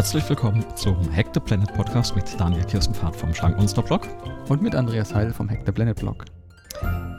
Herzlich 0.00 0.26
willkommen 0.30 0.64
zum 0.76 1.14
Hack 1.14 1.26
the 1.34 1.40
Planet 1.40 1.74
Podcast 1.74 2.16
mit 2.16 2.24
Daniel 2.40 2.64
Kirstenfahrt 2.64 3.14
vom 3.14 3.34
Schrankmonster 3.34 3.82
Blog. 3.82 4.08
Und 4.48 4.62
mit 4.62 4.74
Andreas 4.74 5.14
Heil 5.14 5.30
vom 5.30 5.46
Hack 5.50 5.60
the 5.66 5.72
Planet 5.72 5.98
Blog. 5.98 6.24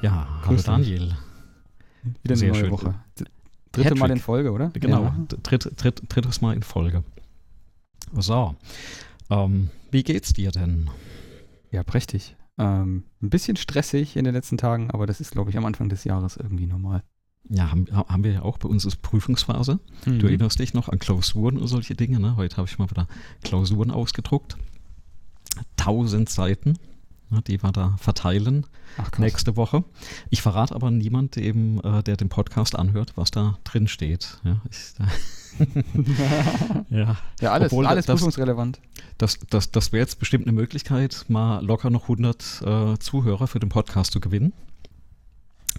Ja, 0.02 0.28
hallo 0.42 0.48
Grüß 0.48 0.56
dich. 0.58 0.66
Daniel. 0.66 1.16
Wieder 2.02 2.16
eine 2.26 2.36
Sehr 2.38 2.52
neue 2.52 2.60
schön. 2.62 2.72
Woche. 2.72 2.96
Dritte 3.72 3.86
Hattrick. 3.86 4.00
Mal 4.00 4.10
in 4.10 4.18
Folge, 4.18 4.52
oder? 4.52 4.70
Genau, 4.70 5.04
Ja. 5.04 5.16
dritt, 5.44 5.72
dritt, 5.78 6.02
drittes 6.10 6.42
Mal 6.42 6.56
in 6.56 6.64
Folge. 6.64 7.04
So, 8.14 8.56
ähm, 9.30 9.70
wie 9.92 10.02
geht's 10.02 10.34
dir 10.34 10.50
denn? 10.50 10.90
Ja, 11.70 11.84
prächtig. 11.84 12.36
Ähm, 12.58 13.04
ein 13.22 13.30
bisschen 13.30 13.58
stressig 13.58 14.18
in 14.18 14.26
den 14.26 14.34
letzten 14.34 14.58
Tagen, 14.58 14.90
aber 14.90 15.06
das 15.06 15.22
ist, 15.22 15.30
glaube 15.34 15.52
ich, 15.52 15.58
am 15.58 15.66
Anfang 15.66 15.90
des 15.90 16.04
Jahres 16.04 16.36
irgendwie 16.36 16.66
normal. 16.66 17.04
Ja, 17.50 17.72
haben, 17.72 17.88
haben 17.92 18.24
wir 18.24 18.32
ja 18.32 18.42
auch 18.44 18.58
bei 18.58 18.70
uns 18.70 18.86
ist 18.86 19.02
Prüfungsphase. 19.02 19.80
Mhm. 20.06 20.20
Du 20.20 20.28
erinnerst 20.28 20.60
dich 20.60 20.74
noch 20.74 20.90
an 20.90 21.00
Klausuren 21.00 21.58
und 21.58 21.68
solche 21.68 21.96
Dinge. 21.96 22.20
Ne? 22.20 22.36
Heute 22.38 22.58
habe 22.58 22.68
ich 22.70 22.78
mal 22.78 22.90
wieder 22.90 23.08
Klausuren 23.44 23.92
ausgedruckt. 23.92 24.58
Tausend 25.76 26.30
Seiten, 26.30 26.78
ne, 27.30 27.42
die 27.46 27.62
wir 27.62 27.72
da 27.74 27.96
verteilen 27.98 28.66
Ach, 28.98 29.18
nächste 29.18 29.58
Woche. 29.58 29.84
Ich 30.30 30.42
verrate 30.42 30.74
aber 30.76 30.92
niemand, 30.92 31.36
eben, 31.36 31.82
äh, 31.82 32.04
der 32.04 32.16
den 32.16 32.30
Podcast 32.30 32.76
anhört, 32.78 33.14
was 33.18 33.32
da 33.32 33.58
drin 33.66 33.88
steht. 33.90 34.40
Ja, 34.46 34.62
ich, 34.70 34.94
ja. 36.90 37.18
Ja, 37.42 37.52
alles, 37.52 37.72
Obwohl 37.74 37.86
alles 37.86 38.06
das- 38.06 38.16
prüfungsrelevant. 38.20 38.80
Das, 39.18 39.40
das, 39.50 39.72
das 39.72 39.92
wäre 39.92 40.02
jetzt 40.02 40.20
bestimmt 40.20 40.46
eine 40.48 40.54
Möglichkeit, 40.54 41.26
mal 41.28 41.64
locker 41.66 41.90
noch 41.90 42.04
100 42.04 42.62
äh, 42.66 42.98
Zuhörer 43.00 43.48
für 43.48 43.60
den 43.60 43.70
Podcast 43.70 44.14
zu 44.14 44.20
gewinnen. 44.22 44.54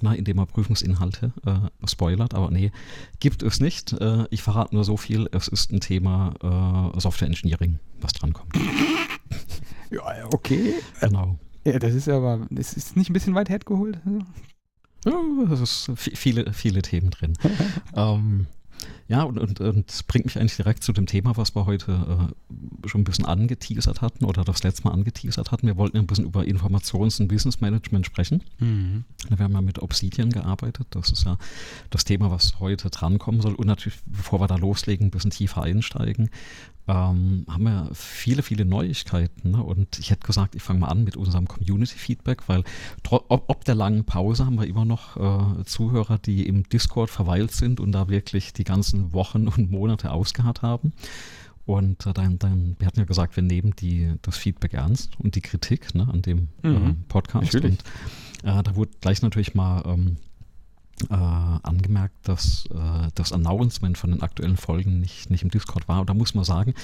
Na, 0.01 0.15
indem 0.15 0.37
man 0.37 0.47
Prüfungsinhalte 0.47 1.33
äh, 1.47 1.87
spoilert, 1.87 2.35
aber 2.35 2.51
nee, 2.51 2.73
gibt 3.21 3.43
es 3.43 3.61
nicht. 3.61 3.93
Äh, 3.93 4.25
ich 4.31 4.43
verrate 4.43 4.75
nur 4.75 4.85
so 4.85 4.97
viel, 4.97 5.29
es 5.33 5.49
ist 5.49 5.71
ein 5.73 5.81
Thema 5.81 6.93
äh, 6.97 7.01
Software 7.01 7.29
Engineering, 7.29 7.79
was 8.01 8.13
drankommt. 8.13 8.53
Ja, 9.91 10.03
okay. 10.33 10.73
Genau. 11.01 11.39
Ja, 11.65 11.79
das 11.79 11.93
ist 11.95 12.09
aber, 12.09 12.47
das 12.51 12.73
ist 12.73 12.97
nicht 12.97 13.11
ein 13.11 13.13
bisschen 13.13 13.35
weit 13.35 13.51
hergeholt. 13.51 14.01
Ja, 15.05 15.13
es 15.53 15.61
ist 15.61 15.91
vi- 15.91 16.17
viele, 16.17 16.51
viele 16.55 16.81
Themen 16.81 17.11
drin. 17.11 17.35
ähm, 17.95 18.47
ja, 19.09 19.23
und, 19.23 19.39
und, 19.39 19.61
und 19.61 19.91
es 19.91 20.03
bringt 20.03 20.27
mich 20.27 20.39
eigentlich 20.39 20.57
direkt 20.57 20.83
zu 20.83 20.93
dem 20.93 21.07
Thema, 21.07 21.37
was 21.37 21.55
wir 21.55 21.67
heute 21.67 21.93
äh, 21.93 22.89
schon 22.89 23.03
ein 23.03 23.05
bisschen 23.05 23.27
angeteasert 23.27 24.01
hatten 24.01 24.25
oder 24.25 24.45
das 24.45 24.63
letzte 24.63 24.85
Mal 24.85 24.93
angeteasert 24.93 25.51
hatten. 25.51 25.67
Wir 25.67 25.77
wollten 25.77 25.97
ja 25.97 26.03
ein 26.03 26.07
bisschen 26.07 26.25
über 26.25 26.43
Informations- 26.43 27.21
und 27.21 27.31
Wissensmanagement 27.31 28.07
sprechen. 28.07 28.43
Mhm. 28.59 29.05
Wir 29.29 29.39
haben 29.39 29.53
ja 29.53 29.61
mit 29.61 29.81
Obsidian 29.81 30.31
gearbeitet. 30.31 30.87
Das 30.91 31.11
ist 31.11 31.25
ja 31.25 31.37
das 31.91 32.05
Thema, 32.05 32.31
was 32.31 32.61
heute 32.61 32.91
drankommen 32.91 33.41
soll. 33.41 33.55
Und 33.55 33.67
natürlich, 33.67 33.99
bevor 34.07 34.41
wir 34.41 34.47
da 34.47 34.57
loslegen, 34.57 35.09
ein 35.09 35.11
bisschen 35.11 35.31
tiefer 35.31 35.63
einsteigen, 35.63 36.31
ähm, 36.89 37.47
haben 37.49 37.63
wir 37.63 37.91
viele, 37.93 38.43
viele 38.43 38.65
Neuigkeiten. 38.65 39.53
Ne? 39.53 39.63
Und 39.63 39.99
ich 39.99 40.11
hätte 40.11 40.27
gesagt, 40.27 40.55
ich 40.55 40.63
fange 40.63 40.81
mal 40.81 40.89
an 40.89 41.05
mit 41.05 41.17
unserem 41.17 41.47
Community-Feedback, 41.47 42.49
weil 42.49 42.65
ob, 43.09 43.45
ob 43.49 43.65
der 43.65 43.77
langen 43.77 44.05
Pause 44.05 44.47
haben 44.47 44.59
wir 44.59 44.67
immer 44.67 44.85
noch 44.85 45.17
äh, 45.17 45.65
Zuhörer, 45.65 46.19
die 46.19 46.47
im 46.47 46.69
Discord 46.69 47.11
verweilt 47.11 47.53
sind 47.53 47.79
und 47.79 47.93
da 47.93 48.09
wirklich 48.09 48.53
die 48.53 48.65
ganzen 48.65 48.92
Wochen 48.93 49.49
und 49.49 49.71
Monate 49.71 50.11
ausgeharrt 50.11 50.63
haben. 50.63 50.93
Und 51.65 52.07
äh, 52.07 52.13
dann, 52.13 52.39
dann, 52.39 52.77
wir 52.79 52.87
hatten 52.87 52.99
ja 52.99 53.05
gesagt, 53.07 53.37
wir 53.37 53.43
nehmen 53.43 53.75
die, 53.79 54.13
das 54.23 54.37
Feedback 54.37 54.75
ernst 54.75 55.19
und 55.21 55.37
die 55.37 55.41
Kritik 55.41 55.95
ne, 55.95 56.09
an 56.11 56.23
dem 56.23 56.49
äh, 56.65 56.69
Mhm. 56.69 57.05
Podcast. 57.09 57.55
Natürlich. 57.55 57.79
Und 58.43 58.51
äh, 58.51 58.63
da 58.63 58.75
wurde 58.75 58.91
gleich 59.01 59.23
natürlich 59.23 59.55
mal 59.55 59.83
ähm, 59.87 60.17
äh, 61.09 61.15
angemerkt, 61.15 62.17
dass 62.29 62.67
äh, 62.67 63.09
das 63.15 63.33
Announcement 63.33 63.97
von 63.97 64.11
den 64.11 64.23
aktuellen 64.23 64.57
Folgen 64.57 65.01
nicht, 65.01 65.31
nicht 65.31 65.43
im 65.43 65.51
Discord 65.51 65.89
war. 65.89 66.01
Und 66.01 66.11
da 66.11 66.15
muss 66.15 66.35
man 66.35 66.45
sagen, 66.45 66.75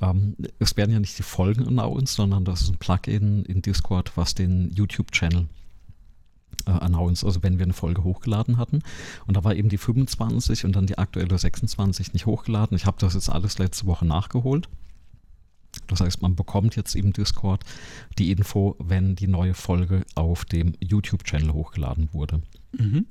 ähm, 0.00 0.36
es 0.58 0.76
werden 0.76 0.92
ja 0.92 1.00
nicht 1.00 1.18
die 1.18 1.22
Folgen 1.24 1.66
announced, 1.66 2.14
sondern 2.14 2.44
das 2.44 2.62
ist 2.62 2.70
ein 2.70 2.78
Plugin 2.78 3.44
in 3.44 3.62
Discord, 3.62 4.16
was 4.16 4.34
den 4.34 4.70
YouTube-Channel 4.72 5.48
äh, 6.66 6.70
announced, 6.70 7.24
also 7.24 7.42
wenn 7.42 7.58
wir 7.58 7.64
eine 7.64 7.72
Folge 7.72 8.04
hochgeladen 8.04 8.56
hatten. 8.56 8.82
Und 9.26 9.36
da 9.36 9.44
war 9.44 9.54
eben 9.54 9.68
die 9.68 9.78
25 9.78 10.64
und 10.64 10.76
dann 10.76 10.86
die 10.86 10.98
aktuelle 10.98 11.38
26 11.38 12.12
nicht 12.12 12.26
hochgeladen. 12.26 12.76
Ich 12.76 12.86
habe 12.86 12.98
das 13.00 13.14
jetzt 13.14 13.30
alles 13.30 13.58
letzte 13.58 13.86
Woche 13.86 14.06
nachgeholt. 14.06 14.68
Das 15.86 16.00
heißt, 16.00 16.22
man 16.22 16.34
bekommt 16.34 16.76
jetzt 16.76 16.94
im 16.96 17.12
Discord 17.12 17.64
die 18.18 18.30
Info, 18.30 18.76
wenn 18.78 19.16
die 19.16 19.28
neue 19.28 19.54
Folge 19.54 20.04
auf 20.14 20.44
dem 20.44 20.74
YouTube-Channel 20.80 21.52
hochgeladen 21.52 22.08
wurde. 22.12 22.42
Mhm. 22.76 23.06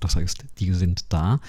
Das 0.00 0.16
heißt, 0.16 0.44
die 0.58 0.72
sind 0.72 1.12
da. 1.12 1.40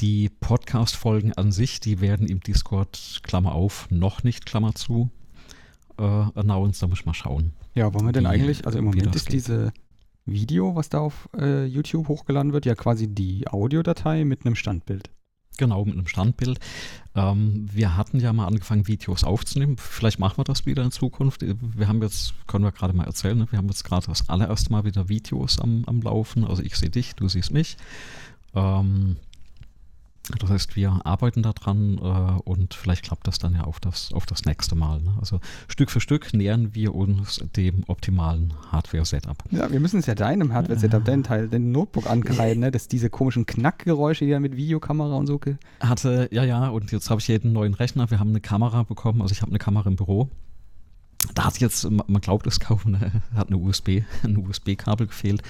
Die 0.00 0.28
Podcast-Folgen 0.28 1.32
an 1.34 1.52
sich, 1.52 1.80
die 1.80 2.00
werden 2.00 2.26
im 2.26 2.40
Discord, 2.40 3.20
Klammer 3.22 3.52
auf, 3.54 3.90
noch 3.90 4.22
nicht, 4.22 4.46
Klammer 4.46 4.74
zu, 4.74 5.10
äh, 5.98 6.02
announced. 6.02 6.82
Da 6.82 6.88
muss 6.88 7.00
ich 7.00 7.06
mal 7.06 7.14
schauen. 7.14 7.52
Ja, 7.74 7.92
wollen 7.94 8.06
wir 8.06 8.12
denn 8.12 8.26
eigentlich, 8.26 8.66
also 8.66 8.78
im 8.78 8.86
Moment 8.86 9.14
ist 9.14 9.26
geht. 9.26 9.34
diese 9.34 9.72
Video, 10.24 10.74
was 10.74 10.88
da 10.88 11.00
auf 11.00 11.28
äh, 11.36 11.64
YouTube 11.64 12.08
hochgeladen 12.08 12.52
wird, 12.52 12.66
ja 12.66 12.74
quasi 12.74 13.08
die 13.08 13.48
Audiodatei 13.48 14.24
mit 14.24 14.46
einem 14.46 14.54
Standbild. 14.54 15.10
Genau, 15.58 15.84
mit 15.84 15.94
einem 15.94 16.06
Standbild. 16.06 16.58
Ähm, 17.14 17.68
wir 17.70 17.96
hatten 17.96 18.20
ja 18.20 18.32
mal 18.32 18.46
angefangen, 18.46 18.88
Videos 18.88 19.22
aufzunehmen. 19.22 19.76
Vielleicht 19.76 20.18
machen 20.18 20.38
wir 20.38 20.44
das 20.44 20.64
wieder 20.64 20.82
in 20.82 20.90
Zukunft. 20.90 21.42
Wir 21.42 21.88
haben 21.88 22.00
jetzt, 22.02 22.34
können 22.46 22.64
wir 22.64 22.72
gerade 22.72 22.94
mal 22.94 23.04
erzählen, 23.04 23.36
ne? 23.36 23.46
wir 23.50 23.58
haben 23.58 23.68
jetzt 23.68 23.84
gerade 23.84 24.06
das 24.06 24.28
allererste 24.28 24.72
Mal 24.72 24.84
wieder 24.84 25.08
Videos 25.08 25.58
am, 25.58 25.84
am 25.86 26.00
Laufen. 26.00 26.44
Also 26.44 26.62
ich 26.62 26.76
sehe 26.76 26.90
dich, 26.90 27.14
du 27.14 27.28
siehst 27.28 27.52
mich. 27.52 27.76
Ähm, 28.54 29.16
das 30.38 30.50
heißt, 30.50 30.76
wir 30.76 31.00
arbeiten 31.04 31.42
daran 31.42 31.98
äh, 31.98 32.40
und 32.48 32.74
vielleicht 32.74 33.04
klappt 33.04 33.26
das 33.26 33.38
dann 33.38 33.54
ja 33.54 33.64
auf 33.64 33.80
das, 33.80 34.12
auf 34.12 34.24
das 34.24 34.44
nächste 34.44 34.76
Mal. 34.76 35.00
Ne? 35.00 35.14
Also 35.18 35.40
Stück 35.66 35.90
für 35.90 36.00
Stück 36.00 36.32
nähern 36.32 36.74
wir 36.74 36.94
uns 36.94 37.44
dem 37.56 37.82
optimalen 37.88 38.54
Hardware-Setup. 38.70 39.36
Ja, 39.50 39.70
wir 39.70 39.80
müssen 39.80 39.98
es 39.98 40.06
ja 40.06 40.14
deinem 40.14 40.52
Hardware-Setup, 40.52 41.04
deinen 41.04 41.24
Teil, 41.24 41.48
dein 41.48 41.72
Notebook 41.72 42.08
ankreiden, 42.08 42.60
ne? 42.60 42.70
dass 42.70 42.86
diese 42.86 43.10
komischen 43.10 43.46
Knackgeräusche, 43.46 44.24
die 44.24 44.30
da 44.30 44.38
mit 44.38 44.56
Videokamera 44.56 45.16
und 45.16 45.26
so. 45.26 45.40
Hatte, 45.80 46.28
ja, 46.30 46.44
ja, 46.44 46.68
und 46.68 46.92
jetzt 46.92 47.10
habe 47.10 47.20
ich 47.20 47.26
jeden 47.26 47.52
neuen 47.52 47.74
Rechner. 47.74 48.10
Wir 48.10 48.20
haben 48.20 48.30
eine 48.30 48.40
Kamera 48.40 48.84
bekommen, 48.84 49.22
also 49.22 49.32
ich 49.32 49.42
habe 49.42 49.50
eine 49.50 49.58
Kamera 49.58 49.88
im 49.88 49.96
Büro. 49.96 50.28
Da 51.34 51.44
hat 51.44 51.58
jetzt, 51.58 51.88
man 51.90 52.20
glaubt 52.20 52.46
es 52.46 52.60
kaum, 52.60 52.80
eine, 52.84 53.22
hat 53.34 53.48
eine 53.48 53.56
USB, 53.56 54.02
ein 54.22 54.36
USB-Kabel 54.36 55.08
gefehlt. 55.08 55.42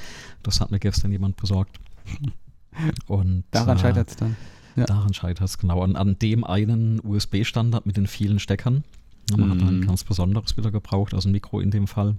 Das 0.42 0.60
hat 0.60 0.70
mir 0.70 0.78
gestern 0.78 1.12
jemand 1.12 1.36
besorgt. 1.36 1.78
Und 3.06 3.44
Daran 3.50 3.76
äh, 3.76 3.80
scheitert 3.80 4.08
es 4.08 4.16
dann. 4.16 4.36
Ja. 4.76 4.84
Daran 4.84 5.12
scheitert 5.14 5.48
es 5.48 5.58
genau. 5.58 5.82
An, 5.82 5.96
an 5.96 6.18
dem 6.18 6.44
einen 6.44 7.00
USB-Standard 7.02 7.86
mit 7.86 7.96
den 7.96 8.06
vielen 8.06 8.38
Steckern. 8.38 8.84
Man 9.36 9.50
hat 9.50 9.60
ein 9.62 9.80
Mhm. 9.80 9.86
ganz 9.86 10.04
besonderes 10.04 10.56
wieder 10.56 10.70
gebraucht, 10.70 11.14
also 11.14 11.28
ein 11.28 11.32
Mikro 11.32 11.60
in 11.60 11.70
dem 11.70 11.86
Fall. 11.86 12.16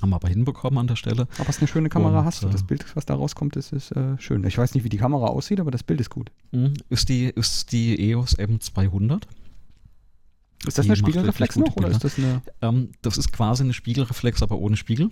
Haben 0.00 0.10
wir 0.10 0.16
aber 0.16 0.28
hinbekommen 0.28 0.78
an 0.78 0.86
der 0.86 0.96
Stelle. 0.96 1.26
Aber 1.38 1.48
es 1.48 1.56
ist 1.56 1.62
eine 1.62 1.68
schöne 1.68 1.88
Kamera 1.88 2.20
Und, 2.20 2.24
hast 2.24 2.42
du. 2.42 2.48
äh, 2.48 2.50
Das 2.52 2.62
Bild, 2.62 2.84
was 2.96 3.06
da 3.06 3.14
rauskommt, 3.14 3.56
ist, 3.56 3.72
ist 3.72 3.90
äh, 3.92 4.16
schön. 4.18 4.44
Ich 4.44 4.56
weiß 4.56 4.74
nicht, 4.74 4.84
wie 4.84 4.88
die 4.88 4.96
Kamera 4.98 5.26
aussieht, 5.26 5.58
aber 5.60 5.70
das 5.70 5.82
Bild 5.82 6.00
ist 6.00 6.10
gut. 6.10 6.30
Mhm. 6.52 6.74
Ist 6.90 7.08
die, 7.08 7.24
ist 7.26 7.72
die 7.72 8.10
EOS 8.10 8.38
M200. 8.38 9.22
Ist 10.66 10.76
das 10.78 10.84
Die 10.84 10.90
eine 10.90 10.96
Spiegelreflex 10.96 11.56
noch 11.56 11.74
oder 11.76 11.88
ist 11.88 12.04
das 12.04 12.18
eine. 12.18 12.42
Ähm, 12.62 12.90
das 13.02 13.16
ist 13.18 13.32
quasi 13.32 13.62
eine 13.64 13.72
Spiegelreflex, 13.72 14.42
aber 14.42 14.58
ohne 14.58 14.76
Spiegel. 14.76 15.10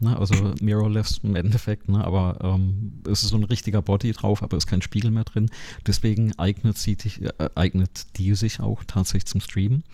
Ne? 0.00 0.16
Also 0.18 0.34
mirrorless 0.60 1.20
im 1.22 1.36
Endeffekt, 1.36 1.88
ne? 1.88 2.04
aber 2.04 2.38
ähm, 2.42 2.94
es 3.10 3.22
ist 3.22 3.30
so 3.30 3.36
ein 3.36 3.44
richtiger 3.44 3.80
Body 3.82 4.12
drauf, 4.12 4.42
aber 4.42 4.56
es 4.56 4.64
ist 4.64 4.68
kein 4.70 4.82
Spiegel 4.82 5.10
mehr 5.10 5.24
drin. 5.24 5.48
Deswegen 5.86 6.32
eignet, 6.38 6.76
sie, 6.78 6.96
dich- 6.96 7.22
äh, 7.22 7.48
eignet 7.54 8.06
die 8.16 8.34
sich 8.34 8.60
auch 8.60 8.82
tatsächlich 8.84 9.26
zum 9.26 9.40
Streamen. 9.40 9.84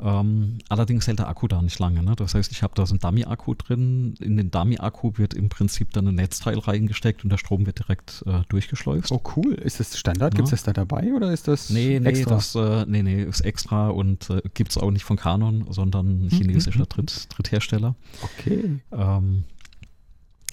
Ähm, 0.00 0.58
allerdings 0.68 1.06
hält 1.06 1.18
der 1.18 1.28
Akku 1.28 1.48
da 1.48 1.60
nicht 1.62 1.78
lange. 1.78 2.02
Ne? 2.02 2.14
Das 2.16 2.34
heißt, 2.34 2.50
ich 2.52 2.62
habe 2.62 2.74
da 2.74 2.86
so 2.86 2.92
einen 2.94 3.00
Dummy-Akku 3.00 3.54
drin. 3.54 4.14
In 4.20 4.36
den 4.36 4.50
Dummy-Akku 4.50 5.12
wird 5.16 5.34
im 5.34 5.48
Prinzip 5.48 5.92
dann 5.92 6.08
ein 6.08 6.14
Netzteil 6.14 6.58
reingesteckt 6.58 7.24
und 7.24 7.30
der 7.30 7.38
Strom 7.38 7.66
wird 7.66 7.78
direkt 7.80 8.22
äh, 8.26 8.40
durchgeschleust. 8.48 9.12
Oh, 9.12 9.20
cool. 9.36 9.54
Ist 9.54 9.80
das 9.80 9.98
Standard? 9.98 10.34
Ja. 10.34 10.36
Gibt 10.36 10.46
es 10.46 10.50
das 10.50 10.62
da 10.64 10.72
dabei 10.72 11.12
oder 11.14 11.32
ist 11.32 11.48
das 11.48 11.70
Nee, 11.70 11.98
nee, 12.00 12.08
extra? 12.08 12.34
das 12.36 12.54
äh, 12.54 12.84
nee, 12.88 13.02
nee, 13.02 13.22
ist 13.22 13.40
extra 13.40 13.88
und 13.88 14.30
äh, 14.30 14.40
gibt 14.54 14.70
es 14.70 14.78
auch 14.78 14.90
nicht 14.90 15.04
von 15.04 15.16
Canon, 15.16 15.66
sondern 15.70 16.26
ein 16.26 16.30
chinesischer 16.30 16.86
Dritt, 16.86 17.26
Dritthersteller. 17.36 17.94
okay. 18.22 18.80
Ähm, 18.92 19.41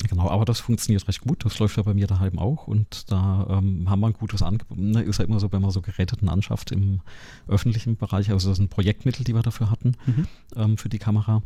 genau, 0.07 0.29
aber 0.29 0.45
das 0.45 0.59
funktioniert 0.59 1.07
recht 1.07 1.21
gut. 1.21 1.43
Das 1.43 1.59
läuft 1.59 1.77
ja 1.77 1.83
bei 1.83 1.93
mir 1.93 2.07
daheim 2.07 2.39
auch 2.39 2.67
und 2.67 3.11
da 3.11 3.45
ähm, 3.49 3.89
haben 3.89 3.99
wir 3.99 4.07
ein 4.07 4.13
gutes 4.13 4.41
Angebot. 4.41 4.77
Ne, 4.77 5.01
ist 5.01 5.19
ja 5.19 5.25
immer 5.25 5.39
so, 5.39 5.51
wenn 5.51 5.61
man 5.61 5.71
so 5.71 5.81
Geräteten 5.81 6.29
anschafft 6.29 6.71
im 6.71 7.01
öffentlichen 7.47 7.97
Bereich. 7.97 8.31
Also 8.31 8.49
das 8.49 8.57
sind 8.57 8.69
Projektmittel, 8.69 9.23
die 9.23 9.33
wir 9.35 9.41
dafür 9.41 9.69
hatten 9.69 9.95
Mhm. 10.05 10.27
ähm, 10.55 10.77
für 10.77 10.89
die 10.89 10.99
Kamera. 10.99 11.41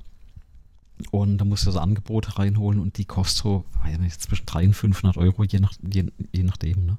Und 1.12 1.40
da 1.40 1.46
musst 1.46 1.64
du 1.64 1.72
das 1.72 1.78
Angebot 1.82 2.38
reinholen 2.38 2.80
und 2.80 2.98
die 2.98 3.06
kostet 3.06 3.44
so, 3.44 3.66
weiß 3.84 3.98
nicht, 3.98 4.22
zwischen 4.22 4.46
300 4.46 4.68
und 4.68 4.74
500 4.76 5.18
Euro, 5.18 5.44
je, 5.44 5.60
nach, 5.60 5.74
je, 5.92 6.06
je 6.32 6.44
nachdem. 6.44 6.86
Ne? 6.86 6.98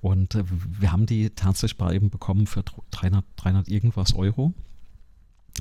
Und 0.00 0.34
äh, 0.34 0.42
wir 0.80 0.90
haben 0.90 1.06
die 1.06 1.30
tatsächlich 1.30 1.78
bei 1.78 1.94
eben 1.94 2.10
bekommen 2.10 2.46
für 2.48 2.64
300, 2.90 3.24
300 3.36 3.68
irgendwas 3.68 4.14
Euro. 4.14 4.52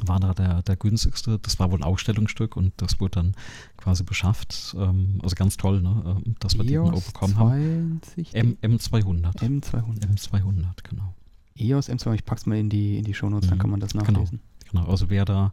War 0.03 0.19
da 0.19 0.33
der, 0.33 0.63
der 0.63 0.75
günstigste. 0.75 1.37
Das 1.39 1.59
war 1.59 1.69
wohl 1.71 1.79
ein 1.79 1.83
Ausstellungsstück 1.83 2.55
und 2.57 2.73
das 2.77 2.99
wurde 2.99 3.11
dann 3.11 3.35
quasi 3.81 4.03
beschafft. 4.03 4.75
Ähm, 4.77 5.19
also 5.23 5.35
ganz 5.35 5.57
toll, 5.57 5.81
ne? 5.81 6.21
ähm, 6.25 6.35
dass 6.39 6.57
wir 6.57 6.63
die 6.63 6.73
dann 6.73 6.89
auch 6.89 6.93
EOS 6.93 7.05
bekommen 7.11 7.35
haben. 7.37 7.99
20 8.13 8.35
M, 8.35 8.57
M200. 8.61 9.35
M200. 9.37 10.07
M200, 10.07 10.65
genau. 10.83 11.13
EOS 11.57 11.89
M2, 11.89 12.13
ich 12.15 12.25
pack's 12.25 12.45
mal 12.45 12.57
in 12.57 12.69
die, 12.69 12.97
in 12.97 13.03
die 13.03 13.13
Shownotes, 13.13 13.49
dann 13.49 13.57
Mhm. 13.57 13.61
kann 13.61 13.69
man 13.71 13.79
das 13.79 13.91
Genau. 13.93 14.05
nachlesen. 14.11 14.39
Genau, 14.71 14.85
also 14.85 15.09
wer 15.09 15.25
da 15.25 15.51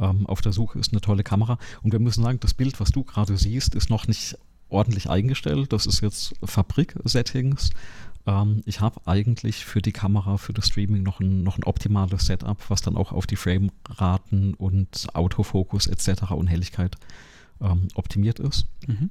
ähm, 0.00 0.26
auf 0.26 0.40
der 0.40 0.52
Suche 0.52 0.78
ist, 0.78 0.92
eine 0.92 1.00
tolle 1.00 1.22
Kamera. 1.24 1.58
Und 1.82 1.92
wir 1.92 1.98
müssen 1.98 2.22
sagen, 2.22 2.38
das 2.40 2.54
Bild, 2.54 2.78
was 2.80 2.90
du 2.90 3.02
gerade 3.04 3.36
siehst, 3.36 3.74
ist 3.74 3.90
noch 3.90 4.06
nicht 4.06 4.36
ordentlich 4.68 5.10
eingestellt. 5.10 5.72
Das 5.72 5.86
ist 5.86 6.00
jetzt 6.02 6.34
Fabrik-Settings. 6.44 7.70
Ähm, 8.26 8.62
ich 8.64 8.80
habe 8.80 9.00
eigentlich 9.06 9.64
für 9.64 9.82
die 9.82 9.92
Kamera, 9.92 10.36
für 10.36 10.52
das 10.52 10.66
Streaming 10.68 11.02
noch 11.02 11.20
ein, 11.20 11.42
noch 11.42 11.58
ein 11.58 11.64
optimales 11.64 12.26
Setup, 12.26 12.58
was 12.68 12.80
dann 12.82 12.96
auch 12.96 13.12
auf 13.12 13.26
die 13.26 13.36
Frameraten 13.36 14.54
und 14.54 15.08
Autofokus 15.14 15.86
etc. 15.86 16.30
und 16.32 16.46
Helligkeit 16.46 16.96
ähm, 17.60 17.88
optimiert 17.94 18.38
ist. 18.38 18.66
Mhm. 18.86 19.10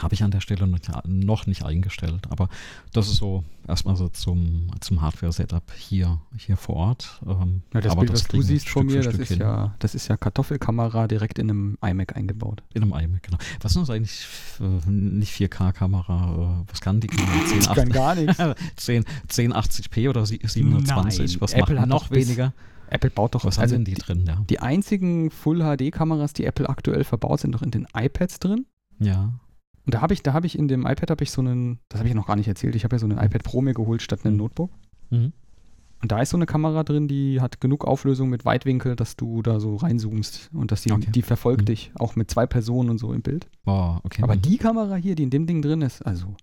Habe 0.00 0.12
ich 0.14 0.24
an 0.24 0.32
der 0.32 0.40
Stelle 0.40 0.66
noch, 1.06 1.46
nicht 1.46 1.64
eingestellt, 1.64 2.22
aber 2.28 2.48
das 2.92 3.06
ist 3.06 3.14
so 3.18 3.44
erstmal 3.68 3.94
so 3.94 4.08
zum, 4.08 4.66
zum 4.80 5.00
Hardware-Setup 5.02 5.62
hier, 5.78 6.18
hier 6.36 6.56
vor 6.56 6.74
Ort. 6.74 7.20
Ähm, 7.24 7.62
Ja, 7.72 7.80
das 7.80 7.92
aber 7.92 8.00
Bild, 8.00 8.12
was 8.14 8.24
du 8.26 8.42
siehst 8.42 8.68
von 8.68 8.86
mir, 8.86 9.02
das 9.02 9.14
ist, 9.14 9.28
hin. 9.28 9.38
ja, 9.38 9.72
das 9.78 9.94
ist 9.94 10.08
ja 10.08 10.16
Kartoffelkamera 10.16 11.06
direkt 11.06 11.38
in 11.38 11.48
einem 11.48 11.78
iMac 11.80 12.16
eingebaut. 12.16 12.64
In 12.72 12.82
einem 12.82 12.92
iMac, 12.92 13.22
genau. 13.22 13.38
Was 13.60 13.76
ist 13.76 13.82
das 13.82 13.90
eigentlich 13.90 14.26
äh, 14.60 14.90
nicht 14.90 15.32
4K-Kamera? 15.32 16.62
Äh, 16.62 16.64
was 16.72 16.80
kann 16.80 16.98
die 16.98 17.06
Kamera? 17.06 17.32
Ich 17.56 17.68
1080, 17.68 17.76
kann 17.76 17.88
gar 17.92 18.14
nichts. 18.16 18.36
10, 18.84 19.04
1080p 19.28 20.08
oder 20.10 20.26
sie- 20.26 20.40
720? 20.42 21.18
Nein, 21.34 21.40
was 21.40 21.52
Apple 21.52 21.74
macht 21.76 21.82
hat 21.82 21.88
noch 21.88 22.02
doch 22.04 22.08
bis- 22.08 22.26
weniger? 22.26 22.52
Apple 22.90 23.10
baut 23.10 23.34
doch, 23.34 23.44
Was 23.44 23.58
also 23.58 23.74
haben 23.74 23.84
denn 23.84 23.94
die 23.94 24.00
drin? 24.00 24.24
Ja. 24.26 24.42
die 24.48 24.60
einzigen 24.60 25.30
Full-HD-Kameras, 25.30 26.32
die 26.32 26.44
Apple 26.44 26.68
aktuell 26.68 27.04
verbaut, 27.04 27.40
sind 27.40 27.52
doch 27.54 27.62
in 27.62 27.70
den 27.70 27.86
iPads 27.94 28.38
drin. 28.40 28.66
ja. 28.98 29.32
Und 29.86 29.92
da 29.92 30.00
habe 30.00 30.14
ich, 30.14 30.22
da 30.22 30.32
habe 30.32 30.46
ich 30.46 30.58
in 30.58 30.66
dem 30.66 30.86
iPad 30.86 31.10
habe 31.10 31.22
ich 31.24 31.30
so 31.30 31.42
einen, 31.42 31.78
das 31.90 31.98
habe 31.98 32.08
ich 32.08 32.14
noch 32.14 32.26
gar 32.26 32.36
nicht 32.36 32.48
erzählt, 32.48 32.74
ich 32.74 32.84
habe 32.84 32.96
ja 32.96 32.98
so 33.00 33.04
einen 33.04 33.18
iPad 33.18 33.42
Pro 33.42 33.60
mir 33.60 33.74
geholt 33.74 34.00
statt 34.00 34.24
einem 34.24 34.38
Notebook. 34.38 34.70
Mhm. 35.10 35.34
Und 36.00 36.10
da 36.10 36.20
ist 36.22 36.30
so 36.30 36.38
eine 36.38 36.46
Kamera 36.46 36.84
drin, 36.84 37.06
die 37.06 37.38
hat 37.42 37.60
genug 37.60 37.84
Auflösung 37.84 38.30
mit 38.30 38.46
Weitwinkel, 38.46 38.96
dass 38.96 39.14
du 39.16 39.42
da 39.42 39.60
so 39.60 39.76
reinzoomst 39.76 40.48
und 40.54 40.72
dass 40.72 40.80
die, 40.84 40.92
Okay. 40.92 41.10
die 41.10 41.20
verfolgt 41.20 41.60
Mhm. 41.62 41.66
dich, 41.66 41.92
auch 41.98 42.16
mit 42.16 42.30
zwei 42.30 42.46
Personen 42.46 42.88
und 42.88 42.96
so 42.98 43.12
im 43.12 43.20
Bild. 43.20 43.46
Oh, 43.66 43.98
okay. 44.04 44.22
Aber 44.22 44.36
Mhm. 44.36 44.40
die 44.42 44.56
Kamera 44.56 44.94
hier, 44.96 45.16
die 45.16 45.24
in 45.24 45.30
dem 45.30 45.46
Ding 45.46 45.60
drin 45.60 45.82
ist, 45.82 46.00
also 46.00 46.34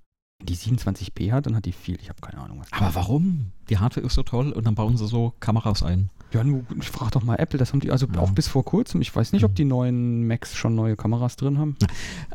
die 0.44 0.56
27p 0.56 1.32
hat, 1.32 1.48
dann 1.48 1.56
hat 1.56 1.66
die 1.66 1.72
viel. 1.72 1.98
Ich 2.00 2.10
habe 2.10 2.22
keine 2.22 2.44
Ahnung 2.44 2.60
was. 2.60 2.72
Aber 2.72 2.94
warum? 2.94 3.54
Die 3.70 3.80
Hardware 3.80 4.06
ist 4.06 4.14
so 4.14 4.22
toll 4.22 4.52
und 4.52 4.68
dann 4.68 4.76
bauen 4.76 4.98
sie 4.98 5.08
so 5.08 5.34
Kameras 5.40 5.82
ein. 5.82 6.12
Ja, 6.34 6.44
nur, 6.44 6.64
ich 6.80 6.90
frag 6.90 7.12
doch 7.12 7.24
mal 7.24 7.36
Apple, 7.36 7.60
das 7.60 7.74
haben 7.74 7.82
die, 7.82 7.92
also 7.92 8.08
Ja. 8.08 8.20
auch 8.22 8.32
bis 8.32 8.48
vor 8.48 8.64
kurzem, 8.64 9.02
ich 9.02 9.14
weiß 9.14 9.34
nicht, 9.34 9.44
ob 9.44 9.52
Mhm. 9.52 9.56
die 9.56 9.66
neuen 9.66 10.28
Macs 10.28 10.56
schon 10.56 10.76
neue 10.76 10.96
Kameras 10.96 11.36
drin 11.36 11.58
haben. 11.58 11.76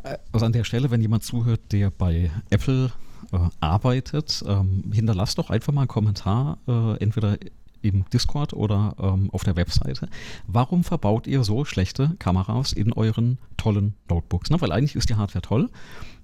Äh, 0.02 0.18
Also 0.32 0.44
an 0.46 0.52
der 0.52 0.64
Stelle, 0.64 0.90
wenn 0.90 1.00
jemand 1.00 1.24
zuhört, 1.24 1.60
der 1.72 1.90
bei 1.90 2.30
Apple 2.50 2.92
äh, 3.32 3.38
arbeitet, 3.60 4.44
ähm, 4.46 4.84
hinterlasst 4.92 5.38
doch 5.38 5.48
einfach 5.50 5.72
mal 5.72 5.80
einen 5.82 5.88
Kommentar, 5.88 6.58
äh, 6.68 6.96
entweder 7.02 7.38
im 7.82 8.04
Discord 8.12 8.52
oder 8.52 8.94
ähm, 8.98 9.30
auf 9.32 9.42
der 9.44 9.56
Webseite. 9.56 10.08
Warum 10.46 10.84
verbaut 10.84 11.26
ihr 11.26 11.42
so 11.42 11.64
schlechte 11.64 12.14
Kameras 12.18 12.72
in 12.72 12.92
euren 12.92 13.38
tollen 13.56 13.94
Notebooks? 14.10 14.50
Na, 14.50 14.60
weil 14.60 14.70
eigentlich 14.72 14.94
ist 14.96 15.08
die 15.08 15.14
Hardware 15.14 15.42
toll, 15.42 15.70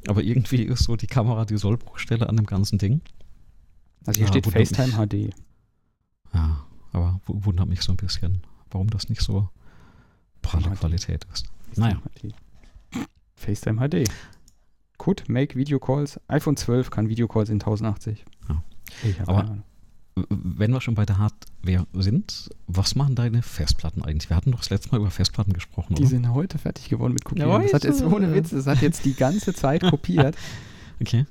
aber 0.08 0.22
irgendwie 0.22 0.62
ist 0.62 0.84
so 0.84 0.96
die 0.96 1.06
Kamera 1.06 1.44
die 1.46 1.56
Sollbruchstelle 1.56 2.28
an 2.28 2.36
dem 2.36 2.46
ganzen 2.46 2.78
Ding. 2.78 3.00
Also 4.06 4.19
hier 4.19 4.26
Ja, 4.26 4.32
steht 4.32 4.46
FaceTime. 4.46 4.92
HD. 5.06 5.30
Ja, 6.34 6.58
aber 6.92 7.20
wu- 7.26 7.44
wundert 7.44 7.68
mich 7.68 7.82
so 7.82 7.92
ein 7.92 7.96
bisschen, 7.96 8.42
warum 8.70 8.88
das 8.90 9.08
nicht 9.08 9.22
so 9.22 9.48
pralle. 10.42 10.70
Qualität 10.70 11.24
ist. 11.32 11.46
Naja. 11.76 12.00
HD. 12.20 12.34
FaceTime 13.36 13.78
HD. 13.88 14.08
Could 14.98 15.28
make 15.28 15.56
Video 15.56 15.78
Calls. 15.78 16.20
iPhone 16.28 16.56
12 16.56 16.90
kann 16.90 17.08
Video 17.08 17.26
Calls 17.28 17.48
in 17.48 17.56
1080. 17.60 18.24
Ja. 18.48 18.62
Aber-. 19.26 19.58
Wenn 20.28 20.70
wir 20.72 20.82
schon 20.82 20.94
bei 20.94 21.06
der 21.06 21.16
Hardware 21.16 21.86
sind, 21.94 22.50
was 22.66 22.94
machen 22.96 23.14
deine 23.14 23.40
Festplatten 23.40 24.02
eigentlich? 24.04 24.28
Wir 24.28 24.36
hatten 24.36 24.50
doch 24.52 24.58
das 24.58 24.68
letzte 24.68 24.90
Mal 24.90 24.98
über 25.00 25.10
Festplatten 25.10 25.54
gesprochen, 25.54 25.94
Die 25.94 26.02
oder? 26.02 26.10
sind 26.10 26.28
heute 26.34 26.58
fertig 26.58 26.90
geworden 26.90 27.14
mit 27.14 27.24
Kopieren. 27.24 27.50
Ja, 27.50 27.58
das 27.60 27.72
hat 27.72 27.84
jetzt 27.84 28.02
ohne 28.02 28.34
Witz, 28.34 28.50
das 28.50 28.66
hat 28.66 28.82
jetzt 28.82 29.06
die 29.06 29.14
ganze 29.14 29.54
Zeit 29.54 29.82
kopiert. 29.82 30.36
Okay. 31.00 31.24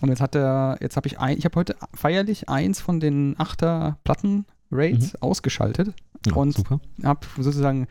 Und 0.00 0.08
jetzt 0.08 0.20
hat 0.22 0.34
er, 0.36 0.78
jetzt 0.80 0.96
habe 0.96 1.06
ich 1.08 1.18
ein, 1.18 1.36
ich 1.36 1.44
habe 1.44 1.56
heute 1.56 1.76
feierlich 1.92 2.48
eins 2.48 2.80
von 2.80 2.98
den 3.00 3.36
8er 3.36 3.96
Platten 4.04 4.46
Raids 4.70 5.14
ausgeschaltet. 5.22 5.94
Ja, 6.26 6.34
Und- 6.34 6.62
habe 7.04 7.20
sozusagen 7.38 7.86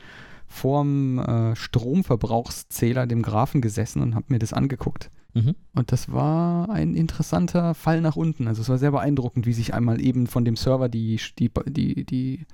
vorm 0.47 1.19
äh, 1.19 1.55
Stromverbrauchszähler, 1.55 3.05
dem 3.07 3.21
Graphen 3.21 3.61
gesessen 3.61 4.01
und 4.01 4.15
habe 4.15 4.25
mir 4.29 4.39
das 4.39 4.53
angeguckt. 4.53 5.09
Mhm. 5.33 5.55
Und 5.75 5.91
das 5.91 6.11
war 6.11 6.69
ein 6.69 6.95
interessanter 6.95 7.73
Fall 7.73 8.01
nach 8.01 8.15
unten. 8.15 8.47
Also 8.47 8.61
es 8.61 8.69
war 8.69 8.77
sehr 8.77 8.91
beeindruckend, 8.91 9.45
wie 9.45 9.53
sich 9.53 9.73
einmal 9.73 10.01
eben 10.01 10.27
von 10.27 10.45
dem 10.45 10.55
Server 10.55 10.89
die, 10.89 11.19
die, 11.37 11.51
die, 11.67 12.05
die, 12.05 12.45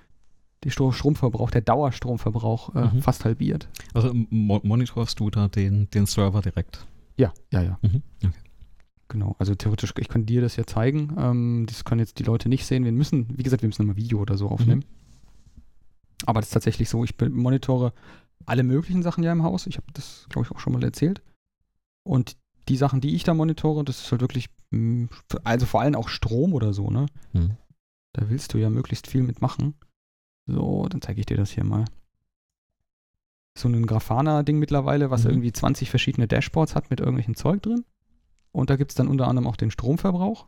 die 0.63 0.71
Stro- 0.71 0.91
Stromverbrauch, 0.91 1.51
der 1.51 1.61
Dauerstromverbrauch 1.61 2.75
äh, 2.75 2.95
Mhm. 2.95 3.01
fast 3.01 3.25
halbiert. 3.25 3.69
Also 3.93 4.11
mo 4.13 4.59
monitorst 4.63 5.19
du 5.19 5.29
da 5.29 5.47
den, 5.47 5.89
den 5.91 6.05
Server 6.05 6.41
direkt? 6.41 6.85
Ja, 7.17 7.31
ja, 7.51 7.61
ja. 7.61 7.77
Mhm. 7.83 8.01
Okay. 8.23 8.33
Genau. 9.09 9.35
Also 9.39 9.53
theoretisch, 9.55 9.93
ich 9.97 10.07
kann 10.09 10.25
dir 10.25 10.41
das 10.41 10.55
ja 10.55 10.65
zeigen. 10.65 11.15
Ähm, 11.17 11.65
das 11.67 11.83
können 11.83 11.99
jetzt 11.99 12.19
die 12.19 12.23
Leute 12.23 12.49
nicht 12.49 12.65
sehen. 12.65 12.85
Wir 12.85 12.91
müssen, 12.91 13.37
wie 13.37 13.43
gesagt, 13.43 13.61
wir 13.61 13.67
müssen 13.67 13.83
nochmal 13.83 13.97
Video 13.97 14.19
oder 14.19 14.37
so 14.37 14.47
aufnehmen. 14.49 14.85
Aber 16.25 16.39
das 16.39 16.47
ist 16.49 16.53
tatsächlich 16.53 16.89
so, 16.89 17.03
ich 17.03 17.13
monitore 17.19 17.93
alle 18.45 18.63
möglichen 18.63 19.03
Sachen 19.03 19.23
ja 19.23 19.31
im 19.31 19.43
Haus. 19.43 19.67
Ich 19.67 19.77
habe 19.77 19.87
das, 19.93 20.25
glaube 20.29 20.47
ich, 20.47 20.55
auch 20.55 20.59
schon 20.59 20.73
mal 20.73 20.83
erzählt. 20.83 21.21
Und 22.03 22.37
die 22.69 22.77
Sachen, 22.77 23.01
die 23.01 23.13
ich 23.15 23.23
da 23.23 23.33
monitore, 23.33 23.83
das 23.83 23.99
ist 24.01 24.11
halt 24.11 24.21
wirklich, 24.21 24.49
mh, 24.71 25.09
also 25.43 25.65
vor 25.65 25.81
allem 25.81 25.95
auch 25.95 26.07
Strom 26.09 26.53
oder 26.53 26.73
so, 26.73 26.89
ne? 26.89 27.05
Mhm. 27.33 27.57
Da 28.13 28.29
willst 28.29 28.53
du 28.53 28.57
ja 28.57 28.69
möglichst 28.69 29.07
viel 29.07 29.21
mitmachen. 29.23 29.75
So, 30.45 30.87
dann 30.89 31.01
zeige 31.01 31.19
ich 31.19 31.25
dir 31.25 31.37
das 31.37 31.51
hier 31.51 31.63
mal. 31.65 31.85
So 33.57 33.67
ein 33.69 33.85
Grafana-Ding 33.85 34.57
mittlerweile, 34.59 35.09
was 35.11 35.23
Mhm. 35.25 35.29
irgendwie 35.31 35.51
20 35.53 35.89
verschiedene 35.89 36.27
Dashboards 36.27 36.75
hat 36.75 36.89
mit 36.89 36.99
irgendwelchem 36.99 37.35
Zeug 37.35 37.61
drin. 37.61 37.85
Und 38.55 38.69
da 38.69 38.75
gibt 38.75 38.91
es 38.91 38.95
dann 38.95 39.07
unter 39.07 39.27
anderem 39.27 39.47
auch 39.47 39.55
den 39.55 39.71
Stromverbrauch. 39.71 40.47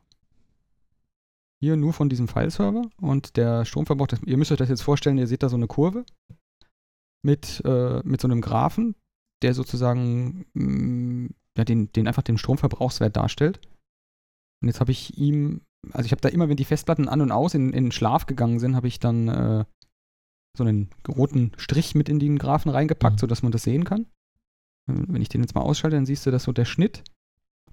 Hier 1.62 1.76
nur 1.76 1.94
von 1.94 2.10
diesem 2.10 2.28
File-Server. 2.28 2.84
Und 3.02 3.38
der 3.38 3.66
Stromverbrauch, 3.66 4.08
das, 4.08 4.22
ihr 4.24 4.38
müsst 4.38 4.52
euch 4.52 4.58
das 4.58 4.70
jetzt 4.70 4.84
vorstellen, 4.84 5.18
ihr 5.18 5.28
seht 5.28 5.42
da 5.42 5.50
so 5.50 5.56
eine 5.56 5.68
Kurve 5.68 6.06
mit, 7.24 7.62
äh, 7.66 8.02
mit 8.04 8.22
so 8.22 8.28
einem 8.28 8.42
Graphen, 8.42 8.96
der 9.42 9.54
sozusagen 9.54 10.46
mh, 10.54 11.30
ja, 11.58 11.64
den, 11.64 11.92
den 11.94 12.08
einfach 12.08 12.22
den 12.24 12.38
Stromverbrauchswert 12.38 13.16
darstellt. 13.16 13.60
Und 14.62 14.68
jetzt 14.68 14.80
habe 14.80 14.92
ich 14.92 15.18
ihm, 15.18 15.62
also 15.92 16.06
ich 16.06 16.12
habe 16.12 16.22
da 16.22 16.30
immer, 16.30 16.50
wenn 16.50 16.58
die 16.58 16.66
Festplatten 16.66 17.10
an 17.10 17.22
und 17.22 17.32
aus 17.32 17.54
in, 17.54 17.74
in 17.74 17.92
Schlaf 17.92 18.26
gegangen 18.28 18.60
sind, 18.60 18.76
habe 18.76 18.88
ich 18.88 19.00
dann 19.00 19.28
äh, 19.28 19.66
so 20.58 20.64
einen 20.64 20.90
roten 21.08 21.52
Strich 21.58 21.96
mit 21.96 22.10
in 22.10 22.20
den 22.20 22.38
Graphen 22.38 22.70
reingepackt, 22.72 23.16
Mhm. 23.16 23.20
sodass 23.20 23.44
man 23.44 23.52
das 23.52 23.64
sehen 23.64 23.86
kann. 23.86 24.02
Äh, 24.88 24.94
Wenn 25.08 25.22
ich 25.22 25.30
den 25.30 25.42
jetzt 25.42 25.56
mal 25.56 25.62
ausschalte, 25.62 25.96
dann 25.98 26.06
siehst 26.06 26.26
du, 26.26 26.32
dass 26.32 26.44
so 26.44 26.52
der 26.52 26.66
Schnitt 26.66 27.04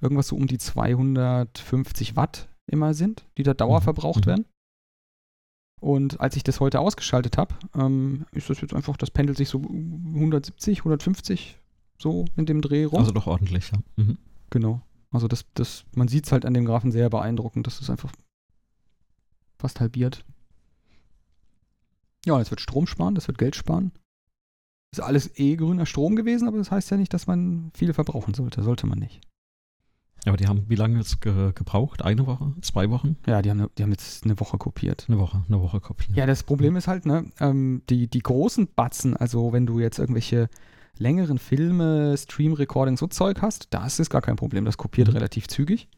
irgendwas 0.03 0.29
so 0.29 0.37
um 0.37 0.47
die 0.47 0.59
250 0.59 2.17
Watt 2.17 2.49
immer 2.67 2.93
sind, 2.95 3.25
die 3.39 3.43
da 3.43 3.55
dauerverbraucht 3.55 4.27
Mhm. 4.27 4.31
werden. 4.31 4.45
Und 5.81 6.21
als 6.21 6.37
ich 6.37 6.45
das 6.45 6.61
heute 6.61 6.79
ausgeschaltet 6.81 7.39
habe, 7.39 7.55
ähm, 7.75 8.25
ist 8.33 8.49
das 8.51 8.61
jetzt 8.61 8.75
einfach, 8.75 8.97
das 8.97 9.11
pendelt 9.11 9.37
sich 9.39 9.49
so 9.49 9.59
170, 9.59 10.81
150 10.81 11.59
so 11.99 12.25
in 12.37 12.47
dem 12.47 12.61
Dreh 12.63 12.85
rum. 12.85 13.01
Also 13.01 13.13
doch 13.13 13.27
ordentlich, 13.27 13.71
ja. 13.73 13.79
Mhm. 13.97 14.19
Genau. 14.51 14.81
Also 15.11 15.29
das, 15.29 15.45
das, 15.55 15.85
man 15.95 16.09
sieht 16.09 16.27
es 16.27 16.33
halt 16.33 16.45
an 16.47 16.55
dem 16.55 16.65
Graphen 16.65 16.93
sehr 16.93 17.11
beeindruckend. 17.11 17.67
Das 17.67 17.81
ist 17.81 17.91
einfach 17.91 18.13
fast 19.59 19.81
halbiert. 19.81 20.25
Ja, 22.25 22.41
es 22.41 22.51
wird 22.51 22.61
Strom 22.61 22.87
sparen, 22.87 23.15
das 23.15 23.27
wird 23.27 23.39
Geld 23.39 23.57
sparen. 23.57 23.93
Ist 24.93 25.01
alles 25.01 25.37
eh 25.39 25.57
grüner 25.57 25.87
Strom 25.87 26.17
gewesen, 26.17 26.47
aber 26.49 26.59
das 26.59 26.71
heißt 26.71 26.91
ja 26.91 26.97
nicht, 26.97 27.13
dass 27.15 27.27
man 27.27 27.71
viel 27.75 27.93
verbrauchen 27.93 28.35
sollte. 28.35 28.63
Sollte 28.63 28.87
man 28.87 28.99
nicht. 28.99 29.21
Aber 30.25 30.37
die 30.37 30.47
haben 30.47 30.65
wie 30.69 30.77
lange 30.77 30.99
jetzt 30.99 31.21
ge 31.21 31.53
gebraucht? 31.53 32.03
Eine 32.03 32.27
Woche? 32.27 32.55
Zwei 32.63 32.91
Wochen? 32.91 33.17
Ja, 33.27 33.43
die 33.43 33.51
haben, 33.51 33.69
die 33.77 33.83
haben 33.83 33.91
jetzt 33.91 34.25
eine 34.25 34.39
Woche 34.39 34.57
kopiert. 34.57 35.07
Eine 35.09 35.19
Woche, 35.19 35.45
eine 35.49 35.61
Woche 35.61 35.81
kopieren. 35.81 36.15
Ja, 36.15 36.27
das 36.27 36.45
Problem 36.45 36.77
ist 36.77 36.87
halt, 36.87 37.07
ne, 37.07 37.25
ähm, 37.41 37.83
die, 37.91 38.07
die 38.07 38.21
großen 38.21 38.69
Batzen, 38.75 39.17
also 39.17 39.53
wenn 39.53 39.67
du 39.67 39.81
jetzt 39.81 39.99
irgendwelche 39.99 40.49
längeren 40.97 41.39
Filme, 41.39 42.17
Stream-Recording, 42.17 42.97
so 42.97 43.09
Zeug 43.09 43.43
hast, 43.43 43.67
das 43.71 43.99
ist 43.99 44.11
gar 44.11 44.23
kein 44.23 44.37
Problem. 44.37 44.65
Das 44.65 44.77
kopiert 44.79 45.09
Mhm. 45.09 45.15
relativ 45.15 45.49
zügig. 45.49 45.89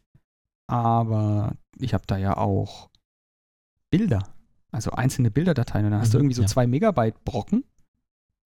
Aber 0.67 1.53
ich 1.77 1.93
habe 1.93 2.05
da 2.07 2.17
ja 2.17 2.37
auch 2.37 2.89
Bilder, 3.91 4.23
also 4.71 4.91
einzelne 4.91 5.29
Bilderdateien. 5.31 5.85
Und 5.85 5.91
dann 5.91 6.01
hast 6.01 6.13
du 6.13 6.17
Mhm, 6.17 6.23
irgendwie 6.23 6.35
so 6.35 6.41
ja. 6.41 6.47
zwei 6.47 6.65
Megabyte 6.65 7.23
Brocken. 7.23 7.63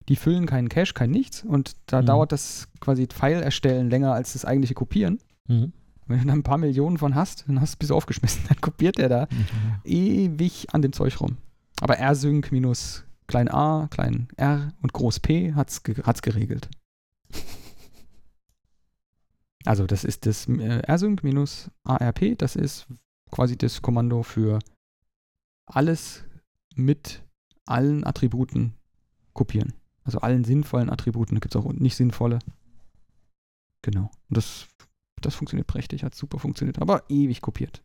Die 0.08 0.16
füllen 0.16 0.46
keinen 0.46 0.68
Cache, 0.68 0.92
kein 0.92 1.10
nichts. 1.10 1.42
Und 1.44 1.72
da 1.86 2.02
Mhm. 2.02 2.06
dauert 2.06 2.32
das 2.32 2.68
quasi 2.80 3.08
File 3.12 3.40
erstellen 3.42 3.88
länger 3.90 4.12
als 4.12 4.32
das 4.34 4.44
eigentliche 4.44 4.74
Kopieren. 4.74 5.18
Mhm. 5.48 5.72
Wenn 6.06 6.18
du 6.20 6.26
da 6.26 6.32
ein 6.32 6.42
paar 6.42 6.58
Millionen 6.58 6.98
von 6.98 7.14
hast, 7.14 7.44
dann 7.48 7.60
hast 7.60 7.74
du 7.74 7.78
bis 7.78 7.90
aufgeschmissen. 7.90 8.42
Dann 8.48 8.60
kopiert 8.60 8.98
der 8.98 9.08
da 9.08 9.28
Mhm. 9.30 9.80
ewig 9.84 10.74
an 10.74 10.82
dem 10.82 10.92
Zeug 10.92 11.20
rum. 11.20 11.36
Aber 11.80 11.94
rsync 11.98 12.50
minus 12.52 13.04
klein 13.26 13.48
a, 13.48 13.86
klein 13.90 14.28
r 14.36 14.72
und 14.82 14.92
groß 14.92 15.20
p 15.20 15.54
hat's, 15.54 15.82
ge 15.84 16.02
hat's 16.02 16.20
geregelt. 16.22 16.68
Also 19.64 19.86
das 19.86 20.04
ist 20.04 20.26
das 20.26 20.48
äh, 20.48 20.82
rsync 20.90 21.22
minus 21.22 21.70
arp, 21.84 22.20
das 22.38 22.56
ist 22.56 22.86
quasi 23.30 23.56
das 23.56 23.82
Kommando 23.82 24.22
für 24.22 24.58
alles 25.66 26.24
mit 26.74 27.22
allen 27.66 28.04
Attributen 28.04 28.74
kopieren. 29.32 29.74
Also 30.02 30.18
allen 30.20 30.44
sinnvollen 30.44 30.90
Attributen. 30.90 31.36
Da 31.36 31.40
gibt 31.40 31.54
es 31.54 31.60
auch 31.60 31.70
nicht 31.72 31.94
sinnvolle. 31.94 32.40
Genau. 33.82 34.10
Und 34.28 34.36
das, 34.36 34.66
das 35.20 35.34
funktioniert 35.34 35.66
prächtig, 35.66 36.04
hat 36.04 36.14
super 36.14 36.38
funktioniert, 36.38 36.80
aber 36.80 37.04
ewig 37.08 37.40
kopiert. 37.40 37.80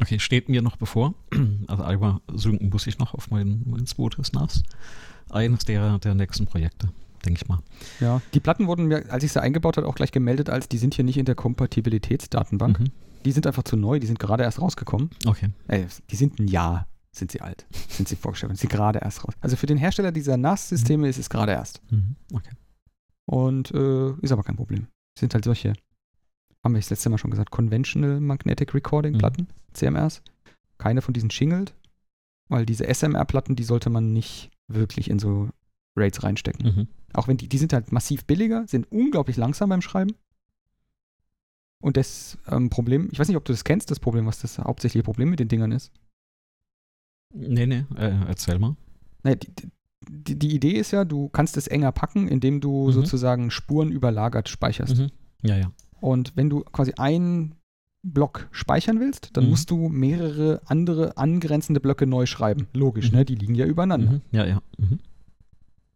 Okay, 0.00 0.18
steht 0.18 0.48
mir 0.48 0.62
noch 0.62 0.76
bevor. 0.76 1.14
Also 1.66 1.84
einmal 1.84 2.20
synken 2.32 2.70
muss 2.70 2.86
ich 2.86 2.98
noch 2.98 3.14
auf 3.14 3.30
mein, 3.30 3.62
mein 3.66 3.86
zweites 3.86 4.32
NAS. 4.32 4.62
Eines 5.28 5.64
der, 5.64 5.98
der 5.98 6.14
nächsten 6.14 6.46
Projekte, 6.46 6.88
denke 7.24 7.40
ich 7.42 7.48
mal. 7.48 7.60
Ja, 8.00 8.20
die 8.34 8.40
Platten 8.40 8.66
wurden 8.66 8.86
mir, 8.86 9.10
als 9.10 9.22
ich 9.22 9.32
sie 9.32 9.40
eingebaut 9.40 9.76
habe, 9.76 9.86
auch 9.86 9.94
gleich 9.94 10.10
gemeldet, 10.10 10.50
als 10.50 10.68
die 10.68 10.78
sind 10.78 10.94
hier 10.94 11.04
nicht 11.04 11.16
in 11.16 11.26
der 11.26 11.36
Kompatibilitätsdatenbank. 11.36 12.80
Mhm. 12.80 12.84
Die 13.24 13.32
sind 13.32 13.46
einfach 13.46 13.62
zu 13.62 13.76
neu, 13.76 14.00
die 14.00 14.06
sind 14.06 14.18
gerade 14.18 14.42
erst 14.42 14.60
rausgekommen. 14.60 15.10
Okay. 15.26 15.50
Äh, 15.68 15.84
die 16.10 16.16
sind 16.16 16.40
ein 16.40 16.48
Jahr, 16.48 16.88
sind 17.12 17.30
sie 17.30 17.40
alt, 17.40 17.66
sind 17.88 18.08
sie 18.08 18.16
vorgestellt, 18.16 18.50
sind 18.56 18.60
sie 18.60 18.74
gerade 18.74 18.98
erst 19.00 19.24
raus. 19.24 19.34
Also 19.40 19.56
für 19.56 19.66
den 19.66 19.78
Hersteller 19.78 20.10
dieser 20.10 20.36
NAS-Systeme 20.36 21.08
ist 21.08 21.18
es 21.18 21.30
gerade 21.30 21.52
erst. 21.52 21.80
Mhm. 21.90 22.16
Okay. 22.32 22.50
Und 23.26 23.70
äh, 23.72 24.12
ist 24.22 24.32
aber 24.32 24.42
kein 24.42 24.56
Problem. 24.56 24.88
Sind 25.16 25.34
halt 25.34 25.44
solche, 25.44 25.74
haben 26.64 26.74
wir 26.74 26.80
das 26.80 26.90
letzte 26.90 27.10
Mal 27.10 27.18
schon 27.18 27.30
gesagt, 27.30 27.50
Conventional 27.50 28.20
Magnetic 28.20 28.74
Recording 28.74 29.16
Platten, 29.18 29.48
CMRs. 29.72 30.22
Keine 30.78 31.02
von 31.02 31.14
diesen 31.14 31.30
Shingled, 31.30 31.74
weil 32.48 32.66
diese 32.66 32.86
SMR-Platten, 32.86 33.56
die 33.56 33.64
sollte 33.64 33.90
man 33.90 34.12
nicht 34.12 34.50
wirklich 34.68 35.10
in 35.10 35.18
so 35.18 35.50
Raids 35.96 36.22
reinstecken. 36.22 36.66
Mhm. 36.66 36.88
Auch 37.12 37.28
wenn 37.28 37.36
die, 37.36 37.48
die 37.48 37.58
sind 37.58 37.72
halt 37.72 37.92
massiv 37.92 38.24
billiger, 38.24 38.66
sind 38.66 38.90
unglaublich 38.90 39.36
langsam 39.36 39.68
beim 39.70 39.82
Schreiben. 39.82 40.12
Und 41.82 41.96
das 41.96 42.38
ähm, 42.48 42.68
Problem, 42.70 43.08
ich 43.10 43.18
weiß 43.18 43.28
nicht, 43.28 43.36
ob 43.36 43.44
du 43.44 43.52
das 43.52 43.64
kennst, 43.64 43.90
das 43.90 44.00
Problem, 44.00 44.26
was 44.26 44.40
das 44.40 44.58
hauptsächliche 44.58 45.02
Problem 45.02 45.30
mit 45.30 45.40
den 45.40 45.48
Dingern 45.48 45.72
ist. 45.72 45.92
Nee, 47.34 47.66
nee, 47.66 47.84
äh, 47.96 48.14
erzähl 48.26 48.58
mal. 48.58 48.76
Naja, 49.22 49.36
die, 49.36 49.50
die, 50.08 50.38
die 50.38 50.54
Idee 50.54 50.72
ist 50.72 50.90
ja, 50.90 51.04
du 51.04 51.28
kannst 51.28 51.56
es 51.56 51.68
enger 51.68 51.92
packen, 51.92 52.28
indem 52.28 52.60
du 52.60 52.88
Mhm. 52.88 52.92
sozusagen 52.92 53.50
Spuren 53.50 53.90
überlagert 53.90 54.48
speicherst. 54.48 54.96
Mhm. 54.98 55.10
Ja, 55.42 55.56
ja. 55.56 55.72
Und 56.00 56.32
wenn 56.36 56.50
du 56.50 56.60
quasi 56.60 56.92
einen 56.96 57.54
Block 58.02 58.48
speichern 58.50 58.98
willst, 59.00 59.30
dann 59.36 59.44
Mhm. 59.44 59.50
musst 59.50 59.70
du 59.70 59.88
mehrere 59.88 60.62
andere 60.64 61.16
angrenzende 61.18 61.80
Blöcke 61.80 62.06
neu 62.06 62.24
schreiben. 62.26 62.66
Logisch, 62.72 63.10
Mhm. 63.12 63.18
ne? 63.18 63.24
Die 63.26 63.34
liegen 63.34 63.54
ja 63.54 63.66
übereinander. 63.66 64.12
Mhm. 64.12 64.20
Ja, 64.32 64.46
ja. 64.46 64.62
Mhm. 64.78 64.98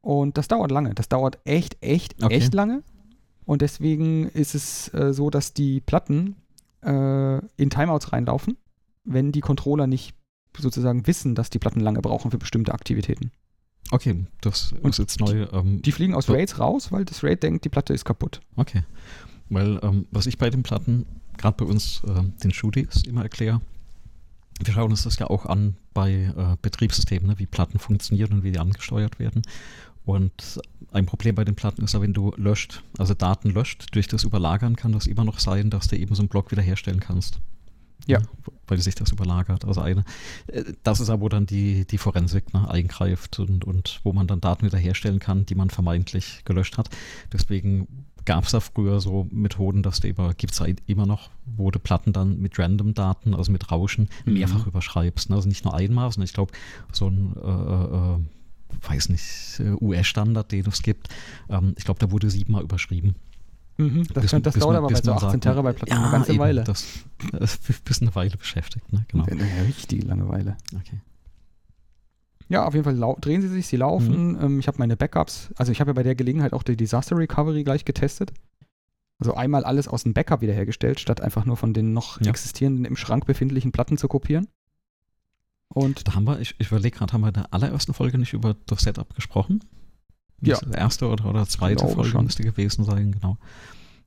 Und 0.02 0.36
das 0.36 0.48
dauert 0.48 0.70
lange. 0.70 0.94
Das 0.94 1.08
dauert 1.08 1.38
echt, 1.44 1.78
echt, 1.82 2.22
Okay. 2.22 2.34
echt 2.34 2.52
lange. 2.52 2.82
Und 3.46 3.62
deswegen 3.62 4.28
ist 4.28 4.54
es 4.54 4.92
äh, 4.94 5.12
so, 5.14 5.30
dass 5.30 5.54
die 5.54 5.80
Platten 5.80 6.36
äh, 6.82 7.38
in 7.56 7.70
Timeouts 7.70 8.12
reinlaufen, 8.12 8.58
wenn 9.04 9.32
die 9.32 9.40
Controller 9.40 9.86
nicht 9.86 10.14
sozusagen 10.58 11.06
wissen, 11.06 11.34
dass 11.34 11.48
die 11.48 11.58
Platten 11.58 11.80
lange 11.80 12.02
brauchen 12.02 12.30
für 12.30 12.36
bestimmte 12.38 12.74
Aktivitäten. 12.74 13.30
Okay, 13.90 14.26
das 14.42 14.72
Und 14.82 14.90
ist 14.90 14.98
jetzt 14.98 15.20
neu. 15.20 15.46
Ähm, 15.52 15.80
Die 15.82 15.92
fliegen 15.92 16.14
aus. 16.14 16.28
Raids 16.28 16.58
raus, 16.58 16.92
weil 16.92 17.04
das 17.06 17.22
Raid 17.24 17.42
denkt, 17.42 17.64
die 17.64 17.68
Platte 17.70 17.92
ist 17.94 18.04
kaputt. 18.04 18.40
Okay. 18.56 18.82
Weil, 19.48 19.78
ähm, 19.82 20.06
was 20.10 20.26
ich 20.26 20.38
bei 20.38 20.50
den 20.50 20.62
Platten, 20.62 21.06
gerade 21.36 21.56
bei 21.56 21.70
uns, 21.70 22.02
ähm, 22.06 22.32
den 22.42 22.52
Shooties 22.52 23.02
immer 23.02 23.22
erkläre, 23.22 23.60
wir 24.62 24.72
schauen 24.72 24.90
uns 24.90 25.02
das 25.02 25.18
ja 25.18 25.28
auch 25.28 25.46
an 25.46 25.76
bei 25.92 26.12
äh, 26.12 26.56
Betriebssystemen, 26.62 27.28
ne, 27.28 27.38
wie 27.38 27.46
Platten 27.46 27.78
funktionieren 27.78 28.32
und 28.32 28.44
wie 28.44 28.52
die 28.52 28.58
angesteuert 28.58 29.18
werden. 29.18 29.42
Und 30.04 30.60
ein 30.92 31.06
Problem 31.06 31.34
bei 31.34 31.44
den 31.44 31.54
Platten 31.54 31.82
ist 31.82 31.94
ja, 31.94 32.00
wenn 32.00 32.12
du 32.12 32.32
löscht, 32.36 32.82
also 32.98 33.14
Daten 33.14 33.50
löscht, 33.50 33.94
durch 33.94 34.06
das 34.06 34.24
Überlagern 34.24 34.76
kann 34.76 34.92
das 34.92 35.06
immer 35.06 35.24
noch 35.24 35.38
sein, 35.38 35.70
dass 35.70 35.88
du 35.88 35.96
eben 35.96 36.14
so 36.14 36.22
einen 36.22 36.28
Block 36.28 36.50
wiederherstellen 36.50 37.00
kannst. 37.00 37.40
Ja. 38.06 38.20
Weil 38.66 38.78
sich 38.80 38.94
das 38.94 39.12
überlagert. 39.12 39.64
Also 39.64 39.80
eine, 39.80 40.04
äh, 40.48 40.64
das 40.82 41.00
ist 41.00 41.08
aber, 41.08 41.22
wo 41.22 41.28
dann 41.28 41.46
die, 41.46 41.86
die 41.86 41.98
Forensik 41.98 42.52
ne, 42.52 42.68
eingreift 42.68 43.38
und, 43.38 43.64
und 43.64 44.00
wo 44.04 44.12
man 44.12 44.26
dann 44.26 44.40
Daten 44.40 44.66
wiederherstellen 44.66 45.20
kann, 45.20 45.46
die 45.46 45.54
man 45.54 45.70
vermeintlich 45.70 46.42
gelöscht 46.44 46.76
hat. 46.76 46.90
Deswegen 47.32 47.88
gab 48.24 48.44
es 48.44 48.52
da 48.52 48.60
früher 48.60 49.00
so 49.00 49.26
Methoden, 49.30 49.82
dass 49.82 50.00
du 50.00 50.08
über, 50.08 50.32
gibt 50.34 50.52
es 50.52 50.62
immer 50.86 51.06
noch, 51.06 51.30
wo 51.44 51.70
du 51.70 51.78
Platten 51.78 52.12
dann 52.12 52.40
mit 52.40 52.58
Random-Daten, 52.58 53.34
also 53.34 53.50
mit 53.52 53.70
Rauschen, 53.70 54.08
Mhm. 54.24 54.34
mehrfach 54.34 54.66
überschreibst. 54.66 55.30
Ne? 55.30 55.36
Also 55.36 55.48
nicht 55.48 55.64
nur 55.64 55.74
einmal, 55.74 56.10
sondern 56.10 56.26
ich 56.26 56.32
glaube, 56.34 56.52
so 56.92 57.08
ein 57.08 57.34
äh, 57.36 57.40
äh, 58.16 58.88
weiß 58.88 59.08
nicht, 59.10 59.62
US-Standard, 59.80 60.50
den 60.50 60.66
es 60.66 60.82
gibt, 60.82 61.08
ähm, 61.48 61.74
ich 61.78 61.84
glaube, 61.84 62.00
da 62.00 62.10
wurde 62.10 62.28
siebenmal 62.30 62.62
überschrieben. 62.62 63.14
Mhm, 63.76 64.04
das 64.12 64.22
Bis- 64.22 64.30
kann, 64.30 64.42
das 64.42 64.54
bis 64.54 64.60
dauert 64.62 64.74
man- 64.74 64.84
aber 64.84 64.92
bei 64.94 65.00
so 65.00 65.10
man 65.10 65.16
18 65.16 65.30
sagt, 65.30 65.42
Terabyte 65.42 65.76
Platten 65.76 65.92
ja, 65.92 66.02
eine 66.02 66.10
ganze 66.12 66.30
eben, 66.32 66.38
Weile. 66.40 66.64
Das, 66.64 66.86
das 67.32 67.56
ist 67.68 67.84
bis 67.84 68.02
eine 68.02 68.14
Weile 68.14 68.36
beschäftigt, 68.36 68.92
ne? 68.92 69.04
Genau. 69.08 69.24
Eine 69.24 69.66
richtige 69.66 70.06
Langeweile. 70.06 70.56
Okay. 70.74 71.00
Ja, 72.48 72.66
auf 72.66 72.74
jeden 72.74 72.84
Fall 72.84 73.16
drehen 73.20 73.40
sie 73.42 73.48
sich, 73.48 73.66
sie 73.66 73.76
laufen. 73.76 74.38
Ähm, 74.40 74.58
ich 74.60 74.66
habe 74.68 74.78
meine 74.78 74.96
Backups, 74.96 75.50
also 75.56 75.72
ich 75.72 75.80
habe 75.80 75.90
ja 75.90 75.94
bei 75.94 76.02
der 76.02 76.14
Gelegenheit 76.14 76.52
auch 76.52 76.62
die 76.62 76.76
Disaster 76.76 77.16
Recovery 77.16 77.64
gleich 77.64 77.84
getestet. 77.84 78.32
Also 79.18 79.34
einmal 79.34 79.64
alles 79.64 79.88
aus 79.88 80.02
dem 80.02 80.12
Backup 80.12 80.40
wiederhergestellt, 80.42 81.00
statt 81.00 81.20
einfach 81.20 81.44
nur 81.46 81.56
von 81.56 81.72
den 81.72 81.92
noch 81.92 82.20
Ja. 82.20 82.28
existierenden 82.30 82.84
im 82.84 82.96
Schrank 82.96 83.26
befindlichen 83.26 83.72
Platten 83.72 83.96
zu 83.96 84.08
kopieren. 84.08 84.48
Und 85.68 86.06
Da 86.06 86.14
haben 86.14 86.24
wir, 86.24 86.40
ich, 86.40 86.54
ich 86.58 86.68
überlege 86.68 86.98
gerade, 86.98 87.12
haben 87.12 87.22
wir 87.22 87.28
in 87.28 87.34
der 87.34 87.52
allerersten 87.52 87.94
Folge 87.94 88.18
nicht 88.18 88.32
über 88.32 88.56
das 88.66 88.82
Setup 88.82 89.14
gesprochen? 89.14 89.60
Ja. 90.40 90.58
Das 90.60 90.70
erste 90.76 91.08
oder, 91.08 91.26
oder 91.26 91.46
zweite 91.46 91.86
Folge 91.88 92.10
schon. 92.10 92.24
müsste 92.24 92.42
gewesen 92.42 92.84
sein, 92.84 93.12
genau. 93.12 93.38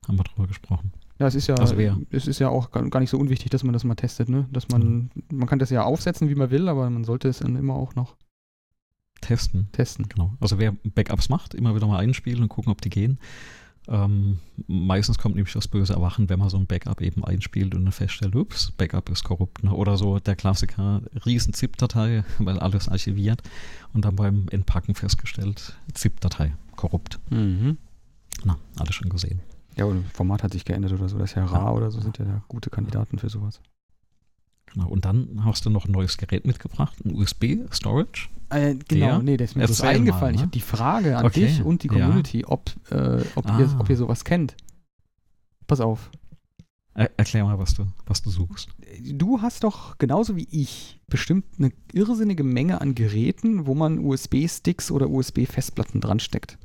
Haben 0.07 0.19
wir 0.19 0.23
drüber 0.23 0.47
gesprochen. 0.47 0.91
ja, 1.19 1.27
es 1.27 1.35
ist 1.35 1.47
ja, 1.47 1.55
Also 1.55 1.75
es 2.11 2.27
ist 2.27 2.39
ja 2.39 2.49
auch 2.49 2.69
gar 2.71 2.99
nicht 2.99 3.09
so 3.09 3.17
unwichtig, 3.17 3.49
dass 3.49 3.63
man 3.63 3.73
das 3.73 3.83
mal 3.83 3.95
testet, 3.95 4.29
ne? 4.29 4.47
Dass 4.51 4.69
man, 4.69 5.09
man 5.31 5.47
kann 5.47 5.59
das 5.59 5.69
ja 5.71 5.83
aufsetzen, 5.83 6.29
wie 6.29 6.35
man 6.35 6.51
will, 6.51 6.69
aber 6.69 6.89
man 6.89 7.03
sollte 7.03 7.27
es 7.27 7.39
dann 7.39 7.55
immer 7.55 7.73
auch 7.73 7.95
noch 7.95 8.15
Testen, 9.27 9.67
testen. 9.73 10.07
genau. 10.07 10.33
Also 10.39 10.57
wer 10.57 10.71
Backups 10.83 11.27
macht, 11.27 11.53
immer 11.53 11.75
wieder 11.75 11.85
mal 11.85 11.99
einspielen 11.99 12.43
und 12.43 12.49
gucken, 12.49 12.71
ob 12.71 12.81
die 12.81 12.89
gehen. 12.89 13.19
Ähm, 13.89 14.39
meistens 14.67 15.17
kommt 15.17 15.35
nämlich 15.35 15.53
das 15.53 15.67
böse 15.67 15.93
Erwachen, 15.93 16.29
wenn 16.29 16.39
man 16.39 16.49
so 16.49 16.57
ein 16.57 16.65
Backup 16.65 17.01
eben 17.01 17.25
einspielt 17.25 17.75
und 17.75 17.83
dann 17.83 17.91
feststellt, 17.91 18.35
ups, 18.35 18.71
Backup 18.71 19.09
ist 19.09 19.25
korrupt. 19.25 19.63
Ne? 19.65 19.73
Oder 19.73 19.97
so 19.97 20.19
der 20.19 20.37
Klassiker, 20.37 21.01
riesen 21.25 21.53
ZIP-Datei, 21.53 22.23
weil 22.39 22.57
alles 22.59 22.87
archiviert 22.87 23.41
und 23.93 24.05
dann 24.05 24.15
beim 24.15 24.47
Entpacken 24.49 24.95
festgestellt, 24.95 25.77
ZIP-Datei, 25.93 26.55
korrupt. 26.77 27.19
Mhm. 27.29 27.77
Na, 28.45 28.57
alles 28.77 28.95
schon 28.95 29.09
gesehen. 29.09 29.41
Ja, 29.75 29.85
das 29.87 30.11
Format 30.13 30.43
hat 30.43 30.53
sich 30.53 30.63
geändert 30.63 30.93
oder 30.93 31.09
so. 31.09 31.17
Das 31.17 31.31
ist 31.31 31.35
ja 31.35 31.45
rar 31.45 31.75
oder 31.75 31.91
so, 31.91 31.99
sind 31.99 32.17
ja 32.17 32.41
gute 32.47 32.69
Kandidaten 32.69 33.19
für 33.19 33.29
sowas. 33.29 33.59
Genau. 34.73 34.87
Und 34.89 35.05
dann 35.05 35.43
hast 35.45 35.65
du 35.65 35.69
noch 35.69 35.85
ein 35.85 35.91
neues 35.91 36.17
Gerät 36.17 36.45
mitgebracht, 36.45 36.97
ein 37.05 37.13
USB-Storage. 37.15 38.29
Äh, 38.49 38.75
genau, 38.87 39.05
Der? 39.07 39.19
nee, 39.23 39.37
der 39.37 39.45
ist 39.45 39.55
mir 39.55 39.65
bloß 39.65 39.79
Erzähl 39.79 39.93
mal, 39.93 39.95
eingefallen. 39.99 40.35
ich 40.35 40.39
ne? 40.41 40.43
habe 40.43 40.51
die 40.51 40.61
Frage 40.61 41.17
an 41.17 41.25
Okay, 41.25 41.47
dich 41.47 41.63
und 41.63 41.83
die 41.83 41.87
ja. 41.87 41.93
Community, 41.93 42.45
ob, 42.45 42.71
äh, 42.91 43.21
ob, 43.35 43.45
Ah. 43.49 43.59
ihr, 43.59 43.75
ob 43.79 43.89
ihr 43.89 43.97
sowas 43.97 44.23
kennt. 44.23 44.55
Pass 45.67 45.81
auf. 45.81 46.11
Er, 46.93 47.11
erklär 47.17 47.43
mal, 47.43 47.59
was 47.59 47.73
du, 47.75 47.85
was 48.05 48.21
du 48.21 48.29
suchst. 48.29 48.69
Du 49.03 49.41
hast 49.41 49.63
doch 49.63 49.97
genauso 49.97 50.35
wie 50.35 50.47
ich 50.49 50.99
bestimmt 51.07 51.45
eine 51.59 51.71
irrsinnige 51.93 52.43
Menge 52.43 52.81
an 52.81 52.95
Geräten, 52.95 53.67
wo 53.67 53.75
man 53.75 53.99
USB-Sticks 53.99 54.91
oder 54.91 55.09
USB-Festplatten 55.09 56.01
dran 56.01 56.19
steckt. 56.19 56.57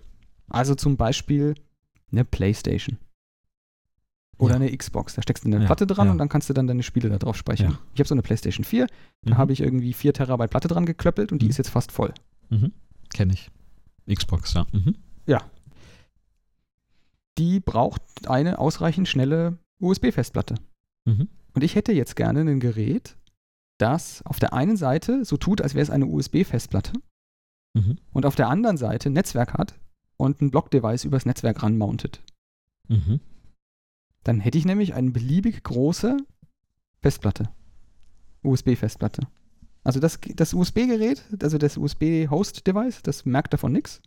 Also 0.48 0.74
zum 0.74 0.96
Beispiel 0.96 1.54
eine 2.10 2.24
Playstation. 2.24 2.98
Oder 4.42 4.54
Ja. 4.54 4.60
eine 4.60 4.76
Xbox. 4.76 5.14
Da 5.14 5.22
steckst 5.22 5.44
du 5.44 5.48
eine 5.48 5.60
Ja, 5.60 5.66
Platte 5.66 5.86
dran 5.86 6.06
ja. 6.06 6.12
und 6.12 6.18
dann 6.18 6.28
kannst 6.28 6.48
du 6.48 6.52
dann 6.54 6.66
deine 6.66 6.82
Spiele 6.82 7.08
da 7.08 7.18
drauf 7.18 7.36
speichern. 7.36 7.72
Ja. 7.72 7.78
Ich 7.94 8.00
habe 8.00 8.08
so 8.08 8.14
eine 8.14 8.22
Playstation 8.22 8.64
4, 8.64 8.86
da 9.22 9.34
Mhm. 9.34 9.38
habe 9.38 9.52
ich 9.52 9.60
irgendwie 9.60 9.92
4 9.92 10.12
Terabyte 10.14 10.50
Platte 10.50 10.68
dran 10.68 10.84
geklöppelt 10.86 11.32
und 11.32 11.40
die 11.40 11.46
Mhm. 11.46 11.50
ist 11.50 11.58
jetzt 11.58 11.70
fast 11.70 11.92
voll. 11.92 12.12
Mhm. 12.50 12.72
Kenne 13.14 13.34
ich. 13.34 13.50
Xbox, 14.12 14.54
ja. 14.54 14.66
Mhm. 14.72 14.96
Die 17.38 17.60
braucht 17.60 18.02
eine 18.28 18.58
ausreichend 18.58 19.08
schnelle 19.08 19.58
USB-Festplatte. 19.80 20.56
Mhm. 21.06 21.28
Und 21.54 21.64
ich 21.64 21.74
hätte 21.74 21.92
jetzt 21.92 22.14
gerne 22.14 22.40
ein 22.40 22.60
Gerät, 22.60 23.16
das 23.78 24.22
auf 24.26 24.38
der 24.38 24.52
einen 24.52 24.76
Seite 24.76 25.24
so 25.24 25.36
tut, 25.38 25.60
als 25.62 25.74
wäre 25.74 25.82
es 25.82 25.90
eine 25.90 26.06
USB-Festplatte 26.06 26.92
Mhm. 27.74 27.96
und 28.12 28.26
auf 28.26 28.34
der 28.34 28.48
anderen 28.48 28.76
Seite 28.76 29.08
ein 29.08 29.14
Netzwerk 29.14 29.54
hat 29.54 29.74
und 30.18 30.42
ein 30.42 30.50
Block-Device 30.50 31.04
übers 31.04 31.24
Netzwerk 31.24 31.62
ranmountet. 31.62 32.20
Mhm. 32.88 33.20
Dann 34.24 34.40
hätte 34.40 34.58
ich 34.58 34.64
nämlich 34.64 34.94
eine 34.94 35.10
beliebig 35.10 35.62
große 35.62 36.16
Festplatte. 37.00 37.50
USB-Festplatte. 38.42 39.26
Also 39.84 39.98
das, 39.98 40.18
das 40.36 40.54
USB-Gerät, 40.54 41.24
also 41.42 41.58
das 41.58 41.76
USB-Host-Device, 41.76 43.02
das 43.02 43.24
merkt 43.24 43.52
davon 43.52 43.72
nichts. 43.72 44.00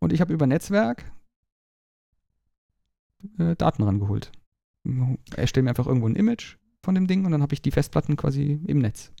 Und 0.00 0.12
ich 0.12 0.20
habe 0.20 0.32
über 0.32 0.46
Netzwerk 0.46 1.10
äh, 3.38 3.56
Daten 3.56 3.82
rangeholt. 3.82 4.30
Erstelle 5.36 5.64
mir 5.64 5.70
einfach 5.70 5.86
irgendwo 5.86 6.08
ein 6.08 6.16
Image 6.16 6.56
von 6.84 6.94
dem 6.94 7.08
Ding 7.08 7.24
und 7.24 7.32
dann 7.32 7.42
habe 7.42 7.54
ich 7.54 7.62
die 7.62 7.72
Festplatten 7.72 8.16
quasi 8.16 8.60
im 8.66 8.78
Netz. 8.78 9.12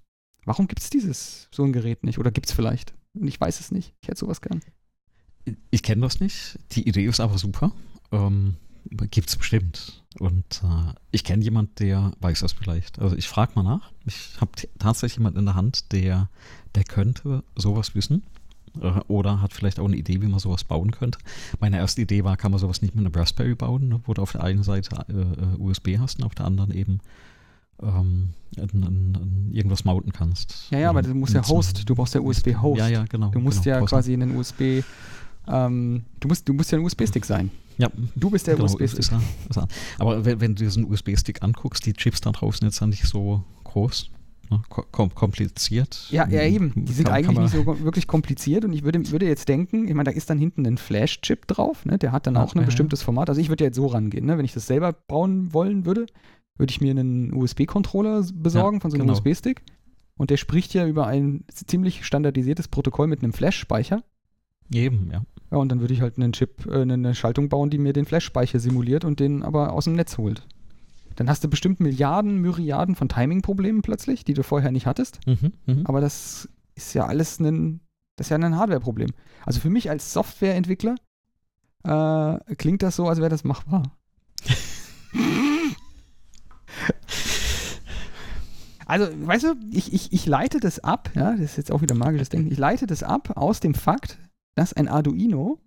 Warum 0.44 0.68
gibt 0.68 0.80
es 0.80 0.90
dieses, 0.90 1.48
so 1.52 1.64
ein 1.64 1.72
Gerät 1.72 2.04
nicht? 2.04 2.18
Oder 2.18 2.30
gibt 2.30 2.46
es 2.46 2.52
vielleicht? 2.52 2.94
Ich 3.14 3.40
weiß 3.40 3.60
es 3.60 3.72
nicht. 3.72 3.94
Ich 4.00 4.08
hätte 4.08 4.20
sowas 4.20 4.40
gern. 4.40 4.60
Ich 5.70 5.82
kenne 5.82 6.02
das 6.02 6.20
nicht. 6.20 6.58
Die 6.72 6.88
Idee 6.88 7.04
ist 7.06 7.20
aber 7.20 7.38
super. 7.38 7.72
Ähm, 8.12 8.56
Gibt 9.10 9.28
es 9.28 9.36
bestimmt. 9.36 10.02
Und 10.18 10.62
äh, 10.64 10.94
ich 11.10 11.24
kenne 11.24 11.44
jemanden, 11.44 11.72
der 11.78 12.12
weiß 12.20 12.40
das 12.40 12.52
vielleicht. 12.54 12.98
Also 12.98 13.16
ich 13.16 13.28
frage 13.28 13.52
mal 13.54 13.62
nach. 13.62 13.90
Ich 14.06 14.40
habe 14.40 14.52
tatsächlich 14.78 15.18
jemanden 15.18 15.40
in 15.40 15.44
der 15.44 15.54
Hand, 15.54 15.92
der, 15.92 16.28
der 16.74 16.84
könnte 16.84 17.44
sowas 17.54 17.94
wissen. 17.94 18.22
Äh, 18.80 19.00
oder 19.08 19.42
hat 19.42 19.52
vielleicht 19.52 19.78
auch 19.78 19.86
eine 19.86 19.96
Idee, 19.96 20.22
wie 20.22 20.26
man 20.26 20.40
sowas 20.40 20.64
bauen 20.64 20.90
könnte. 20.90 21.18
Meine 21.60 21.76
erste 21.76 22.02
Idee 22.02 22.24
war, 22.24 22.36
kann 22.36 22.50
man 22.50 22.60
sowas 22.60 22.82
nicht 22.82 22.94
mit 22.94 23.04
einem 23.04 23.14
Raspberry 23.14 23.54
bauen, 23.54 23.88
ne, 23.88 24.00
wo 24.04 24.14
du 24.14 24.22
auf 24.22 24.32
der 24.32 24.42
einen 24.42 24.62
Seite 24.62 25.04
äh, 25.08 25.12
äh 25.12 25.58
USB 25.58 25.98
hast 25.98 26.18
und 26.18 26.24
auf 26.24 26.34
der 26.34 26.46
anderen 26.46 26.72
eben 26.72 27.00
ähm, 27.82 28.30
in, 28.56 28.68
in, 28.82 29.14
in 29.14 29.52
irgendwas 29.52 29.84
mounten 29.84 30.12
kannst. 30.12 30.68
Ja, 30.70 30.78
ja, 30.78 30.90
aber 30.90 31.02
du 31.02 31.14
musst 31.14 31.34
ja 31.34 31.46
Host, 31.46 31.88
du 31.88 31.94
brauchst 31.94 32.14
ja 32.14 32.20
USB-Host. 32.20 32.78
Ja, 32.78 32.88
ja, 32.88 33.04
genau. 33.04 33.30
Du 33.30 33.40
musst 33.40 33.62
genau, 33.64 33.78
ja 33.78 33.86
quasi 33.86 34.12
einen 34.12 34.36
USB, 34.36 34.82
ähm, 35.50 36.04
du, 36.20 36.28
musst, 36.28 36.48
du 36.48 36.52
musst 36.52 36.70
ja 36.72 36.78
ein 36.78 36.84
USB-Stick 36.84 37.24
sein. 37.24 37.50
Ja, 37.78 37.90
Du 38.16 38.30
bist 38.30 38.46
der 38.46 38.56
genau, 38.56 38.66
USB-Stick. 38.66 39.12
er. 39.12 39.68
Aber 39.98 40.24
wenn, 40.24 40.40
wenn 40.40 40.54
du 40.56 40.64
diesen 40.64 40.84
USB-Stick 40.84 41.42
anguckst, 41.42 41.86
die 41.86 41.92
Chips 41.92 42.20
da 42.20 42.32
draußen 42.32 42.66
jetzt 42.66 42.78
sind 42.78 42.90
nicht 42.90 43.04
so 43.04 43.44
groß, 43.64 44.10
ne, 44.50 44.60
kom 44.68 45.14
kompliziert. 45.14 46.08
Ja, 46.10 46.26
ja, 46.28 46.42
eben. 46.42 46.72
Die 46.74 46.92
sind 46.92 47.04
Kann- 47.06 47.14
eigentlich 47.14 47.36
kann 47.36 47.44
nicht 47.44 47.54
so 47.54 47.66
wirklich 47.84 48.08
kompliziert 48.08 48.64
und 48.64 48.72
ich 48.72 48.82
würde, 48.82 49.08
würde 49.12 49.26
jetzt 49.26 49.48
denken, 49.48 49.86
ich 49.86 49.94
meine, 49.94 50.10
da 50.10 50.16
ist 50.16 50.28
dann 50.28 50.38
hinten 50.38 50.66
ein 50.66 50.76
Flash-Chip 50.76 51.46
drauf, 51.46 51.84
ne? 51.86 51.98
der 51.98 52.10
hat 52.10 52.26
dann 52.26 52.34
Ja, 52.34 52.42
auch 52.42 52.54
ein 52.54 52.58
ja, 52.60 52.64
bestimmtes 52.64 53.02
Format. 53.02 53.28
Also 53.28 53.40
ich 53.40 53.48
würde 53.48 53.62
jetzt 53.64 53.76
so 53.76 53.86
rangehen, 53.86 54.26
ne? 54.26 54.36
wenn 54.38 54.44
ich 54.44 54.54
das 54.54 54.66
selber 54.66 54.92
bauen 54.92 55.52
wollen 55.54 55.84
würde, 55.86 56.06
würde 56.56 56.72
ich 56.72 56.80
mir 56.80 56.90
einen 56.90 57.32
USB-Controller 57.32 58.26
besorgen 58.34 58.78
Ja, 58.78 58.80
von 58.80 58.90
so 58.90 58.96
einem 58.96 59.06
genau. 59.06 59.12
USB-Stick 59.16 59.62
und 60.16 60.30
der 60.30 60.36
spricht 60.36 60.74
ja 60.74 60.84
über 60.84 61.06
ein 61.06 61.44
ziemlich 61.52 62.04
standardisiertes 62.04 62.66
Protokoll 62.66 63.06
mit 63.06 63.22
einem 63.22 63.32
Flash-Speicher. 63.32 64.02
Eben, 64.72 65.10
ja. 65.12 65.22
Ja, 65.50 65.58
und 65.58 65.70
dann 65.70 65.80
würde 65.80 65.94
ich 65.94 66.00
halt 66.00 66.18
einen 66.18 66.32
Chip, 66.32 66.66
äh, 66.66 66.82
eine 66.82 67.14
Schaltung 67.14 67.48
bauen, 67.48 67.70
die 67.70 67.78
mir 67.78 67.92
den 67.92 68.04
Flash-Speicher 68.04 68.60
simuliert 68.60 69.04
und 69.04 69.20
den 69.20 69.42
aber 69.42 69.72
aus 69.72 69.84
dem 69.84 69.94
Netz 69.94 70.18
holt. 70.18 70.46
Dann 71.16 71.28
hast 71.28 71.42
du 71.42 71.48
bestimmt 71.48 71.80
Milliarden, 71.80 72.38
Myriaden 72.38 72.94
von 72.94 73.08
Timing-Problemen 73.08 73.82
plötzlich, 73.82 74.24
die 74.24 74.34
du 74.34 74.42
vorher 74.42 74.70
nicht 74.70 74.86
hattest. 74.86 75.20
Mhm, 75.26 75.52
mhm. 75.66 75.86
Aber 75.86 76.00
das 76.00 76.48
ist 76.74 76.94
ja 76.94 77.06
alles 77.06 77.40
ein, 77.40 77.80
das 78.16 78.26
ist 78.26 78.30
ja 78.30 78.36
ein 78.36 78.56
Hardware-Problem. 78.56 79.10
Also 79.44 79.60
für 79.60 79.70
mich 79.70 79.90
als 79.90 80.12
Softwareentwickler 80.12 80.94
äh, 81.84 82.54
klingt 82.54 82.82
das 82.82 82.96
so, 82.96 83.08
als 83.08 83.18
wäre 83.18 83.30
das 83.30 83.44
machbar. 83.44 83.96
Also, 88.88 89.06
weißt 89.06 89.44
du, 89.44 89.54
ich, 89.70 89.92
ich, 89.92 90.14
ich 90.14 90.24
leite 90.24 90.60
das 90.60 90.82
ab, 90.82 91.10
ja, 91.14 91.32
das 91.32 91.42
ist 91.42 91.56
jetzt 91.58 91.70
auch 91.70 91.82
wieder 91.82 91.94
magisches 91.94 92.30
Denken, 92.30 92.50
ich 92.50 92.56
leite 92.56 92.86
das 92.86 93.02
ab 93.02 93.36
aus 93.36 93.60
dem 93.60 93.74
Fakt, 93.74 94.18
dass 94.58 94.72
ein 94.74 94.88
Arduino 94.88 95.58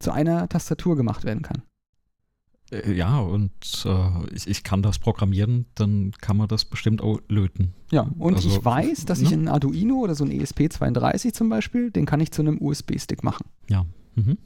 zu 0.00 0.10
einer 0.10 0.48
Tastatur 0.48 0.96
gemacht 0.96 1.24
werden 1.24 1.42
kann. 1.42 1.62
Äh, 2.72 2.92
Ja, 2.92 3.18
und 3.20 3.52
äh, 3.84 4.34
ich, 4.34 4.46
ich 4.48 4.64
kann 4.64 4.82
das 4.82 4.98
programmieren, 4.98 5.66
dann 5.74 6.12
kann 6.20 6.36
man 6.36 6.48
das 6.48 6.64
bestimmt 6.64 7.02
auch 7.02 7.20
löten. 7.28 7.74
Ja, 7.90 8.08
und 8.18 8.34
Also, 8.36 8.48
ich 8.48 8.64
weiß, 8.64 9.04
dass 9.06 9.20
ich 9.20 9.30
ne? 9.30 9.36
einen 9.36 9.48
Arduino 9.48 9.96
oder 9.96 10.14
so 10.14 10.24
ein 10.24 10.30
E 10.30 10.40
ESP32 10.42 11.32
zum 11.32 11.48
Beispiel, 11.48 11.90
den 11.90 12.06
kann 12.06 12.20
ich 12.20 12.30
zu 12.32 12.42
einem 12.42 12.58
USB-Stick 12.60 13.22
machen. 13.22 13.46
Mhm. 14.16 14.38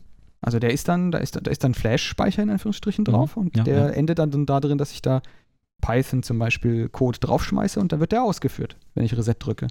Also 0.42 0.58
der 0.58 0.72
ist 0.74 0.88
dann, 0.88 1.10
da 1.10 1.18
ist, 1.18 1.36
da 1.42 1.50
ist 1.50 1.64
dann 1.64 1.72
Flash-Speicher 1.72 2.42
in 2.42 2.50
Anführungsstrichen 2.50 3.02
Mhm. 3.02 3.06
drauf 3.06 3.36
und 3.38 3.56
Ja, 3.56 3.64
der 3.64 3.76
ja. 3.76 3.88
endet 3.90 4.18
dann, 4.18 4.30
dann 4.30 4.44
darin, 4.44 4.76
dass 4.76 4.92
ich 4.92 5.00
da 5.00 5.22
Python 5.80 6.22
zum 6.22 6.38
Beispiel 6.38 6.88
Code 6.90 7.18
draufschmeiße 7.18 7.80
und 7.80 7.92
dann 7.92 8.00
wird 8.00 8.12
der 8.12 8.22
ausgeführt, 8.24 8.76
wenn 8.94 9.04
ich 9.04 9.16
Reset 9.16 9.34
drücke. 9.38 9.68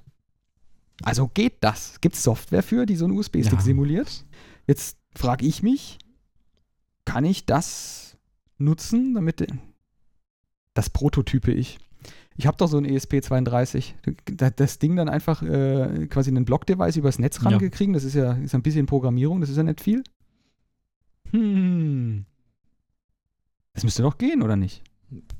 Also 1.01 1.27
geht 1.33 1.63
das? 1.63 1.99
Gibt 2.01 2.15
es 2.15 2.23
Software 2.23 2.63
für, 2.63 2.85
die 2.85 2.95
so 2.95 3.05
einen 3.05 3.17
USB-Stick 3.17 3.53
Ja. 3.59 3.61
simuliert? 3.61 4.25
Jetzt 4.67 4.97
frage 5.15 5.45
ich 5.45 5.63
mich, 5.63 5.97
kann 7.05 7.25
ich 7.25 7.45
das 7.45 8.17
nutzen, 8.57 9.13
damit 9.15 9.45
das 10.73 10.89
prototype 10.89 11.51
ich? 11.51 11.79
Ich 12.35 12.47
habe 12.47 12.57
doch 12.57 12.67
so 12.67 12.77
ein 12.77 12.85
E 12.85 12.95
ESP32. 12.97 13.93
Da- 14.25 14.49
Das 14.49 14.79
Ding 14.79 14.95
dann 14.95 15.07
einfach 15.09 15.43
äh, 15.43 16.07
quasi 16.07 16.29
einen 16.31 16.45
Block-Device 16.45 16.95
übers 16.97 17.19
Netz 17.19 17.37
Ja. 17.43 17.49
rangekriegen, 17.49 17.93
das 17.93 18.03
ist 18.03 18.15
ja 18.15 18.33
ist 18.33 18.55
ein 18.55 18.63
bisschen 18.63 18.85
Programmierung, 18.85 19.41
das 19.41 19.49
ist 19.49 19.57
ja 19.57 19.63
nicht 19.63 19.81
viel. 19.81 20.03
Hm. 21.31 22.25
Das 23.73 23.83
müsste 23.83 24.03
doch 24.03 24.17
gehen, 24.17 24.41
oder 24.41 24.55
nicht? 24.55 24.83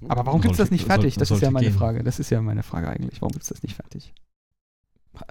Aber 0.08 0.26
warum 0.26 0.42
gibt 0.42 0.54
es 0.54 0.58
das 0.58 0.68
Sollte- 0.70 0.74
nicht 0.76 0.86
fertig? 0.86 1.14
soll- 1.16 1.20
Das 1.22 1.32
ist 1.32 1.36
ja 1.42 1.46
sollte 1.48 1.52
meine 1.54 1.68
gehen. 1.68 1.78
Frage. 1.78 2.04
Das 2.04 2.20
ist 2.20 2.30
ja 2.30 2.42
meine 2.42 2.64
Frage 2.64 2.90
eigentlich. 2.90 3.22
Warum 3.22 3.32
gibt 3.32 3.44
es 3.44 3.50
das 3.50 3.64
nicht 3.64 3.76
fertig? 3.76 4.14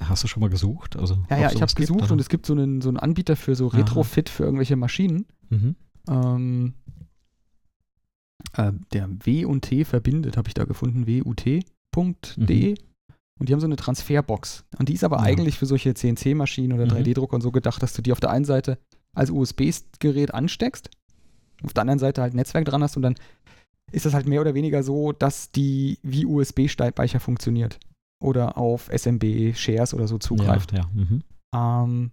Hast 0.01 0.23
du 0.23 0.29
schon 0.29 0.41
mal 0.41 0.49
gesucht? 0.51 0.97
Also, 0.97 1.15
Ja, 1.29 1.39
ja, 1.39 1.47
ich 1.53 1.61
habe 1.61 1.67
gibt, 1.67 1.77
gesucht 1.77 2.03
oder? 2.05 2.13
und 2.13 2.21
es 2.21 2.29
gibt 2.29 2.47
so 2.47 2.53
einen, 2.53 2.81
so 2.81 2.89
einen 2.89 2.99
Anbieter 2.99 3.35
für 3.37 3.55
so 3.57 3.69
Aha. 3.71 3.79
Retrofit 3.79 4.29
für 4.29 4.45
irgendwelche 4.45 4.77
Maschinen. 4.77 5.27
Mhm. 5.51 5.75
Ähm, 6.09 6.75
äh, 8.57 8.73
der 8.93 9.09
W 9.25 9.45
und 9.45 9.63
T 9.63 9.85
verbindet, 9.85 10.37
habe 10.37 10.49
ich 10.49 10.55
da 10.55 10.65
gefunden, 10.65 11.07
wut.de. 11.07 12.75
Und 13.39 13.49
die 13.49 13.53
haben 13.53 13.61
so 13.61 13.67
eine 13.67 13.77
Transferbox. 13.77 14.65
Und 14.79 14.89
die 14.89 14.95
ist 14.95 15.05
aber 15.05 15.19
Mhm. 15.19 15.25
Ja. 15.25 15.31
eigentlich 15.33 15.59
für 15.59 15.67
solche 15.67 15.95
CNC-Maschinen 15.95 16.73
oder 16.73 16.85
Mhm. 16.87 16.91
3D-Drucker 16.99 17.35
und 17.35 17.41
so 17.41 17.51
gedacht, 17.51 17.83
dass 17.83 17.93
du 17.93 18.03
die 18.03 18.13
auf 18.13 18.21
der 18.21 18.31
einen 18.31 18.45
Seite 18.45 18.79
als 19.15 19.31
USB-Gerät 19.31 20.33
ansteckst, 20.33 20.91
auf 21.65 21.73
der 21.75 21.81
anderen 21.83 21.99
Seite 21.99 22.23
halt 22.23 22.35
ein 22.35 22.37
Netzwerk 22.37 22.65
dran 22.65 22.83
hast 22.83 22.97
und 22.97 23.03
dann 23.03 23.15
ist 23.91 24.07
das 24.07 24.15
halt 24.15 24.27
mehr 24.27 24.41
oder 24.41 24.55
weniger 24.55 24.83
so, 24.83 25.13
dass 25.13 25.51
die 25.51 25.99
wie 26.03 26.25
USB-Speicher 26.25 27.21
funktioniert. 27.21 27.79
Oder 28.23 28.57
auf 28.57 28.89
SMB-Shares 28.89 29.93
oder 29.95 30.07
so 30.09 30.17
zugreift. 30.19 30.73
Ja, 30.73 30.79
ja. 30.79 30.91
Mhm. 30.95 31.23
Ähm, 31.55 32.11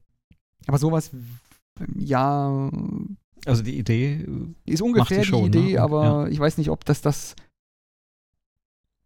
aber 0.68 0.78
sowas, 0.80 1.12
ja, 1.96 2.70
Also 3.46 3.64
die 3.64 3.78
Idee, 3.78 4.26
äh, 4.26 4.72
ist 4.72 4.82
ungefähr 4.82 5.18
die 5.20 5.24
die, 5.24 5.30
schon, 5.30 5.46
Idee, 5.46 5.74
ne? 5.74 5.82
aber 5.82 6.30
ich 6.30 6.40
weiß 6.40 6.58
nicht, 6.58 6.70
ob 6.70 6.84
das 6.86 7.02
das. 7.02 7.36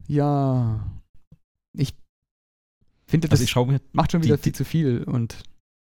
Ja. 0.07 0.85
Ich 1.73 1.93
finde, 3.07 3.27
das 3.27 3.39
also 3.41 3.43
ich 3.43 3.49
mir, 3.71 3.81
macht 3.91 4.11
schon 4.11 4.21
die- 4.21 4.27
wieder 4.27 4.37
die- 4.37 4.43
viel 4.43 4.55
zu 4.55 4.65
viel 4.65 5.03
und 5.03 5.43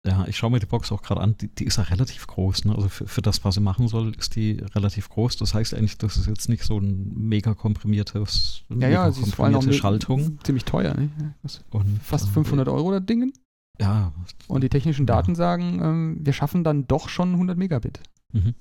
ja, 0.06 0.26
ich 0.28 0.36
schaue 0.36 0.50
mir 0.50 0.60
die 0.60 0.66
Box 0.66 0.92
auch 0.92 1.02
gerade 1.02 1.20
an, 1.20 1.36
die, 1.38 1.48
die 1.48 1.64
ist 1.64 1.76
ja 1.78 1.84
relativ 1.84 2.26
groß. 2.26 2.64
Ne? 2.66 2.74
Also 2.74 2.88
für, 2.88 3.06
für 3.06 3.22
das, 3.22 3.44
was 3.44 3.54
sie 3.56 3.60
machen 3.60 3.88
soll, 3.88 4.12
ist 4.16 4.36
die 4.36 4.62
relativ 4.74 5.08
groß. 5.08 5.36
Das 5.36 5.54
heißt 5.54 5.74
eigentlich, 5.74 5.98
das 5.98 6.16
ist 6.16 6.26
jetzt 6.26 6.48
nicht 6.48 6.64
so 6.64 6.78
ein 6.78 7.12
mega 7.14 7.54
komprimiertes, 7.54 8.62
ja, 8.68 8.76
mega 8.76 8.88
ja, 8.90 9.10
sie 9.12 9.22
ist 9.22 9.34
vor 9.34 9.44
allem 9.46 9.54
auch 9.56 9.60
komprimierte 9.60 9.80
Schaltung. 9.80 10.38
ziemlich 10.44 10.64
teuer, 10.64 10.94
ne? 10.94 11.10
Was, 11.42 11.64
Und, 11.70 12.02
Fast 12.02 12.28
äh, 12.28 12.32
500 12.32 12.68
Euro 12.68 12.92
das 12.92 13.04
Ding. 13.06 13.32
Ja. 13.80 14.12
Und 14.48 14.62
die 14.64 14.68
technischen 14.68 15.06
Ja. 15.06 15.14
Daten 15.16 15.34
sagen, 15.34 15.80
ähm, 15.82 16.18
wir 16.20 16.32
schaffen 16.32 16.64
dann 16.64 16.86
doch 16.86 17.08
schon 17.08 17.32
100 17.32 17.58
Megabit. 17.58 18.00
Mhm. 18.32 18.54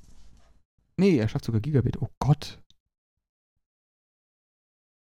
Nee, 0.98 1.18
er 1.18 1.28
schafft 1.28 1.46
sogar 1.46 1.62
Gigabit. 1.62 2.02
Oh 2.02 2.10
Gott. 2.20 2.60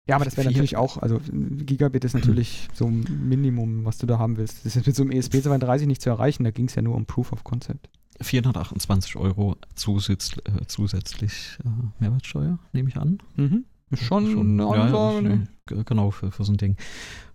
Ja, 0.08 0.16
aber 0.16 0.24
das 0.24 0.36
wäre 0.36 0.46
natürlich 0.48 0.76
auch, 0.76 0.96
also 0.96 1.20
Gigabit 1.30 2.02
ist 2.04 2.14
natürlich 2.14 2.66
so 2.72 2.86
ein 2.86 3.04
Minimum, 3.28 3.84
was 3.84 3.98
du 3.98 4.06
da 4.06 4.18
haben 4.18 4.38
willst. 4.38 4.64
Das 4.64 4.74
ist 4.74 4.86
mit 4.86 4.96
so 4.96 5.02
einem 5.02 5.12
E 5.12 5.18
ESP32 5.20 5.86
nicht 5.86 6.00
zu 6.00 6.08
erreichen, 6.10 6.44
da 6.44 6.50
ging 6.50 6.66
es 6.66 6.74
ja 6.74 6.82
nur 6.82 6.94
um 6.94 7.04
Proof 7.04 7.32
of 7.32 7.44
Concept. 7.44 7.90
428 8.20 9.16
Euro 9.16 9.56
zusatz, 9.74 10.32
äh, 10.44 10.64
zusätzlich 10.66 11.58
äh, 11.64 11.68
Mehrwertsteuer, 12.00 12.58
nehme 12.72 12.88
ich 12.88 12.96
an. 12.96 13.18
Mhm. 13.36 13.64
Ist 13.90 14.02
schon, 14.02 14.26
eine 14.60 14.62
ja, 14.62 14.68
Ansage, 14.84 15.14
ja, 15.28 15.36
ne? 15.36 15.48
g- 15.66 15.82
Genau, 15.84 16.10
für, 16.10 16.30
für 16.32 16.44
so 16.44 16.52
ein 16.52 16.56
Ding. 16.56 16.76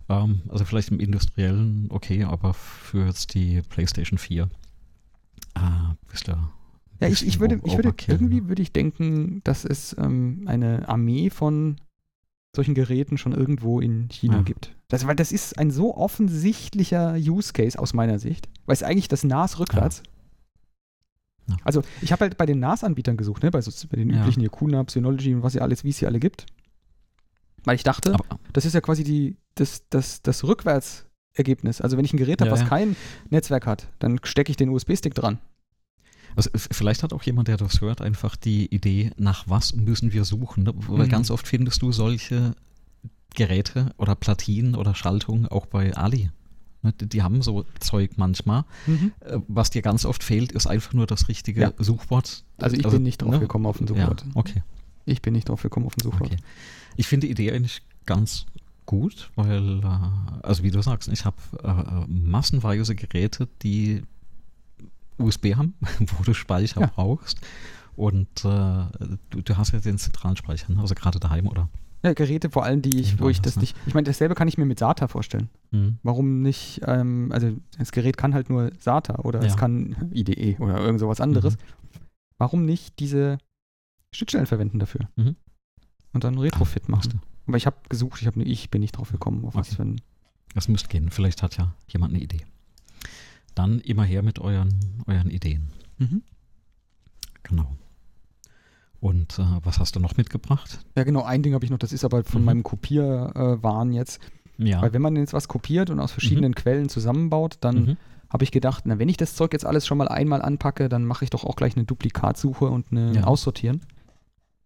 Ähm, 0.08 0.42
also 0.48 0.64
vielleicht 0.64 0.90
im 0.90 1.00
Industriellen 1.00 1.86
okay, 1.90 2.24
aber 2.24 2.54
für 2.54 3.06
jetzt 3.06 3.34
die 3.34 3.62
PlayStation 3.62 4.18
4 4.18 4.44
äh, 5.54 5.60
bist 6.10 6.28
du 6.28 6.32
Ja, 7.00 7.08
ich, 7.08 7.26
ich 7.26 7.40
würde, 7.40 7.60
ich 7.64 7.72
würde 7.76 7.88
Overkill, 7.88 8.14
irgendwie 8.14 8.40
ne? 8.42 8.48
würde 8.48 8.62
ich 8.62 8.72
denken, 8.72 9.40
dass 9.44 9.64
es 9.64 9.96
ähm, 9.98 10.42
eine 10.46 10.88
Armee 10.88 11.30
von 11.30 11.76
solchen 12.56 12.74
Geräten 12.74 13.18
schon 13.18 13.32
irgendwo 13.32 13.80
in 13.80 14.08
China 14.08 14.36
Ja. 14.36 14.42
gibt. 14.42 14.74
Das, 14.88 15.06
weil 15.06 15.16
das 15.16 15.32
ist 15.32 15.58
ein 15.58 15.70
so 15.70 15.96
offensichtlicher 15.96 17.14
Use 17.14 17.52
Case 17.52 17.78
aus 17.78 17.94
meiner 17.94 18.18
Sicht, 18.18 18.48
weil 18.66 18.74
es 18.74 18.82
eigentlich 18.82 19.08
das 19.08 19.24
NAS 19.24 19.58
rückwärts. 19.58 20.02
Ja. 21.48 21.56
Also 21.64 21.82
ich 22.00 22.12
habe 22.12 22.22
halt 22.24 22.36
bei 22.38 22.46
den 22.46 22.58
NAS-Anbietern 22.60 23.16
gesucht, 23.16 23.42
ne, 23.42 23.50
bei, 23.50 23.60
so, 23.60 23.70
bei 23.88 23.96
den 23.96 24.10
Ja. 24.10 24.20
üblichen 24.20 24.40
hier 24.40 24.50
QNAP, 24.50 24.90
Synology 24.90 25.34
und 25.34 25.42
was 25.42 25.54
ja 25.54 25.62
alles, 25.62 25.84
wie 25.84 25.90
es 25.90 25.98
hier 25.98 26.08
alle 26.08 26.20
gibt. 26.20 26.46
Weil 27.64 27.76
ich 27.76 27.82
dachte, 27.82 28.14
Aber, 28.14 28.24
das 28.52 28.64
ist 28.64 28.74
ja 28.74 28.80
quasi 28.80 29.04
die, 29.04 29.36
das, 29.54 29.82
das, 29.90 30.22
das 30.22 30.44
Rückwärtsergebnis. 30.44 31.80
Also 31.80 31.96
wenn 31.96 32.04
ich 32.04 32.12
ein 32.12 32.18
Gerät 32.18 32.40
habe, 32.40 32.48
Ja, 32.48 32.52
was 32.52 32.60
ja. 32.60 32.68
kein 32.68 32.96
Netzwerk 33.30 33.66
hat, 33.66 33.88
dann 33.98 34.20
stecke 34.22 34.50
ich 34.50 34.56
den 34.56 34.68
USB-Stick 34.68 35.14
dran. 35.14 35.38
Also 36.36 36.50
vielleicht 36.54 37.02
hat 37.02 37.12
auch 37.12 37.22
jemand, 37.22 37.48
der 37.48 37.56
das 37.56 37.80
hört, 37.80 38.00
einfach 38.00 38.36
die 38.36 38.66
Idee, 38.74 39.10
nach 39.16 39.44
was 39.48 39.74
müssen 39.74 40.12
wir 40.12 40.24
suchen. 40.24 40.64
Ne? 40.64 40.72
Weil 40.88 41.06
Mhm. 41.06 41.10
ganz 41.10 41.30
oft 41.30 41.46
findest 41.46 41.82
du 41.82 41.92
solche 41.92 42.54
Geräte 43.34 43.92
oder 43.98 44.14
Platinen 44.14 44.74
oder 44.74 44.94
Schaltungen 44.94 45.46
auch 45.46 45.66
bei 45.66 45.94
Ali. 45.96 46.30
Ne, 46.82 46.92
Die, 47.00 47.08
die 47.08 47.22
haben 47.22 47.42
so 47.42 47.64
Zeug 47.80 48.12
manchmal. 48.16 48.64
Äh, 49.20 49.38
Was 49.48 49.70
dir 49.70 49.82
ganz 49.82 50.04
oft 50.04 50.22
fehlt, 50.22 50.52
ist 50.52 50.66
einfach 50.66 50.92
nur 50.92 51.06
das 51.06 51.28
richtige 51.28 51.60
Ja. 51.62 51.72
Suchwort. 51.78 52.44
Also 52.58 52.76
ich 52.76 52.82
bin 52.86 53.02
nicht 53.02 53.22
drauf 53.22 53.32
ne? 53.32 53.40
gekommen 53.40 53.66
auf 53.66 53.80
ein 53.80 53.86
Ja, 53.88 53.94
Suchwort. 54.08 54.24
okay. 54.34 54.62
Ich 55.06 55.20
bin 55.22 55.32
nicht 55.34 55.48
drauf 55.48 55.62
gekommen 55.62 55.86
auf 55.86 55.96
ein 55.96 56.02
Suchwort. 56.02 56.30
Okay. 56.32 56.36
Ich 56.96 57.06
finde 57.08 57.26
die 57.26 57.32
Idee 57.32 57.52
eigentlich 57.52 57.82
ganz 58.06 58.46
gut, 58.86 59.30
weil, 59.34 59.80
äh, 59.82 60.46
also 60.46 60.62
wie 60.62 60.70
du 60.70 60.80
sagst, 60.82 61.08
ich 61.08 61.24
habe 61.24 61.36
äh, 61.62 62.06
massenweise 62.10 62.94
Geräte, 62.94 63.48
die 63.62 64.02
USB 65.18 65.54
haben, 65.54 65.74
wo 66.18 66.22
du 66.24 66.34
Speicher 66.34 66.80
Ja. 66.82 66.86
brauchst. 66.86 67.40
Und 67.96 68.28
äh, 68.44 68.86
du, 69.30 69.42
du 69.42 69.56
hast 69.56 69.72
ja 69.72 69.78
den 69.78 69.98
zentralen 69.98 70.36
Speicher, 70.36 70.72
ne? 70.72 70.80
also 70.80 70.94
gerade 70.94 71.20
daheim, 71.20 71.46
oder? 71.46 71.68
Ja, 72.02 72.12
Geräte 72.12 72.50
vor 72.50 72.64
allem, 72.64 72.82
die 72.82 72.98
ich, 73.00 73.18
wo 73.20 73.28
ich 73.30 73.38
das, 73.40 73.54
das 73.54 73.56
ne? 73.56 73.60
nicht. 73.62 73.76
Ich 73.86 73.94
meine, 73.94 74.04
dasselbe 74.04 74.34
kann 74.34 74.46
ich 74.48 74.58
mir 74.58 74.66
mit 74.66 74.78
SATA 74.78 75.08
vorstellen. 75.08 75.48
Mhm. 75.70 75.98
Warum 76.02 76.42
nicht, 76.42 76.80
ähm, 76.86 77.30
also 77.32 77.52
das 77.78 77.92
Gerät 77.92 78.16
kann 78.16 78.34
halt 78.34 78.50
nur 78.50 78.72
SATA 78.78 79.20
oder 79.20 79.40
es 79.40 79.52
Ja. 79.54 79.58
kann 79.58 80.10
IDE 80.12 80.56
oder 80.58 80.78
irgend 80.80 81.00
sowas 81.00 81.20
anderes. 81.20 81.54
Mhm. 81.56 81.60
Warum 82.36 82.64
nicht 82.66 82.98
diese 82.98 83.38
Schnittstellen 84.12 84.46
verwenden 84.46 84.80
dafür? 84.80 85.08
Mhm. 85.16 85.36
Und 86.12 86.24
dann 86.24 86.36
Retrofit 86.38 86.88
Musste. 86.88 87.16
machen. 87.16 87.22
Aber 87.46 87.56
ich 87.56 87.66
habe 87.66 87.76
gesucht, 87.88 88.20
ich, 88.20 88.26
hab, 88.26 88.36
ich 88.36 88.70
bin 88.70 88.80
nicht 88.80 88.96
drauf 88.98 89.10
gekommen, 89.12 89.44
auf 89.44 89.54
was 89.54 89.68
Okay. 89.68 89.76
für 89.76 89.82
ein. 89.84 90.00
Das 90.54 90.68
müsste 90.68 90.88
gehen. 90.88 91.10
Vielleicht 91.10 91.42
hat 91.42 91.56
ja 91.56 91.74
jemand 91.88 92.12
eine 92.12 92.22
Idee. 92.22 92.40
Dann 93.54 93.80
immer 93.80 94.04
her 94.04 94.22
mit 94.22 94.38
euren, 94.38 95.02
euren 95.06 95.30
Ideen. 95.30 95.70
Mhm. 95.98 96.22
Genau. 97.42 97.76
Und 99.00 99.38
äh, 99.38 99.44
was 99.62 99.78
hast 99.78 99.96
du 99.96 100.00
noch 100.00 100.16
mitgebracht? 100.16 100.78
Ja, 100.96 101.04
genau, 101.04 101.22
ein 101.22 101.42
Ding 101.42 101.52
habe 101.54 101.64
ich 101.64 101.70
noch, 101.70 101.78
das 101.78 101.92
ist 101.92 102.04
aber 102.04 102.24
von 102.24 102.40
Mhm. 102.40 102.44
meinem 102.46 102.62
Kopierwahn 102.62 103.92
äh, 103.92 103.96
jetzt. 103.96 104.18
Ja. 104.56 104.80
Weil 104.80 104.92
wenn 104.92 105.02
man 105.02 105.16
jetzt 105.16 105.32
was 105.32 105.46
kopiert 105.48 105.90
und 105.90 106.00
aus 106.00 106.12
verschiedenen 106.12 106.54
Quellen 106.54 106.88
zusammenbaut, 106.88 107.58
dann 107.60 107.76
Mhm. 107.84 107.96
habe 108.30 108.44
ich 108.44 108.50
gedacht, 108.50 108.84
na, 108.86 108.98
wenn 108.98 109.08
ich 109.08 109.16
das 109.16 109.34
Zeug 109.34 109.52
jetzt 109.52 109.66
alles 109.66 109.86
schon 109.86 109.98
mal 109.98 110.08
einmal 110.08 110.40
anpacke, 110.42 110.88
dann 110.88 111.04
mache 111.04 111.24
ich 111.24 111.30
doch 111.30 111.44
auch 111.44 111.56
gleich 111.56 111.76
eine 111.76 111.84
Duplikatsuche 111.84 112.64
und 112.66 112.90
eine 112.92 113.12
Ja. 113.14 113.24
Aussortieren. 113.24 113.80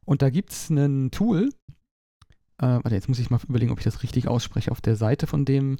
Und 0.04 0.22
da 0.22 0.30
gibt 0.30 0.52
es 0.52 0.70
ein 0.70 1.10
Tool, 1.10 1.50
äh, 2.58 2.66
warte, 2.66 2.94
jetzt 2.94 3.08
muss 3.08 3.18
ich 3.18 3.30
mal 3.30 3.40
überlegen, 3.48 3.72
ob 3.72 3.78
ich 3.78 3.84
das 3.84 4.02
richtig 4.02 4.28
ausspreche. 4.28 4.70
Auf 4.70 4.80
der 4.80 4.96
Seite 4.96 5.26
von 5.26 5.44
dem 5.44 5.78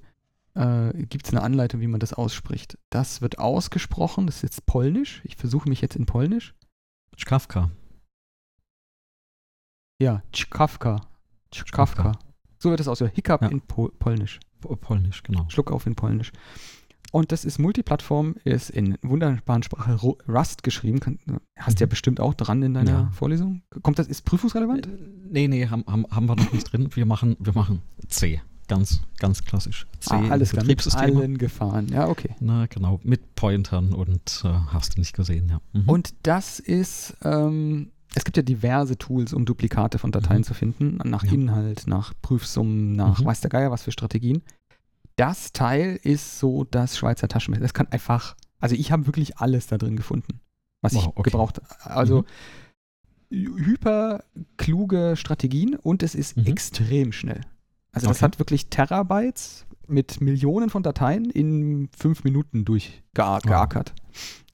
äh, 0.54 0.92
gibt 1.06 1.26
es 1.26 1.32
eine 1.32 1.42
Anleitung, 1.42 1.80
wie 1.80 1.86
man 1.86 2.00
das 2.00 2.12
ausspricht. 2.12 2.78
Das 2.90 3.20
wird 3.20 3.38
ausgesprochen, 3.38 4.26
das 4.26 4.36
ist 4.36 4.42
jetzt 4.42 4.66
Polnisch. 4.66 5.20
Ich 5.24 5.36
versuche 5.36 5.68
mich 5.68 5.80
jetzt 5.80 5.96
in 5.96 6.06
Polnisch. 6.06 6.54
Kafka. 7.24 7.70
Ja, 10.00 10.22
Czkawka. 10.32 11.00
Czkawka. 11.50 12.12
So 12.60 12.70
wird 12.70 12.80
es 12.80 12.88
aus. 12.88 12.98
Hiccup 13.00 13.42
Ja. 13.42 13.48
in 13.48 13.60
Pol 13.62 13.90
Polnisch. 13.98 14.38
Po- 14.60 14.76
Polnisch, 14.76 15.22
genau. 15.22 15.46
Schluck 15.48 15.70
auf 15.70 15.86
in 15.86 15.94
Polnisch. 15.94 16.32
Und 17.10 17.32
das 17.32 17.44
ist 17.44 17.58
Multiplattform, 17.58 18.34
ist 18.44 18.68
in 18.70 18.98
wunderbaren 19.02 19.62
Sprache 19.62 19.94
Ru- 19.94 20.18
Rust 20.28 20.62
geschrieben. 20.62 21.00
Kann, 21.00 21.18
hast 21.58 21.78
du 21.80 21.84
ja 21.84 21.86
Mhm. 21.86 21.90
bestimmt 21.90 22.20
auch 22.20 22.34
dran 22.34 22.62
in 22.62 22.74
deiner 22.74 22.90
Ja. 22.90 23.10
Vorlesung. 23.12 23.62
Kommt 23.82 23.98
das, 23.98 24.06
ist 24.08 24.22
prüfungsrelevant? 24.22 24.86
Äh, 24.86 24.90
Nee, 25.30 25.46
nee, 25.48 25.66
haben, 25.68 25.84
haben, 25.86 26.06
haben 26.10 26.26
wir 26.26 26.36
noch 26.36 26.52
nicht 26.52 26.72
drin. 26.72 26.88
Wir 26.94 27.04
machen, 27.06 27.36
wir 27.38 27.52
machen 27.54 27.82
C. 28.08 28.40
Ganz, 28.68 29.00
ganz 29.18 29.44
klassisch. 29.44 29.86
C 30.00 30.14
Ah, 30.14 30.28
alles 30.28 30.50
klar, 30.52 30.64
mit 30.64 30.94
allen 30.94 31.38
Gefahren. 31.38 31.88
Ja, 31.88 32.06
okay. 32.08 32.36
Na, 32.38 32.66
genau. 32.66 33.00
Mit 33.02 33.34
Pointern 33.34 33.92
und 33.94 34.42
äh, 34.44 34.48
hast 34.48 34.94
du 34.96 35.00
nicht 35.00 35.14
gesehen, 35.14 35.48
ja. 35.48 35.60
Mhm. 35.72 35.88
Und 35.88 36.14
das 36.22 36.60
ist, 36.60 37.16
ähm, 37.24 37.90
es 38.14 38.24
gibt 38.24 38.36
ja 38.36 38.42
diverse 38.42 38.96
Tools, 38.98 39.32
um 39.32 39.44
Duplikate 39.46 39.98
von 39.98 40.12
Dateien 40.12 40.40
Mhm. 40.40 40.44
zu 40.44 40.54
finden, 40.54 40.98
nach 41.04 41.24
Ja. 41.24 41.32
Inhalt, 41.32 41.86
nach 41.86 42.12
Prüfsummen, 42.20 42.94
nach 42.94 43.20
Mhm. 43.20 43.24
weiß 43.24 43.40
der 43.40 43.50
Geier 43.50 43.70
was 43.70 43.82
für 43.82 43.92
Strategien. 43.92 44.42
Das 45.16 45.52
Teil 45.52 45.98
ist 46.02 46.38
so 46.38 46.64
das 46.64 46.96
Schweizer 46.96 47.26
Taschenmesser. 47.26 47.62
Das 47.62 47.74
kann 47.74 47.88
einfach, 47.88 48.36
also 48.60 48.74
ich 48.76 48.92
habe 48.92 49.06
wirklich 49.06 49.38
alles 49.38 49.66
da 49.66 49.78
drin 49.78 49.96
gefunden, 49.96 50.40
was 50.82 50.92
ich 50.92 51.00
Wow, 51.04 51.12
okay. 51.16 51.30
gebraucht 51.30 51.60
Also 51.80 52.24
Mhm. 53.30 53.64
hyper 53.64 54.24
kluge 54.56 55.14
Strategien 55.16 55.74
und 55.74 56.02
es 56.02 56.14
ist 56.14 56.36
Mhm. 56.36 56.46
extrem 56.46 57.12
schnell. 57.12 57.40
Also 57.98 58.08
das 58.08 58.18
Okay. 58.18 58.24
hat 58.24 58.38
wirklich 58.38 58.66
Terabytes 58.68 59.66
mit 59.86 60.20
Millionen 60.20 60.70
von 60.70 60.82
Dateien 60.82 61.30
in 61.30 61.88
fünf 61.96 62.24
Minuten 62.24 62.64
durchgeackert. 62.64 63.94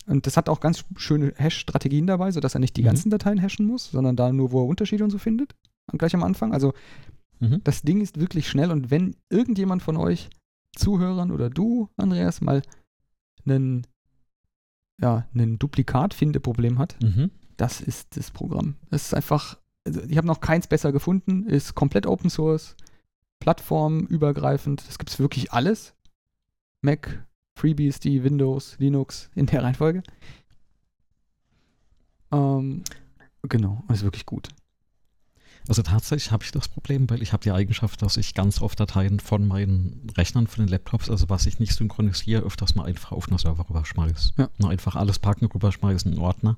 Und 0.06 0.26
das 0.26 0.36
hat 0.36 0.48
auch 0.48 0.60
ganz 0.60 0.84
schöne 0.96 1.32
Hash-Strategien 1.36 2.06
dabei, 2.06 2.30
sodass 2.30 2.54
er 2.54 2.60
nicht 2.60 2.76
die 2.76 2.82
Mhm. 2.82 2.86
ganzen 2.86 3.10
Dateien 3.10 3.40
hashen 3.40 3.66
muss, 3.66 3.90
sondern 3.90 4.16
da 4.16 4.32
nur, 4.32 4.52
wo 4.52 4.62
er 4.62 4.68
Unterschiede 4.68 5.02
und 5.04 5.10
so 5.10 5.18
findet. 5.18 5.54
Gleich 5.92 6.14
am 6.14 6.22
Anfang. 6.22 6.52
Also 6.52 6.72
Mhm. 7.40 7.60
das 7.64 7.82
Ding 7.82 8.00
ist 8.00 8.20
wirklich 8.20 8.48
schnell 8.48 8.70
und 8.70 8.90
wenn 8.90 9.16
irgendjemand 9.30 9.82
von 9.82 9.96
euch 9.96 10.28
Zuhörern 10.76 11.30
oder 11.30 11.50
du, 11.50 11.88
Andreas, 11.96 12.40
mal 12.40 12.62
einen, 13.46 13.86
ja, 15.00 15.26
einen 15.34 15.58
Duplikat-Finde-Problem 15.58 16.78
hat, 16.78 16.96
Mhm. 17.02 17.30
das 17.56 17.80
ist 17.80 18.16
das 18.16 18.30
Programm. 18.30 18.76
Es 18.90 19.06
ist 19.06 19.14
einfach, 19.14 19.58
also 19.86 20.00
ich 20.02 20.16
habe 20.16 20.26
noch 20.26 20.40
keins 20.40 20.66
besser 20.66 20.92
gefunden, 20.92 21.44
ist 21.46 21.74
komplett 21.74 22.06
Open 22.06 22.30
Source, 22.30 22.76
plattformübergreifend, 23.44 24.82
es 24.88 24.98
gibt 24.98 25.18
wirklich 25.18 25.52
alles. 25.52 25.94
Mac, 26.80 27.26
FreeBSD, 27.56 28.24
Windows, 28.24 28.78
Linux 28.78 29.28
in 29.34 29.44
der 29.44 29.62
Reihenfolge. 29.62 30.02
Ähm, 32.32 32.84
genau, 33.42 33.84
ist 33.92 34.02
wirklich 34.02 34.24
gut. 34.24 34.48
Also 35.66 35.82
tatsächlich 35.82 36.30
habe 36.30 36.44
ich 36.44 36.52
das 36.52 36.68
Problem, 36.68 37.08
weil 37.08 37.22
ich 37.22 37.32
habe 37.32 37.42
die 37.42 37.52
Eigenschaft, 37.52 38.02
dass 38.02 38.18
ich 38.18 38.34
ganz 38.34 38.60
oft 38.60 38.78
Dateien 38.78 39.18
von 39.18 39.46
meinen 39.46 40.06
Rechnern, 40.16 40.46
von 40.46 40.64
den 40.64 40.70
Laptops, 40.70 41.08
also 41.08 41.30
was 41.30 41.46
ich 41.46 41.58
nicht 41.58 41.74
synchronisiere, 41.74 42.42
öfters 42.42 42.74
mal 42.74 42.84
einfach 42.84 43.12
auf 43.12 43.28
einen 43.28 43.38
Server 43.38 43.68
rüberschmeiße. 43.68 44.32
Ja. 44.36 44.50
Na, 44.58 44.68
einfach 44.68 44.94
alles 44.94 45.18
packen, 45.18 45.46
rüberschmeißen, 45.46 46.12
in 46.12 46.18
einen 46.18 46.26
Ordner. 46.26 46.56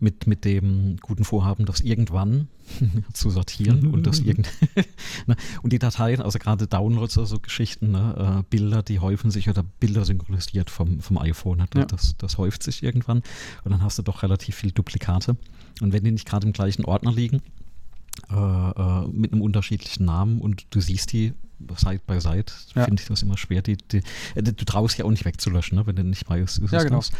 Mit, 0.00 0.26
mit 0.26 0.44
dem 0.44 0.96
guten 1.00 1.24
Vorhaben, 1.24 1.66
das 1.66 1.80
irgendwann 1.80 2.48
zu 3.12 3.30
sortieren 3.30 3.86
und 3.86 4.06
das 4.06 4.18
irgend 4.18 4.50
ne? 5.26 5.36
und 5.62 5.72
die 5.72 5.78
Dateien, 5.78 6.20
also 6.20 6.40
gerade 6.40 6.66
Downloads, 6.66 7.16
also 7.16 7.38
Geschichten, 7.38 7.92
ne? 7.92 8.40
äh, 8.40 8.42
Bilder, 8.50 8.82
die 8.82 8.98
häufen 8.98 9.30
sich 9.30 9.48
oder 9.48 9.62
Bilder 9.62 10.04
synchronisiert 10.04 10.68
vom, 10.68 11.00
vom 11.00 11.16
iPhone, 11.16 11.58
ne? 11.58 11.68
Ja. 11.76 11.84
das, 11.86 12.16
das 12.18 12.38
häuft 12.38 12.64
sich 12.64 12.82
irgendwann 12.82 13.22
und 13.62 13.70
dann 13.70 13.82
hast 13.82 13.96
du 13.96 14.02
doch 14.02 14.24
relativ 14.24 14.56
viel 14.56 14.72
Duplikate. 14.72 15.36
Und 15.80 15.92
wenn 15.92 16.04
die 16.04 16.10
nicht 16.10 16.26
gerade 16.26 16.46
im 16.46 16.52
gleichen 16.52 16.84
Ordner 16.84 17.12
liegen, 17.12 17.40
äh, 18.30 18.34
äh, 18.34 19.08
mit 19.08 19.32
einem 19.32 19.42
unterschiedlichen 19.42 20.04
Namen 20.04 20.40
und 20.40 20.66
du 20.70 20.80
siehst 20.80 21.12
die 21.12 21.32
Side 21.76 22.00
by 22.06 22.20
Side, 22.20 22.46
Ja. 22.74 22.84
finde 22.84 23.00
ich 23.02 23.08
das 23.08 23.22
immer 23.22 23.36
schwer. 23.38 23.62
Die, 23.62 23.76
die, 23.76 24.02
äh, 24.34 24.42
du 24.42 24.52
traust 24.64 24.98
ja 24.98 25.04
auch 25.04 25.10
nicht 25.10 25.24
wegzulöschen, 25.24 25.78
ne? 25.78 25.86
wenn 25.86 25.96
du 25.96 26.04
nicht 26.04 26.28
weißt, 26.28 26.58
ist 26.58 26.72
Ja, 26.72 26.78
es 26.78 26.84
genau. 26.84 26.96
das. 26.98 27.10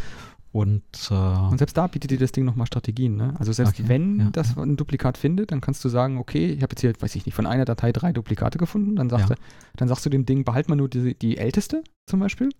Und, 0.52 0.82
äh, 1.10 1.14
Und 1.14 1.58
selbst 1.58 1.76
da 1.76 1.88
bietet 1.88 2.12
dir 2.12 2.18
das 2.18 2.30
Ding 2.30 2.44
nochmal 2.44 2.66
Strategien. 2.68 3.16
Ne? 3.16 3.34
Also 3.40 3.52
selbst 3.52 3.74
Okay, 3.80 3.88
wenn 3.88 4.20
ja, 4.20 4.28
das 4.30 4.56
ein 4.56 4.76
Duplikat 4.76 5.18
findet, 5.18 5.50
dann 5.50 5.60
kannst 5.60 5.84
du 5.84 5.88
sagen, 5.88 6.16
okay, 6.18 6.46
ich 6.52 6.62
habe 6.62 6.72
jetzt 6.72 6.80
hier, 6.80 6.92
weiß 6.96 7.16
ich 7.16 7.26
nicht, 7.26 7.34
von 7.34 7.46
einer 7.46 7.64
Datei 7.64 7.90
drei 7.90 8.12
Duplikate 8.12 8.56
gefunden. 8.58 8.94
Dann 8.94 9.10
sagst, 9.10 9.30
Ja. 9.30 9.34
du, 9.34 9.40
dann 9.76 9.88
sagst 9.88 10.06
du 10.06 10.10
dem 10.10 10.26
Ding, 10.26 10.44
behalt 10.44 10.68
mal 10.68 10.76
nur 10.76 10.88
die, 10.88 11.18
die 11.18 11.38
älteste 11.38 11.82
zum 12.06 12.20
Beispiel. 12.20 12.50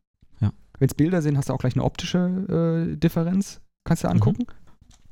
Ja. 0.40 0.52
Wenn 0.80 0.88
es 0.88 0.94
Bilder 0.94 1.22
sind, 1.22 1.36
hast 1.38 1.50
du 1.50 1.52
auch 1.52 1.58
gleich 1.58 1.74
eine 1.74 1.84
optische 1.84 2.88
äh, 2.92 2.96
Differenz, 2.96 3.60
kannst 3.84 4.02
Mhm. 4.02 4.08
du 4.08 4.12
angucken. 4.12 4.46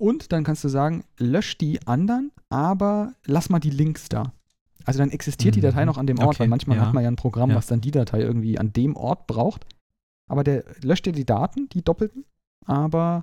Und 0.03 0.33
dann 0.33 0.43
kannst 0.43 0.65
du 0.65 0.69
sagen, 0.69 1.05
lösch 1.19 1.57
die 1.59 1.87
anderen, 1.87 2.33
aber 2.49 3.15
lass 3.25 3.51
mal 3.51 3.61
die 3.61 3.71
Links 3.71 4.09
da. 4.09 4.33
Also 4.85 4.99
dann 4.99 5.11
existiert 5.11 5.55
die 5.55 5.61
Mhm. 5.61 5.67
Datei 5.67 5.85
noch 5.85 5.97
an 5.97 6.09
dem 6.09 6.19
Ort, 6.19 6.31
Okay, 6.35 6.41
weil 6.41 6.49
manchmal 6.49 6.77
ja. 6.77 6.87
hat 6.87 6.93
man 6.93 7.05
ja 7.05 7.09
ein 7.11 7.15
Programm, 7.15 7.51
Ja. 7.51 7.57
was 7.57 7.69
dann 7.69 7.81
die 7.81 7.93
Datei 7.93 8.21
irgendwie 8.21 8.59
an 8.59 8.73
dem 8.73 8.97
Ort 8.97 9.29
braucht. 9.29 9.65
Aber 10.29 10.43
der 10.43 10.65
löscht 10.83 11.07
dir 11.07 11.13
die 11.13 11.25
Daten, 11.25 11.69
die 11.69 11.83
doppelten, 11.83 12.25
aber 12.67 13.21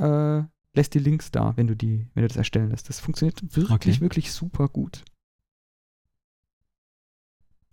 äh, 0.00 0.42
lässt 0.74 0.94
die 0.94 0.98
Links 0.98 1.30
da, 1.30 1.56
wenn 1.56 1.68
du 1.68 1.76
die, 1.76 2.08
wenn 2.14 2.22
du 2.22 2.28
das 2.28 2.36
erstellen 2.36 2.70
lässt. 2.70 2.88
Das 2.88 2.98
funktioniert 2.98 3.40
wirklich, 3.56 3.70
Okay. 3.96 4.00
wirklich 4.00 4.32
super 4.32 4.68
gut. 4.68 5.04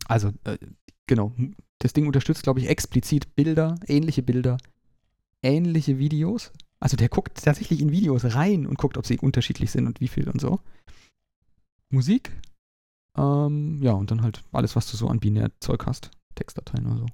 Also, 0.05 0.31
äh, 0.43 0.57
genau, 1.07 1.33
das 1.79 1.93
Ding 1.93 2.05
unterstützt, 2.05 2.43
glaube 2.43 2.59
ich, 2.59 2.67
explizit 2.69 3.35
Bilder, 3.35 3.75
ähnliche 3.87 4.21
Bilder, 4.21 4.57
ähnliche 5.41 5.97
Videos. 5.97 6.51
Also 6.79 6.95
der 6.97 7.09
guckt 7.09 7.43
tatsächlich 7.43 7.81
in 7.81 7.91
Videos 7.91 8.23
rein 8.35 8.67
und 8.67 8.77
guckt, 8.77 8.97
ob 8.97 9.05
sie 9.05 9.19
unterschiedlich 9.19 9.71
sind 9.71 9.87
und 9.87 9.99
wie 9.99 10.07
viel 10.07 10.29
und 10.29 10.39
so. 10.39 10.59
Musik. 11.89 12.31
Ähm, 13.15 13.81
ja, 13.81 13.93
und 13.93 14.11
dann 14.11 14.21
halt 14.21 14.43
alles, 14.51 14.75
was 14.75 14.89
du 14.91 14.97
so 14.97 15.07
an 15.07 15.19
Binärzeug 15.19 15.85
hast. 15.85 16.11
Textdateien 16.35 16.85
oder 16.85 16.99
so. 16.99 17.05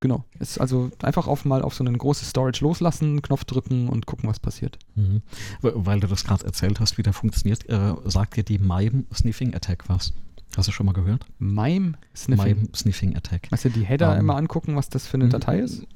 Genau. 0.00 0.24
Es 0.38 0.50
ist 0.50 0.58
also 0.58 0.90
einfach 1.02 1.26
auf 1.26 1.46
mal 1.46 1.62
auf 1.62 1.74
so 1.74 1.82
ein 1.82 1.96
großes 1.96 2.28
Storage 2.28 2.62
loslassen, 2.62 3.22
Knopf 3.22 3.44
drücken 3.44 3.88
und 3.88 4.04
gucken, 4.04 4.28
was 4.28 4.38
passiert. 4.38 4.78
Mhm. 4.94 5.22
Weil 5.62 5.98
du 6.00 6.06
das 6.06 6.24
gerade 6.24 6.44
erzählt 6.44 6.78
hast, 6.78 6.98
wie 6.98 7.02
der 7.02 7.14
funktioniert, 7.14 7.68
äh, 7.70 7.94
sagt 8.04 8.36
dir 8.36 8.44
die 8.44 8.58
MIME 8.58 9.04
Sniffing 9.14 9.54
Attack 9.54 9.88
was? 9.88 10.12
Hast 10.56 10.68
du 10.68 10.72
schon 10.72 10.86
mal 10.86 10.92
gehört? 10.92 11.24
Mime 11.38 11.94
Sniffing. 12.14 12.56
MIME 12.56 12.68
Sniffing 12.76 13.16
Attack. 13.16 13.50
Weißt 13.50 13.64
du, 13.64 13.70
die 13.70 13.84
Header 13.84 14.12
Ähm, 14.14 14.20
immer 14.20 14.36
angucken, 14.36 14.76
was 14.76 14.88
das 14.88 15.06
für 15.06 15.14
eine 15.14 15.28
Datei 15.28 15.58
ist? 15.58 15.86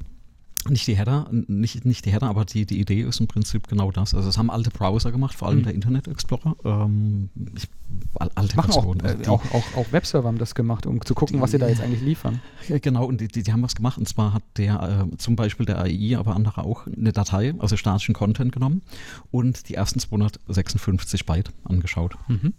Nicht 0.68 0.86
die 0.88 0.96
Header, 0.96 1.28
nicht, 1.30 1.84
nicht 1.84 2.04
die 2.04 2.10
Header, 2.12 2.28
aber 2.28 2.44
die, 2.44 2.66
die 2.66 2.80
Idee 2.80 3.02
ist 3.02 3.20
im 3.20 3.26
Prinzip 3.28 3.68
genau 3.68 3.90
das. 3.92 4.12
Also 4.12 4.28
es 4.28 4.36
haben 4.38 4.50
alte 4.50 4.70
Browser 4.70 5.12
gemacht, 5.12 5.34
vor 5.36 5.48
allem 5.48 5.60
Mhm. 5.60 5.62
der 5.64 5.74
Internet 5.74 6.08
Explorer. 6.08 6.56
Ähm, 6.64 7.30
ich, 7.56 7.68
al- 8.16 8.30
alte 8.34 8.56
Machen 8.56 8.72
auch, 8.72 8.94
also 8.96 9.06
äh, 9.06 9.16
die- 9.22 9.28
auch, 9.28 9.42
auch, 9.54 9.76
auch 9.76 9.92
Webserver 9.92 10.26
haben 10.28 10.36
das 10.38 10.54
gemacht, 10.56 10.84
um 10.84 11.00
zu 11.04 11.14
gucken, 11.14 11.40
was 11.40 11.52
sie 11.52 11.58
da 11.58 11.68
jetzt 11.68 11.80
eigentlich 11.80 12.02
liefern. 12.02 12.40
Genau, 12.68 13.06
und 13.06 13.20
die, 13.20 13.28
die, 13.28 13.44
die 13.44 13.52
haben 13.52 13.62
was 13.62 13.76
gemacht. 13.76 13.98
Und 13.98 14.08
zwar 14.08 14.34
hat 14.34 14.42
der 14.56 15.06
äh, 15.12 15.16
zum 15.16 15.36
Beispiel 15.36 15.64
der 15.64 15.78
AI, 15.78 16.16
aber 16.18 16.34
andere 16.34 16.64
auch, 16.64 16.86
eine 16.88 17.12
Datei, 17.12 17.54
also 17.58 17.76
statischen 17.76 18.14
Content 18.14 18.52
genommen 18.52 18.82
und 19.30 19.68
die 19.68 19.74
ersten 19.74 20.00
256 20.00 21.24
Byte 21.24 21.50
angeschaut. 21.64 22.16
Mhm. 22.26 22.52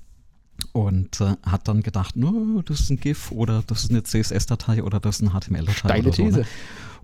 Und 0.74 1.22
äh, 1.22 1.36
hat 1.44 1.68
dann 1.68 1.84
gedacht, 1.84 2.16
no, 2.16 2.62
das 2.66 2.80
ist 2.82 2.90
ein 2.90 3.00
GIF 3.00 3.32
oder 3.32 3.64
das 3.66 3.84
ist 3.86 3.92
eine 3.92 4.04
CSS-Datei 4.04 4.84
oder 4.84 5.00
das 5.00 5.20
ist 5.20 5.28
eine 5.28 5.40
HTML-Datei. 5.40 5.74
Steile 5.74 6.08
oder 6.08 6.14
so, 6.14 6.24
These. 6.24 6.40
ne? 6.40 6.46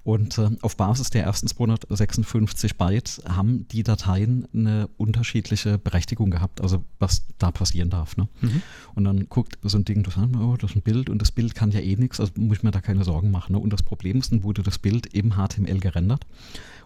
Und 0.05 0.37
äh, 0.37 0.51
auf 0.61 0.77
Basis 0.77 1.09
der 1.09 1.23
ersten 1.23 1.47
256 1.47 2.77
Byte 2.77 3.23
haben 3.27 3.67
die 3.69 3.81
Dateien 3.81 4.47
eine 4.53 4.87
unterschiedliche 4.97 5.79
Berechtigung 5.79 6.29
gehabt, 6.29 6.61
also 6.61 6.85
was 6.99 7.25
da 7.39 7.49
passieren 7.49 7.89
darf. 7.89 8.15
Ne? 8.15 8.29
Mhm. 8.41 8.61
Und 8.93 9.03
dann 9.05 9.27
guckt 9.29 9.57
so 9.63 9.79
ein 9.79 9.83
Ding 9.83 10.03
das 10.03 10.15
oh, 10.15 10.57
das 10.57 10.69
ist 10.69 10.75
ein 10.75 10.83
Bild 10.83 11.09
und 11.09 11.23
das 11.23 11.31
Bild 11.31 11.55
kann 11.55 11.71
ja 11.71 11.79
eh 11.79 11.95
nichts, 11.95 12.19
also 12.19 12.33
muss 12.35 12.57
ich 12.57 12.63
mir 12.63 12.69
da 12.69 12.81
keine 12.81 13.03
Sorgen 13.03 13.31
machen. 13.31 13.53
Ne? 13.53 13.59
Und 13.59 13.73
das 13.73 13.81
Problem 13.81 14.19
ist, 14.19 14.31
dann 14.31 14.43
wurde 14.43 14.61
das 14.61 14.77
Bild 14.77 15.07
im 15.07 15.37
HTML 15.37 15.79
gerendert. 15.79 16.27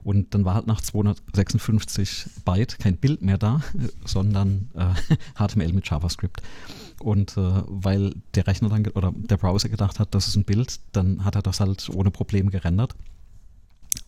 Und 0.01 0.33
dann 0.33 0.45
war 0.45 0.55
halt 0.55 0.67
nach 0.67 0.79
256 0.79 2.25
Byte 2.45 2.79
kein 2.79 2.95
Bild 2.95 3.21
mehr 3.21 3.37
da, 3.37 3.59
sondern 4.05 4.69
äh, 4.75 5.15
HTML 5.45 5.73
mit 5.73 5.89
JavaScript. 5.89 6.41
Und 7.01 7.37
äh, 7.37 7.63
weil 7.67 8.13
der 8.35 8.47
Rechner 8.47 8.69
dann 8.69 8.85
oder 8.87 9.13
der 9.15 9.37
Browser 9.37 9.69
gedacht 9.69 9.99
hat, 9.99 10.13
das 10.13 10.27
ist 10.27 10.35
ein 10.35 10.43
Bild, 10.43 10.79
dann 10.91 11.23
hat 11.25 11.35
er 11.35 11.41
das 11.41 11.59
halt 11.59 11.89
ohne 11.93 12.11
Probleme 12.11 12.51
gerendert. 12.51 12.95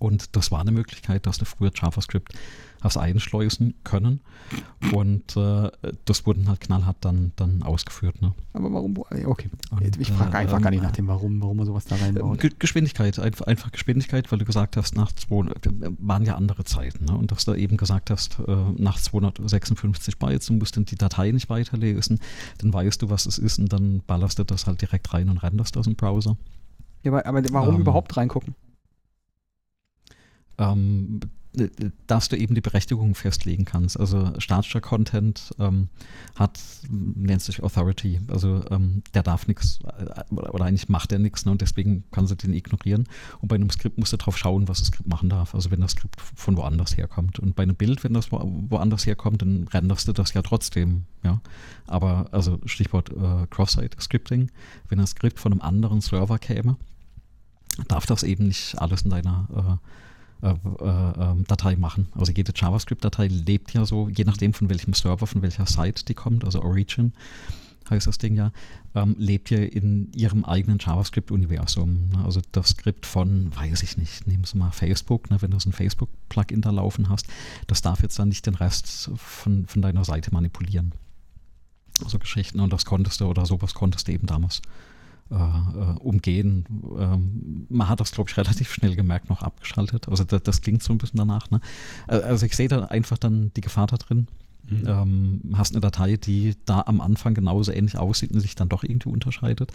Und 0.02 0.36
das 0.36 0.50
war 0.50 0.62
eine 0.62 0.72
Möglichkeit, 0.72 1.28
dass 1.28 1.38
du 1.38 1.46
früher 1.46 1.72
JavaScript 1.74 2.34
hast 2.82 2.98
einschleusen 2.98 3.76
können. 3.84 4.22
Und 4.92 5.38
äh, 5.38 5.70
das 6.06 6.26
wurde 6.26 6.44
halt 6.48 6.60
knallhart 6.60 6.98
dann, 7.02 7.34
dann 7.36 7.62
ausgeführt. 7.62 8.20
Ne? 8.20 8.34
Aber 8.54 8.74
warum? 8.74 8.98
Okay, 8.98 9.52
und, 9.70 10.02
ich 10.02 10.12
frage 10.12 10.40
einfach 10.40 10.58
äh, 10.58 10.62
gar 10.62 10.72
nicht 10.72 10.82
nach 10.82 10.92
dem 10.92 11.08
Warum, 11.08 11.40
warum 11.40 11.58
man 11.58 11.68
sowas 11.68 11.86
da 11.86 11.98
reinbaut. 11.98 12.40
Geschwindigkeit, 12.58 13.20
einfach, 13.20 13.46
einfach 13.46 13.72
Geschwindigkeit, 13.72 14.32
weil 14.32 14.40
du 14.40 14.46
gesagt 14.46 14.76
hast, 14.76 14.96
nach 14.96 15.12
200, 15.12 15.70
waren 16.00 16.26
ja 16.26 16.34
andere 16.34 16.64
Zeiten. 16.64 17.06
Ne? 17.06 17.16
Und 17.16 17.32
dass 17.32 17.46
du 17.46 17.54
eben 17.54 17.78
gesagt 17.78 18.10
hast, 18.10 18.40
äh, 18.40 18.56
nach 18.78 19.00
256 19.00 20.18
Bytes, 20.18 20.48
du 20.48 20.54
musst 20.54 20.78
dann 20.78 20.86
die 20.86 20.96
Datei 20.96 21.30
nicht 21.30 21.48
weiterlesen, 21.52 22.20
dann 22.58 22.74
weißt 22.74 23.04
du, 23.04 23.12
was 23.12 23.28
es 23.28 23.38
ist 23.38 23.60
und 23.60 23.72
dann 23.72 24.02
ballerst 24.08 24.40
du 24.40 24.44
das 24.46 24.66
halt 24.66 24.82
direkt 24.82 25.14
rein 25.14 25.30
und 25.30 25.38
renderst 25.38 25.76
das 25.76 25.86
im 25.86 25.96
Browser. 25.96 26.38
Ja, 27.04 27.12
aber, 27.12 27.26
aber 27.28 27.44
warum 27.52 27.76
ähm, 27.76 27.82
überhaupt 27.82 28.18
reingucken? 28.18 28.56
Ähm, 30.62 31.20
dass 32.08 32.30
du 32.30 32.38
eben 32.38 32.56
die 32.56 32.62
Berechtigung 32.62 33.14
festlegen 33.14 33.66
kannst. 33.66 34.00
Also 34.00 34.40
statischer 34.40 34.80
Content 34.80 35.52
ähm, 35.60 35.90
hat, 36.36 36.62
nennt 36.90 37.42
sich 37.42 37.62
Authority, 37.62 38.22
also 38.30 38.64
ähm, 38.70 39.04
der 39.14 39.24
darf 39.24 39.48
nichts 39.48 39.80
äh, 39.84 40.34
oder 40.34 40.64
eigentlich 40.64 40.88
macht 40.88 41.12
er 41.12 41.20
nichts 41.20 41.46
ne, 41.46 41.52
und 41.52 41.62
deswegen 41.62 42.06
kannst 42.12 42.32
du 42.32 42.36
den 42.36 42.54
ignorieren. 42.54 43.06
Und 43.42 43.50
bei 43.50 43.56
einem 43.56 43.70
Skript 43.70 43.98
musst 43.98 44.14
du 44.14 44.18
drauf 44.18 44.38
schauen, 44.38 44.70
was 44.70 44.80
das 44.80 44.88
Skript 44.88 45.10
machen 45.10 45.28
darf. 45.28 45.54
Also 45.54 45.72
wenn 45.72 45.82
das 45.82 45.92
Skript 45.92 46.22
von 46.22 46.56
woanders 46.56 46.96
herkommt. 46.96 47.40
Und 47.40 47.56
bei 47.56 47.64
einem 47.64 47.76
Bild, 47.76 48.06
wenn 48.06 48.14
das 48.14 48.32
wo, 48.32 48.40
woanders 48.70 49.06
herkommt, 49.06 49.42
dann 49.42 49.68
renderst 49.68 50.08
du 50.08 50.14
das 50.14 50.34
ja 50.34 50.42
trotzdem. 50.42 51.04
Ja, 51.24 51.42
aber 51.86 52.30
also 52.32 52.60
Stichwort 52.66 53.10
äh, 53.12 53.46
Cross-Site-Scripting, 53.50 54.50
wenn 54.88 55.00
ein 55.00 55.08
Skript 55.08 55.40
von 55.40 55.52
einem 55.52 55.62
anderen 55.62 56.00
Server 56.00 56.40
käme, 56.40 56.78
darf 57.90 58.06
das 58.06 58.24
eben 58.24 58.48
nicht 58.48 58.80
alles 58.80 59.02
in 59.02 59.10
deiner 59.10 59.80
äh, 59.82 59.88
Datei 60.42 61.76
machen. 61.76 62.08
Also 62.16 62.32
jede 62.32 62.52
JavaScript-Datei 62.56 63.28
lebt 63.28 63.74
ja 63.74 63.86
so, 63.86 64.10
je 64.10 64.24
nachdem 64.24 64.54
von 64.54 64.70
welchem 64.70 64.94
Server, 64.94 65.28
von 65.28 65.42
welcher 65.42 65.68
Site 65.68 66.06
die 66.06 66.16
kommt, 66.16 66.44
also 66.44 66.62
Origin 66.62 67.14
heißt 67.92 68.08
das 68.08 68.18
Ding 68.18 68.36
ja, 68.36 68.52
ähm, 68.96 69.16
lebt 69.20 69.50
ja 69.50 69.60
in 69.60 70.12
ihrem 70.14 70.46
eigenen 70.46 70.80
JavaScript-Universum. 70.80 72.10
Ne? 72.10 72.24
Also 72.24 72.42
das 72.52 72.70
Skript 72.70 73.06
von, 73.06 73.56
weiß 73.56 73.84
ich 73.84 73.98
nicht, 73.98 74.26
nehmen 74.28 74.46
Sie 74.46 74.58
mal 74.58 74.72
Facebook, 74.72 75.30
ne? 75.30 75.42
wenn 75.42 75.52
du 75.52 75.60
so 75.60 75.70
ein 75.70 75.74
Facebook-Plugin 75.74 76.62
da 76.62 76.72
laufen 76.72 77.10
hast, 77.10 77.28
das 77.68 77.82
darf 77.82 78.02
jetzt 78.02 78.18
dann 78.18 78.30
nicht 78.30 78.46
den 78.46 78.56
Rest 78.56 79.12
von, 79.16 79.68
von 79.68 79.82
deiner 79.82 80.06
Seite 80.06 80.32
manipulieren. 80.34 80.94
So 82.08 82.18
Geschichten 82.18 82.60
und 82.60 82.74
das 82.74 82.86
konntest 82.86 83.22
du 83.22 83.26
oder 83.26 83.46
sowas 83.46 83.74
konntest 83.74 84.08
du 84.08 84.14
eben 84.14 84.26
damals 84.26 84.60
äh, 84.60 84.62
äh, 84.62 84.91
umgehen. 85.32 86.66
Ähm, 86.98 87.66
man 87.70 87.88
hat 87.88 88.00
das, 88.00 88.12
glaube 88.12 88.30
ich, 88.30 88.38
relativ 88.38 88.74
schnell 88.74 88.96
gemerkt, 88.96 89.30
noch 89.30 89.44
abgeschaltet. 89.44 90.10
Also 90.10 90.24
das, 90.24 90.44
das 90.44 90.62
klingt 90.62 90.84
so 90.84 90.94
ein 90.94 90.98
bisschen 90.98 91.18
danach. 91.18 91.50
Ne? 91.52 91.62
Äh, 92.08 92.16
also 92.18 92.46
ich 92.46 92.56
sehe 92.56 92.68
da 92.68 92.86
einfach 92.86 93.18
dann 93.18 93.52
die 93.56 93.62
Gefahr 93.62 93.88
da 93.88 93.98
drin. 93.98 94.28
Mhm. 94.70 94.84
Ähm, 94.86 95.42
hast 95.54 95.74
eine 95.74 95.82
Datei, 95.82 96.18
die 96.18 96.56
da 96.66 96.82
am 96.86 97.02
Anfang 97.02 97.34
genauso 97.34 97.72
ähnlich 97.72 97.98
aussieht 97.98 98.32
und 98.32 98.42
sich 98.42 98.56
dann 98.56 98.70
doch 98.70 98.84
irgendwie 98.84 99.10
unterscheidet. 99.10 99.72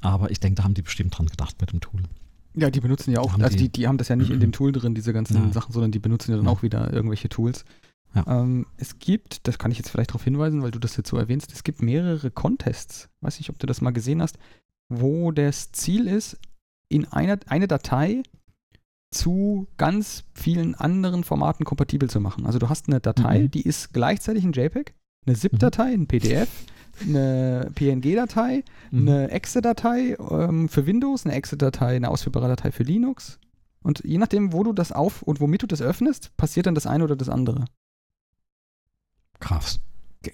Aber 0.00 0.30
ich 0.30 0.40
denke, 0.40 0.56
da 0.56 0.64
haben 0.64 0.74
die 0.74 0.82
bestimmt 0.82 1.16
dran 1.16 1.26
gedacht 1.26 1.56
mit 1.60 1.72
dem 1.72 1.80
Tool. 1.80 2.02
Ja, 2.54 2.70
die 2.70 2.80
benutzen 2.80 3.12
ja 3.12 3.20
auch, 3.20 3.34
haben 3.34 3.42
also 3.42 3.56
die, 3.56 3.68
die, 3.68 3.86
haben 3.86 3.98
das 3.98 4.08
ja 4.08 4.16
nicht 4.16 4.30
in 4.30 4.40
dem 4.40 4.52
Tool 4.52 4.72
drin, 4.72 4.94
diese 4.94 5.12
ganzen 5.12 5.36
ja. 5.36 5.52
Sachen, 5.52 5.72
sondern 5.72 5.92
die 5.92 5.98
benutzen 5.98 6.32
ja 6.32 6.36
dann 6.36 6.46
ja. 6.46 6.50
auch 6.50 6.62
wieder 6.62 6.92
irgendwelche 6.92 7.28
Tools. 7.28 7.64
Ja. 8.14 8.24
Ähm, 8.26 8.66
es 8.78 8.98
gibt, 8.98 9.46
das 9.46 9.58
kann 9.58 9.70
ich 9.70 9.78
jetzt 9.78 9.90
vielleicht 9.90 10.10
darauf 10.10 10.24
hinweisen, 10.24 10.62
weil 10.62 10.70
du 10.70 10.78
das 10.78 10.96
jetzt 10.96 11.10
so 11.10 11.18
erwähnst, 11.18 11.52
es 11.52 11.62
gibt 11.62 11.82
mehrere 11.82 12.30
Contests. 12.30 13.10
Weiß 13.20 13.38
nicht, 13.38 13.50
ob 13.50 13.58
du 13.58 13.66
das 13.66 13.80
mal 13.80 13.90
gesehen 13.90 14.22
hast 14.22 14.38
wo 14.88 15.32
das 15.32 15.72
Ziel 15.72 16.06
ist, 16.06 16.38
in 16.88 17.06
einer, 17.06 17.38
eine 17.46 17.68
Datei 17.68 18.22
zu 19.10 19.66
ganz 19.76 20.24
vielen 20.34 20.74
anderen 20.74 21.24
Formaten 21.24 21.64
kompatibel 21.64 22.10
zu 22.10 22.20
machen. 22.20 22.46
Also 22.46 22.58
du 22.58 22.68
hast 22.68 22.88
eine 22.88 23.00
Datei, 23.00 23.40
mhm. 23.40 23.50
die 23.50 23.62
ist 23.62 23.92
gleichzeitig 23.92 24.44
ein 24.44 24.52
JPEG, 24.52 24.94
eine 25.26 25.36
ZIP-Datei, 25.36 25.92
ein 25.92 26.06
PDF, 26.06 26.48
eine 27.02 27.70
PNG-Datei, 27.74 28.64
mhm. 28.90 29.08
eine 29.08 29.30
Exe-Datei 29.30 30.16
ähm, 30.30 30.68
für 30.68 30.86
Windows, 30.86 31.24
eine 31.24 31.34
Exe-Datei, 31.34 31.96
eine 31.96 32.10
ausführbare 32.10 32.48
Datei 32.48 32.70
für 32.70 32.82
Linux. 32.82 33.38
Und 33.82 34.02
je 34.04 34.18
nachdem, 34.18 34.52
wo 34.52 34.64
du 34.64 34.72
das 34.72 34.92
auf 34.92 35.22
und 35.22 35.40
womit 35.40 35.62
du 35.62 35.66
das 35.66 35.80
öffnest, 35.80 36.36
passiert 36.36 36.66
dann 36.66 36.74
das 36.74 36.86
eine 36.86 37.04
oder 37.04 37.16
das 37.16 37.28
andere. 37.28 37.64
Krass. 39.40 39.80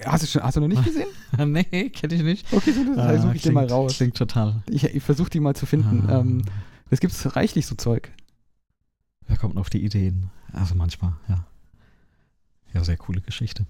Hast 0.04 0.22
du, 0.22 0.26
schon, 0.26 0.42
hast 0.42 0.56
du 0.56 0.60
noch 0.60 0.68
nicht 0.68 0.84
gesehen? 0.84 1.08
nee, 1.52 1.90
kenne 1.90 2.14
ich 2.14 2.22
nicht. 2.22 2.52
Okay, 2.52 2.72
so, 2.72 2.84
das 2.94 2.98
ah, 2.98 3.18
suche 3.18 3.36
ich 3.36 3.42
dir 3.42 3.52
mal 3.52 3.66
raus. 3.66 3.96
Klingt 3.96 4.16
total. 4.16 4.62
Ich, 4.68 4.84
ich 4.84 5.02
versuche 5.02 5.30
die 5.30 5.40
mal 5.40 5.54
zu 5.54 5.66
finden. 5.66 6.08
Ah. 6.08 6.20
Ähm, 6.20 6.42
es 6.90 7.00
gibt 7.00 7.36
reichlich 7.36 7.66
so 7.66 7.74
Zeug. 7.74 8.10
Wer 9.26 9.36
kommt 9.36 9.56
auf 9.56 9.70
die 9.70 9.84
Ideen? 9.84 10.30
Also 10.52 10.74
manchmal, 10.74 11.12
ja. 11.28 11.46
Ja, 12.72 12.84
sehr 12.84 12.96
coole 12.96 13.20
Geschichte. 13.20 13.66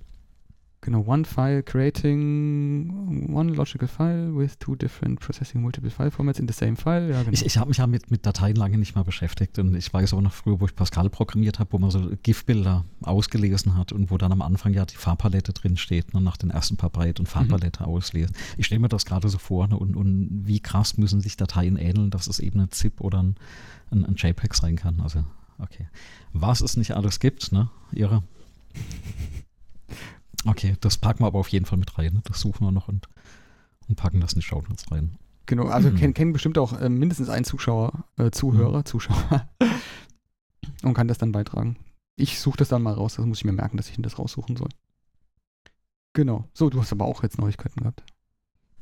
Genau, 0.85 1.03
one 1.07 1.25
file 1.25 1.63
creating 1.63 3.33
one 3.33 3.55
logical 3.55 3.89
file 3.89 4.37
with 4.37 4.59
two 4.59 4.77
different 4.77 5.19
processing 5.19 5.63
multiple 5.63 5.89
file 5.89 6.11
formats 6.11 6.39
in 6.39 6.47
the 6.47 6.53
same 6.53 6.77
file. 6.77 7.09
Ja, 7.09 7.21
genau. 7.21 7.33
Ich, 7.33 7.47
ich 7.47 7.57
habe 7.57 7.69
mich 7.69 7.79
ja 7.79 7.87
mit, 7.87 8.11
mit 8.11 8.27
Dateien 8.27 8.55
lange 8.55 8.77
nicht 8.77 8.95
mal 8.95 9.03
beschäftigt 9.03 9.59
und 9.59 9.75
ich 9.75 9.91
weiß 9.91 10.13
auch 10.13 10.21
noch 10.21 10.35
früher, 10.35 10.61
wo 10.61 10.67
ich 10.67 10.77
Pascal 10.77 11.09
programmiert 11.09 11.59
habe, 11.59 11.73
wo 11.73 11.79
man 11.79 11.91
so 11.91 12.11
GIF-Bilder 12.23 12.85
ausgelesen 13.01 13.79
hat 13.79 13.93
und 13.93 14.11
wo 14.11 14.19
dann 14.19 14.31
am 14.31 14.43
Anfang 14.43 14.75
ja 14.75 14.85
die 14.85 14.97
Farbpalette 14.97 15.55
drin 15.55 15.79
steht, 15.79 16.13
ne, 16.13 16.21
nach 16.21 16.37
den 16.37 16.51
ersten 16.51 16.77
paar 16.77 16.91
Byte 16.91 17.19
und 17.19 17.31
Farbpalette 17.31 17.83
mhm. 17.83 17.89
auslesen. 17.89 18.37
Ich 18.59 18.67
stelle 18.67 18.81
mir 18.81 18.91
das 18.91 19.07
gerade 19.07 19.31
so 19.31 19.39
vor 19.39 19.67
ne, 19.67 19.79
und, 19.79 19.97
und 19.97 20.43
wie 20.45 20.61
krass 20.61 20.99
müssen 20.99 21.23
sich 21.23 21.39
Dateien 21.39 21.79
ähneln, 21.79 22.11
dass 22.11 22.27
es 22.27 22.41
eben 22.41 22.61
ein 22.61 22.71
ZIP 22.71 23.01
oder 23.01 23.23
ein, 23.23 23.37
ein, 23.91 24.05
ein 24.05 24.17
JPEG 24.17 24.55
sein 24.55 24.77
kann. 24.77 25.01
Also, 25.01 25.25
okay. 25.59 25.89
Was 26.35 26.61
es 26.61 26.77
nicht 26.77 26.93
alles 26.93 27.21
gibt, 27.21 27.53
ne? 27.53 27.71
Ihre. 27.91 28.23
Okay, 30.47 30.77
das 30.81 30.99
packen 30.99 31.23
wir 31.23 31.27
aber 31.27 31.39
auf 31.39 31.49
jeden 31.49 31.67
Fall 31.67 31.79
mit 31.79 31.99
rein. 31.99 32.15
Ne? 32.15 32.21
Das 32.25 32.41
suchen 32.41 32.67
wir 32.67 32.73
noch 32.73 32.89
und, 32.89 33.09
und 33.89 33.97
packen 33.97 34.21
das 34.21 34.35
in 34.35 34.41
die 34.41 34.47
Show 34.47 34.63
Notes 34.69 34.91
rein. 34.91 35.17
Genau, 35.47 35.67
also 35.67 35.91
mhm. 35.91 35.97
kennen, 35.97 36.15
kennen 36.15 36.33
bestimmt 36.33 36.59
auch 36.59 36.79
äh, 36.81 36.89
mindestens 36.89 37.29
einen 37.29 37.45
Zuschauer, 37.45 38.05
äh, 38.17 38.31
Zuhörer, 38.31 38.79
mhm. 38.79 38.85
Zuschauer 38.87 39.49
und 40.83 40.95
kann 40.95 41.09
das 41.09 41.19
dann 41.19 41.33
beitragen. 41.33 41.77
Ich 42.17 42.41
suche 42.41 42.59
das 42.59 42.69
dann 42.69 42.83
mal 42.83 42.95
raus, 42.95 43.17
das 43.17 43.27
muss 43.27 43.39
ich 43.39 43.45
mir 43.45 43.53
merken, 43.53 43.77
dass 43.77 43.91
ich 43.91 43.97
das 43.99 44.19
raussuchen 44.19 44.57
soll. 44.57 44.69
Genau. 46.15 46.49
So, 46.55 46.71
du 46.71 46.81
hast 46.81 46.93
aber 46.93 47.05
auch 47.05 47.23
jetzt 47.23 47.39
Neuigkeiten 47.39 47.81
gehabt. 47.81 48.05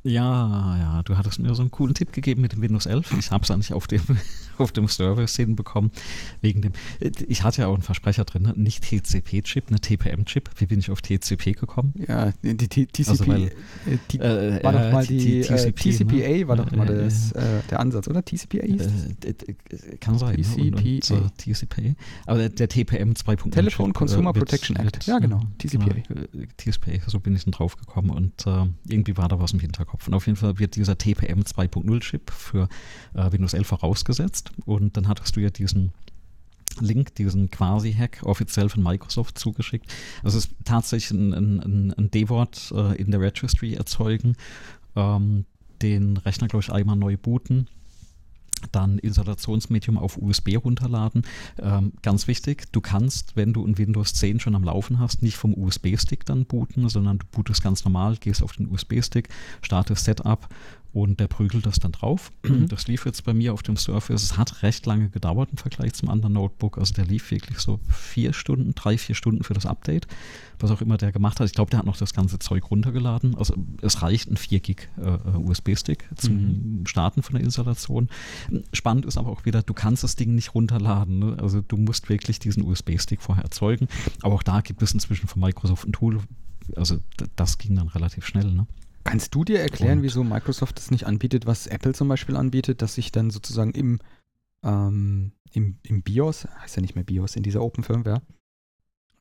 Ja, 0.03 0.77
ja, 0.77 1.03
du 1.03 1.17
hattest 1.17 1.39
mir 1.39 1.55
so 1.55 1.61
einen 1.61 1.71
coolen 1.71 1.93
Tipp 1.95 2.11
gegeben 2.11 2.41
mit 2.41 2.51
dem 2.51 2.61
Windows 2.61 2.85
11. 2.85 3.15
Ich 3.17 3.31
habe 3.31 3.45
es 3.45 3.51
eigentlich 3.51 3.71
auf 3.71 3.87
dem, 3.87 4.01
auf 4.57 4.73
dem 4.73 4.89
Server-Szenen 4.89 5.55
bekommen. 5.55 5.91
Wegen 6.41 6.61
dem, 6.61 6.73
ich 6.99 7.43
hatte 7.43 7.61
ja 7.61 7.67
auch 7.67 7.73
einen 7.73 7.83
Versprecher 7.83 8.25
drin, 8.25 8.43
ne? 8.43 8.53
nicht 8.57 8.83
TCP-Chip, 8.83 9.69
eine 9.69 9.79
TPM-Chip. 9.79 10.49
Wie 10.57 10.65
bin 10.65 10.79
ich 10.79 10.91
auf 10.91 11.01
TCP 11.01 11.53
gekommen? 11.53 11.93
Ja, 12.05 12.33
die, 12.43 12.57
die 12.57 12.85
TCP 12.85 13.09
also 13.09 13.27
weil, 13.27 13.43
äh, 13.43 13.51
die, 14.11 14.19
äh, 14.19 14.61
war 14.61 14.73
doch 14.73 14.91
mal 14.91 15.07
die, 15.07 15.41
TCP, 15.41 15.91
TCPA 15.91 16.15
ne? 16.15 16.47
war 16.49 16.57
doch 16.57 16.71
mal 16.71 16.89
äh, 16.89 17.05
das, 17.05 17.31
äh, 17.31 17.61
der 17.69 17.79
Ansatz, 17.79 18.09
oder? 18.09 18.25
TCPA 18.25 18.65
hieß 18.65 18.81
das? 18.83 19.99
Kann 20.01 20.17
sein. 20.17 20.35
TCPA. 20.35 20.61
Ne? 20.61 20.67
Und, 20.67 20.85
und, 20.85 21.03
so, 21.05 21.29
TCPA. 21.37 21.95
Aber 22.25 22.39
der, 22.39 22.49
der 22.49 22.67
TPM 22.67 23.11
2.0 23.13 23.51
Telefon 23.51 23.93
Consumer 23.93 24.33
Protection 24.33 24.75
Act. 24.75 25.07
Ja, 25.07 25.19
genau. 25.19 25.43
TCPA. 25.59 25.95
TCPA, 26.57 27.09
so 27.09 27.21
bin 27.21 27.37
ich 27.37 27.45
dann 27.45 27.53
drauf 27.53 27.77
gekommen 27.77 28.09
und 28.09 28.45
irgendwie 28.87 29.15
war 29.15 29.29
da 29.29 29.39
was 29.39 29.53
im 29.53 29.59
Hinterkopf. 29.59 29.92
Kopf. 29.93 30.07
Und 30.07 30.15
auf 30.15 30.25
jeden 30.25 30.37
Fall 30.37 30.57
wird 30.57 30.75
dieser 30.75 30.97
TPM 30.97 31.41
2.0 31.41 31.99
Chip 31.99 32.31
für 32.31 32.67
äh, 33.13 33.31
Windows 33.31 33.53
11 33.53 33.67
vorausgesetzt. 33.67 34.51
Und 34.65 34.97
dann 34.97 35.07
hattest 35.07 35.35
du 35.35 35.39
ja 35.39 35.51
diesen 35.51 35.91
Link, 36.79 37.13
diesen 37.15 37.51
Quasi-Hack 37.51 38.23
offiziell 38.23 38.69
von 38.69 38.81
Microsoft 38.81 39.37
zugeschickt. 39.37 39.93
Also 40.23 40.39
es 40.39 40.45
ist 40.45 40.55
tatsächlich 40.65 41.11
ein, 41.11 41.33
ein, 41.33 41.93
ein 41.95 42.09
D-Wort 42.09 42.73
äh, 42.75 42.95
in 42.95 43.11
der 43.11 43.21
Registry 43.21 43.75
erzeugen, 43.75 44.35
ähm, 44.95 45.45
den 45.83 46.17
Rechner, 46.17 46.47
glaube 46.47 46.63
ich, 46.63 46.71
einmal 46.71 46.95
neu 46.95 47.15
booten 47.15 47.67
dann 48.71 48.99
Installationsmedium 48.99 49.97
auf 49.97 50.17
USB 50.17 50.57
runterladen. 50.63 51.23
Ähm, 51.59 51.93
ganz 52.01 52.27
wichtig, 52.27 52.71
du 52.71 52.81
kannst, 52.81 53.35
wenn 53.35 53.53
du 53.53 53.65
ein 53.65 53.77
Windows 53.77 54.13
10 54.13 54.39
schon 54.39 54.55
am 54.55 54.63
Laufen 54.63 54.99
hast, 54.99 55.21
nicht 55.21 55.37
vom 55.37 55.53
USB-Stick 55.53 56.25
dann 56.25 56.45
booten, 56.45 56.89
sondern 56.89 57.19
du 57.19 57.25
bootest 57.31 57.63
ganz 57.63 57.83
normal, 57.85 58.17
gehst 58.17 58.43
auf 58.43 58.53
den 58.53 58.71
USB-Stick, 58.71 59.29
startest 59.61 60.05
Setup 60.05 60.47
und 60.93 61.19
der 61.19 61.27
prügelt 61.27 61.65
das 61.65 61.79
dann 61.79 61.91
drauf. 61.91 62.31
Mhm. 62.53 62.67
Das 62.67 62.87
lief 62.87 63.05
jetzt 63.05 63.23
bei 63.23 63.33
mir 63.33 63.53
auf 63.53 63.63
dem 63.63 63.77
Surface. 63.77 64.21
Es 64.21 64.37
hat 64.37 64.63
recht 64.63 64.85
lange 64.85 65.09
gedauert 65.09 65.49
im 65.51 65.57
Vergleich 65.57 65.93
zum 65.93 66.09
anderen 66.09 66.33
Notebook. 66.33 66.77
Also 66.77 66.93
der 66.93 67.05
lief 67.05 67.31
wirklich 67.31 67.57
so 67.59 67.79
vier 67.87 68.33
Stunden, 68.33 68.75
drei, 68.75 68.97
vier 68.97 69.15
Stunden 69.15 69.43
für 69.43 69.53
das 69.53 69.65
Update, 69.65 70.07
was 70.59 70.69
auch 70.71 70.81
immer 70.81 70.97
der 70.97 71.13
gemacht 71.13 71.39
hat. 71.39 71.47
Ich 71.47 71.53
glaube, 71.53 71.71
der 71.71 71.79
hat 71.79 71.85
noch 71.85 71.97
das 71.97 72.13
ganze 72.13 72.39
Zeug 72.39 72.69
runtergeladen. 72.69 73.35
Also 73.35 73.55
es 73.81 74.01
reicht 74.01 74.29
ein 74.29 74.37
4 74.37 74.59
Gig 74.59 74.89
äh, 74.97 75.37
USB-Stick 75.37 76.09
zum 76.15 76.33
mhm. 76.35 76.85
Starten 76.85 77.23
von 77.23 77.35
der 77.35 77.43
Installation. 77.43 78.09
Spannend 78.73 79.05
ist 79.05 79.17
aber 79.17 79.31
auch 79.31 79.45
wieder, 79.45 79.63
du 79.63 79.73
kannst 79.73 80.03
das 80.03 80.17
Ding 80.17 80.35
nicht 80.35 80.53
runterladen. 80.53 81.19
Ne? 81.19 81.37
Also 81.39 81.61
du 81.61 81.77
musst 81.77 82.09
wirklich 82.09 82.39
diesen 82.39 82.63
USB-Stick 82.63 83.21
vorher 83.21 83.45
erzeugen. 83.45 83.87
Aber 84.21 84.35
auch 84.35 84.43
da 84.43 84.61
gibt 84.61 84.81
es 84.83 84.93
inzwischen 84.93 85.27
von 85.27 85.41
Microsoft 85.41 85.87
ein 85.87 85.93
Tool. 85.93 86.19
Also 86.75 86.97
das 87.35 87.57
ging 87.57 87.75
dann 87.75 87.87
relativ 87.87 88.27
schnell. 88.27 88.51
Ne? 88.51 88.67
Kannst 89.03 89.35
du 89.35 89.43
dir 89.43 89.59
erklären, 89.59 89.99
und 89.99 90.03
wieso 90.03 90.23
Microsoft 90.23 90.77
das 90.77 90.91
nicht 90.91 91.05
anbietet, 91.05 91.45
was 91.45 91.67
Apple 91.67 91.93
zum 91.93 92.07
Beispiel 92.07 92.35
anbietet, 92.35 92.81
dass 92.81 92.97
ich 92.97 93.11
dann 93.11 93.31
sozusagen 93.31 93.71
im, 93.71 93.99
ähm, 94.63 95.33
im, 95.51 95.77
im 95.83 96.03
BIOS, 96.03 96.47
heißt 96.61 96.75
ja 96.77 96.81
nicht 96.81 96.95
mehr 96.95 97.03
BIOS, 97.03 97.35
in 97.35 97.43
dieser 97.43 97.61
Open 97.61 97.83
Firmware, 97.83 98.21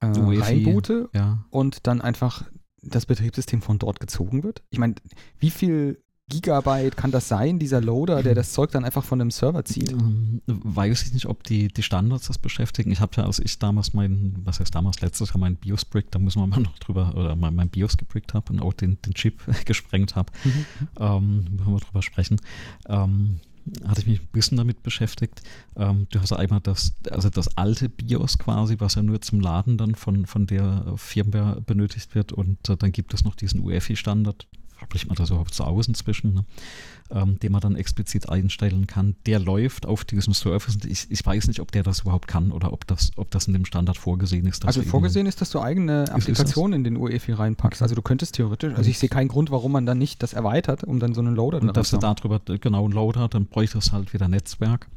äh, 0.00 0.06
reinboote 0.06 1.08
ja. 1.14 1.44
und 1.50 1.86
dann 1.86 2.00
einfach 2.00 2.50
das 2.82 3.06
Betriebssystem 3.06 3.62
von 3.62 3.78
dort 3.78 4.00
gezogen 4.00 4.42
wird? 4.42 4.62
Ich 4.70 4.78
meine, 4.78 4.94
wie 5.38 5.50
viel 5.50 6.01
Gigabyte 6.32 6.96
kann 6.96 7.10
das 7.10 7.28
sein, 7.28 7.58
dieser 7.58 7.80
Loader, 7.80 8.22
der 8.22 8.34
das 8.34 8.52
Zeug 8.52 8.70
dann 8.70 8.84
einfach 8.84 9.04
von 9.04 9.18
dem 9.18 9.30
Server 9.30 9.64
zieht? 9.64 9.92
Ähm, 9.92 10.40
weiß 10.46 11.02
ich 11.02 11.12
nicht, 11.12 11.26
ob 11.26 11.44
die, 11.44 11.68
die 11.68 11.82
Standards 11.82 12.28
das 12.28 12.38
beschäftigen. 12.38 12.90
Ich 12.90 13.00
habe 13.00 13.12
ja, 13.16 13.24
als 13.24 13.38
ich 13.38 13.58
damals 13.58 13.92
mein, 13.92 14.34
was 14.44 14.60
heißt 14.60 14.74
damals, 14.74 15.00
letztes 15.00 15.30
Jahr 15.30 15.38
mein 15.38 15.56
BIOS 15.56 15.84
brick, 15.84 16.10
da 16.10 16.18
müssen 16.18 16.40
wir 16.40 16.46
mal 16.46 16.60
noch 16.60 16.78
drüber, 16.78 17.14
oder 17.14 17.36
mein, 17.36 17.54
mein 17.54 17.68
BIOS 17.68 17.96
gebrickt 17.96 18.34
habe 18.34 18.52
und 18.52 18.60
auch 18.60 18.72
den, 18.72 18.98
den 19.02 19.14
Chip 19.14 19.42
gesprengt 19.66 20.16
habe, 20.16 20.32
mhm. 20.44 20.66
ähm, 20.98 21.44
müssen 21.56 21.72
wir 21.72 21.80
drüber 21.80 22.02
sprechen. 22.02 22.40
Ähm, 22.88 23.40
hatte 23.86 24.00
ich 24.00 24.06
mich 24.06 24.20
ein 24.20 24.28
bisschen 24.32 24.56
damit 24.56 24.82
beschäftigt. 24.82 25.42
Ähm, 25.76 26.06
du 26.10 26.20
hast 26.20 26.32
einmal 26.32 26.60
das, 26.60 26.94
also 27.10 27.30
das 27.30 27.56
alte 27.56 27.88
BIOS 27.88 28.38
quasi, 28.38 28.76
was 28.78 28.96
ja 28.96 29.02
nur 29.02 29.20
zum 29.20 29.40
Laden 29.40 29.78
dann 29.78 29.94
von, 29.94 30.26
von 30.26 30.46
der 30.46 30.94
Firmware 30.96 31.60
benötigt 31.60 32.14
wird 32.14 32.32
und 32.32 32.68
äh, 32.68 32.76
dann 32.76 32.92
gibt 32.92 33.14
es 33.14 33.24
noch 33.24 33.34
diesen 33.34 33.60
UEFI-Standard, 33.60 34.48
spricht 34.82 35.06
man 35.06 35.16
das 35.16 35.30
überhaupt 35.30 35.54
so 35.54 35.64
aus 35.64 35.88
inzwischen, 35.88 36.34
ne? 36.34 36.44
Ähm, 37.12 37.38
den 37.40 37.52
man 37.52 37.60
dann 37.60 37.76
explizit 37.76 38.28
einstellen 38.28 38.86
kann. 38.86 39.16
Der 39.26 39.38
läuft 39.38 39.86
auf 39.86 40.04
diesem 40.04 40.34
Surface. 40.34 40.78
Ich, 40.86 41.10
ich 41.10 41.24
weiß 41.24 41.48
nicht, 41.48 41.60
ob 41.60 41.72
der 41.72 41.82
das 41.82 42.00
überhaupt 42.00 42.28
kann 42.28 42.52
oder 42.52 42.72
ob 42.72 42.86
das, 42.86 43.10
ob 43.16 43.30
das 43.30 43.46
in 43.46 43.52
dem 43.52 43.64
Standard 43.64 43.96
vorgesehen 43.96 44.46
ist. 44.46 44.64
Also 44.66 44.82
vorgesehen 44.82 45.26
ist, 45.26 45.40
dass 45.40 45.50
du 45.50 45.60
eigene 45.60 46.10
Applikationen 46.12 46.74
in 46.74 46.84
den 46.84 46.96
UEFI 46.96 47.32
reinpackst. 47.32 47.80
Okay. 47.80 47.84
Also 47.84 47.94
du 47.94 48.02
könntest 48.02 48.34
theoretisch, 48.34 48.74
also 48.74 48.88
ich 48.88 48.98
sehe 48.98 49.08
keinen 49.08 49.28
Grund, 49.28 49.50
warum 49.50 49.72
man 49.72 49.86
dann 49.86 49.98
nicht 49.98 50.22
das 50.22 50.32
erweitert, 50.32 50.84
um 50.84 50.98
dann 51.00 51.14
so 51.14 51.20
einen 51.20 51.34
Loader 51.34 51.60
Und 51.60 51.76
dass 51.76 51.90
du 51.90 51.98
darüber 51.98 52.40
genau 52.60 52.84
einen 52.84 52.92
Loader, 52.92 53.28
dann 53.28 53.46
bräuchte 53.46 53.78
es 53.78 53.92
halt 53.92 54.12
wieder 54.12 54.28
Netzwerk. 54.28 54.88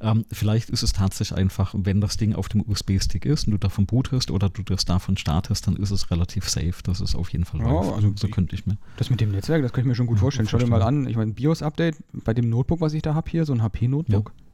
Ähm, 0.00 0.24
vielleicht 0.30 0.70
ist 0.70 0.82
es 0.82 0.92
tatsächlich 0.92 1.36
einfach, 1.36 1.74
wenn 1.76 2.00
das 2.00 2.16
Ding 2.16 2.34
auf 2.34 2.48
dem 2.48 2.64
USB-Stick 2.68 3.24
ist 3.24 3.46
und 3.46 3.52
du 3.52 3.58
davon 3.58 3.86
bootest 3.86 4.30
oder 4.30 4.48
du 4.48 4.62
das 4.62 4.84
davon 4.84 5.16
startest, 5.16 5.66
dann 5.66 5.76
ist 5.76 5.90
es 5.90 6.10
relativ 6.10 6.48
safe. 6.48 6.74
Das 6.82 7.00
ist 7.00 7.14
auf 7.14 7.30
jeden 7.30 7.44
Fall 7.44 7.60
ja, 7.60 7.66
Also 7.66 8.12
so 8.16 8.28
könnte 8.28 8.54
ich 8.54 8.66
mir. 8.66 8.76
Das 8.96 9.10
mit 9.10 9.20
dem 9.20 9.32
Netzwerk, 9.32 9.62
das 9.62 9.72
kann 9.72 9.82
ich 9.82 9.86
mir 9.86 9.94
schon 9.94 10.06
gut 10.06 10.18
ja, 10.18 10.22
vorstellen. 10.22 10.48
Schau 10.48 10.58
dir 10.58 10.66
mal 10.66 10.82
an, 10.82 11.06
ich 11.06 11.16
meine, 11.16 11.32
BIOS-Update 11.64 11.96
bei 12.12 12.34
dem 12.34 12.48
Notebook, 12.48 12.80
was 12.80 12.92
ich 12.92 13.02
da 13.02 13.14
habe 13.14 13.30
hier, 13.30 13.44
so 13.44 13.52
ein 13.52 13.62
HP-Notebook. 13.62 14.32
Ja. 14.36 14.44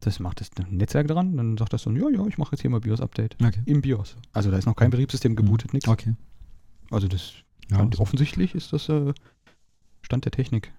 Das 0.00 0.18
macht 0.18 0.40
das 0.40 0.50
Netzwerk 0.70 1.08
dran, 1.08 1.36
dann 1.36 1.58
sagt 1.58 1.72
das 1.72 1.82
so, 1.82 1.90
ja, 1.90 2.08
ja, 2.08 2.26
ich 2.26 2.38
mache 2.38 2.52
jetzt 2.52 2.62
hier 2.62 2.70
mal 2.70 2.80
BIOS-Update. 2.80 3.36
Okay. 3.42 3.60
Im 3.66 3.82
BIOS. 3.82 4.16
Also 4.32 4.50
da 4.50 4.56
ist 4.56 4.66
noch 4.66 4.76
kein 4.76 4.90
Betriebssystem 4.90 5.36
gebootet, 5.36 5.74
nichts. 5.74 5.88
Okay. 5.88 6.14
Also 6.90 7.06
das 7.06 7.34
ja, 7.70 7.78
also. 7.78 8.00
offensichtlich 8.00 8.54
ist 8.54 8.72
das 8.72 8.88
äh, 8.88 9.12
Stand 10.02 10.24
der 10.24 10.32
Technik. 10.32 10.72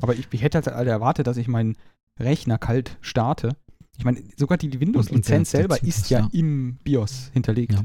Aber 0.00 0.14
ich, 0.14 0.28
ich 0.30 0.42
hätte 0.42 0.62
halt 0.62 0.88
erwartet, 0.88 1.26
dass 1.26 1.38
ich 1.38 1.48
meinen 1.48 1.76
Rechner 2.20 2.58
kalt 2.58 2.98
starte. 3.00 3.56
Ich 3.96 4.04
meine, 4.04 4.22
sogar 4.36 4.58
die 4.58 4.78
Windows-Lizenz 4.78 5.52
selber 5.52 5.82
ist 5.82 6.10
ja, 6.10 6.20
ja, 6.20 6.28
im 6.32 6.76
BIOS 6.84 7.30
hinterlegt. 7.32 7.72
Ja. 7.72 7.84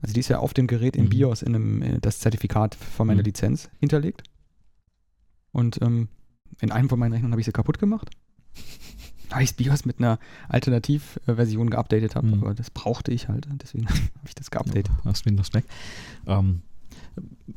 Also 0.00 0.12
die 0.12 0.20
ist 0.20 0.28
ja 0.28 0.38
auf 0.38 0.54
dem 0.54 0.66
Gerät 0.66 0.96
im 0.96 1.04
mhm. 1.04 1.10
BIOS 1.10 1.42
in 1.42 1.54
einem, 1.54 1.82
äh, 1.82 1.98
das 2.00 2.18
Zertifikat 2.18 2.74
von 2.74 3.06
meiner 3.06 3.20
mhm. 3.20 3.26
Lizenz 3.26 3.70
hinterlegt. 3.78 4.24
Und 5.52 5.80
ähm, 5.82 6.08
in 6.60 6.72
einem 6.72 6.88
von 6.88 6.98
meinen 6.98 7.12
Rechnern 7.12 7.32
habe 7.32 7.40
ich 7.40 7.46
sie 7.46 7.52
kaputt 7.52 7.78
gemacht. 7.78 8.10
Weil 9.30 9.42
ich 9.42 9.50
das 9.50 9.56
BIOS 9.56 9.84
mit 9.84 9.98
einer 9.98 10.18
Alternativversion 10.48 11.70
geupdatet 11.70 12.16
habe. 12.16 12.26
Mhm. 12.28 12.42
Aber 12.42 12.54
das 12.54 12.70
brauchte 12.70 13.12
ich 13.12 13.28
halt. 13.28 13.46
Deswegen 13.62 13.88
habe 13.88 13.98
ich 14.26 14.34
das 14.34 14.50
geupdatet. 14.50 14.88
Ja, 14.88 15.10
das 15.10 15.24
Windows 15.26 15.52
Mac. 15.52 15.64
Ähm, 16.26 16.62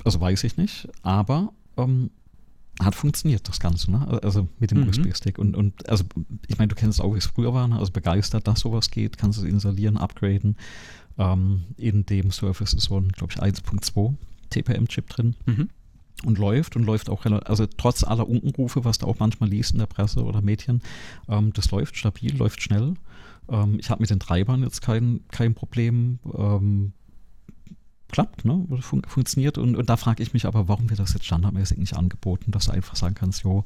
also 0.04 0.20
weiß 0.20 0.44
ich 0.44 0.58
nicht. 0.58 0.90
Aber 1.04 1.54
ähm, 1.78 2.12
hat 2.80 2.96
funktioniert 2.96 3.48
das 3.48 3.60
Ganze, 3.60 3.92
ne? 3.92 4.22
Also 4.24 4.48
mit 4.60 4.72
dem 4.72 4.82
mhm. 4.82 4.90
USB-Stick. 4.90 5.38
Und, 5.38 5.56
und 5.56 5.88
also 5.90 6.04
ich 6.48 6.58
meine, 6.58 6.70
du 6.70 6.76
kennst 6.76 7.00
es 7.00 7.06
auch, 7.06 7.14
wie 7.14 7.20
es 7.20 7.26
früher 7.26 7.54
war, 7.54 7.68
ne? 7.68 7.78
also 7.78 7.92
begeistert, 7.92 8.48
dass 8.48 8.62
sowas 8.62 8.90
geht, 8.90 9.18
kannst 9.18 9.40
es 9.40 9.46
installieren, 9.46 9.98
upgraden. 9.98 10.58
Ähm, 11.18 11.64
in 11.78 12.06
dem 12.06 12.32
Surface 12.32 12.74
ist 12.74 12.86
so 12.86 12.98
ein, 12.98 13.10
glaube 13.10 13.34
ich, 13.34 13.42
1.2 13.42 14.16
TPM-Chip 14.50 15.10
drin. 15.10 15.36
Mhm. 15.46 15.70
Und 16.26 16.38
läuft 16.38 16.76
und 16.76 16.84
läuft 16.84 17.10
auch, 17.10 17.26
also 17.26 17.66
trotz 17.66 18.04
aller 18.04 18.28
Unkenrufe, 18.28 18.86
was 18.86 19.00
du 19.00 19.08
auch 19.08 19.20
manchmal 19.20 19.50
liest 19.50 19.72
in 19.72 19.80
der 19.80 19.88
Presse 19.88 20.24
oder 20.24 20.42
Medien, 20.42 20.82
ähm, 21.28 21.52
das 21.54 21.72
läuft 21.72 21.98
stabil, 21.98 22.36
läuft 22.36 22.62
schnell. 22.62 22.94
Ähm, 23.50 23.78
ich 23.80 23.90
habe 23.90 24.02
mit 24.02 24.10
den 24.10 24.20
Treibern 24.20 24.64
jetzt 24.64 24.82
kein, 24.82 25.22
kein 25.32 25.54
Problem. 25.54 26.20
Ähm, 26.34 26.94
klappt, 28.12 28.46
ne? 28.46 28.68
Fun 28.82 29.02
funktioniert. 29.08 29.58
Und, 29.58 29.76
und 29.76 29.90
da 29.90 29.98
frage 29.98 30.22
ich 30.22 30.34
mich 30.34 30.46
aber, 30.46 30.68
warum 30.68 30.90
wird 30.90 31.00
das 31.00 31.14
jetzt 31.14 31.26
standardmäßig 31.26 31.78
nicht 31.78 31.96
angeboten, 31.96 32.52
dass 32.52 32.66
du 32.66 32.72
einfach 32.72 32.96
sagen 32.96 33.16
kannst, 33.16 33.44
jo, 33.44 33.64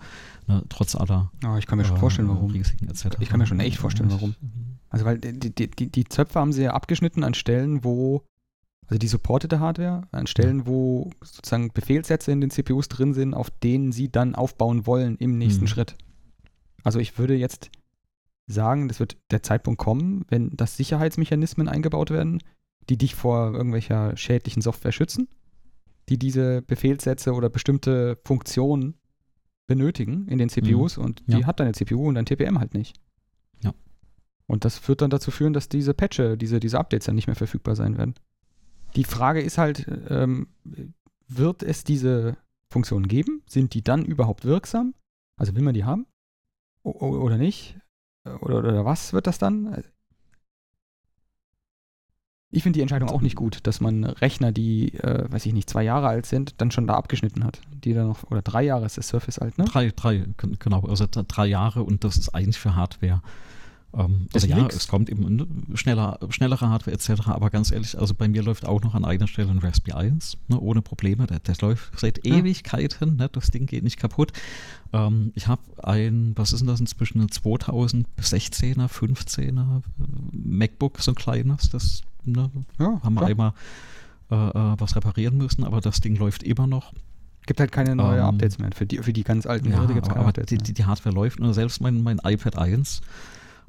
ne, 0.48 0.64
trotz 0.70 0.96
aller 0.96 1.32
ja, 1.44 1.58
ich 1.58 1.66
kann 1.66 1.78
mir 1.78 1.86
schon 1.86 1.98
vorstellen, 1.98 2.30
warum. 2.30 2.52
Risiken 2.52 2.88
etc. 2.88 3.18
Ich 3.20 3.30
kann 3.30 3.40
mir 3.40 3.48
schon 3.48 3.60
echt 3.60 3.78
vorstellen, 3.78 4.12
warum. 4.12 4.36
Also 4.90 5.06
weil 5.06 5.18
die, 5.18 5.54
die, 5.54 5.70
die, 5.70 5.90
die 5.90 6.06
Zöpfe 6.06 6.40
haben 6.40 6.54
sie 6.54 6.64
ja 6.64 6.74
abgeschnitten 6.74 7.24
an 7.24 7.34
Stellen, 7.34 7.84
wo, 7.84 8.24
also 8.88 9.00
die 9.00 9.08
supportete 9.08 9.60
Hardware, 9.60 10.08
an 10.12 10.28
Stellen, 10.28 10.60
ja. 10.60 10.68
wo 10.68 11.10
sozusagen 11.22 11.72
Befehlssätze 11.74 12.32
in 12.32 12.42
den 12.42 12.52
CPUs 12.52 12.88
drin 12.88 13.14
sind, 13.14 13.34
auf 13.34 13.50
denen 13.50 13.92
sie 13.92 14.12
dann 14.12 14.36
aufbauen 14.36 14.86
wollen 14.86 15.18
im 15.18 15.38
nächsten 15.38 15.64
mhm. 15.64 15.70
Schritt. 15.70 15.96
Also 16.84 17.00
ich 17.00 17.18
würde 17.18 17.36
jetzt 17.36 17.72
sagen, 18.48 18.88
das 18.88 19.00
wird 19.00 19.18
der 19.32 19.42
Zeitpunkt 19.42 19.80
kommen, 19.80 20.24
wenn 20.30 20.52
das 20.56 20.78
Sicherheitsmechanismen 20.78 21.68
eingebaut 21.68 22.12
werden, 22.12 22.42
die 22.90 22.98
dich 22.98 23.16
vor 23.16 23.54
irgendwelcher 23.54 24.16
schädlichen 24.16 24.62
Software 24.62 24.92
schützen, 24.92 25.28
die 26.10 26.20
diese 26.20 26.62
Befehlssätze 26.62 27.34
oder 27.34 27.50
bestimmte 27.50 28.20
Funktionen 28.24 28.96
benötigen 29.66 30.28
in 30.28 30.38
den 30.38 30.50
CPUs 30.50 30.98
mhm. 30.98 31.04
und 31.04 31.24
die 31.26 31.40
ja. 31.40 31.48
hat 31.48 31.60
deine 31.60 31.72
CPU 31.72 32.08
und 32.08 32.16
dein 32.16 32.28
TPM 32.28 32.60
halt 32.60 32.76
nicht. 32.76 33.00
Ja. 33.64 33.74
Und 34.46 34.64
das 34.64 34.88
wird 34.88 35.02
dann 35.02 35.10
dazu 35.10 35.32
führen, 35.32 35.54
dass 35.54 35.70
diese 35.70 35.96
Patche, 35.96 36.38
diese, 36.38 36.60
diese 36.60 36.80
Updates 36.80 37.08
dann 37.08 37.16
nicht 37.16 37.26
mehr 37.26 37.36
verfügbar 37.36 37.76
sein 37.76 37.98
werden. 37.98 38.14
Die 38.96 39.04
Frage 39.04 39.42
ist 39.42 39.58
halt, 39.58 39.86
ähm, 40.10 40.48
wird 41.28 41.64
es 41.64 41.84
diese 41.84 42.38
Funktionen 42.72 43.08
geben? 43.08 43.42
Sind 43.48 43.74
die 43.74 43.84
dann 43.84 44.06
überhaupt 44.06 44.46
wirksam? 44.46 44.94
Also 45.38 45.56
will 45.56 45.64
man 45.64 45.74
die 45.74 45.84
haben? 45.84 46.08
O 46.84 46.92
oder 46.92 47.38
nicht? 47.38 47.78
Oder, 48.42 48.60
oder 48.60 48.86
was 48.86 49.14
wird 49.14 49.28
das 49.28 49.38
dann? 49.38 49.84
Ich 52.52 52.64
finde 52.64 52.78
die 52.78 52.82
Entscheidung 52.82 53.10
auch 53.10 53.22
nicht 53.22 53.36
gut, 53.36 53.68
dass 53.68 53.82
man 53.82 54.06
Rechner, 54.06 54.52
die, 54.52 54.94
äh, 54.94 55.30
weiß 55.30 55.46
ich 55.46 55.54
nicht, 55.54 55.70
zwei 55.70 55.84
Jahre 55.84 56.08
alt 56.08 56.26
sind, 56.26 56.62
dann 56.62 56.72
schon 56.72 56.88
da 56.88 56.94
abgeschnitten 56.94 57.44
hat. 57.44 57.60
Die 57.84 57.94
dann 57.94 58.08
noch, 58.08 58.24
oder 58.32 58.42
drei 58.42 58.64
Jahre 58.64 58.86
ist 58.86 58.98
das 58.98 59.10
Surface 59.10 59.40
alt, 59.40 59.58
ne? 59.58 59.66
Drei, 59.66 59.92
drei, 59.94 60.26
genau. 60.38 60.82
Also 60.82 61.06
drei 61.10 61.48
Jahre 61.48 61.84
und 61.84 62.04
das 62.04 62.18
ist 62.18 62.30
eigentlich 62.30 62.60
für 62.60 62.76
Hardware. 62.76 63.22
Ähm, 63.96 64.28
also 64.34 64.48
ja, 64.48 64.58
nix. 64.58 64.76
es 64.76 64.88
kommt 64.88 65.10
eben 65.10 65.36
ne, 65.36 65.48
schneller, 65.74 66.20
schnellere 66.30 66.70
Hardware 66.70 66.96
etc. 66.96 67.28
Aber 67.28 67.50
ganz 67.50 67.72
ehrlich, 67.72 67.98
also 67.98 68.14
bei 68.14 68.28
mir 68.28 68.44
läuft 68.44 68.66
auch 68.66 68.82
noch 68.82 68.94
an 68.94 69.06
einer 69.06 69.28
Stelle 69.28 69.50
ein 69.50 69.60
Raspberry 69.60 69.98
1, 69.98 70.38
ne, 70.48 70.60
ohne 70.60 70.82
Probleme. 70.82 71.28
Der, 71.28 71.40
der 71.40 71.56
läuft 71.62 71.98
seit 72.00 72.26
ja. 72.26 72.36
Ewigkeiten, 72.36 73.16
ne, 73.16 73.30
das 73.32 73.52
Ding 73.52 73.66
geht 73.66 73.84
nicht 73.84 73.98
kaputt. 73.98 74.34
Ähm, 74.94 75.32
ich 75.36 75.48
habe 75.48 75.62
ein, 75.82 76.34
was 76.36 76.52
ist 76.52 76.60
denn 76.60 76.68
das 76.68 76.80
inzwischen, 76.80 77.22
ein 77.22 77.30
2016er, 77.30 78.88
15er 78.88 79.82
MacBook, 80.32 81.00
so 81.00 81.12
ein 81.12 81.16
kleines, 81.16 81.70
das 81.70 82.02
ne, 82.26 82.50
ja, 82.80 83.02
haben 83.02 83.16
wir 83.16 83.26
einmal 83.26 83.54
äh, 84.32 84.36
äh, 84.36 84.76
was 84.78 84.96
reparieren 84.96 85.38
müssen, 85.38 85.64
aber 85.64 85.82
das 85.82 86.02
Ding 86.02 86.16
läuft 86.16 86.44
immer 86.44 86.68
noch. 86.68 86.94
Gibt 87.46 87.60
halt 87.60 87.72
keine 87.72 87.96
neuen 87.96 88.18
ähm, 88.18 88.26
Updates 88.26 88.58
mehr. 88.58 88.72
Für 88.74 88.88
die, 88.88 88.98
für 88.98 89.14
die 89.14 89.24
ganz 89.24 89.46
alten 89.46 89.70
ja, 89.70 89.76
Geräte 89.76 89.94
gibt 89.94 90.08
es 90.08 90.14
keine 90.14 90.26
Updates. 90.26 90.50
Die, 90.50 90.58
die, 90.58 90.74
die, 90.74 90.86
Hardware 90.86 91.14
läuft. 91.14 91.40
Und 91.40 91.54
selbst 91.54 91.80
mein, 91.80 92.02
mein 92.02 92.20
iPad 92.24 92.58
1 92.58 93.02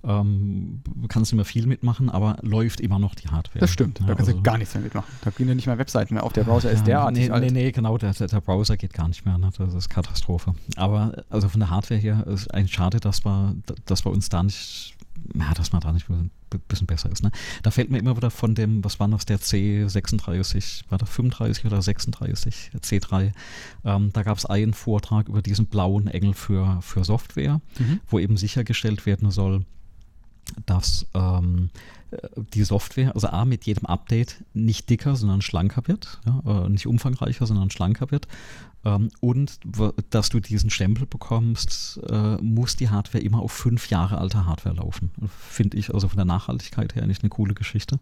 Ähm, 0.07 0.83
kannst 1.09 1.33
nicht 1.33 1.37
mehr 1.37 1.45
viel 1.45 1.67
mitmachen, 1.67 2.09
aber 2.11 2.37
läuft 2.43 2.81
immer 2.81 2.99
noch 3.01 3.15
die 3.17 3.29
Hardware. 3.29 3.59
Das 3.59 3.71
stimmt, 3.73 4.01
da 4.01 4.07
Ja, 4.07 4.15
kannst 4.15 4.29
du 4.31 4.35
also- 4.35 4.43
gar 4.43 4.57
nichts 4.59 4.73
mehr 4.75 4.85
mitmachen. 4.85 5.13
Da 5.23 5.31
gehen 5.31 5.49
ja 5.49 5.55
nicht 5.55 5.67
mehr 5.67 5.79
Webseiten 5.79 6.15
mehr 6.15 6.23
auf. 6.23 6.33
Der 6.33 6.45
Browser 6.45 6.71
ist 6.71 6.87
derartig 6.87 7.25
nee, 7.27 7.31
alt. 7.31 7.43
Nee, 7.45 7.51
nee, 7.51 7.73
genau, 7.73 7.99
der, 7.99 8.13
der 8.13 8.29
der 8.29 8.41
Browser 8.41 8.77
geht 8.77 8.93
gar 8.95 9.09
nicht 9.09 9.25
mehr. 9.27 9.37
Ne? 9.39 9.51
Das 9.59 9.75
ist 9.75 9.89
Katastrophe. 9.89 10.55
Aber 10.77 11.25
also 11.29 11.49
von 11.49 11.61
der 11.61 11.71
Hardware 11.71 11.99
her 12.01 12.27
ist 12.27 12.53
eigentlich 12.55 12.73
schade, 12.73 13.01
dass 13.01 13.25
wir, 13.25 13.57
dass 13.87 14.05
wir 14.05 14.13
uns 14.13 14.29
da 14.29 14.43
nicht, 14.43 14.95
ja, 15.35 15.53
dass 15.55 15.73
man 15.73 15.81
da 15.81 15.93
nicht 15.93 16.09
ein 16.09 16.31
bisschen 16.69 16.87
besser 16.87 17.11
ist. 17.11 17.25
Ne? 17.25 17.33
Da 17.65 17.73
fällt 17.73 17.91
mir 17.91 17.99
immer 17.99 18.17
wieder 18.17 18.31
von 18.31 18.55
dem, 18.55 18.85
was 18.85 19.01
war 19.01 19.09
das, 19.09 19.27
der 19.27 19.41
C36, 19.41 20.83
war 20.89 20.99
das 20.99 21.09
35 21.11 21.65
oder 21.67 21.83
36, 21.83 22.71
C3. 22.81 23.33
Ähm, 23.85 24.11
da 24.13 24.23
gab 24.23 24.39
es 24.39 24.47
einen 24.47 24.73
Vortrag 24.75 25.29
über 25.29 25.43
diesen 25.43 25.67
blauen 25.67 26.07
Engel 26.09 26.35
für, 26.35 26.79
für 26.83 27.05
Software, 27.05 27.61
Mhm. 27.79 28.01
wo 28.09 28.19
eben 28.19 28.37
sichergestellt 28.37 29.07
werden 29.07 29.31
soll, 29.31 29.65
dass 30.67 31.07
ähm, 31.15 31.71
äh, 32.11 32.17
die 32.55 32.65
Software, 32.65 33.15
also 33.15 33.29
A, 33.29 33.45
mit 33.45 33.65
jedem 33.65 33.87
Update 33.87 34.45
nicht 34.55 34.89
dicker, 34.91 35.17
sondern 35.17 35.43
schlanker 35.43 35.87
wird, 35.87 36.21
ja, 36.27 36.65
äh, 36.65 36.69
nicht 36.69 36.87
umfangreicher, 36.87 37.47
sondern 37.47 37.71
schlanker 37.71 38.11
wird. 38.11 38.29
Ähm, 38.85 39.11
und 39.21 39.59
dass 40.11 40.29
du 40.29 40.41
diesen 40.41 40.71
Stempel 40.71 41.07
bekommst, 41.07 42.01
äh, 42.09 42.37
muss 42.37 42.77
die 42.77 42.89
Hardware 42.89 43.23
immer 43.23 43.41
auf 43.41 43.53
fünf 43.53 43.91
Jahre 43.91 44.19
alter 44.19 44.47
Hardware 44.47 44.77
laufen. 44.77 45.11
Finde 45.49 45.77
ich 45.77 45.93
also 45.93 46.09
von 46.09 46.17
der 46.17 46.25
Nachhaltigkeit 46.27 46.95
her 46.95 47.03
eigentlich 47.03 47.23
eine 47.23 47.31
coole 47.31 47.55
Geschichte. 47.55 47.99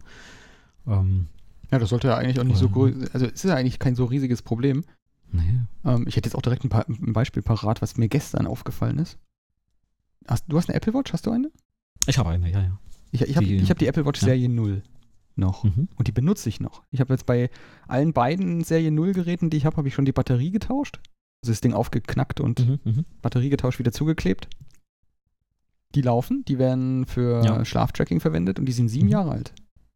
Ähm, 0.87 1.27
Ja, 1.71 1.79
das 1.79 1.89
sollte 1.89 2.09
ja 2.09 2.17
eigentlich 2.17 2.39
auch 2.39 2.43
nicht 2.43 2.59
so 2.59 2.67
Ähm. 2.67 2.71
groß, 2.71 2.91
also 3.13 3.25
es 3.25 3.33
ist 3.33 3.43
ja 3.45 3.55
eigentlich 3.55 3.79
kein 3.79 3.95
so 3.95 4.05
riesiges 4.05 4.43
Problem. 4.43 4.83
nee. 5.31 5.61
Ähm, 5.83 6.05
ich 6.07 6.15
hätte 6.15 6.27
jetzt 6.27 6.35
auch 6.35 6.43
direkt 6.43 6.63
ein, 6.63 6.69
paar, 6.69 6.85
ein 6.87 7.13
Beispiel 7.13 7.41
parat, 7.41 7.81
was 7.81 7.97
mir 7.97 8.07
gestern 8.07 8.45
aufgefallen 8.45 8.99
ist. 8.99 9.17
Hast, 10.27 10.45
du 10.47 10.57
hast 10.57 10.69
eine 10.69 10.75
Apple 10.75 10.93
Watch, 10.93 11.11
hast 11.13 11.25
du 11.25 11.31
eine? 11.31 11.49
Ich 12.07 12.17
habe 12.17 12.29
eine, 12.29 12.49
ja, 12.51 12.61
ja. 12.61 12.79
Ich, 13.11 13.21
ich 13.21 13.35
habe 13.37 13.45
hab 13.47 13.77
die 13.79 13.87
Apple 13.87 14.05
Watch 14.05 14.21
ja. 14.21 14.27
Serie 14.27 14.49
0 14.49 14.83
noch. 15.35 15.63
Mhm. 15.63 15.87
Und 15.95 16.07
die 16.07 16.11
benutze 16.11 16.49
ich 16.49 16.59
noch. 16.59 16.83
Ich 16.91 16.99
habe 16.99 17.13
jetzt 17.13 17.25
bei 17.25 17.49
allen 17.87 18.13
beiden 18.13 18.63
Serie 18.63 18.91
0 18.91 19.13
Geräten, 19.13 19.49
die 19.49 19.57
ich 19.57 19.65
habe, 19.65 19.77
habe 19.77 19.87
ich 19.87 19.93
schon 19.93 20.05
die 20.05 20.11
Batterie 20.11 20.51
getauscht. 20.51 20.99
Also 21.43 21.51
das 21.51 21.61
Ding 21.61 21.73
aufgeknackt 21.73 22.39
und 22.39 22.65
Mhm. 22.65 22.79
Mhm. 22.83 23.05
Batterie 23.21 23.49
getauscht, 23.49 23.79
wieder 23.79 23.91
zugeklebt. 23.91 24.47
Die 25.93 26.01
laufen, 26.01 26.43
die 26.47 26.57
werden 26.59 27.05
für 27.05 27.43
Ja. 27.45 27.63
Schlaftracking 27.63 28.19
verwendet 28.19 28.59
und 28.59 28.65
die 28.65 28.71
sind 28.73 28.89
sieben 28.89 29.05
Mhm. 29.05 29.11
Jahre 29.11 29.31
alt. 29.31 29.53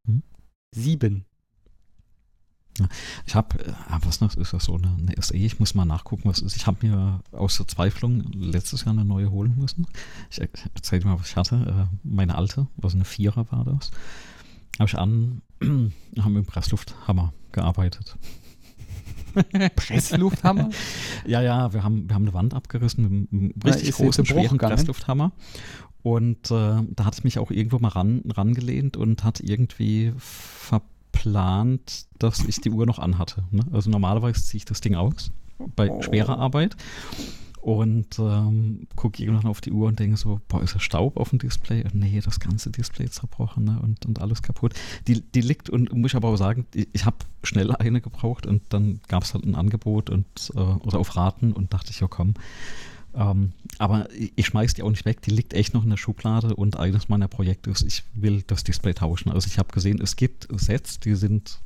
Mhm. 0.08 0.24
Sieben. 0.74 1.26
Ich 3.26 3.36
habe, 3.36 3.60
äh, 3.66 3.74
was 4.02 4.22
noch, 4.22 4.36
ist 4.36 4.54
das 4.54 4.66
so 4.66 4.76
eine, 4.76 4.96
eine 4.98 5.22
SE? 5.22 5.36
Ich 5.36 5.60
muss 5.60 5.76
mal 5.76 5.86
nachgucken, 5.86 6.30
was 6.30 6.40
ist. 6.40 6.56
Ich 6.56 6.68
habe 6.68 6.86
mir 6.86 7.22
aus 7.32 7.58
Verzweiflung 7.58 8.24
letztes 8.34 8.86
Jahr 8.86 8.94
eine 8.94 9.06
neue 9.06 9.32
holen 9.32 9.56
müssen. 9.58 9.88
Ich 10.30 10.40
erzähle 10.40 11.02
dir 11.02 11.08
mal, 11.08 11.20
was 11.20 11.30
ich 11.30 11.36
hatte. 11.36 11.90
Äh, 11.92 11.98
Meine 12.04 12.36
alte, 12.36 12.68
also 12.82 12.98
eine 12.98 13.06
Vierer 13.06 13.52
war 13.52 13.66
das. 13.66 13.92
Habe 14.78 14.90
ich 14.90 14.98
an, 14.98 15.42
haben 15.62 16.36
im 16.36 16.46
Presslufthammer 16.46 17.34
gearbeitet. 17.52 18.18
Presslufthammer? 19.76 20.70
Ja, 21.26 21.42
ja, 21.42 21.74
wir 21.74 21.84
haben, 21.84 22.08
wir 22.08 22.16
haben 22.16 22.24
eine 22.24 22.34
Wand 22.34 22.54
abgerissen 22.54 23.04
mit 23.04 23.32
einem 23.32 23.54
richtig 23.64 23.92
großen, 23.94 24.26
schweren? 24.26 24.58
Presslufthammer. 24.58 25.32
Und 26.02 26.50
äh, 26.50 26.82
da 26.96 27.06
hatte 27.06 27.18
ich 27.20 27.24
mich 27.24 27.40
auch 27.40 27.52
irgendwo 27.52 27.78
mal 27.80 27.90
ran, 27.90 28.24
rangelehnt 28.30 28.96
und 28.96 29.24
hat 29.24 29.42
irgendwie 29.42 30.14
verplant, 31.12 32.06
dass 32.18 32.40
ich 32.46 32.62
die 32.62 32.72
Uhr 32.72 32.86
noch 32.86 33.00
anhatte. 33.00 33.44
Ne? 33.52 33.64
Also 33.72 33.90
normalerweise 33.90 34.42
ziehe 34.44 34.60
ich 34.60 34.66
das 34.66 34.82
Ding 34.82 34.96
aus 34.96 35.32
bei 35.76 35.90
Oh. 35.90 36.02
schwerer 36.02 36.38
Arbeit 36.38 36.76
und 37.62 38.18
ähm, 38.20 38.88
gucke 38.96 39.22
irgendwann 39.22 39.48
auf 39.50 39.60
die 39.60 39.72
Uhr 39.72 39.88
und 39.90 40.00
denke 40.00 40.16
so, 40.16 40.40
boah, 40.48 40.64
ist 40.64 40.76
da 40.76 40.80
Staub 40.80 41.18
auf 41.18 41.32
dem 41.32 41.40
Display? 41.40 41.84
Und 41.84 41.96
nee, 41.96 42.22
das 42.24 42.40
ganze 42.40 42.72
Display 42.72 43.06
ist 43.06 43.16
zerbrochen 43.16 43.66
ne? 43.66 43.80
und, 43.82 44.06
und 44.06 44.22
alles 44.22 44.42
kaputt. 44.42 44.74
Die, 45.08 45.22
die 45.22 45.42
liegt 45.42 45.70
und 45.70 45.92
muss 45.94 46.12
ich 46.12 46.16
aber 46.16 46.30
auch 46.30 46.38
sagen, 46.38 46.66
ich, 46.74 46.88
ich 46.94 47.06
habe 47.06 47.18
schnell 47.44 47.72
eine 47.76 48.00
gebraucht 48.00 48.46
und 48.46 48.62
dann 48.70 49.02
gab 49.10 49.24
es 49.24 49.34
halt 49.34 49.46
ein 49.46 49.56
Angebot 49.56 50.10
und 50.10 50.26
äh, 50.56 50.60
oder 50.60 51.00
auf 51.00 51.18
Raten 51.18 51.52
und 51.52 51.74
dachte 51.74 51.92
ich, 51.92 52.00
ja 52.00 52.08
komm. 52.08 52.36
Ähm, 53.16 53.54
aber 53.78 54.08
ich, 54.14 54.46
schmeiß 54.46 54.74
die 54.76 54.84
auch 54.84 54.90
nicht 54.90 55.06
weg, 55.06 55.22
die 55.22 55.32
liegt 55.32 55.54
echt 55.54 55.74
noch 55.74 55.84
in 55.84 55.90
der 55.90 55.98
Schublade 55.98 56.56
und 56.56 56.78
eines 56.78 57.10
meiner 57.10 57.28
Projekte 57.28 57.70
ist, 57.72 57.84
ich 57.84 58.04
will 58.14 58.44
das 58.46 58.64
Display 58.64 58.94
tauschen. 58.94 59.32
Also 59.32 59.48
ich 59.48 59.58
habe 59.58 59.72
gesehen, 59.72 60.00
es 60.02 60.16
gibt 60.16 60.48
Sets, 60.52 61.00
die 61.00 61.16
sind 61.16 61.60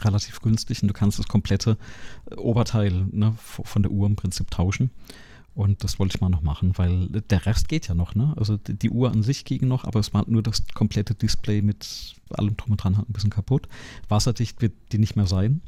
relativ 0.00 0.40
günstig 0.40 0.82
und 0.82 0.88
du 0.88 0.94
kannst 0.94 1.18
das 1.18 1.28
komplette 1.28 1.76
äh, 2.30 2.34
Oberteil 2.36 3.06
ne, 3.10 3.34
von 3.38 3.82
der 3.82 3.92
Uhr 3.92 4.06
im 4.06 4.16
Prinzip 4.16 4.50
tauschen. 4.50 4.90
Und 5.54 5.82
das 5.82 5.98
wollte 5.98 6.14
ich 6.14 6.20
mal 6.20 6.28
noch 6.28 6.42
machen, 6.42 6.72
weil 6.76 7.08
der 7.08 7.44
Rest 7.44 7.68
geht 7.68 7.88
ja 7.88 7.94
noch, 7.94 8.14
ne? 8.14 8.32
Also 8.36 8.56
die, 8.56 8.74
die 8.74 8.90
Uhr 8.90 9.10
an 9.10 9.24
sich 9.24 9.44
ging 9.44 9.66
noch, 9.66 9.84
aber 9.84 9.98
es 9.98 10.14
war 10.14 10.24
nur 10.28 10.40
das 10.40 10.62
komplette 10.72 11.16
Display 11.16 11.62
mit 11.62 12.14
allem 12.30 12.56
drum 12.56 12.72
und 12.72 12.84
dran 12.84 12.96
halt 12.96 13.10
ein 13.10 13.12
bisschen 13.12 13.30
kaputt. 13.30 13.66
Wasserdicht 14.08 14.62
wird 14.62 14.74
die 14.92 14.98
nicht 14.98 15.16
mehr 15.16 15.26
sein. 15.26 15.60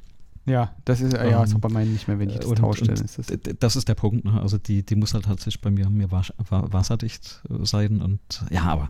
Ja, 0.50 0.74
das 0.84 1.00
ist, 1.00 1.14
äh, 1.14 1.30
ja, 1.30 1.42
ist 1.44 1.50
Ähm, 1.50 1.56
auch 1.56 1.60
bei 1.60 1.68
meinen 1.68 1.92
nicht 1.92 2.08
mehr, 2.08 2.18
wenn 2.18 2.28
ich 2.30 2.36
das 2.36 2.46
und- 2.46 2.58
tausche. 2.58 2.80
und 2.82 2.88
dann 2.88 3.04
ist 3.04 3.18
das, 3.18 3.26
Das 3.60 3.76
ist 3.76 3.88
der 3.88 3.94
Punkt, 3.94 4.24
ne? 4.24 4.40
Also 4.40 4.58
die, 4.58 4.82
die 4.84 4.96
muss 4.96 5.14
halt 5.14 5.24
tatsächlich 5.26 5.60
bei 5.60 5.70
mir, 5.70 5.88
mir 5.88 6.10
wasserdicht 6.10 7.42
äh, 7.48 7.64
sein 7.64 8.00
und 8.02 8.20
ja, 8.50 8.62
aber 8.64 8.88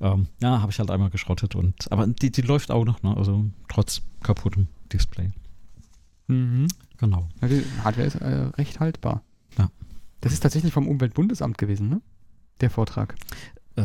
ähm, 0.00 0.26
ja, 0.40 0.60
habe 0.60 0.70
ich 0.72 0.78
halt 0.78 0.90
einmal 0.90 1.10
geschrottet 1.10 1.54
und 1.54 1.90
aber 1.90 2.06
die, 2.06 2.30
die 2.30 2.42
läuft 2.42 2.70
auch 2.70 2.84
noch, 2.84 3.02
ne? 3.02 3.16
Also 3.16 3.44
trotz 3.68 4.02
kaputtem 4.22 4.68
Display. 4.92 5.30
mhm. 6.28 6.68
Genau. 6.98 7.28
ja, 7.42 7.48
die 7.48 7.64
Hardware 7.82 8.06
ist 8.06 8.14
äh, 8.16 8.26
recht 8.56 8.78
haltbar. 8.80 9.22
Ja. 9.58 9.68
Das 10.20 10.32
ist 10.32 10.40
tatsächlich 10.40 10.72
vom 10.72 10.86
Umweltbundesamt 10.88 11.58
gewesen, 11.58 11.88
ne? 11.88 12.00
Der 12.60 12.70
Vortrag. 12.70 13.16
Äh, 13.76 13.82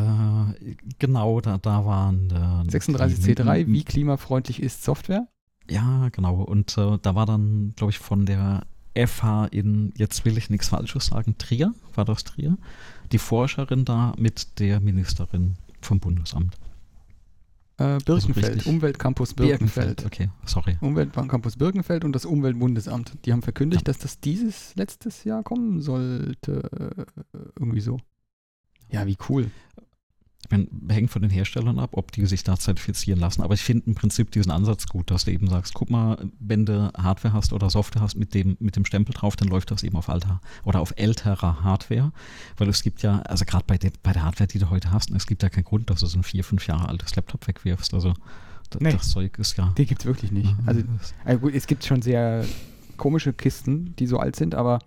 genau, 0.99 1.41
da, 1.41 1.57
da 1.57 1.84
waren 1.86 2.30
äh, 2.30 2.70
36C3, 2.72 3.66
die- 3.66 3.74
wie 3.74 3.84
klimafreundlich 3.84 4.62
ist 4.62 4.84
Software? 4.84 5.28
Ja, 5.70 6.09
genau. 6.09 6.41
Und 6.41 6.78
äh, 6.78 6.97
da 7.01 7.15
war 7.15 7.26
dann, 7.26 7.74
glaube 7.76 7.91
ich, 7.91 7.99
von 7.99 8.26
der 8.26 8.65
FH 8.95 9.45
in, 9.51 9.93
jetzt 9.95 10.26
will 10.26 10.38
ich 10.38 10.49
nichts 10.49 10.70
Falsches 10.70 11.07
sagen, 11.07 11.38
Trier, 11.38 11.74
war 11.95 12.05
das 12.05 12.24
Trier, 12.24 12.57
die 13.11 13.17
Forscherin 13.17 13.86
da 13.86 14.13
mit 14.17 14.59
der 14.59 14.80
Ministerin 14.80 15.55
vom 15.82 15.99
Bundesamt. 15.99 16.55
Äh, 17.78 17.99
Birkenfeld, 17.99 18.55
richtig. 18.55 18.67
Umweltcampus 18.67 19.34
Birkenfeld. 19.34 20.05
Okay, 20.05 20.30
sorry. 20.45 20.78
Umweltcampus 20.82 21.55
Birkenfeld 21.55 22.03
und 22.03 22.11
das 22.11 22.26
Umweltbundesamt. 22.26 23.13
Die 23.26 23.32
haben 23.32 23.41
verkündigt, 23.41 23.88
dass 23.88 23.97
das 23.99 24.20
dieses 24.20 24.76
letztes 24.76 25.24
Jahr 25.24 25.43
kommen 25.43 25.82
sollte. 25.82 27.05
Äh, 27.34 27.38
Irgendwie 27.57 27.80
so. 27.80 27.97
Ja, 28.91 29.07
wie 29.07 29.15
cool. 29.30 29.49
Meine, 30.51 30.67
hängt 30.89 31.11
von 31.11 31.21
den 31.21 31.29
Herstellern 31.31 31.79
ab, 31.79 31.91
ob 31.93 32.11
die 32.11 32.25
sich 32.25 32.43
da 32.43 32.57
zertifizieren 32.57 33.19
lassen. 33.19 33.41
Aber 33.41 33.53
ich 33.53 33.61
finde 33.61 33.85
im 33.87 33.95
Prinzip 33.95 34.31
diesen 34.31 34.51
Ansatz 34.51 34.87
gut, 34.87 35.11
dass 35.11 35.25
du 35.25 35.31
eben 35.31 35.47
sagst, 35.47 35.73
guck 35.73 35.89
mal, 35.89 36.17
wenn 36.39 36.65
du 36.65 36.91
Hardware 36.97 37.33
hast 37.33 37.53
oder 37.53 37.69
Software 37.69 38.01
hast 38.01 38.15
mit 38.15 38.33
dem, 38.33 38.57
mit 38.59 38.75
dem 38.75 38.85
Stempel 38.85 39.13
drauf, 39.13 39.35
dann 39.35 39.47
läuft 39.47 39.71
das 39.71 39.83
eben 39.83 39.95
auf 39.95 40.09
alter 40.09 40.41
oder 40.63 40.79
auf 40.81 40.93
älterer 40.97 41.63
Hardware. 41.63 42.11
Weil 42.57 42.69
es 42.69 42.81
gibt 42.83 43.01
ja, 43.01 43.19
also 43.21 43.45
gerade 43.45 43.65
bei, 43.67 43.77
der- 43.77 43.91
bei 44.03 44.11
der 44.13 44.23
Hardware, 44.23 44.47
die 44.47 44.59
du 44.59 44.69
heute 44.69 44.91
hast, 44.91 45.11
es 45.11 45.27
gibt 45.27 45.43
ja 45.43 45.49
keinen 45.49 45.65
Grund, 45.65 45.89
dass 45.89 45.99
du 45.99 46.05
so 46.07 46.17
ein 46.19 46.23
vier, 46.23 46.43
fünf 46.43 46.65
Jahre 46.67 46.89
altes 46.89 47.15
Laptop 47.15 47.47
wegwirfst. 47.47 47.93
Also 47.93 48.13
Nee. 48.79 48.91
das 48.91 49.09
Zeug 49.09 49.37
ist 49.39 49.57
ja. 49.57 49.73
Die 49.77 49.85
gibt 49.87 50.01
es 50.01 50.05
wirklich 50.05 50.31
nicht. 50.31 50.55
Also, 50.67 50.81
äh, 51.25 51.37
gut, 51.37 51.55
es 51.55 51.65
gibt 51.65 51.83
schon 51.85 52.01
sehr 52.03 52.45
komische 52.97 53.33
Kisten, 53.33 53.95
die 53.97 54.05
so 54.05 54.17
alt 54.19 54.35
sind, 54.35 54.53
aber 54.53 54.79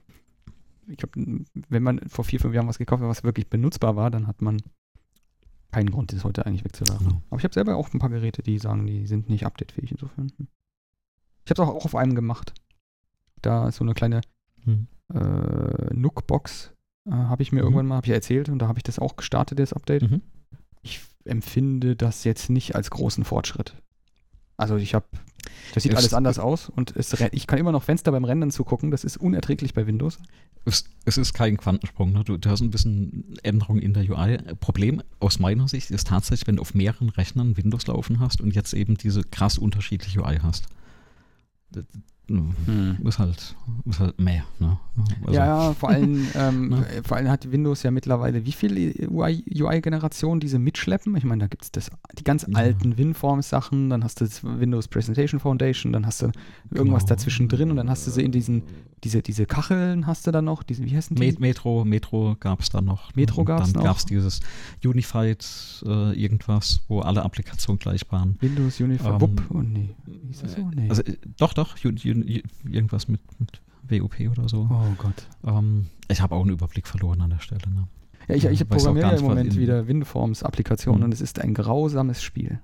ich 0.86 0.96
glaube, 0.98 1.44
wenn 1.68 1.82
man 1.82 2.00
vor 2.08 2.24
vier, 2.24 2.38
fünf 2.40 2.54
Jahren 2.54 2.68
was 2.68 2.78
gekauft 2.78 3.02
hat, 3.02 3.08
was 3.08 3.24
wirklich 3.24 3.48
benutzbar 3.48 3.96
war, 3.96 4.10
dann 4.10 4.26
hat 4.26 4.40
man 4.42 4.58
keinen 5.72 5.90
Grund, 5.90 6.12
das 6.12 6.22
heute 6.24 6.46
eigentlich 6.46 6.64
wegzuwerfen. 6.64 7.06
Genau. 7.08 7.22
Aber 7.30 7.38
ich 7.38 7.44
habe 7.44 7.54
selber 7.54 7.76
auch 7.76 7.92
ein 7.92 7.98
paar 7.98 8.10
Geräte, 8.10 8.42
die 8.42 8.58
sagen, 8.58 8.86
die 8.86 9.06
sind 9.06 9.28
nicht 9.28 9.44
updatefähig 9.46 9.90
insofern. 9.90 10.30
hm. 10.36 10.48
Ich 11.44 11.50
habe 11.50 11.60
es 11.62 11.68
auch, 11.68 11.74
auch 11.74 11.84
auf 11.86 11.96
einem 11.96 12.14
gemacht. 12.14 12.54
Da 13.40 13.66
ist 13.68 13.76
so 13.76 13.84
eine 13.84 13.94
kleine 13.94 14.20
Hm. 14.64 14.86
äh, 15.12 15.92
Nook-Box, 15.94 16.72
äh, 17.06 17.10
habe 17.10 17.42
ich 17.42 17.50
mir 17.50 17.60
Mhm. 17.60 17.64
irgendwann 17.64 17.86
mal, 17.86 17.96
habe 17.96 18.06
ich 18.06 18.12
erzählt, 18.12 18.48
und 18.48 18.60
da 18.60 18.68
habe 18.68 18.78
ich 18.78 18.84
das 18.84 18.98
auch 19.00 19.16
gestartet, 19.16 19.58
das 19.58 19.72
Update. 19.72 20.02
Mhm. 20.08 20.22
Ich 20.82 21.00
empfinde 21.24 21.96
das 21.96 22.22
jetzt 22.24 22.48
nicht 22.50 22.76
als 22.76 22.90
großen 22.90 23.24
Fortschritt. 23.24 23.74
Also 24.56 24.76
ich 24.76 24.94
habe, 24.94 25.06
das 25.74 25.82
sieht 25.82 25.92
Es- 25.92 25.98
alles 25.98 26.14
anders 26.14 26.38
aus 26.38 26.68
und 26.68 26.94
es, 26.96 27.12
ich 27.32 27.46
kann 27.46 27.58
immer 27.58 27.72
noch 27.72 27.82
Fenster 27.82 28.12
beim 28.12 28.24
Rendern 28.24 28.50
zugucken. 28.50 28.90
Das 28.90 29.04
ist 29.04 29.16
unerträglich 29.16 29.74
bei 29.74 29.86
Windows. 29.86 30.18
Es, 30.64 30.84
es 31.04 31.18
ist 31.18 31.32
kein 31.34 31.56
Quantensprung. 31.56 32.12
Ne? 32.12 32.24
Du, 32.24 32.36
du 32.36 32.48
hast 32.50 32.60
ein 32.60 32.70
bisschen 32.70 33.36
Änderung 33.42 33.78
in 33.78 33.94
der 33.94 34.08
UI. 34.08 34.38
Problem 34.60 35.02
aus 35.20 35.38
meiner 35.38 35.66
Sicht 35.68 35.90
ist 35.90 36.06
tatsächlich, 36.08 36.46
wenn 36.46 36.56
du 36.56 36.62
auf 36.62 36.74
mehreren 36.74 37.08
Rechnern 37.08 37.56
Windows 37.56 37.86
laufen 37.86 38.20
hast 38.20 38.40
und 38.40 38.54
jetzt 38.54 38.72
eben 38.74 38.96
diese 38.96 39.22
krass 39.22 39.58
unterschiedliche 39.58 40.20
UI 40.22 40.38
hast. 40.42 40.64
Hm. 42.66 42.98
ist 43.06 43.18
halt, 43.18 43.56
ist 43.84 44.00
halt 44.00 44.20
mehr. 44.20 44.44
Ne? 44.58 44.78
Also, 45.26 45.34
ja, 45.34 45.46
ja, 45.46 45.74
vor 45.78 45.90
allem, 45.90 46.26
ähm, 46.34 46.68
ne? 46.68 46.86
vor 47.04 47.16
allem 47.16 47.28
hat 47.28 47.50
Windows 47.50 47.82
ja 47.82 47.90
mittlerweile 47.90 48.44
wie 48.44 48.52
viele 48.52 48.92
UI-Generationen 49.08 50.40
diese 50.40 50.58
mitschleppen? 50.58 51.16
Ich 51.16 51.24
meine, 51.24 51.40
da 51.40 51.46
gibt 51.46 51.64
es 51.76 51.90
die 52.18 52.24
ganz 52.24 52.46
ja. 52.48 52.56
alten 52.56 52.98
WinForms-Sachen, 52.98 53.90
dann 53.90 54.04
hast 54.04 54.20
du 54.20 54.24
das 54.24 54.42
Windows 54.44 54.88
Presentation 54.88 55.40
Foundation, 55.40 55.92
dann 55.92 56.06
hast 56.06 56.22
du 56.22 56.30
irgendwas 56.70 57.04
genau. 57.04 57.14
dazwischen 57.14 57.48
drin 57.48 57.70
und 57.70 57.76
dann 57.76 57.90
hast 57.90 58.06
du 58.06 58.10
sie 58.10 58.22
in 58.22 58.32
diesen, 58.32 58.62
diese, 59.04 59.22
diese 59.22 59.46
Kacheln 59.46 60.06
hast 60.06 60.26
du 60.26 60.30
dann 60.30 60.44
noch, 60.44 60.62
diese, 60.62 60.84
wie 60.84 60.96
heißen 60.96 61.16
die? 61.16 61.36
Metro, 61.38 61.84
Metro 61.84 62.36
gab 62.38 62.60
es 62.60 62.70
dann 62.70 62.84
noch. 62.84 63.14
Metro 63.14 63.44
gab 63.44 63.62
es 63.62 63.68
noch. 63.68 63.74
Dann 63.74 63.84
gab 63.84 63.96
es 63.96 64.06
dieses 64.06 64.40
Unified 64.84 65.44
äh, 65.84 66.12
irgendwas, 66.12 66.82
wo 66.88 67.00
alle 67.00 67.22
Applikationen 67.22 67.78
gleich 67.78 68.02
waren. 68.10 68.36
Windows 68.40 68.80
Unified, 68.80 69.14
ähm, 69.14 69.20
Wupp, 69.20 69.42
oh 69.50 69.58
nee. 69.58 69.94
Ist 70.30 70.44
das 70.44 70.52
so? 70.54 70.70
Nee. 70.74 70.88
Also, 70.88 71.02
äh, 71.02 71.16
doch, 71.38 71.52
doch, 71.52 71.76
irgendwas 72.22 73.08
mit, 73.08 73.20
mit 73.38 73.60
WUP 73.88 74.20
oder 74.30 74.48
so. 74.48 74.68
Oh 74.70 74.94
Gott. 74.98 75.26
Ähm, 75.44 75.86
ich 76.08 76.20
habe 76.20 76.34
auch 76.34 76.42
einen 76.42 76.50
Überblick 76.50 76.86
verloren 76.86 77.20
an 77.20 77.30
der 77.30 77.40
Stelle. 77.40 77.68
Ne? 77.68 77.88
Ja, 78.28 78.34
ich, 78.34 78.44
ich 78.44 78.68
programmiere 78.68 79.16
im 79.16 79.24
Moment 79.24 79.56
wieder 79.56 79.86
WinForms-Applikationen 79.88 81.00
mhm. 81.00 81.04
und 81.06 81.14
es 81.14 81.20
ist 81.20 81.40
ein 81.40 81.54
grausames 81.54 82.22
Spiel. 82.22 82.60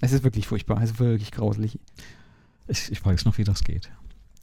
Es 0.00 0.12
ist 0.12 0.24
wirklich 0.24 0.46
furchtbar, 0.46 0.82
es 0.82 0.92
ist 0.92 1.00
wirklich 1.00 1.30
grauslich. 1.30 1.78
Ich, 2.66 2.90
ich 2.90 3.04
weiß 3.04 3.24
noch, 3.24 3.38
wie 3.38 3.44
das 3.44 3.64
geht. 3.64 3.90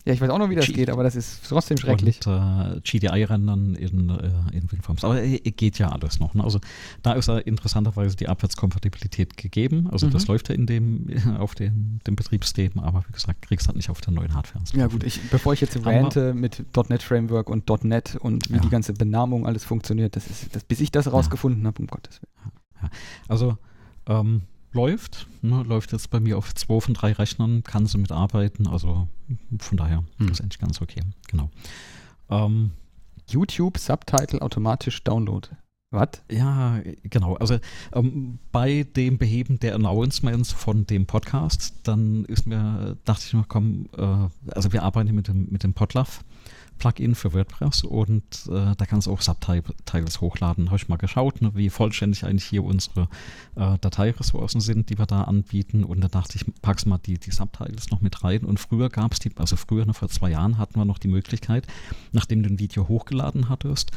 Ja, 0.10 0.16
ich 0.16 0.22
weiß 0.22 0.32
auch 0.32 0.39
noch, 0.39 0.49
wie 0.49 0.55
das 0.55 0.66
G 0.66 0.74
geht, 0.74 0.89
aber 0.89 1.03
das 1.03 1.16
ist 1.16 1.43
trotzdem 1.47 1.78
schrecklich. 1.78 2.26
Und 2.26 2.34
äh, 2.34 2.82
GDI-Rendern 2.82 3.76
in, 3.76 4.10
äh, 4.10 4.57
in 4.57 4.72
WinForms. 4.72 5.03
Aber 5.03 5.22
äh, 5.22 5.38
geht 5.38 5.78
ja 5.78 5.89
alles 5.89 6.20
noch. 6.20 6.34
Ne? 6.34 6.43
Also 6.43 6.60
da 7.03 7.14
ist 7.14 7.28
ja 7.28 7.38
interessanterweise 7.38 8.16
die 8.16 8.28
Abwärtskompatibilität 8.28 9.38
gegeben. 9.38 9.88
Also 9.91 10.07
mhm. 10.07 10.12
das 10.12 10.26
läuft 10.26 10.49
ja 10.49 10.55
in 10.55 10.66
dem, 10.66 11.12
auf 11.38 11.53
den, 11.53 11.99
dem 12.07 12.16
Betriebssystem, 12.16 12.80
aber 12.80 13.03
wie 13.07 13.12
gesagt, 13.12 13.43
kriegst 13.43 13.68
halt 13.68 13.76
nicht 13.78 13.91
auf 13.91 14.01
der 14.01 14.12
neuen 14.12 14.34
Hardware. 14.34 14.64
Ja 14.74 14.88
gut, 14.88 15.03
ich, 15.03 15.22
bevor 15.30 15.53
ich 15.53 15.62
jetzt 15.62 15.78
rante 15.86 16.34
mit 16.34 16.66
.NET 16.89 17.03
Framework 17.03 17.47
und 17.47 17.70
.NET 17.84 18.16
und 18.16 18.49
wie 18.49 18.55
ja. 18.55 18.62
die 18.62 18.70
ganze 18.70 18.93
Benamung 18.93 19.45
alles 19.45 19.64
funktioniert, 19.64 20.16
das 20.16 20.26
ist, 20.26 20.55
das, 20.55 20.64
bis 20.64 20.80
ich 20.80 20.89
das 20.89 21.14
rausgefunden 21.14 21.62
ja. 21.62 21.68
habe, 21.68 21.84
um 21.84 21.86
Gottes 21.86 22.20
Willen. 22.20 22.51
Ja. 22.82 22.89
Also 23.28 23.60
ähm, 24.07 24.41
läuft. 24.72 25.28
Ne, 25.41 25.63
läuft 25.63 25.91
jetzt 25.91 26.09
bei 26.09 26.20
mir 26.20 26.38
auf 26.38 26.53
zwei 26.55 26.80
von 26.80 26.93
drei 26.93 27.13
Rechnern, 27.13 27.63
kann 27.63 27.86
sie 27.86 27.97
mitarbeiten. 27.97 28.67
Also 28.67 29.07
von 29.59 29.78
daher 29.78 30.03
hm. 30.17 30.30
ist 30.30 30.41
eigentlich 30.41 30.59
ganz 30.59 30.82
okay. 30.82 31.01
Genau. 31.28 31.49
Ähm, 32.30 32.72
YouTube 33.28 33.78
Subtitle 33.78 34.41
automatisch 34.41 35.03
Download. 35.03 35.47
Was? 35.91 36.09
Ja, 36.30 36.82
genau. 37.03 37.36
Also 37.36 37.57
ähm, 37.93 38.38
bei 38.51 38.84
dem 38.95 39.17
Beheben 39.17 39.59
der 39.59 39.74
Announcements 39.74 40.51
von 40.51 40.86
dem 40.86 41.07
Podcast, 41.07 41.74
dann 41.84 42.26
ist 42.26 42.45
mir, 42.45 42.95
dachte 43.05 43.24
ich 43.26 43.34
noch, 43.34 43.47
komm, 43.47 43.89
äh, 43.97 44.51
also 44.51 44.72
wir 44.72 44.84
arbeiten 44.84 45.15
mit 45.15 45.28
dem, 45.28 45.47
mit 45.49 45.63
dem 45.63 45.74
Podlove 45.74 46.20
Plugin 46.80 47.14
für 47.14 47.34
WordPress 47.34 47.84
und 47.84 48.24
äh, 48.48 48.76
da 48.76 48.86
kannst 48.88 49.08
du 49.08 49.12
auch 49.12 49.22
Subtitles 49.22 50.22
hochladen. 50.22 50.68
Habe 50.68 50.78
ich 50.78 50.88
mal 50.88 50.96
geschaut, 50.96 51.42
ne, 51.42 51.52
wie 51.54 51.70
vollständig 51.70 52.26
eigentlich 52.26 52.46
hier 52.46 52.64
unsere 52.64 53.08
äh, 53.56 53.78
Dateiressourcen 53.80 54.62
sind, 54.62 54.90
die 54.90 54.98
wir 54.98 55.06
da 55.06 55.24
anbieten. 55.24 55.84
Und 55.84 56.02
da 56.02 56.08
dachte 56.08 56.38
ich, 56.38 56.46
packst 56.62 56.88
mal 56.88 56.98
die, 56.98 57.20
die 57.20 57.32
Subtitles 57.32 57.92
noch 57.92 58.02
mit 58.02 58.24
rein. 58.24 58.46
Und 58.46 58.60
früher 58.60 58.90
gab 58.90 59.14
es 59.14 59.20
die, 59.20 59.32
also 59.36 59.56
früher, 59.56 59.86
ne, 59.86 59.94
vor 59.94 60.10
zwei 60.10 60.32
Jahren 60.32 60.58
hatten 60.58 60.80
wir 60.80 60.86
noch 60.86 60.98
die 60.98 61.10
Möglichkeit, 61.10 61.68
nachdem 62.12 62.42
du 62.42 62.50
ein 62.50 62.60
Video 62.60 62.88
hochgeladen 62.88 63.50
hattest, 63.50 63.92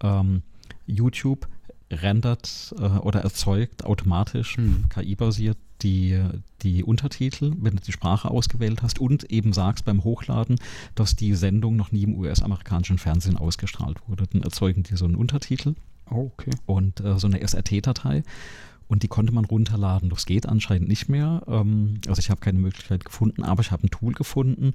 ähm, 0.00 0.42
YouTube 0.86 1.48
rendert 1.90 2.74
äh, 2.78 2.82
oder 2.82 3.20
erzeugt 3.20 3.84
automatisch, 3.84 4.56
hm. 4.56 4.88
KI-basiert, 4.88 5.58
die, 5.82 6.18
die 6.62 6.84
Untertitel, 6.84 7.52
wenn 7.60 7.76
du 7.76 7.82
die 7.82 7.92
Sprache 7.92 8.30
ausgewählt 8.30 8.82
hast 8.82 8.98
und 8.98 9.30
eben 9.30 9.52
sagst 9.52 9.84
beim 9.84 10.04
Hochladen, 10.04 10.58
dass 10.94 11.16
die 11.16 11.34
Sendung 11.34 11.76
noch 11.76 11.92
nie 11.92 12.04
im 12.04 12.18
US-amerikanischen 12.18 12.98
Fernsehen 12.98 13.36
ausgestrahlt 13.36 14.08
wurde. 14.08 14.26
Dann 14.26 14.42
erzeugen 14.42 14.82
die 14.82 14.96
so 14.96 15.04
einen 15.04 15.16
Untertitel 15.16 15.74
oh, 16.10 16.30
okay. 16.32 16.50
und 16.66 17.00
äh, 17.00 17.18
so 17.18 17.26
eine 17.26 17.46
SRT-Datei. 17.46 18.22
Und 18.88 19.02
die 19.02 19.08
konnte 19.08 19.32
man 19.32 19.44
runterladen. 19.44 20.10
Das 20.10 20.26
geht 20.26 20.46
anscheinend 20.46 20.88
nicht 20.88 21.08
mehr. 21.08 21.42
Ähm, 21.48 22.00
also 22.06 22.20
ich 22.20 22.30
habe 22.30 22.40
keine 22.40 22.58
Möglichkeit 22.58 23.04
gefunden, 23.04 23.42
aber 23.42 23.62
ich 23.62 23.72
habe 23.72 23.84
ein 23.84 23.90
Tool 23.90 24.12
gefunden. 24.12 24.74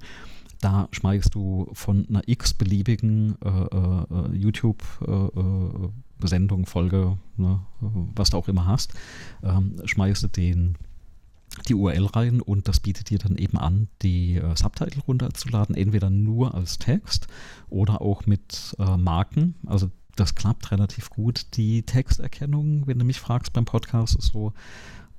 Da 0.60 0.88
schmeißt 0.92 1.34
du 1.34 1.70
von 1.72 2.06
einer 2.08 2.22
x-beliebigen 2.26 3.36
äh, 3.42 3.48
äh, 3.48 4.04
äh 4.10 4.36
YouTube 4.36 4.82
äh, 5.06 5.10
äh, 5.10 5.88
Sendung, 6.28 6.66
Folge, 6.66 7.18
ne, 7.36 7.60
was 7.80 8.30
du 8.30 8.36
auch 8.36 8.46
immer 8.46 8.66
hast, 8.66 8.94
ähm, 9.42 9.80
schmeißt 9.84 10.22
du 10.22 10.28
den 10.28 10.76
die 11.68 11.74
URL 11.74 12.06
rein 12.06 12.40
und 12.40 12.68
das 12.68 12.80
bietet 12.80 13.10
dir 13.10 13.18
dann 13.18 13.36
eben 13.36 13.58
an, 13.58 13.88
die 14.02 14.36
äh, 14.36 14.56
Subtitle 14.56 15.02
runterzuladen, 15.02 15.74
entweder 15.74 16.10
nur 16.10 16.54
als 16.54 16.78
Text 16.78 17.26
oder 17.68 18.00
auch 18.00 18.26
mit 18.26 18.74
äh, 18.78 18.96
Marken. 18.96 19.54
Also 19.66 19.90
das 20.16 20.34
klappt 20.34 20.70
relativ 20.70 21.10
gut. 21.10 21.46
Die 21.56 21.82
Texterkennung, 21.82 22.86
wenn 22.86 22.98
du 22.98 23.04
mich 23.04 23.20
fragst 23.20 23.52
beim 23.52 23.64
Podcast, 23.64 24.16
ist 24.16 24.32
so, 24.32 24.52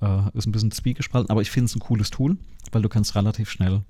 äh, 0.01 0.21
ist 0.33 0.47
ein 0.47 0.51
bisschen 0.51 0.71
zwiegespalten, 0.71 1.29
aber 1.29 1.41
ich 1.41 1.51
finde 1.51 1.65
es 1.65 1.75
ein 1.75 1.79
cooles 1.79 2.09
Tool, 2.09 2.37
weil 2.71 2.81
du 2.81 2.89
kannst 2.89 3.15
relativ 3.15 3.49
schnell 3.49 3.83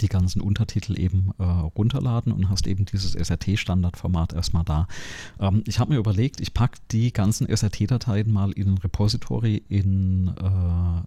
die 0.00 0.08
ganzen 0.08 0.40
Untertitel 0.40 0.98
eben 0.98 1.30
äh, 1.38 1.42
runterladen 1.42 2.32
und 2.32 2.50
hast 2.50 2.66
eben 2.66 2.84
dieses 2.84 3.14
SRT-Standardformat 3.14 4.34
erstmal 4.34 4.64
da. 4.64 4.86
Ähm, 5.40 5.62
ich 5.66 5.78
habe 5.78 5.92
mir 5.92 5.98
überlegt, 5.98 6.40
ich 6.40 6.54
packe 6.54 6.78
die 6.90 7.12
ganzen 7.12 7.46
SRT-Dateien 7.48 8.30
mal 8.30 8.52
in 8.52 8.68
ein 8.68 8.78
Repository 8.78 9.62
in, 9.68 10.28
äh, 10.28 10.40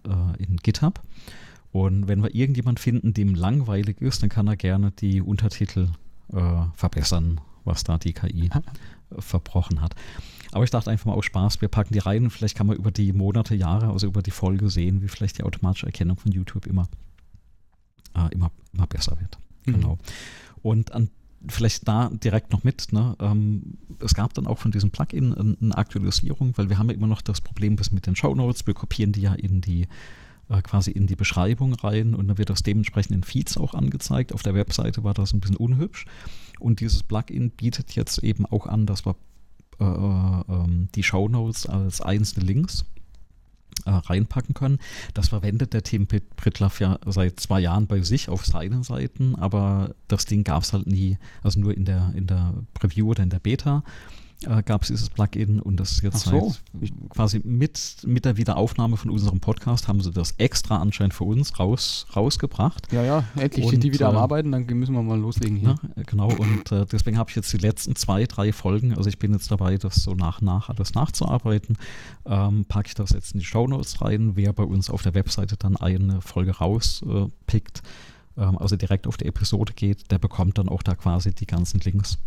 äh, 0.06 0.42
in 0.42 0.56
GitHub. 0.56 1.00
Und 1.72 2.08
wenn 2.08 2.22
wir 2.22 2.34
irgendjemand 2.34 2.80
finden, 2.80 3.14
dem 3.14 3.34
langweilig 3.34 4.00
ist, 4.00 4.22
dann 4.22 4.28
kann 4.28 4.48
er 4.48 4.56
gerne 4.56 4.90
die 4.90 5.22
Untertitel 5.22 5.88
äh, 6.32 6.62
verbessern, 6.74 7.40
was 7.64 7.84
da 7.84 7.98
die 7.98 8.12
KI 8.12 8.50
verbrochen 9.18 9.80
hat. 9.80 9.94
Aber 10.52 10.64
ich 10.64 10.70
dachte 10.70 10.90
einfach 10.90 11.06
mal 11.06 11.14
aus 11.14 11.24
Spaß, 11.26 11.60
wir 11.60 11.68
packen 11.68 11.92
die 11.92 12.00
rein 12.00 12.24
und 12.24 12.30
vielleicht 12.30 12.56
kann 12.56 12.66
man 12.66 12.76
über 12.76 12.90
die 12.90 13.12
Monate, 13.12 13.54
Jahre, 13.54 13.88
also 13.90 14.08
über 14.08 14.22
die 14.22 14.32
Folge 14.32 14.68
sehen, 14.68 15.00
wie 15.02 15.08
vielleicht 15.08 15.38
die 15.38 15.44
automatische 15.44 15.86
Erkennung 15.86 16.16
von 16.16 16.32
YouTube 16.32 16.66
immer 16.66 16.88
äh, 18.14 18.32
immer, 18.32 18.50
immer 18.72 18.86
besser 18.86 19.18
wird. 19.20 19.38
Mhm. 19.66 19.72
Genau. 19.72 19.98
Und 20.62 20.92
an, 20.92 21.10
vielleicht 21.48 21.88
da 21.88 22.10
direkt 22.10 22.52
noch 22.52 22.64
mit, 22.64 22.92
ne, 22.92 23.16
ähm, 23.20 23.78
es 24.00 24.14
gab 24.14 24.34
dann 24.34 24.46
auch 24.46 24.58
von 24.58 24.70
diesem 24.70 24.90
Plugin 24.90 25.56
eine 25.60 25.76
Aktualisierung, 25.76 26.52
weil 26.56 26.68
wir 26.68 26.78
haben 26.78 26.88
ja 26.88 26.94
immer 26.94 27.06
noch 27.06 27.22
das 27.22 27.40
Problem 27.40 27.76
mit 27.92 28.06
den 28.06 28.16
Show 28.16 28.34
Notes, 28.34 28.66
wir 28.66 28.74
kopieren 28.74 29.12
die 29.12 29.22
ja 29.22 29.34
in 29.34 29.60
die 29.60 29.88
äh, 30.48 30.62
quasi 30.62 30.90
in 30.90 31.06
die 31.06 31.16
Beschreibung 31.16 31.74
rein 31.74 32.14
und 32.14 32.28
dann 32.28 32.38
wird 32.38 32.50
das 32.50 32.62
dementsprechend 32.62 33.14
in 33.14 33.22
Feeds 33.22 33.56
auch 33.56 33.74
angezeigt. 33.74 34.32
Auf 34.34 34.42
der 34.42 34.54
Webseite 34.54 35.04
war 35.04 35.14
das 35.14 35.32
ein 35.32 35.40
bisschen 35.40 35.56
unhübsch 35.56 36.06
und 36.58 36.80
dieses 36.80 37.02
Plugin 37.02 37.50
bietet 37.50 37.92
jetzt 37.92 38.18
eben 38.18 38.46
auch 38.46 38.66
an, 38.66 38.84
dass 38.84 39.06
wir 39.06 39.16
äh, 39.80 39.84
äh, 39.84 40.42
ähm, 40.48 40.88
die 40.94 41.02
Show 41.02 41.28
Notes 41.28 41.66
als 41.66 42.00
einzelne 42.00 42.44
Links 42.44 42.84
äh, 43.84 43.90
reinpacken 43.90 44.54
können. 44.54 44.78
Das 45.14 45.28
verwendet 45.28 45.72
der 45.72 45.82
Tim 45.82 46.06
Pritlaff 46.06 46.80
ja 46.80 46.98
seit 47.06 47.40
zwei 47.40 47.60
Jahren 47.60 47.86
bei 47.86 48.02
sich 48.02 48.28
auf 48.28 48.44
seinen 48.44 48.82
Seiten, 48.82 49.36
aber 49.36 49.94
das 50.08 50.24
Ding 50.26 50.44
gab 50.44 50.62
es 50.62 50.72
halt 50.72 50.86
nie, 50.86 51.18
also 51.42 51.60
nur 51.60 51.76
in 51.76 51.84
der, 51.84 52.12
in 52.14 52.26
der 52.26 52.54
Preview 52.74 53.10
oder 53.10 53.22
in 53.22 53.30
der 53.30 53.38
Beta 53.38 53.82
äh, 54.46 54.62
gab 54.62 54.82
es 54.82 54.88
dieses 54.88 55.10
Plugin 55.10 55.60
und 55.60 55.78
das 55.78 56.00
jetzt 56.02 56.20
so. 56.20 56.32
halt 56.32 56.90
quasi 57.10 57.40
mit, 57.44 57.98
mit 58.06 58.24
der 58.24 58.36
Wiederaufnahme 58.36 58.96
von 58.96 59.10
unserem 59.10 59.40
Podcast 59.40 59.88
haben 59.88 60.00
sie 60.00 60.10
das 60.10 60.32
extra 60.38 60.78
anscheinend 60.78 61.14
für 61.14 61.24
uns 61.24 61.58
raus, 61.58 62.06
rausgebracht. 62.14 62.92
Ja, 62.92 63.02
ja, 63.02 63.24
endlich 63.36 63.64
und, 63.64 63.70
sind 63.72 63.84
die 63.84 63.92
wieder 63.92 64.06
äh, 64.06 64.10
am 64.10 64.16
Arbeiten, 64.16 64.52
dann 64.52 64.64
müssen 64.66 64.94
wir 64.94 65.02
mal 65.02 65.18
loslegen 65.18 65.56
hier. 65.56 65.76
Ja, 65.96 66.02
genau, 66.06 66.30
und 66.32 66.72
äh, 66.72 66.86
deswegen 66.86 67.18
habe 67.18 67.30
ich 67.30 67.36
jetzt 67.36 67.52
die 67.52 67.58
letzten 67.58 67.96
zwei, 67.96 68.24
drei 68.24 68.52
Folgen, 68.52 68.96
also 68.96 69.08
ich 69.08 69.18
bin 69.18 69.32
jetzt 69.32 69.50
dabei, 69.50 69.76
das 69.76 69.96
so 69.96 70.14
nach 70.14 70.40
und 70.40 70.46
nach 70.46 70.68
alles 70.68 70.94
nachzuarbeiten, 70.94 71.76
ähm, 72.26 72.64
packe 72.66 72.88
ich 72.88 72.94
das 72.94 73.10
jetzt 73.10 73.34
in 73.34 73.40
die 73.40 73.46
Show 73.46 73.66
Notes 73.66 74.00
rein. 74.00 74.36
Wer 74.36 74.52
bei 74.52 74.64
uns 74.64 74.90
auf 74.90 75.02
der 75.02 75.14
Webseite 75.14 75.56
dann 75.56 75.76
eine 75.76 76.20
Folge 76.22 76.52
rauspickt, 76.52 77.82
ähm, 78.36 78.58
also 78.58 78.76
direkt 78.76 79.06
auf 79.06 79.16
die 79.16 79.26
Episode 79.26 79.72
geht, 79.74 80.10
der 80.10 80.18
bekommt 80.18 80.58
dann 80.58 80.68
auch 80.68 80.82
da 80.82 80.94
quasi 80.94 81.34
die 81.34 81.46
ganzen 81.46 81.80
Links 81.80 82.18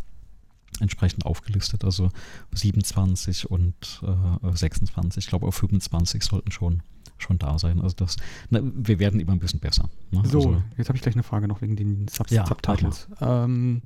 entsprechend 0.80 1.26
aufgelistet. 1.26 1.84
Also 1.84 2.10
27 2.54 3.50
und 3.50 4.04
äh, 4.04 4.56
26, 4.56 5.26
ich 5.26 5.30
glaube 5.30 5.48
auch 5.48 5.54
25 5.54 6.24
sollten 6.24 6.52
schon, 6.52 6.84
schon 7.18 7.38
da 7.38 7.58
sein. 7.60 7.82
Also 7.82 7.96
das, 7.96 8.18
na, 8.50 8.62
wir 8.64 9.00
werden 9.00 9.20
immer 9.20 9.34
ein 9.34 9.40
bisschen 9.40 9.60
besser. 9.60 9.90
Ne? 10.12 10.24
So, 10.26 10.40
also, 10.40 10.64
jetzt 10.78 10.90
habe 10.90 10.98
ich 10.98 11.02
gleich 11.02 11.16
eine 11.16 11.24
Frage 11.24 11.48
noch 11.48 11.62
wegen 11.62 11.76
den 11.76 12.08
Sub 12.08 12.30
ja, 12.30 12.46
Subtitles. 12.46 13.08
Ähm, 13.22 13.82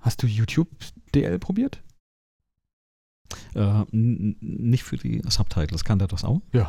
hast 0.00 0.22
du 0.22 0.26
YouTube 0.26 0.68
DL 1.14 1.38
probiert? 1.38 1.82
Äh, 3.54 3.84
nicht 3.92 4.84
für 4.84 4.96
die 4.96 5.22
Subtitles. 5.28 5.84
Kann 5.84 5.98
der 5.98 6.08
das 6.08 6.24
auch? 6.24 6.40
Ja. 6.52 6.68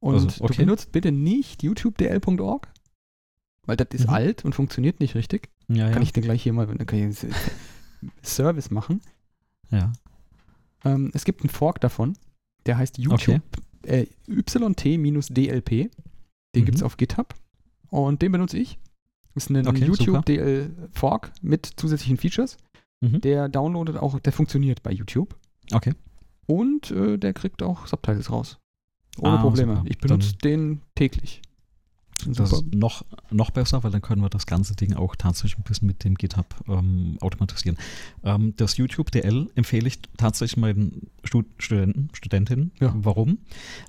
Und 0.00 0.14
also, 0.14 0.44
okay. 0.44 0.54
du 0.54 0.58
benutzt 0.60 0.92
bitte 0.92 1.12
nicht 1.12 1.62
youtubedl.org? 1.62 2.68
Weil 3.66 3.76
das 3.76 3.88
ist 3.92 4.06
mhm. 4.06 4.14
alt 4.14 4.44
und 4.44 4.54
funktioniert 4.54 5.00
nicht 5.00 5.14
richtig. 5.14 5.50
Ja, 5.68 5.90
kann 5.90 5.98
ja. 5.98 6.02
ich 6.02 6.12
dir 6.12 6.22
gleich 6.22 6.42
hier 6.42 6.52
mal, 6.52 6.68
ich 6.68 7.26
Service 8.22 8.70
machen. 8.70 9.00
Ja. 9.70 9.92
Ähm, 10.84 11.10
es 11.14 11.24
gibt 11.24 11.42
einen 11.42 11.50
Fork 11.50 11.80
davon, 11.80 12.16
der 12.66 12.78
heißt 12.78 12.98
YouTube 12.98 13.20
okay. 13.20 13.40
äh, 13.86 14.06
YT-DLP. 14.26 15.70
Den 15.70 15.90
mhm. 16.62 16.64
gibt 16.64 16.76
es 16.76 16.82
auf 16.82 16.96
GitHub 16.96 17.34
und 17.90 18.22
den 18.22 18.32
benutze 18.32 18.58
ich. 18.58 18.78
Ist 19.34 19.50
ein 19.50 19.66
Okay, 19.66 19.84
YouTube 19.84 20.06
super. 20.06 20.22
DL 20.22 20.74
Fork 20.92 21.32
mit 21.40 21.66
zusätzlichen 21.76 22.16
Features. 22.16 22.56
Mhm. 23.00 23.20
Der 23.20 23.48
downloadet 23.48 23.96
auch, 23.96 24.18
der 24.18 24.32
funktioniert 24.32 24.82
bei 24.82 24.90
YouTube. 24.90 25.36
Okay. 25.72 25.94
Und 26.46 26.90
äh, 26.90 27.16
der 27.16 27.32
kriegt 27.32 27.62
auch 27.62 27.86
Subtitles 27.86 28.30
raus. 28.30 28.58
Ohne 29.18 29.38
Ah, 29.38 29.42
Probleme. 29.42 29.76
super. 29.76 29.88
Ich 29.88 29.98
benutze 29.98 30.36
den 30.36 30.82
täglich. 30.96 31.42
Das 32.26 32.50
super. 32.50 32.66
ist 32.66 32.74
noch, 32.74 33.04
noch 33.30 33.50
besser, 33.50 33.82
weil 33.82 33.90
dann 33.90 34.02
können 34.02 34.22
wir 34.22 34.28
das 34.28 34.46
ganze 34.46 34.74
Ding 34.74 34.94
auch 34.94 35.16
tatsächlich 35.16 35.58
ein 35.58 35.62
bisschen 35.62 35.86
mit 35.86 36.04
dem 36.04 36.14
GitHub 36.14 36.54
ähm, 36.68 37.16
automatisieren. 37.20 37.78
Ähm, 38.24 38.54
das 38.56 38.76
YouTube 38.76 39.10
DL 39.10 39.48
empfehle 39.54 39.88
ich 39.88 40.00
tatsächlich 40.16 40.56
meinen 40.56 41.08
Stud 41.24 41.46
Studenten, 41.58 42.08
Studentinnen. 42.12 42.72
Ja. 42.80 42.94
Warum? 42.96 43.38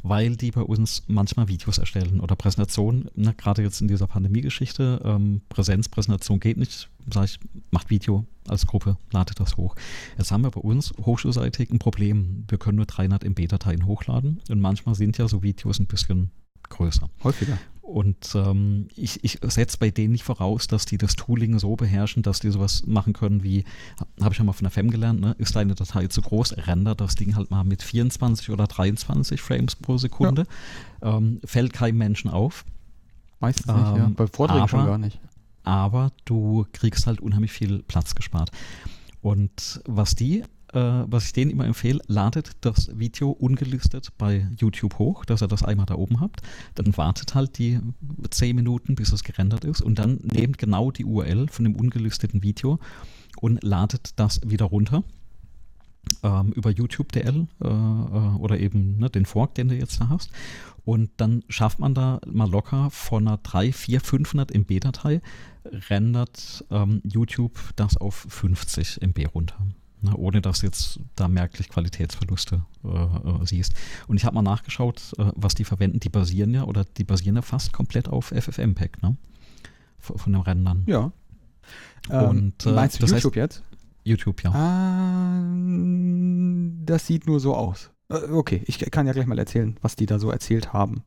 Weil 0.03 0.35
die 0.35 0.51
bei 0.51 0.61
uns 0.61 1.03
manchmal 1.07 1.47
Videos 1.47 1.77
erstellen 1.77 2.19
oder 2.19 2.35
Präsentationen. 2.35 3.09
Ne, 3.15 3.33
Gerade 3.35 3.61
jetzt 3.61 3.81
in 3.81 3.87
dieser 3.87 4.07
Pandemie-Geschichte. 4.07 5.01
Ähm, 5.03 5.41
Präsenzpräsentation 5.49 6.39
geht 6.39 6.57
nicht. 6.57 6.89
Sag 7.11 7.25
ich, 7.25 7.39
macht 7.71 7.89
Video 7.89 8.25
als 8.47 8.67
Gruppe, 8.67 8.97
ladet 9.11 9.39
das 9.39 9.57
hoch. 9.57 9.75
Jetzt 10.17 10.31
haben 10.31 10.43
wir 10.43 10.51
bei 10.51 10.61
uns 10.61 10.93
hochschulseitig 11.03 11.71
ein 11.71 11.79
Problem. 11.79 12.45
Wir 12.47 12.57
können 12.57 12.77
nur 12.77 12.85
300 12.85 13.23
MB-Dateien 13.23 13.85
hochladen 13.85 14.41
und 14.49 14.59
manchmal 14.59 14.95
sind 14.95 15.17
ja 15.17 15.27
so 15.27 15.43
Videos 15.43 15.79
ein 15.79 15.87
bisschen 15.87 16.31
größer. 16.69 17.09
Häufiger. 17.23 17.57
Und 17.81 18.35
ähm, 18.35 18.87
ich, 18.95 19.23
ich 19.23 19.39
setze 19.43 19.77
bei 19.79 19.89
denen 19.91 20.11
nicht 20.13 20.23
voraus, 20.23 20.67
dass 20.67 20.85
die 20.85 20.97
das 20.97 21.15
Tooling 21.15 21.59
so 21.59 21.75
beherrschen, 21.75 22.23
dass 22.23 22.39
die 22.39 22.49
sowas 22.51 22.85
machen 22.85 23.13
können 23.13 23.43
wie, 23.43 23.65
habe 24.21 24.33
ich 24.33 24.37
ja 24.37 24.43
mal 24.45 24.53
von 24.53 24.63
der 24.65 24.71
FEM 24.71 24.91
gelernt, 24.91 25.19
ne? 25.19 25.35
ist 25.39 25.55
deine 25.55 25.75
Datei 25.75 26.07
zu 26.07 26.21
groß, 26.21 26.55
rendert 26.67 27.01
das 27.01 27.15
Ding 27.15 27.35
halt 27.35 27.49
mal 27.51 27.63
mit 27.63 27.81
24 27.81 28.49
oder 28.51 28.67
23 28.67 29.41
Frames 29.41 29.75
pro 29.75 29.97
Sekunde. 29.97 30.45
Ähm, 31.01 31.39
fällt 31.43 31.73
keinem 31.73 31.97
Menschen 31.97 32.29
auf, 32.29 32.65
Meistens 33.39 33.65
nicht, 33.65 33.77
ja. 33.97 34.05
Ähm, 34.05 34.13
Bei 34.13 34.27
Vorträgen 34.27 34.67
schon 34.67 34.81
aber- 34.81 34.89
gar 34.89 34.97
nicht. 34.99 35.19
aber 35.63 36.11
du 36.25 36.65
kriegst 36.73 37.07
halt 37.07 37.19
unheimlich 37.21 37.51
viel 37.51 37.81
Platz 37.81 38.13
gespart. 38.13 38.51
Und 39.23 39.81
was 39.85 40.13
die, 40.15 40.43
äh, 40.73 40.79
was 40.79 41.25
ich 41.25 41.33
denen 41.33 41.51
immer 41.51 41.65
empfehle, 41.65 42.01
ladet 42.07 42.51
das 42.61 42.97
Video 42.97 43.31
ungelistet 43.31 44.09
bei 44.17 44.47
YouTube 44.57 44.99
hoch, 44.99 45.25
dass 45.25 45.41
ihr 45.41 45.47
das 45.47 45.63
einmal 45.63 45.85
da 45.85 45.95
oben 45.95 46.19
habt. 46.19 46.41
Dann 46.75 46.95
wartet 46.97 47.35
halt 47.35 47.57
die 47.57 47.79
10 48.29 48.55
Minuten, 48.55 48.95
bis 48.95 49.11
es 49.11 49.23
gerendert 49.23 49.65
ist 49.65 49.81
und 49.81 49.99
dann 49.99 50.19
nehmt 50.23 50.57
genau 50.57 50.91
die 50.91 51.05
URL 51.05 51.47
von 51.49 51.65
dem 51.65 51.75
ungelisteten 51.75 52.43
Video 52.43 52.79
und 53.39 53.63
ladet 53.63 54.13
das 54.17 54.41
wieder 54.45 54.65
runter. 54.65 55.03
Ähm, 56.23 56.51
über 56.53 56.71
YouTube 56.71 57.11
DL 57.11 57.47
äh, 57.63 57.67
äh, 57.67 57.69
oder 57.69 58.59
eben 58.59 58.97
ne, 58.97 59.09
den 59.09 59.25
Fork, 59.25 59.53
den 59.55 59.67
du 59.67 59.75
jetzt 59.75 60.01
da 60.01 60.09
hast. 60.09 60.31
Und 60.83 61.11
dann 61.17 61.43
schafft 61.47 61.79
man 61.79 61.93
da 61.93 62.19
mal 62.25 62.49
locker 62.49 62.89
von 62.89 63.27
einer 63.27 63.37
3, 63.37 63.71
4, 63.71 64.01
500 64.01 64.51
MB-Datei, 64.51 65.21
rendert 65.89 66.65
ähm, 66.71 67.01
YouTube 67.03 67.59
das 67.75 67.97
auf 67.97 68.25
50 68.29 69.01
MB 69.01 69.27
runter. 69.35 69.63
Ne, 70.03 70.15
ohne 70.15 70.41
dass 70.41 70.63
jetzt 70.63 70.99
da 71.15 71.27
merklich 71.27 71.69
Qualitätsverluste 71.69 72.65
äh, 72.83 73.45
siehst. 73.45 73.73
Und 74.07 74.17
ich 74.17 74.25
habe 74.25 74.33
mal 74.33 74.41
nachgeschaut, 74.41 75.13
äh, 75.19 75.31
was 75.35 75.53
die 75.53 75.63
verwenden. 75.63 75.99
Die 75.99 76.09
basieren 76.09 76.53
ja 76.55 76.63
oder 76.63 76.85
die 76.85 77.03
basieren 77.03 77.35
ja 77.35 77.43
fast 77.43 77.71
komplett 77.71 78.09
auf 78.09 78.29
FFmpeg, 78.35 79.01
ne? 79.03 79.15
Von, 79.99 80.17
von 80.17 80.33
den 80.33 80.41
Rändern. 80.41 80.83
Ja. 80.87 81.11
Und, 82.09 82.65
äh, 82.65 82.71
meinst 82.71 82.97
du 82.97 83.01
das 83.01 83.11
heißt- 83.11 83.15
YouTube 83.17 83.35
jetzt? 83.35 83.63
YouTube, 84.03 84.41
ja. 84.43 84.51
Ah, 84.51 85.43
das 86.85 87.05
sieht 87.05 87.27
nur 87.27 87.39
so 87.39 87.55
aus. 87.55 87.91
Äh, 88.09 88.15
Okay, 88.31 88.63
ich 88.65 88.79
kann 88.91 89.05
ja 89.05 89.13
gleich 89.13 89.27
mal 89.27 89.37
erzählen, 89.37 89.77
was 89.81 89.95
die 89.95 90.07
da 90.07 90.17
so 90.17 90.31
erzählt 90.31 90.73
haben. 90.73 91.03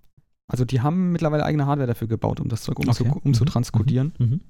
Also 0.46 0.64
die 0.64 0.80
haben 0.82 1.10
mittlerweile 1.12 1.44
eigene 1.44 1.66
Hardware 1.66 1.88
dafür 1.88 2.06
gebaut, 2.06 2.38
um 2.38 2.48
das 2.48 2.62
Zeug 2.62 2.78
umzu 2.78 3.04
Okay. 3.06 3.20
um 3.24 3.34
zu 3.34 3.42
Mhm. 3.44 3.48
transkodieren. 3.48 4.12
Mhm. 4.18 4.26
Mhm. 4.26 4.32
Und 4.34 4.42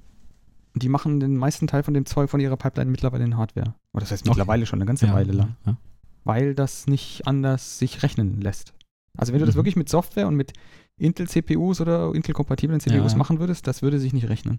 die 0.75 0.89
machen 0.89 1.21
den 1.21 1.37
meisten 1.37 1.67
Teil 1.67 1.83
von 1.83 1.95
dem 1.95 2.05
Zeug 2.07 2.31
von 2.31 2.41
ihrer 2.41 2.57
Pipeline 2.57 2.91
mittlerweile 2.91 3.25
in 3.25 3.37
Hardware. 3.37 3.75
Oder 3.93 4.01
das 4.01 4.11
heißt 4.11 4.23
Okay. 4.23 4.31
mittlerweile 4.31 4.67
schon 4.67 4.79
eine 4.79 4.87
ganze 4.87 5.07
Ja, 5.07 5.15
Weile 5.15 5.33
lang. 5.33 5.57
Ja. 5.67 5.77
Weil 6.25 6.55
das 6.55 6.87
nicht 6.87 7.27
anders 7.27 7.79
sich 7.79 8.03
rechnen 8.03 8.41
lässt. 8.41 8.75
Also 9.17 9.33
wenn 9.33 9.41
du 9.41 9.47
das 9.47 9.55
Mhm. 9.55 9.59
wirklich 9.59 9.77
mit 9.77 9.89
Software 9.89 10.27
und 10.27 10.35
mit 10.35 10.53
Intel-CPUs 10.99 11.81
oder 11.81 12.13
Intel-kompatiblen 12.15 12.81
CPUs 12.81 13.13
Ja. 13.13 13.19
machen 13.19 13.39
würdest, 13.41 13.67
das 13.67 13.83
würde 13.83 13.99
sich 14.01 14.13
nicht 14.13 14.29
rechnen. 14.29 14.59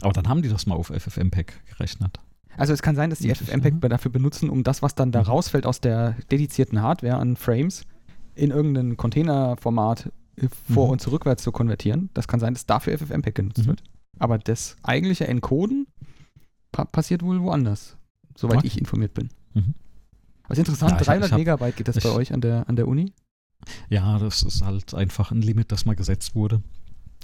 Aber 0.00 0.12
dann 0.12 0.28
haben 0.28 0.42
die 0.42 0.48
das 0.48 0.66
mal 0.66 0.74
auf 0.74 0.90
FFmpeg 0.90 1.64
gerechnet. 1.66 2.18
Also 2.56 2.72
es 2.72 2.82
kann 2.82 2.96
sein, 2.96 3.10
dass 3.10 3.18
die 3.20 3.28
FFmpeg 3.34 3.80
dafür 3.82 4.10
benutzen, 4.10 4.48
um 4.50 4.62
das, 4.64 4.82
was 4.82 4.94
dann 4.94 5.12
da 5.12 5.20
Mhm. 5.20 5.26
rausfällt 5.26 5.66
aus 5.66 5.80
der 5.80 6.16
dedizierten 6.30 6.80
Hardware 6.82 7.16
an 7.16 7.36
Frames, 7.36 7.84
in 8.34 8.50
irgendein 8.50 8.96
Containerformat 8.96 10.10
äh, 10.38 10.48
vor- 10.70 10.86
Mhm. 10.86 10.92
und 10.92 11.00
zurückwärts 11.00 11.42
zu 11.42 11.50
konvertieren. 11.52 12.10
Das 12.12 12.28
kann 12.28 12.40
sein, 12.40 12.52
dass 12.52 12.66
dafür 12.66 12.92
FFmpeg 12.92 13.34
genutzt 13.34 13.62
Mhm. 13.62 13.66
wird. 13.68 13.82
Aber 14.18 14.38
das 14.38 14.76
eigentliche 14.82 15.26
Encoden 15.28 15.86
pa 16.72 16.84
passiert 16.84 17.22
wohl 17.22 17.40
woanders, 17.42 17.96
soweit 18.36 18.58
Okay. 18.58 18.66
ich 18.68 18.78
informiert 18.78 19.14
bin. 19.14 19.28
Mhm. 19.54 19.74
Was 20.48 20.58
interessant, 20.58 20.92
Ja, 20.92 20.96
ich 20.96 21.00
hab- 21.00 21.06
300 21.06 21.26
ich 21.28 21.32
hab- 21.32 21.38
Megabyte 21.38 21.76
geht 21.76 21.88
das 21.88 21.96
bei 22.00 22.08
ich- 22.10 22.14
euch 22.14 22.32
an 22.32 22.40
der, 22.40 22.68
an 22.68 22.76
der 22.76 22.86
Uni? 22.88 23.12
Ja, 23.88 24.18
das 24.18 24.42
ist 24.42 24.62
halt 24.64 24.94
einfach 24.94 25.30
ein 25.32 25.42
Limit, 25.42 25.72
das 25.72 25.86
mal 25.86 25.96
gesetzt 25.96 26.34
wurde. 26.34 26.62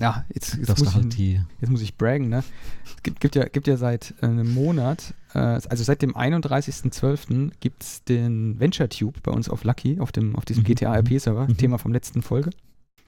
Ja, 0.01 0.24
jetzt, 0.32 0.55
jetzt, 0.57 0.78
muss, 0.78 0.95
halt 0.95 1.07
ich, 1.09 1.16
die. 1.16 1.40
jetzt 1.61 1.68
muss 1.70 1.82
ich 1.82 1.97
braggen, 1.99 2.30
ne? 2.30 2.43
Es 2.86 3.03
gibt, 3.03 3.20
gibt, 3.20 3.34
ja, 3.36 3.45
gibt 3.45 3.66
ja 3.66 3.76
seit 3.76 4.14
einem 4.22 4.53
Monat, 4.53 5.12
äh, 5.34 5.38
also 5.38 5.84
seit 5.84 6.01
dem 6.01 6.16
31.12. 6.16 7.53
gibt 7.61 7.82
es 7.82 8.03
den 8.05 8.59
VentureTube 8.59 9.22
bei 9.22 9.30
uns 9.30 9.49
auf 9.51 9.64
Lucky, 9.64 10.01
auf, 10.01 10.11
dem, 10.11 10.34
auf 10.34 10.45
diesem 10.47 10.62
Mhm, 10.62 10.66
GTA-RP-Server, 10.68 11.47
mhm. 11.49 11.57
Thema 11.59 11.78
vom 11.78 11.93
letzten 11.93 12.22
Folge. 12.22 12.51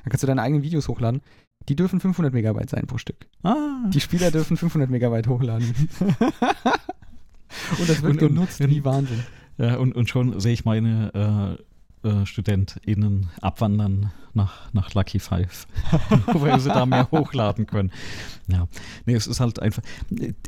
Da 0.04 0.10
kannst 0.10 0.22
du 0.22 0.26
deine 0.26 0.42
eigenen 0.42 0.62
Videos 0.62 0.86
hochladen. 0.88 1.22
Die 1.68 1.76
dürfen 1.76 1.98
500 2.00 2.32
Megabyte 2.34 2.68
sein 2.70 2.86
pro 2.86 2.98
Stück. 2.98 3.26
Ah, 3.42 3.56
Die 3.88 4.00
Spieler 4.00 4.30
dürfen 4.30 4.56
500 4.56 4.90
Megabyte 4.90 5.28
hochladen. 5.28 5.74
Und 7.78 7.88
das 7.88 8.02
wird 8.02 8.12
Und- 8.22 8.28
genutzt 8.28 8.60
und- 8.60 8.70
wie 8.70 8.84
Wahnsinn. 8.84 9.20
ja, 9.58 9.76
und, 9.76 9.94
und 9.94 10.08
schon 10.08 10.40
sehe 10.40 10.52
ich 10.52 10.64
meine 10.64 11.56
äh, 12.04 12.08
äh, 12.08 12.26
StudentInnen 12.26 13.28
abwandern 13.40 14.10
nach, 14.34 14.72
nach 14.72 14.92
Lucky 14.94 15.20
Five, 15.20 15.66
weil 16.32 16.58
sie 16.58 16.68
da 16.68 16.84
mehr 16.84 17.08
hochladen 17.12 17.66
können. 17.66 17.92
Ja, 18.48 18.66
nee, 19.06 19.14
es 19.14 19.28
ist 19.28 19.38
halt 19.38 19.60
einfach, 19.60 19.82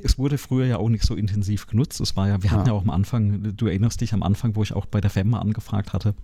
es 0.02 0.18
wurde 0.18 0.36
früher 0.38 0.66
ja 0.66 0.78
auch 0.78 0.88
nicht 0.88 1.04
so 1.04 1.14
intensiv 1.14 1.68
genutzt. 1.68 2.00
Es 2.00 2.16
war 2.16 2.26
ja, 2.28 2.42
wir 2.42 2.50
hatten 2.50 2.62
Ja. 2.66 2.72
ja 2.72 2.72
auch 2.72 2.82
am 2.82 2.90
Anfang, 2.90 3.54
du 3.56 3.66
erinnerst 3.66 4.00
dich 4.00 4.12
am 4.12 4.24
Anfang, 4.24 4.56
wo 4.56 4.62
ich 4.64 4.72
auch 4.72 4.86
bei 4.86 5.00
der 5.00 5.10
FEM 5.10 5.30
mal 5.30 5.38
angefragt 5.38 5.92
hatte, 5.92 6.14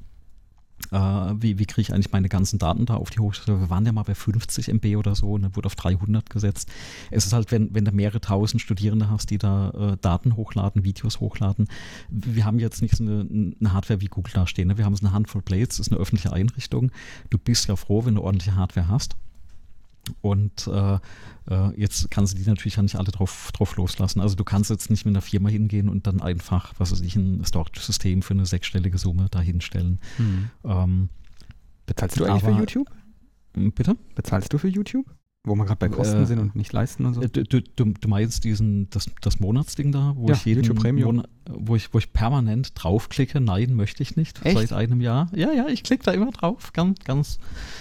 wie, 0.91 1.59
wie 1.59 1.67
kriege 1.67 1.83
ich 1.83 1.93
eigentlich 1.95 2.13
meine 2.13 2.29
ganzen 2.29 2.59
Daten 2.59 2.87
da 2.87 2.97
auf 2.97 3.11
die 3.11 3.21
Hochschule? 3.21 3.61
Wir 3.61 3.71
waren 3.71 3.87
ja 3.87 3.93
mal 3.93 4.03
bei 4.03 4.15
50 4.15 4.69
MB 4.69 4.97
oder 4.97 5.15
so 5.15 5.33
und 5.33 5.43
dann 5.43 5.57
wurde 5.57 5.67
auf 5.67 5.75
300 5.75 6.29
gesetzt. 6.29 6.71
Es 7.11 7.27
ist 7.27 7.33
halt, 7.33 7.51
wenn, 7.51 7.75
wenn 7.75 7.85
du 7.85 7.93
mehrere 7.93 8.21
tausend 8.21 8.61
Studierende 8.61 9.11
hast, 9.11 9.31
die 9.31 9.39
da 9.39 9.71
äh, 9.71 9.97
Daten 10.01 10.37
hochladen, 10.37 10.85
Videos 10.85 11.21
hochladen. 11.21 11.69
Wir 12.11 12.45
haben 12.45 12.59
jetzt 12.59 12.83
nicht 12.83 12.97
so 12.97 13.05
eine, 13.05 13.27
eine 13.61 13.73
Hardware 13.73 14.01
wie 14.01 14.07
Google 14.07 14.33
da 14.35 14.47
stehen. 14.47 14.69
Ne? 14.69 14.79
Wir 14.79 14.85
haben 14.85 14.97
so 14.97 15.07
eine 15.07 15.15
Handvoll 15.15 15.43
Plates, 15.43 15.79
das 15.79 15.87
ist 15.87 15.93
eine 15.93 16.01
öffentliche 16.01 16.33
Einrichtung. 16.33 16.91
Du 17.31 17.39
bist 17.39 17.69
ja 17.69 17.77
froh, 17.77 18.05
wenn 18.05 18.15
du 18.15 18.23
ordentliche 18.23 18.57
Hardware 18.57 18.89
hast. 18.89 19.17
Und 20.21 20.67
äh, 20.67 20.99
äh, 21.49 21.81
jetzt 21.81 22.11
kannst 22.11 22.35
du 22.35 22.39
die 22.39 22.49
natürlich 22.49 22.77
ja 22.77 22.83
nicht 22.83 22.97
alle 22.97 23.11
drauf, 23.11 23.51
drauf 23.53 23.77
loslassen. 23.77 24.21
Also 24.21 24.35
du 24.35 24.45
kannst 24.45 24.71
jetzt 24.71 24.91
nicht 24.91 25.05
mit 25.05 25.13
einer 25.13 25.23
Firma 25.23 25.49
hingehen 25.49 25.89
und 25.89 26.07
dann 26.07 26.21
einfach, 26.21 26.75
was 26.79 26.93
weiß 26.93 27.01
ich, 27.01 27.17
ein 27.17 27.45
Storage-System 27.45 28.23
für 28.23 28.35
eine 28.35 28.47
sechsstellige 28.47 28.99
Summe 28.99 29.27
dahinstellen. 29.31 30.01
Ähm, 30.65 31.09
Bezahlst 31.87 32.19
du 32.19 32.25
eigentlich 32.25 32.43
für 32.43 32.51
YouTube? 32.51 32.89
bitte? 33.55 33.97
Bezahlst 34.15 34.53
du 34.53 34.59
für 34.59 34.69
YouTube? 34.69 35.07
Wo 35.45 35.57
wir 35.57 35.65
gerade 35.65 35.79
bei 35.79 35.89
Kosten 35.89 36.23
Äh, 36.23 36.27
sind 36.27 36.39
und 36.39 36.55
nicht 36.55 36.73
leisten 36.73 37.05
und 37.05 37.15
so. 37.15 37.23
Äh, 37.23 37.29
Du, 37.29 37.43
du, 37.43 37.61
du 37.61 37.85
du 37.87 38.09
meinst 38.09 38.45
diesen, 38.45 38.89
das, 38.91 39.11
das 39.23 39.41
Monatsding 39.41 39.91
da, 39.91 40.13
wo 40.15 40.29
Ja, 40.29 40.35
ich 40.35 40.45
jeden. 40.45 40.65
Monat, 41.05 41.29
wo 41.51 41.75
ich, 41.75 41.93
wo 41.93 41.99
ich 41.99 42.13
permanent 42.13 42.71
draufklicke, 42.77 43.41
nein, 43.41 43.75
möchte 43.75 44.05
ich 44.05 44.15
nicht, 44.15 44.45
Echt? 44.47 44.57
seit 44.57 44.73
einem 44.73 45.01
Jahr. 45.01 45.29
Ja, 45.35 45.51
ja, 45.53 45.67
ich 45.67 45.83
klicke 45.83 46.05
da 46.05 46.13
immer 46.13 46.31
drauf, 46.31 46.73
ganz, 46.73 47.01
ganz. 47.01 47.41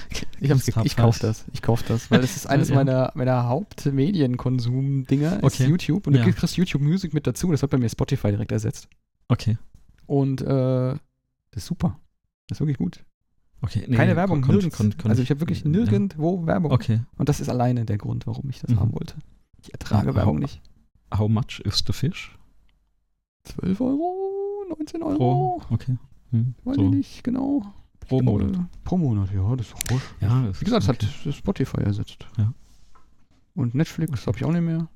Ich, 0.10 0.22
ge- 0.40 0.48
ganz 0.50 0.68
ich 0.68 0.96
kaufe 0.98 1.20
das. 1.20 1.46
Ich 1.54 1.62
kaufe 1.62 1.84
das, 1.88 2.10
weil 2.10 2.22
es 2.24 2.36
ist 2.36 2.48
eines 2.50 2.70
Ja. 2.70 2.76
meiner, 2.76 3.12
meiner 3.14 3.48
Hauptmedienkonsum-Dinger, 3.48 5.38
ist 5.38 5.44
Okay. 5.44 5.68
YouTube. 5.68 6.08
Und 6.08 6.14
du 6.14 6.20
Ja. 6.20 6.26
kriegst 6.32 6.58
YouTube 6.58 6.82
Music 6.82 7.14
mit 7.14 7.28
dazu. 7.28 7.52
Das 7.52 7.62
hat 7.62 7.70
bei 7.70 7.78
mir 7.78 7.90
Spotify 7.90 8.30
direkt 8.32 8.52
ersetzt. 8.52 8.88
Okay, 9.28 9.58
Und 10.08 10.42
äh, 10.42 10.46
das 10.46 11.00
ist 11.54 11.68
super. 11.68 12.00
Das 12.48 12.58
ist 12.58 12.60
wirklich 12.62 12.78
gut. 12.80 13.04
Okay. 13.62 13.86
nee, 13.88 13.96
Keine 13.96 14.16
Werbung, 14.16 14.42
kon- 14.42 14.56
nirgends. 14.56 14.78
kon- 14.78 14.96
kon- 14.98 15.12
also 15.12 15.22
ich 15.24 15.30
habe 15.30 15.40
wirklich 15.42 15.64
ja. 15.64 15.70
nirgendwo 15.70 16.46
Werbung. 16.46 16.72
Okay. 16.72 17.02
Und 17.18 17.30
das 17.30 17.40
ist 17.40 17.50
alleine 17.50 17.86
der 17.86 17.98
Grund, 17.98 18.28
warum 18.28 18.50
ich 18.50 18.60
das 18.60 18.72
Mhm. 18.72 18.80
haben 18.80 18.94
wollte. 18.94 19.16
Ich 19.62 19.72
ertrage 19.74 20.08
Ja, 20.10 20.16
Werbung 20.16 20.40
nicht. 20.40 20.62
How 21.16 21.30
much 21.30 21.60
is 21.64 21.84
the 21.86 21.94
fish? 21.94 22.38
12 23.44 23.82
Euro, 23.82 24.64
19 24.70 25.04
Euro, 25.04 25.18
Pro, 25.18 25.62
okay. 25.74 25.98
Hm, 26.32 26.56
weiß 26.64 26.76
so, 26.76 26.84
ich 26.86 26.90
nicht 26.92 27.24
genau. 27.24 27.64
pro 28.00 28.20
glaube, 28.20 28.46
Monat. 28.46 28.66
Pro 28.84 28.98
Monat, 28.98 29.32
ja, 29.34 29.56
das 29.56 29.68
ist 29.68 29.92
wurscht. 29.92 30.06
Ja, 30.22 30.48
Wie 30.60 30.64
gesagt, 30.66 30.84
es 30.84 31.06
ist 31.06 31.26
hat 31.26 31.34
Spotify 31.36 31.82
ersetzt. 31.82 32.28
Ja. 32.38 32.54
Und 33.56 33.76
Netflix 33.76 34.12
Okay. 34.14 34.28
habe 34.28 34.38
ich 34.38 34.46
auch 34.46 34.52
nicht 34.52 34.62
mehr. 34.62 34.88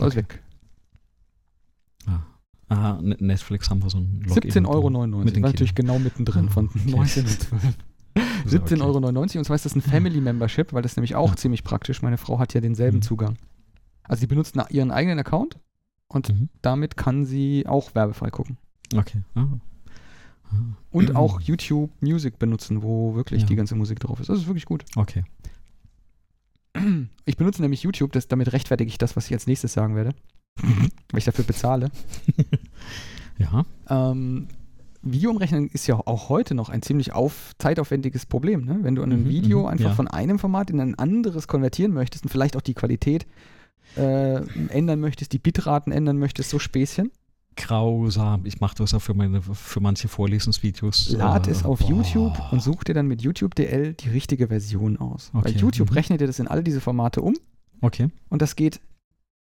Alles 0.00 0.14
Okay. 0.14 0.22
weg. 0.22 0.42
Ah, 2.06 2.20
Ne- 2.68 3.16
Netflix 3.20 3.68
haben 3.70 3.82
wir 3.82 3.90
so 3.90 3.98
ein 3.98 4.22
Login. 4.26 4.50
17,99 4.50 4.66
Euro. 4.68 4.90
Mit 5.24 5.34
War 5.42 5.50
natürlich 5.50 5.74
genau 5.74 5.98
mittendrin 5.98 6.48
von 6.48 6.66
okay. 6.74 6.90
19 6.90 7.24
und 7.26 7.40
12. 7.40 7.62
So, 8.46 8.56
17,99 8.58 8.62
okay. 8.74 8.82
Euro. 8.82 9.20
Und 9.20 9.44
zwar 9.44 9.56
ist 9.56 9.64
das 9.64 9.74
ein 9.74 9.82
Family 9.82 10.20
Membership, 10.20 10.72
weil 10.72 10.82
das 10.82 10.96
nämlich 10.96 11.14
auch 11.14 11.30
Ja. 11.30 11.36
ziemlich 11.36 11.62
praktisch. 11.64 12.00
Meine 12.02 12.16
Frau 12.18 12.38
hat 12.38 12.54
ja 12.54 12.60
denselben 12.60 12.98
Mhm. 12.98 13.02
Zugang. 13.02 13.36
Also 14.04 14.20
sie 14.20 14.26
benutzt 14.26 14.56
ihren 14.70 14.90
eigenen 14.90 15.18
Account 15.18 15.58
und 16.08 16.28
Mhm. 16.28 16.48
damit 16.62 16.96
kann 16.96 17.24
sie 17.24 17.66
auch 17.66 17.94
werbefrei 17.94 18.30
gucken. 18.30 18.56
Okay. 18.96 19.22
Ah. 19.34 19.46
Ah. 20.44 20.56
Und 20.90 21.16
auch 21.16 21.40
YouTube 21.42 21.90
Music 22.00 22.38
benutzen, 22.38 22.82
wo 22.82 23.14
wirklich 23.14 23.42
Ja. 23.42 23.46
die 23.48 23.56
ganze 23.56 23.74
Musik 23.74 24.00
drauf 24.00 24.20
ist. 24.20 24.28
Das 24.28 24.38
ist 24.38 24.46
wirklich 24.46 24.64
gut. 24.66 24.84
Okay. 24.96 25.24
Ich 27.24 27.36
benutze 27.36 27.62
nämlich 27.62 27.82
YouTube, 27.84 28.12
das, 28.12 28.26
damit 28.26 28.52
rechtfertige 28.52 28.88
ich 28.88 28.98
das, 28.98 29.14
was 29.16 29.26
ich 29.26 29.32
als 29.32 29.46
nächstes 29.46 29.72
sagen 29.72 29.94
werde, 29.96 30.10
Mhm. 30.10 30.14
Weil 30.62 31.18
ich 31.18 31.24
dafür 31.24 31.44
bezahle. 31.44 31.90
Ja. 33.36 33.64
Ähm, 33.90 34.46
Videoumrechnen 35.02 35.66
ist 35.68 35.88
ja 35.88 35.96
auch 35.96 36.28
heute 36.28 36.54
noch 36.54 36.68
ein 36.68 36.82
ziemlich 36.82 37.12
auf, 37.12 37.50
zeitaufwendiges 37.58 38.26
Problem. 38.26 38.64
Ne? 38.64 38.78
Wenn 38.82 38.94
du 38.94 39.02
ein 39.02 39.08
Mhm, 39.24 39.28
Video 39.28 39.62
mhm, 39.62 39.66
einfach 39.66 39.88
ja. 39.90 39.94
von 39.94 40.06
einem 40.06 40.38
Format 40.38 40.70
in 40.70 40.78
ein 40.80 40.96
anderes 40.96 41.48
konvertieren 41.48 41.92
möchtest 41.92 42.22
und 42.24 42.30
vielleicht 42.30 42.56
auch 42.56 42.60
die 42.60 42.74
Qualität 42.74 43.26
äh, 43.96 44.36
ändern 44.68 45.00
möchtest, 45.00 45.32
die 45.32 45.40
Bitraten 45.40 45.90
ändern 45.92 46.16
möchtest, 46.18 46.50
so 46.50 46.60
Späßchen, 46.60 47.10
Grausam. 47.56 48.46
Ich 48.46 48.60
mache 48.60 48.76
das 48.76 48.92
ja 48.92 49.00
für, 49.00 49.14
meine, 49.14 49.42
für 49.42 49.80
manche 49.80 50.06
Vorlesungsvideos. 50.08 51.10
lad 51.10 51.48
Äh, 51.48 51.50
es 51.50 51.64
auf 51.64 51.80
boah. 51.80 51.88
YouTube 51.90 52.52
und 52.52 52.62
such 52.62 52.84
dir 52.84 52.94
dann 52.94 53.08
mit 53.08 53.20
YouTube 53.20 53.54
DL 53.56 53.94
die 53.94 54.08
richtige 54.10 54.46
Version 54.48 54.96
aus. 54.96 55.30
Weil 55.32 55.42
Okay, 55.50 55.58
YouTube 55.58 55.90
mhm. 55.90 55.94
rechnet 55.94 56.20
dir 56.20 56.26
das 56.28 56.38
in 56.38 56.46
all 56.46 56.62
diese 56.62 56.80
Formate 56.80 57.20
um 57.20 57.34
Okay. 57.80 58.08
und 58.28 58.42
das 58.42 58.54
geht 58.56 58.80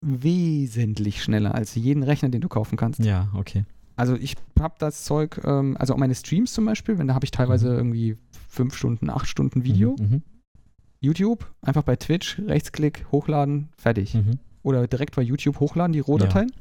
wesentlich 0.03 1.23
schneller 1.23 1.55
als 1.55 1.75
jeden 1.75 2.03
Rechner, 2.03 2.29
den 2.29 2.41
du 2.41 2.49
kaufen 2.49 2.77
kannst. 2.77 2.99
Ja, 2.99 3.29
okay. 3.33 3.65
Also 3.95 4.15
ich 4.15 4.35
habe 4.59 4.75
das 4.79 5.03
Zeug, 5.03 5.39
ähm, 5.43 5.77
also 5.79 5.93
auch 5.93 5.97
meine 5.97 6.15
Streams 6.15 6.53
zum 6.53 6.65
Beispiel, 6.65 6.97
wenn 6.97 7.07
da 7.07 7.13
habe 7.13 7.25
ich 7.25 7.31
teilweise 7.31 7.69
Mhm. 7.69 7.77
irgendwie 7.77 8.17
fünf 8.49 8.75
Stunden, 8.75 9.09
acht 9.09 9.27
Stunden 9.27 9.63
Video. 9.63 9.95
Mhm. 9.99 10.21
YouTube, 10.99 11.51
einfach 11.61 11.83
bei 11.83 11.95
Twitch, 11.95 12.39
Rechtsklick, 12.39 13.05
hochladen, 13.11 13.69
fertig. 13.77 14.13
Mhm. 14.15 14.39
Oder 14.63 14.87
direkt 14.87 15.15
bei 15.15 15.21
YouTube 15.21 15.59
hochladen, 15.59 15.91
die 15.93 15.99
Rohdateien. 15.99 16.51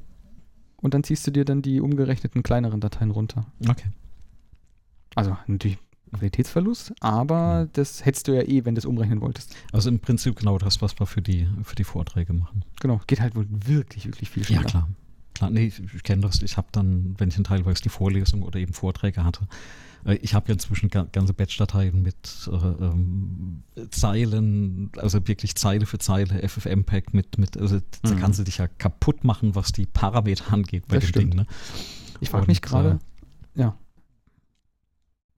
Und 0.80 0.95
dann 0.95 1.05
ziehst 1.05 1.24
du 1.26 1.30
dir 1.30 1.45
dann 1.45 1.62
die 1.62 1.80
umgerechneten 1.80 2.43
kleineren 2.43 2.80
Dateien 2.80 3.12
runter. 3.12 3.47
Okay. 3.68 3.86
Also 5.14 5.36
natürlich 5.47 5.78
Qualitätsverlust, 6.19 6.93
aber 7.01 7.69
das 7.73 8.05
hättest 8.05 8.29
du 8.29 8.33
ja 8.35 8.43
eh, 8.43 8.65
wenn 8.65 8.75
du 8.75 8.79
es 8.81 8.85
umrechnen 8.87 9.21
wolltest. 9.21 9.55
Also 9.73 9.89
im 9.89 9.99
Prinzip 10.01 10.37
genau 10.37 10.59
das, 10.59 10.83
was 10.83 10.99
wir 10.99 11.07
für 11.07 11.23
die, 11.23 11.49
für 11.63 11.75
die 11.75 11.85
Vorträge 11.85 12.33
machen. 12.33 12.65
Genau, 12.81 13.01
geht 13.07 13.21
halt 13.21 13.35
wohl 13.35 13.47
wirklich, 13.51 14.07
wirklich 14.07 14.31
viel 14.31 14.45
schneller. 14.45 14.63
Ja, 14.63 14.69
klar. 14.69 14.89
Klar, 15.35 15.51
nee, 15.51 15.67
ich, 15.67 15.81
ich 15.95 16.03
kenne 16.03 16.21
das. 16.23 16.43
Ich 16.43 16.57
habe 16.59 16.69
dann, 16.73 17.15
wenn 17.19 17.29
ich 17.31 17.35
dann 17.37 17.45
teilweise 17.45 17.83
die 17.83 17.89
Vorlesung 17.89 18.43
oder 18.43 18.59
eben 18.61 18.75
Vorträge 18.75 19.25
hatte, 19.25 19.47
äh, 20.05 20.17
ich 20.17 20.35
habe 20.35 20.49
ja 20.49 20.53
inzwischen 20.53 20.91
ga, 20.91 21.07
ganze 21.11 21.33
Batch-Dateien 21.33 22.03
mit 22.03 22.17
äh, 22.49 22.55
ähm, 22.55 23.63
Zeilen, 23.91 24.91
also 24.99 25.27
wirklich 25.27 25.55
Zeile 25.55 25.87
für 25.87 25.99
Zeile, 25.99 26.47
FFmpeg 26.47 27.15
mit, 27.15 27.39
mit 27.39 27.57
also 27.57 27.81
da 28.03 28.11
Mhm. 28.11 28.19
kannst 28.21 28.39
du 28.41 28.45
dich 28.45 28.59
ja 28.59 28.69
kaputt 28.69 29.25
machen, 29.25 29.55
was 29.55 29.73
die 29.73 29.87
Parameter 29.87 30.53
angeht 30.53 30.87
bei 30.89 30.97
Das 30.97 31.05
dem 31.05 31.09
stimmt. 31.09 31.33
Ding. 31.33 31.41
Ne? 31.41 31.47
Ich 32.21 32.29
frage 32.31 32.47
mich 32.47 32.61
gerade, 32.61 32.99
ja. 33.55 33.75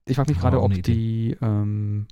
Ich 0.05 0.15
frage 0.15 0.31
mich 0.31 0.39
gerade, 0.39 0.61
ob 0.61 0.71
die, 0.71 1.35
ähm, 1.41 2.07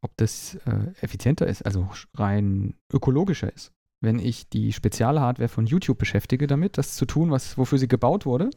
ob 0.00 0.16
das 0.16 0.54
äh, 0.66 0.92
effizienter 1.00 1.46
ist, 1.46 1.62
also 1.62 1.88
rein 2.14 2.74
ökologischer 2.92 3.52
ist, 3.52 3.72
wenn 4.00 4.18
ich 4.18 4.48
die 4.48 4.72
Spezialhardware 4.72 5.48
von 5.48 5.66
YouTube 5.66 5.98
beschäftige 5.98 6.46
damit, 6.46 6.78
das 6.78 6.96
zu 6.96 7.04
tun, 7.04 7.30
was, 7.30 7.58
wofür 7.58 7.78
sie 7.78 7.88
gebaut 7.88 8.24
wurde, 8.24 8.50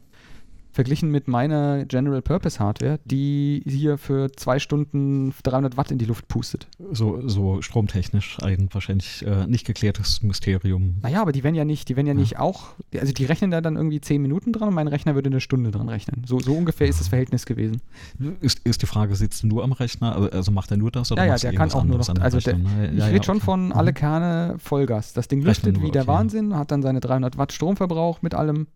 verglichen 0.74 1.10
mit 1.10 1.28
meiner 1.28 1.84
General 1.86 2.20
Purpose 2.20 2.58
Hardware, 2.58 2.98
die 3.04 3.62
hier 3.66 3.96
für 3.96 4.30
zwei 4.32 4.58
Stunden 4.58 5.32
300 5.44 5.76
Watt 5.76 5.90
in 5.90 5.98
die 5.98 6.04
Luft 6.04 6.28
pustet. 6.28 6.66
So, 6.92 7.26
so 7.28 7.62
stromtechnisch 7.62 8.38
ein 8.42 8.68
wahrscheinlich 8.72 9.24
äh, 9.26 9.46
nicht 9.46 9.66
geklärtes 9.66 10.22
Mysterium. 10.22 10.96
Naja, 11.02 11.22
aber 11.22 11.32
die 11.32 11.44
werden 11.44 11.54
ja 11.54 11.64
nicht, 11.64 11.88
die 11.88 11.96
werden 11.96 12.06
ja, 12.06 12.12
Ja. 12.14 12.18
nicht 12.20 12.38
auch, 12.38 12.74
also 12.98 13.12
die 13.12 13.24
rechnen 13.24 13.50
da 13.50 13.60
dann 13.60 13.76
irgendwie 13.76 14.00
10 14.00 14.20
Minuten 14.20 14.52
dran 14.52 14.68
und 14.68 14.74
mein 14.74 14.88
Rechner 14.88 15.14
würde 15.14 15.30
eine 15.30 15.40
Stunde 15.40 15.70
dran 15.70 15.88
rechnen. 15.88 16.22
So, 16.26 16.40
so 16.40 16.52
ungefähr 16.54 16.88
ist 16.88 17.00
das 17.00 17.08
Verhältnis 17.08 17.46
gewesen. 17.46 17.80
Ist, 18.40 18.58
ist 18.66 18.82
die 18.82 18.86
Frage, 18.86 19.14
sitzt 19.16 19.42
du 19.42 19.46
nur 19.46 19.62
am 19.64 19.72
Rechner? 19.72 20.14
Also, 20.16 20.30
also 20.30 20.52
macht 20.52 20.70
er 20.70 20.76
nur 20.76 20.90
das 20.90 21.10
oder 21.12 21.24
Ja, 21.24 21.34
ja, 21.36 21.38
der 21.38 21.52
kann 21.54 21.70
auch 21.72 21.84
nur 21.84 21.98
noch- 21.98 22.08
also 22.20 22.38
der-? 22.40 22.56
Ich 22.92 22.98
Ja, 22.98 23.06
rede 23.06 23.24
schon 23.24 23.36
okay. 23.36 23.44
von 23.44 23.66
Mhm. 23.66 23.72
alle 23.72 23.92
Kerne 23.92 24.56
Vollgas. 24.58 25.12
Das 25.12 25.28
Ding 25.28 25.40
lüftet 25.42 25.80
wie 25.80 25.90
der 25.90 26.02
okay. 26.02 26.10
Wahnsinn, 26.12 26.56
hat 26.56 26.70
dann 26.70 26.82
seine 26.82 27.00
300 27.00 27.38
Watt 27.38 27.52
Stromverbrauch 27.52 28.20
mit 28.22 28.34
allem. 28.34 28.66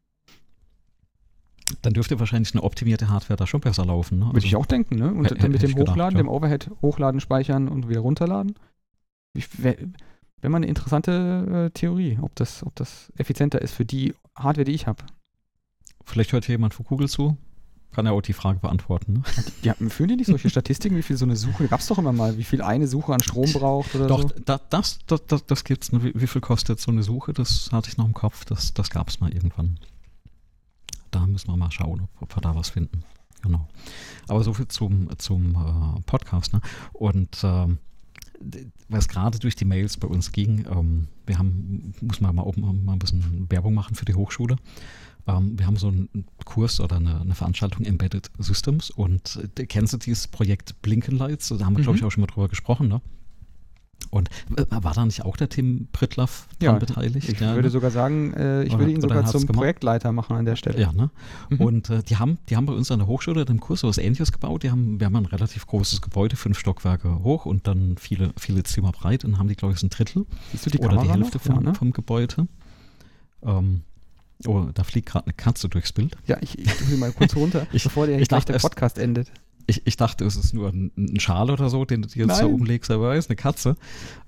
Dann 1.83 1.93
dürfte 1.93 2.19
wahrscheinlich 2.19 2.55
eine 2.55 2.63
optimierte 2.63 3.09
Hardware 3.09 3.37
da 3.37 3.47
schon 3.47 3.61
besser 3.61 3.85
laufen. 3.85 4.19
Ne? 4.19 4.27
Würde 4.33 4.47
ich 4.47 4.57
auch 4.57 4.67
denken, 4.67 4.97
ne? 4.97 5.13
Und 5.13 5.31
dann 5.31 5.51
mit 5.51 5.63
dem 5.63 5.71
ich 5.71 5.77
gedacht, 5.77 5.93
Hochladen, 5.93 6.17
ja. 6.17 6.23
dem 6.23 6.29
Overhead 6.29 6.71
hochladen, 6.81 7.21
speichern 7.21 7.69
und 7.69 7.89
wieder 7.89 8.01
runterladen. 8.01 8.55
Wäre 9.35 9.77
wär 10.41 10.51
mal 10.51 10.59
eine 10.59 10.67
interessante 10.67 11.67
äh, 11.67 11.71
Theorie, 11.71 12.19
ob 12.21 12.35
das, 12.37 12.65
ob 12.65 12.75
das 12.77 13.13
effizienter 13.17 13.61
ist 13.61 13.75
für 13.75 13.85
die 13.85 14.15
Hardware, 14.37 14.65
die 14.65 14.73
ich 14.73 14.87
habe. 14.87 15.05
Vielleicht 16.05 16.33
hört 16.33 16.45
hier 16.45 16.55
jemand 16.55 16.75
von 16.75 16.87
Google 16.87 17.09
zu. 17.09 17.37
Kann 17.91 18.07
er 18.07 18.13
auch 18.13 18.21
die 18.21 18.35
Frage 18.35 18.59
beantworten. 18.61 19.15
Ne? 19.15 19.23
Ja, 19.63 19.75
führen 19.89 20.09
die 20.09 20.17
nicht 20.17 20.27
solche 20.27 20.51
Statistiken, 20.51 20.97
wie 20.97 21.03
viel 21.03 21.17
so 21.17 21.25
eine 21.25 21.37
Suche, 21.37 21.69
gab 21.69 21.81
es 21.81 21.87
doch 21.87 21.99
immer 21.99 22.13
mal, 22.13 22.37
wie 22.39 22.45
viel 22.45 22.63
eine 22.63 22.87
Suche 22.87 23.13
an 23.15 23.21
Strom 23.21 23.51
braucht 23.53 23.95
oder 23.95 24.07
Doch, 24.07 24.23
so? 24.23 24.29
da, 24.45 24.61
das, 24.71 25.01
das, 25.07 25.27
das, 25.27 25.47
das 25.47 25.65
gibt's. 25.65 25.91
Ne? 25.93 26.03
Wie, 26.05 26.13
wie 26.15 26.27
viel 26.27 26.41
kostet 26.41 26.81
so 26.81 26.91
eine 26.91 27.03
Suche? 27.03 27.33
Das 27.33 27.71
hatte 27.73 27.89
ich 27.89 27.97
noch 27.97 28.07
im 28.07 28.15
Kopf. 28.15 28.45
Das, 28.45 28.75
das 28.75 28.91
gab 28.91 29.09
es 29.09 29.21
mal 29.21 29.33
irgendwann. 29.33 29.79
Da 31.11 31.27
müssen 31.27 31.49
wir 31.49 31.57
mal 31.57 31.71
schauen, 31.71 32.01
ob, 32.03 32.11
ob 32.23 32.37
wir 32.37 32.41
da 32.41 32.55
was 32.55 32.71
finden. 32.71 33.03
Genau. 33.43 33.69
Aber 34.27 34.43
so 34.43 34.53
viel 34.53 34.69
zum, 34.69 35.09
zum 35.19 35.55
äh, 35.55 36.01
Podcast. 36.03 36.53
Ne? 36.53 36.61
Und 36.93 37.39
ähm, 37.45 37.79
was 38.89 39.09
gerade 39.09 39.39
durch 39.39 39.57
die 39.57 39.65
Mails 39.65 39.97
bei 39.97 40.09
uns 40.09 40.33
ging, 40.33 40.65
ähm, 40.71 41.09
wir 41.27 41.39
haben, 41.39 41.93
muss 42.01 42.21
man 42.21 42.35
mal 42.35 42.43
oben 42.43 42.85
mal 42.85 42.93
ein 42.93 42.99
bisschen 42.99 43.47
Werbung 43.51 43.75
machen 43.75 43.95
für 43.95 44.05
die 44.05 44.15
Hochschule. 44.15 44.57
Ähm, 45.27 45.59
wir 45.59 45.67
haben 45.67 45.77
so 45.77 45.89
einen 45.89 46.09
Kurs 46.45 46.81
oder 46.81 46.97
eine, 46.97 47.21
eine 47.21 47.35
Veranstaltung 47.35 47.85
Embedded 47.85 48.31
Systems 48.39 48.91
und 48.91 49.41
äh, 49.59 49.67
kennst 49.67 49.93
du 49.93 49.99
dieses 49.99 50.27
Projekt 50.29 50.81
Blinkenlights? 50.83 51.49
Da 51.49 51.65
haben 51.65 51.77
wir, 51.77 51.83
glaube 51.83 51.97
ich, 51.97 52.03
Mhm. 52.03 52.09
auch 52.09 52.13
schon 52.13 52.21
mal 52.23 52.27
drüber 52.29 52.49
gesprochen, 52.49 52.89
ne? 52.89 53.01
Und 54.11 54.31
äh, 54.57 54.65
war 54.71 54.95
da 54.95 55.05
nicht 55.05 55.25
auch 55.25 55.37
der 55.37 55.51
Tim 55.51 55.89
Prittlaff 55.93 56.49
dran 56.61 56.75
Ja, 56.75 56.79
beteiligt? 56.79 57.29
Ich 57.29 57.41
Ja, 57.41 57.55
würde 57.55 57.69
ne? 57.69 57.71
sogar 57.71 57.91
sagen, 57.91 58.33
äh, 58.33 58.63
ich 58.63 58.71
Oder- 58.71 58.79
würde 58.79 58.93
ihn 58.93 58.99
oder 59.05 59.09
sogar 59.17 59.27
zum 59.27 59.43
gemacht? 59.43 59.57
Projektleiter 59.59 60.13
machen 60.13 60.35
an 60.37 60.47
der 60.47 60.57
Stelle. 60.57 60.81
Ja, 60.81 60.93
ne? 60.93 61.11
Mhm. 61.51 61.61
Und 61.61 61.91
äh, 61.91 62.03
die, 62.03 62.17
haben, 62.17 62.39
die 62.49 62.57
haben 62.57 62.65
bei 62.65 62.73
uns 62.73 62.91
an 62.91 63.01
der 63.01 63.09
Hochschule 63.09 63.43
im 63.43 63.61
Kurs 63.61 63.83
was 63.83 63.99
ähnliches 63.99 64.33
gebaut. 64.33 64.63
Die 64.63 64.71
haben, 64.71 64.99
wir 64.99 65.07
haben 65.07 65.17
ein 65.17 65.27
relativ 65.27 65.67
großes 65.67 66.01
Gebäude, 66.01 66.37
fünf 66.37 66.59
Stockwerke 66.59 67.23
hoch 67.23 67.45
und 67.45 67.67
dann 67.67 67.97
viele, 67.99 68.33
viele 68.39 68.63
Zimmer 68.63 68.93
breit. 68.93 69.25
Und 69.27 69.39
haben 69.39 69.49
die, 69.49 69.57
glaube 69.57 69.75
ich, 69.75 69.81
so 69.81 69.87
ein 69.87 69.91
Drittel 69.91 70.25
Siehst 70.53 70.65
du 70.65 70.71
die 70.71 70.79
oder 70.79 70.89
Kamera 70.89 71.03
die 71.05 71.11
Hälfte 71.13 71.37
noch? 71.39 71.45
vom, 71.45 71.55
Ja, 71.57 71.61
ne? 71.61 71.75
vom 71.75 71.93
Gebäude. 71.93 72.49
Ähm, 73.43 73.83
oh, 74.47 74.67
da 74.73 74.85
fliegt 74.85 75.09
gerade 75.11 75.27
eine 75.27 75.35
Katze 75.35 75.69
durchs 75.69 75.93
Bild. 75.93 76.17
ja 76.27 76.39
ich, 76.41 76.59
ich 76.59 76.67
tue 76.73 76.87
sie 76.87 76.97
mal 76.97 77.13
kurz 77.13 77.37
runter, 77.37 77.67
Ich- 77.73 77.85
bevor 77.85 78.07
der 78.07 78.19
ich 78.21 78.29
gleich 78.29 78.41
dachte 78.45 78.53
der 78.55 78.61
Podcast 78.61 78.99
endet. 78.99 79.31
Ich, 79.71 79.83
ich 79.85 79.99
dachte, 79.99 80.25
es 80.25 80.35
ist 80.35 80.55
nur 80.55 80.71
ein, 80.71 80.91
ein 80.97 81.21
Schal 81.21 81.51
oder 81.51 81.69
so, 81.69 81.85
den 81.85 82.01
du 82.01 82.09
dir 82.09 82.27
jetzt 82.27 82.39
so 82.39 82.47
Nein. 82.47 82.55
umlegst, 82.55 82.91
aber 82.91 83.13
es 83.13 83.27
ist 83.27 83.31
eine 83.31 83.37
Katze. 83.37 83.77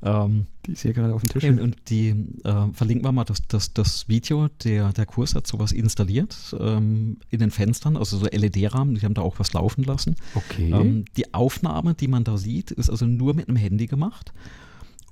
Ähm, 0.02 0.46
Die 0.66 0.72
ist 0.72 0.82
hier 0.82 0.92
gerade 0.92 1.14
auf 1.14 1.22
dem 1.22 1.30
Tisch. 1.30 1.44
Und, 1.44 1.58
und 1.58 1.76
die 1.88 2.10
äh, 2.44 2.66
verlinken 2.74 3.06
wir 3.06 3.12
mal 3.12 3.24
das, 3.24 3.40
das, 3.48 3.72
das 3.72 4.06
Video, 4.06 4.48
der, 4.64 4.92
der 4.92 5.06
Kurs 5.06 5.34
hat 5.34 5.46
sowas 5.46 5.72
installiert 5.72 6.54
ähm, 6.60 7.16
in 7.30 7.40
den 7.40 7.50
Fenstern, 7.50 7.96
also 7.96 8.18
so 8.18 8.26
LED-Rahmen, 8.26 8.96
die 8.96 9.00
haben 9.00 9.14
da 9.14 9.22
auch 9.22 9.38
was 9.38 9.54
laufen 9.54 9.82
lassen. 9.82 10.14
Okay. 10.34 10.70
Ähm, 10.70 11.06
die 11.16 11.32
Aufnahme, 11.32 11.94
die 11.94 12.08
man 12.08 12.22
da 12.22 12.36
sieht, 12.36 12.70
ist 12.70 12.90
also 12.90 13.06
nur 13.06 13.32
mit 13.34 13.48
einem 13.48 13.56
Handy 13.56 13.86
gemacht. 13.86 14.34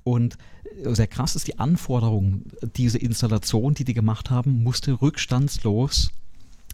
Und 0.03 0.37
äh, 0.83 0.93
sehr 0.93 1.07
krass 1.07 1.35
ist 1.35 1.47
die 1.47 1.57
Anforderung, 1.57 2.43
diese 2.75 2.99
Installation, 2.99 3.73
die 3.73 3.83
die 3.83 3.95
gemacht 3.95 4.29
haben, 4.29 4.63
musste 4.63 5.01
rückstandslos 5.01 6.11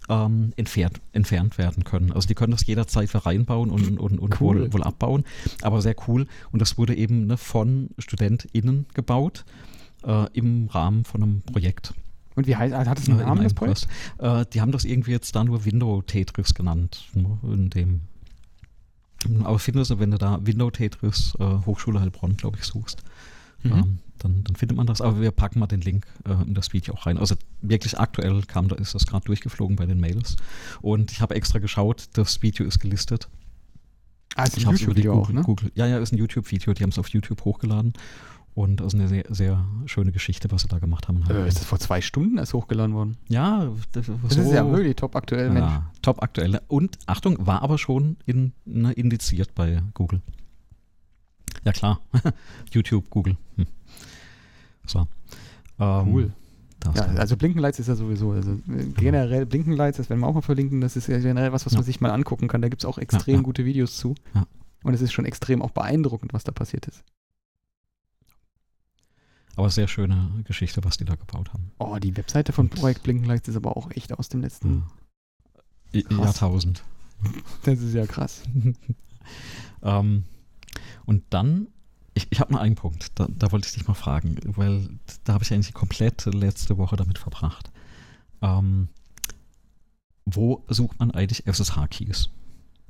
ähm, 0.09 0.53
entfernt, 0.55 1.01
entfernt 1.13 1.57
werden 1.57 1.83
können. 1.83 2.11
Also 2.11 2.27
die 2.27 2.35
können 2.35 2.51
das 2.51 2.65
jederzeit 2.65 3.09
wieder 3.13 3.25
reinbauen 3.25 3.69
und, 3.69 3.99
und, 3.99 4.19
und 4.19 4.41
Cool. 4.41 4.61
wohl, 4.61 4.73
wohl 4.73 4.83
abbauen. 4.83 5.23
Aber 5.61 5.81
sehr 5.81 5.95
cool. 6.07 6.27
Und 6.51 6.61
das 6.61 6.77
wurde 6.77 6.95
eben 6.95 7.27
ne, 7.27 7.37
von 7.37 7.89
StudentInnen 7.97 8.85
gebaut 8.93 9.45
äh, 10.05 10.27
im 10.33 10.67
Rahmen 10.67 11.05
von 11.05 11.23
einem 11.23 11.41
Projekt. 11.41 11.93
Und 12.35 12.47
wie 12.47 12.55
heißt, 12.55 12.75
hat 12.75 12.99
es 12.99 13.07
einen 13.09 13.19
in 13.19 13.25
Namen, 13.25 13.43
das 13.43 13.53
Projekt? 13.53 13.87
Äh, 14.17 14.45
die 14.53 14.61
haben 14.61 14.71
das 14.71 14.85
irgendwie 14.85 15.11
jetzt 15.11 15.35
da 15.35 15.43
nur 15.43 15.65
Window 15.65 16.01
Tetris 16.01 16.53
genannt. 16.53 17.07
In 17.13 17.69
dem. 17.69 18.01
Aber 19.43 19.57
findest 19.57 19.89
du, 19.89 19.99
wenn 19.99 20.11
du 20.11 20.17
da 20.17 20.39
Window 20.45 20.69
Tetris 20.69 21.33
äh, 21.39 21.43
Hochschule 21.65 21.99
Heilbronn, 21.99 22.37
glaube 22.37 22.57
ich, 22.59 22.65
suchst, 22.65 23.03
Mhm. 23.65 23.71
ähm, 23.73 23.99
dann, 24.19 24.43
dann 24.45 24.55
findet 24.55 24.77
man 24.77 24.87
das. 24.87 25.01
Aber 25.01 25.19
wir 25.21 25.31
packen 25.31 25.59
mal 25.59 25.67
den 25.67 25.81
Link 25.81 26.05
äh, 26.25 26.31
in 26.47 26.53
das 26.53 26.71
Video 26.73 26.93
auch 26.93 27.05
rein. 27.05 27.17
Also 27.17 27.35
wirklich 27.61 27.99
aktuell 27.99 28.41
kam, 28.43 28.67
da 28.69 28.75
ist 28.77 28.95
das 28.95 29.05
gerade 29.05 29.25
durchgeflogen 29.25 29.75
bei 29.75 29.85
den 29.85 29.99
Mails. 29.99 30.37
Und 30.81 31.11
ich 31.11 31.21
habe 31.21 31.35
extra 31.35 31.59
geschaut, 31.59 32.05
das 32.13 32.41
Video 32.41 32.65
ist 32.65 32.79
gelistet. 32.79 33.27
Ah, 34.35 34.43
ist 34.43 34.57
Ich 34.57 34.67
ein 34.67 34.71
YouTube-Video 34.75 35.13
auch, 35.21 35.29
ne? 35.29 35.41
Google. 35.41 35.71
Ja, 35.75 35.85
ja, 35.87 35.97
ist 35.99 36.11
ein 36.13 36.17
YouTube-Video. 36.17 36.73
Die 36.73 36.83
haben 36.83 36.89
es 36.91 36.99
auf 36.99 37.09
YouTube 37.09 37.43
hochgeladen. 37.45 37.93
Und 38.53 38.79
das 38.79 38.87
ist 38.87 38.95
eine 38.95 39.09
sehr, 39.09 39.25
sehr 39.29 39.65
schöne 39.85 40.13
Geschichte, 40.13 40.49
was 40.49 40.61
sie 40.61 40.69
da 40.69 40.79
gemacht 40.79 41.09
haben. 41.09 41.21
Äh, 41.29 41.45
ist 41.47 41.57
das 41.59 41.65
vor 41.65 41.77
zwei 41.79 41.99
Stunden 41.99 42.37
erst 42.37 42.53
hochgeladen 42.53 42.95
worden? 42.95 43.17
ja, 43.27 43.69
das, 43.91 44.05
Das 44.23 44.37
ist 44.37 44.51
ja 44.53 44.65
wirklich 44.71 44.95
top 44.95 45.17
aktuell, 45.17 45.49
Mensch. 45.49 45.69
ja, 45.69 45.91
top 46.01 46.23
aktuell. 46.23 46.61
Und 46.69 46.97
Achtung, 47.05 47.45
war 47.45 47.61
aber 47.63 47.77
schon 47.77 48.15
in, 48.25 48.53
ne, 48.63 48.93
indiziert 48.93 49.53
bei 49.55 49.81
Google. 49.93 50.21
Ja 51.65 51.71
klar, 51.73 51.99
YouTube, 52.71 53.09
Google. 53.09 53.35
Hm. 53.57 53.65
So. 54.85 55.07
Ähm, 55.79 56.13
Cool. 56.13 56.33
Ja, 56.93 57.01
also 57.15 57.35
Blinkenlights 57.35 57.79
ist 57.79 57.87
ja 57.87 57.95
sowieso, 57.95 58.31
also 58.33 58.51
äh, 58.51 58.85
generell 58.95 59.47
Blinkenlights, 59.47 59.97
das 59.97 60.09
werden 60.11 60.19
wir 60.19 60.27
auch 60.27 60.35
mal 60.35 60.41
verlinken, 60.41 60.81
das 60.81 60.95
ist 60.95 61.07
ja 61.07 61.17
generell 61.17 61.51
was, 61.51 61.65
was 61.65 61.73
Ja. 61.73 61.79
man 61.79 61.83
sich 61.85 61.99
mal 61.99 62.11
angucken 62.11 62.47
kann. 62.47 62.61
Da 62.61 62.69
gibt 62.69 62.83
es 62.83 62.85
auch 62.85 62.99
extrem 62.99 63.37
ja. 63.37 63.41
gute 63.41 63.65
Videos 63.65 63.97
zu. 63.97 64.13
Und 64.83 64.93
es 64.93 65.01
ist 65.01 65.11
schon 65.11 65.25
extrem 65.25 65.63
auch 65.63 65.71
beeindruckend, 65.71 66.31
was 66.33 66.43
da 66.43 66.51
passiert 66.51 66.85
ist. 66.87 67.03
aber 69.55 69.69
sehr 69.71 69.87
schöne 69.87 70.29
Geschichte, 70.43 70.83
was 70.83 70.97
die 70.97 71.05
da 71.05 71.15
gebaut 71.15 71.51
haben. 71.53 71.71
Oh, 71.79 71.97
die 71.97 72.15
Webseite 72.17 72.51
von 72.51 72.69
Projekt 72.69 73.01
Blinkenlights 73.03 73.47
ist 73.47 73.55
aber 73.55 73.75
auch 73.77 73.89
echt 73.91 74.13
aus 74.13 74.29
dem 74.29 74.41
letzten. 74.41 74.83
Krass. 75.91 76.03
Jahrtausend. 76.09 76.83
Das 77.63 77.79
ist 77.79 77.95
ja 77.95 78.05
krass. 78.05 78.43
ähm, 79.81 80.25
und 81.05 81.23
dann, 81.31 81.67
ich, 82.13 82.27
ich 82.29 82.39
habe 82.39 82.53
noch 82.53 82.59
einen 82.61 82.75
Punkt, 82.75 83.11
da, 83.19 83.27
da 83.29 83.51
wollte 83.51 83.67
ich 83.67 83.73
dich 83.73 83.87
mal 83.87 83.93
fragen, 83.93 84.37
weil 84.45 84.87
da 85.25 85.33
habe 85.33 85.43
ich 85.43 85.53
eigentlich 85.53 85.67
die 85.67 85.73
komplette 85.73 86.29
letzte 86.29 86.77
Woche 86.77 86.95
damit 86.95 87.17
verbracht. 87.17 87.71
Ähm, 88.41 88.87
wo 90.25 90.63
sucht 90.67 90.99
man 90.99 91.11
eigentlich 91.11 91.45
SSH-Keys? 91.45 92.29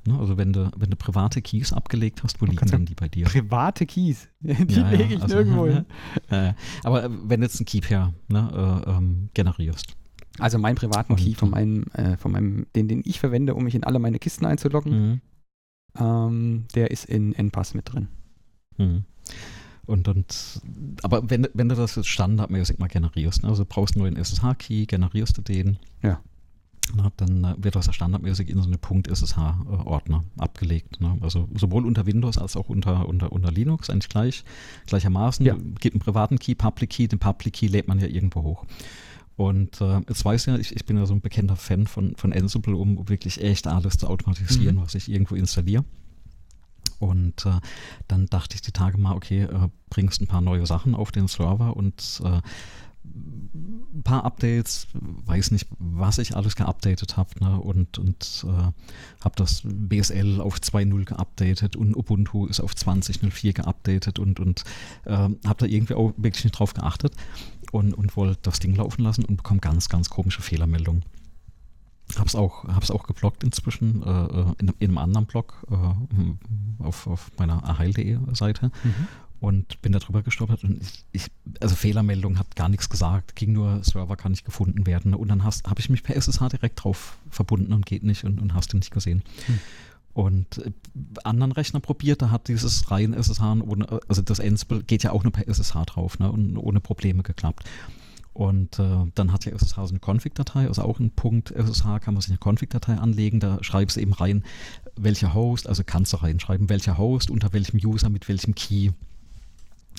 Ne, 0.06 0.18
also 0.18 0.38
wenn 0.38 0.52
du, 0.52 0.70
wenn 0.76 0.88
du 0.90 0.96
private 0.96 1.42
Keys 1.42 1.72
abgelegt 1.72 2.22
hast, 2.22 2.40
wo 2.40 2.46
Man 2.46 2.54
liegen 2.54 2.70
denn 2.70 2.86
die 2.86 2.94
bei 2.94 3.08
dir? 3.08 3.26
Private 3.26 3.86
Keys, 3.86 4.28
die 4.40 4.74
Ja, 4.74 4.82
ja, 4.82 4.90
lege 4.90 5.14
ich 5.14 5.22
also- 5.22 5.34
nirgendwo 5.34 5.66
hin. 5.66 5.84
Äh, 6.30 6.54
aber 6.84 7.10
wenn 7.28 7.40
du 7.40 7.46
jetzt 7.46 7.58
einen 7.60 7.66
Keep-Pair 7.66 8.14
ne, 8.28 8.82
äh, 8.86 8.90
ähm, 8.90 9.28
generierst. 9.34 9.96
Also 10.38 10.58
meinen 10.58 10.76
privaten 10.76 11.14
Und- 11.14 11.18
Key 11.18 11.34
von 11.34 11.50
meinem, 11.50 11.84
äh, 11.94 12.16
von 12.16 12.30
meinem, 12.32 12.66
den, 12.76 12.86
den 12.88 13.02
ich 13.04 13.18
verwende, 13.18 13.54
um 13.54 13.64
mich 13.64 13.74
in 13.74 13.82
alle 13.84 13.98
meine 13.98 14.18
Kisten 14.20 14.46
einzuloggen, 14.46 14.92
Mhm. 15.10 15.20
Ähm, 16.00 16.64
der 16.74 16.90
ist 16.90 17.04
in 17.04 17.32
NPass 17.34 17.74
mit 17.74 17.92
drin. 17.92 18.08
Mhm. 18.78 19.04
Und, 19.86 20.08
und, 20.08 20.60
aber 21.02 21.30
wenn, 21.30 21.46
wenn 21.54 21.68
du 21.68 21.76
das 21.76 21.94
jetzt 21.94 22.08
standardmäßig 22.08 22.78
mal 22.78 22.88
generierst, 22.88 23.42
ne, 23.42 23.48
also 23.48 23.62
du 23.62 23.68
brauchst 23.68 23.94
einen 23.94 24.02
neuen 24.02 24.16
SSH-Key, 24.16 24.86
generierst 24.86 25.38
du 25.38 25.42
den, 25.42 25.78
Ja. 26.02 26.20
na, 26.96 27.12
dann 27.16 27.44
äh, 27.44 27.54
wird 27.58 27.76
das 27.76 27.94
standardmäßig 27.94 28.48
in 28.48 28.60
so 28.60 28.68
eine 28.68 28.78
.ssh-Ordner 28.78 30.24
abgelegt. 30.38 31.00
Ne? 31.00 31.16
Also 31.20 31.48
sowohl 31.54 31.86
unter 31.86 32.04
Windows 32.04 32.36
als 32.36 32.56
auch 32.56 32.68
unter, 32.68 33.08
unter, 33.08 33.30
unter 33.30 33.52
Linux 33.52 33.88
eigentlich 33.88 34.08
gleich, 34.08 34.42
gleichermaßen. 34.86 35.46
Ja. 35.46 35.54
Gibt 35.78 35.94
einen 35.94 36.00
privaten 36.00 36.40
Key, 36.40 36.56
Public 36.56 36.90
Key, 36.90 37.06
den 37.06 37.20
Public 37.20 37.54
Key 37.54 37.68
lädt 37.68 37.86
man 37.86 38.00
ja 38.00 38.08
irgendwo 38.08 38.42
hoch. 38.42 38.64
Und 39.36 39.80
äh, 39.82 40.00
jetzt 40.08 40.24
weiß 40.24 40.46
ja, 40.46 40.56
ich, 40.56 40.74
ich 40.74 40.86
bin 40.86 40.96
ja 40.96 41.04
so 41.04 41.14
ein 41.14 41.20
bekannter 41.20 41.56
Fan 41.56 41.86
von, 41.86 42.16
von 42.16 42.32
Ansible, 42.32 42.74
um 42.74 43.08
wirklich 43.08 43.42
echt 43.42 43.66
alles 43.66 43.98
zu 43.98 44.06
automatisieren, 44.08 44.76
Mhm. 44.76 44.80
was 44.80 44.94
ich 44.94 45.10
irgendwo 45.10 45.34
installiere. 45.34 45.84
Und 46.98 47.44
äh, 47.44 47.60
dann 48.08 48.26
dachte 48.26 48.54
ich 48.54 48.62
die 48.62 48.72
Tage 48.72 48.96
mal, 48.96 49.14
okay, 49.14 49.42
äh, 49.42 49.68
bringst 49.90 50.22
ein 50.22 50.26
paar 50.26 50.40
neue 50.40 50.64
Sachen 50.64 50.94
auf 50.94 51.12
den 51.12 51.28
Server 51.28 51.76
und 51.76 52.22
äh, 52.24 52.40
ein 53.96 54.02
paar 54.02 54.24
Updates, 54.24 54.86
weiß 54.92 55.50
nicht, 55.50 55.66
was 55.78 56.18
ich 56.18 56.36
alles 56.36 56.56
geupdatet 56.56 57.16
habe 57.16 57.30
ne? 57.40 57.58
und, 57.58 57.98
und 57.98 58.44
äh, 58.46 58.72
habe 59.24 59.34
das 59.36 59.62
BSL 59.64 60.40
auf 60.40 60.56
2.0 60.56 61.04
geupdatet 61.04 61.76
und 61.76 61.96
Ubuntu 61.96 62.46
ist 62.46 62.60
auf 62.60 62.72
20.04 62.72 63.54
geupdatet 63.54 64.18
und, 64.18 64.40
und 64.40 64.64
äh, 65.04 65.12
habe 65.12 65.56
da 65.58 65.66
irgendwie 65.66 65.94
auch 65.94 66.12
wirklich 66.16 66.44
nicht 66.44 66.58
drauf 66.58 66.74
geachtet 66.74 67.14
und, 67.72 67.94
und 67.94 68.16
wollte 68.16 68.38
das 68.42 68.58
Ding 68.58 68.74
laufen 68.74 69.02
lassen 69.02 69.24
und 69.24 69.36
bekomme 69.36 69.60
ganz, 69.60 69.88
ganz 69.88 70.10
komische 70.10 70.42
Fehlermeldungen. 70.42 71.04
Hab's 72.16 72.36
auch, 72.36 72.64
hab's 72.64 72.92
auch 72.92 73.04
geblockt 73.04 73.42
inzwischen 73.42 74.02
äh, 74.02 74.26
äh, 74.26 74.44
in, 74.58 74.68
in 74.78 74.90
einem 74.90 74.98
anderen 74.98 75.26
Blog 75.26 75.66
äh, 75.70 76.84
auf, 76.84 77.08
auf 77.08 77.32
meiner 77.36 77.68
aheil.de 77.68 78.18
Seite 78.32 78.70
und 79.40 79.80
bin 79.82 79.92
da 79.92 79.98
drüber 79.98 80.22
gestolpert 80.22 80.64
und 80.64 80.80
ich, 80.80 81.04
ich, 81.12 81.26
also 81.60 81.74
Fehlermeldung 81.74 82.38
hat 82.38 82.56
gar 82.56 82.68
nichts 82.68 82.88
gesagt, 82.88 83.36
ging 83.36 83.52
nur, 83.52 83.82
Server 83.84 84.16
kann 84.16 84.32
nicht 84.32 84.44
gefunden 84.44 84.86
werden 84.86 85.14
und 85.14 85.28
dann 85.28 85.44
habe 85.44 85.80
ich 85.80 85.90
mich 85.90 86.02
per 86.02 86.16
SSH 86.16 86.48
direkt 86.48 86.82
drauf 86.82 87.18
verbunden 87.30 87.72
und 87.72 87.86
geht 87.86 88.02
nicht 88.02 88.24
und, 88.24 88.40
und 88.40 88.54
hast 88.54 88.72
du 88.72 88.76
nicht 88.76 88.90
gesehen. 88.90 89.22
Hm. 89.46 89.58
Und 90.14 90.58
äh, 90.58 90.70
anderen 91.24 91.52
Rechner 91.52 91.80
probiert, 91.80 92.22
da 92.22 92.30
hat 92.30 92.48
dieses 92.48 92.90
rein 92.90 93.12
SSH, 93.12 93.42
ohne, 93.42 94.00
also 94.08 94.22
das 94.22 94.40
Ansible 94.40 94.82
geht 94.82 95.02
ja 95.02 95.12
auch 95.12 95.24
nur 95.24 95.32
per 95.32 95.46
SSH 95.46 95.84
drauf 95.86 96.18
ne, 96.18 96.32
und 96.32 96.56
ohne 96.56 96.80
Probleme 96.80 97.22
geklappt. 97.22 97.68
Und 98.32 98.78
äh, 98.78 99.04
dann 99.14 99.32
hat 99.32 99.44
ja 99.44 99.52
SSH 99.52 99.74
so 99.74 99.94
eine 99.94 99.98
Config-Datei, 99.98 100.68
also 100.68 100.82
auch 100.82 101.00
ein 101.00 101.10
Punkt 101.10 101.50
SSH 101.50 102.00
kann 102.00 102.14
man 102.14 102.22
sich 102.22 102.30
eine 102.30 102.38
Config-Datei 102.38 102.94
anlegen, 102.94 103.40
da 103.40 103.58
schreibst 103.62 103.96
du 103.96 104.00
eben 104.00 104.14
rein, 104.14 104.42
welcher 104.96 105.34
Host, 105.34 105.68
also 105.68 105.82
kannst 105.84 106.14
du 106.14 106.18
reinschreiben, 106.18 106.70
welcher 106.70 106.96
Host, 106.96 107.30
unter 107.30 107.52
welchem 107.52 107.78
User, 107.78 108.08
mit 108.08 108.26
welchem 108.28 108.54
Key 108.54 108.92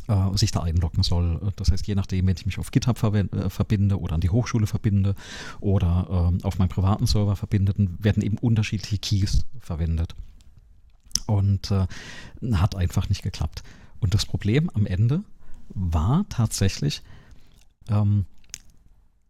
äh, 0.07 0.37
sich 0.37 0.51
da 0.51 0.61
einloggen 0.61 1.03
soll. 1.03 1.51
Das 1.55 1.71
heißt, 1.71 1.87
je 1.87 1.95
nachdem, 1.95 2.27
wenn 2.27 2.35
ich 2.35 2.45
mich 2.45 2.59
auf 2.59 2.71
GitHub 2.71 3.01
äh, 3.03 3.49
verbinde 3.49 3.99
oder 3.99 4.15
an 4.15 4.21
die 4.21 4.29
Hochschule 4.29 4.67
verbinde 4.67 5.15
oder 5.59 6.29
ähm, 6.31 6.39
auf 6.43 6.57
meinen 6.59 6.69
privaten 6.69 7.07
Server 7.07 7.35
verbinde, 7.35 7.73
dann 7.73 7.97
werden 8.03 8.23
eben 8.23 8.37
unterschiedliche 8.37 8.97
Keys 8.97 9.45
verwendet. 9.59 10.15
Und 11.25 11.71
äh, 11.71 11.87
hat 12.53 12.75
einfach 12.75 13.09
nicht 13.09 13.21
geklappt. 13.21 13.63
Und 13.99 14.13
das 14.13 14.25
Problem 14.25 14.69
am 14.73 14.85
Ende 14.85 15.23
war 15.69 16.25
tatsächlich, 16.29 17.01
ähm, 17.89 18.25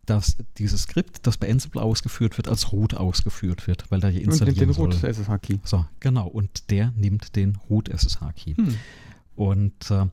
dass 0.05 0.37
dieses 0.57 0.83
Skript, 0.83 1.27
das 1.27 1.37
bei 1.37 1.49
Ansible 1.49 1.81
ausgeführt 1.81 2.37
wird, 2.37 2.47
als 2.47 2.71
root 2.71 2.93
ausgeführt 2.93 3.67
wird, 3.67 3.89
weil 3.91 3.99
da 3.99 4.07
hier 4.07 4.27
Und 4.27 4.39
nimmt 4.39 4.59
den. 4.59 4.69
Root 4.69 5.03
SSH-Key. 5.03 5.57
So, 5.63 5.85
genau. 5.99 6.27
Und 6.27 6.69
der 6.69 6.93
nimmt 6.95 7.35
den 7.35 7.57
root 7.69 7.89
SSH-Key. 7.89 8.55
Hm. 8.55 8.75
Und 9.35 9.91
äh, 9.91 10.05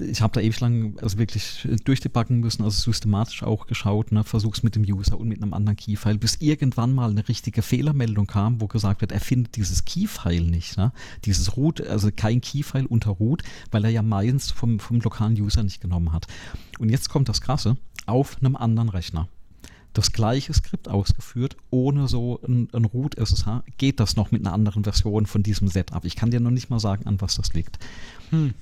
ich 0.00 0.22
habe 0.22 0.32
da 0.32 0.40
ewig 0.40 0.60
lang 0.60 0.96
also 1.00 1.18
wirklich 1.18 1.68
durchdebuggen 1.84 2.40
müssen, 2.40 2.62
also 2.62 2.90
systematisch 2.90 3.42
auch 3.42 3.66
geschaut, 3.66 4.12
ne, 4.12 4.24
versuch's 4.24 4.62
mit 4.62 4.76
dem 4.76 4.82
User 4.82 5.18
und 5.18 5.28
mit 5.28 5.42
einem 5.42 5.52
anderen 5.52 5.76
Key-File, 5.76 6.18
bis 6.18 6.36
irgendwann 6.36 6.94
mal 6.94 7.10
eine 7.10 7.28
richtige 7.28 7.62
Fehlermeldung 7.62 8.26
kam, 8.26 8.60
wo 8.60 8.66
gesagt 8.66 9.02
wird, 9.02 9.12
er 9.12 9.20
findet 9.20 9.56
dieses 9.56 9.84
Key-File 9.84 10.44
nicht, 10.44 10.76
ne? 10.76 10.92
dieses 11.24 11.56
Root, 11.56 11.80
also 11.82 12.10
kein 12.14 12.40
Key-File 12.40 12.86
unter 12.86 13.10
Root, 13.10 13.42
weil 13.70 13.84
er 13.84 13.90
ja 13.90 14.02
meins 14.02 14.50
vom, 14.50 14.80
vom 14.80 15.00
lokalen 15.00 15.40
User 15.40 15.62
nicht 15.62 15.80
genommen 15.80 16.12
hat. 16.12 16.26
Und 16.78 16.88
jetzt 16.88 17.10
kommt 17.10 17.28
das 17.28 17.40
Krasse, 17.40 17.76
auf 18.06 18.38
einem 18.40 18.56
anderen 18.56 18.88
Rechner. 18.88 19.28
Das 19.92 20.10
gleiche 20.10 20.52
Skript 20.52 20.88
ausgeführt, 20.88 21.56
ohne 21.70 22.08
so 22.08 22.40
ein, 22.46 22.68
ein 22.72 22.84
Root 22.84 23.16
SSH, 23.16 23.62
geht 23.78 24.00
das 24.00 24.16
noch 24.16 24.32
mit 24.32 24.44
einer 24.44 24.52
anderen 24.52 24.82
Version 24.82 25.26
von 25.26 25.44
diesem 25.44 25.68
Setup. 25.68 26.04
Ich 26.04 26.16
kann 26.16 26.32
dir 26.32 26.40
noch 26.40 26.50
nicht 26.50 26.68
mal 26.68 26.80
sagen, 26.80 27.06
an 27.06 27.20
was 27.20 27.36
das 27.36 27.52
liegt 27.52 27.78
Hm. 28.30 28.54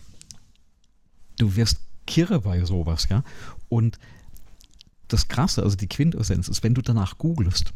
Du 1.39 1.57
wirst 1.57 1.81
kirre 2.07 2.41
bei 2.41 2.65
sowas, 2.65 3.09
ja. 3.11 3.23
Und 3.69 3.99
das 5.09 5.29
Krasse, 5.29 5.63
also 5.63 5.77
die 5.77 5.89
Quintessenz 5.89 6.49
ist, 6.49 6.63
wenn 6.63 6.75
du 6.75 6.83
danach 6.83 7.19
googelst, 7.19 7.73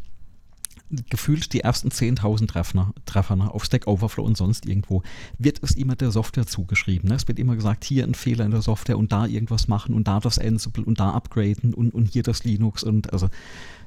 gefühlt 1.10 1.52
die 1.52 1.60
ersten 1.60 1.88
10.000 1.88 2.46
Treffer, 2.46 2.92
Treffer 3.06 3.36
ne, 3.36 3.52
auf 3.52 3.64
Stack 3.64 3.86
Overflow 3.86 4.24
und 4.24 4.36
sonst 4.36 4.66
irgendwo, 4.66 5.02
wird 5.38 5.60
es 5.62 5.72
immer 5.72 5.96
der 5.96 6.12
Software 6.12 6.46
zugeschrieben. 6.46 7.08
Ne? 7.08 7.16
Es 7.16 7.26
wird 7.26 7.38
immer 7.38 7.56
gesagt, 7.56 7.84
hier 7.84 8.04
ein 8.04 8.14
Fehler 8.14 8.44
in 8.44 8.52
der 8.52 8.62
Software 8.62 8.96
und 8.96 9.10
da 9.10 9.26
irgendwas 9.26 9.66
machen 9.66 9.94
und 9.94 10.06
da 10.06 10.20
das 10.20 10.38
Ansible 10.38 10.84
und 10.84 11.00
da 11.00 11.10
upgraden 11.10 11.74
und, 11.74 11.92
und 11.92 12.12
hier 12.12 12.22
das 12.22 12.44
Linux 12.44 12.84
und 12.84 13.12
also 13.12 13.26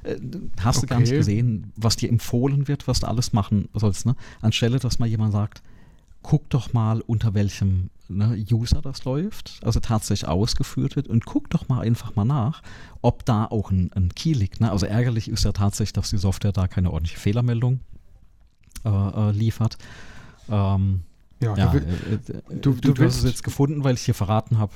äh, 0.02 0.16
hast 0.60 0.82
du 0.82 0.86
gar 0.86 1.00
nicht 1.00 1.10
Okay. 1.10 1.18
gesehen, 1.18 1.72
was 1.74 1.96
dir 1.96 2.10
empfohlen 2.10 2.68
wird, 2.68 2.86
was 2.86 3.00
du 3.00 3.08
alles 3.08 3.32
machen 3.32 3.68
sollst. 3.74 4.04
Ne? 4.04 4.14
Anstelle, 4.42 4.78
dass 4.78 4.98
mal 4.98 5.06
jemand 5.08 5.32
sagt, 5.32 5.62
guck 6.22 6.50
doch 6.50 6.74
mal, 6.74 7.00
unter 7.00 7.32
welchem 7.32 7.88
ne, 8.10 8.44
User 8.50 8.82
das 8.82 9.04
läuft, 9.04 9.60
also 9.62 9.80
tatsächlich 9.80 10.28
ausgeführt 10.28 10.96
wird 10.96 11.08
und 11.08 11.24
guck 11.24 11.48
doch 11.50 11.68
mal 11.68 11.80
einfach 11.80 12.16
mal 12.16 12.24
nach, 12.24 12.62
ob 13.02 13.24
da 13.24 13.46
auch 13.46 13.70
ein, 13.70 13.90
ein 13.94 14.10
Key 14.14 14.32
liegt. 14.32 14.60
Ne? 14.60 14.70
Also 14.70 14.86
ärgerlich 14.86 15.28
ist 15.30 15.44
ja 15.44 15.52
tatsächlich, 15.52 15.92
dass 15.94 16.10
die 16.10 16.18
Software 16.18 16.52
da 16.52 16.66
keine 16.68 16.90
ordentliche 16.90 17.18
Fehlermeldung 17.18 17.80
äh, 18.84 18.88
äh, 18.88 19.30
liefert. 19.32 19.78
Ähm, 20.50 21.00
Ja, 21.42 21.56
ja, 21.56 21.66
du, 21.72 21.78
äh, 21.78 21.82
äh, 22.14 22.58
du- 22.60 22.72
du, 22.74 22.92
du 22.92 23.04
hast 23.04 23.18
es 23.18 23.24
jetzt 23.24 23.42
gefunden, 23.44 23.82
weil 23.84 23.94
ich 23.94 24.02
hier 24.02 24.14
verraten 24.14 24.58
habe. 24.58 24.72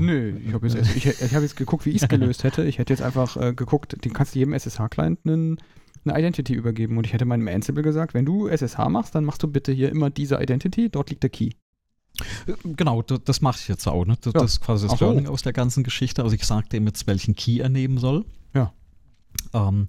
Äh, 0.00 0.02
Nö, 0.02 0.36
ich 0.44 0.52
habe 0.52 0.66
jetzt, 0.66 0.96
ich, 0.96 1.06
ich 1.06 1.34
hab 1.34 1.42
jetzt 1.42 1.56
geguckt, 1.56 1.86
wie 1.86 1.90
ich 1.90 2.02
es 2.02 2.08
gelöst 2.08 2.42
hätte. 2.44 2.64
Ich 2.64 2.78
hätte 2.78 2.92
jetzt 2.92 3.02
einfach 3.02 3.36
äh, 3.36 3.52
geguckt, 3.54 4.04
den 4.04 4.12
kannst 4.12 4.34
du 4.34 4.40
jedem 4.40 4.52
SSH-Client 4.54 5.20
einen, 5.24 5.58
eine 6.04 6.18
Identity 6.18 6.54
übergeben. 6.54 6.96
Und 6.98 7.06
ich 7.06 7.12
hätte 7.12 7.24
meinem 7.24 7.46
Ansible 7.48 7.82
gesagt, 7.82 8.14
wenn 8.14 8.24
du 8.24 8.48
SSH 8.48 8.88
machst, 8.88 9.14
dann 9.14 9.24
machst 9.24 9.42
du 9.42 9.48
bitte 9.48 9.70
hier 9.72 9.90
immer 9.90 10.10
diese 10.10 10.40
Identity, 10.42 10.88
dort 10.90 11.10
liegt 11.10 11.22
der 11.22 11.30
Key. 11.30 11.50
Genau, 12.64 13.02
das, 13.02 13.40
mache 13.40 13.58
ich 13.60 13.68
jetzt 13.68 13.86
auch. 13.86 14.04
Ne? 14.04 14.16
Das, 14.20 14.32
Ja. 14.34 14.44
ist 14.44 14.60
quasi 14.60 14.86
das 14.86 14.96
Ach. 14.96 15.00
Learning 15.00 15.26
aus 15.28 15.42
der 15.42 15.52
ganzen 15.52 15.84
Geschichte. 15.84 16.22
Also 16.22 16.34
ich 16.34 16.44
sagte 16.44 16.76
ihm 16.76 16.86
jetzt, 16.86 17.06
welchen 17.06 17.34
Key 17.34 17.58
er 17.58 17.68
nehmen 17.68 17.98
soll. 17.98 18.24
Ja. 18.54 18.72
Ähm, 19.52 19.88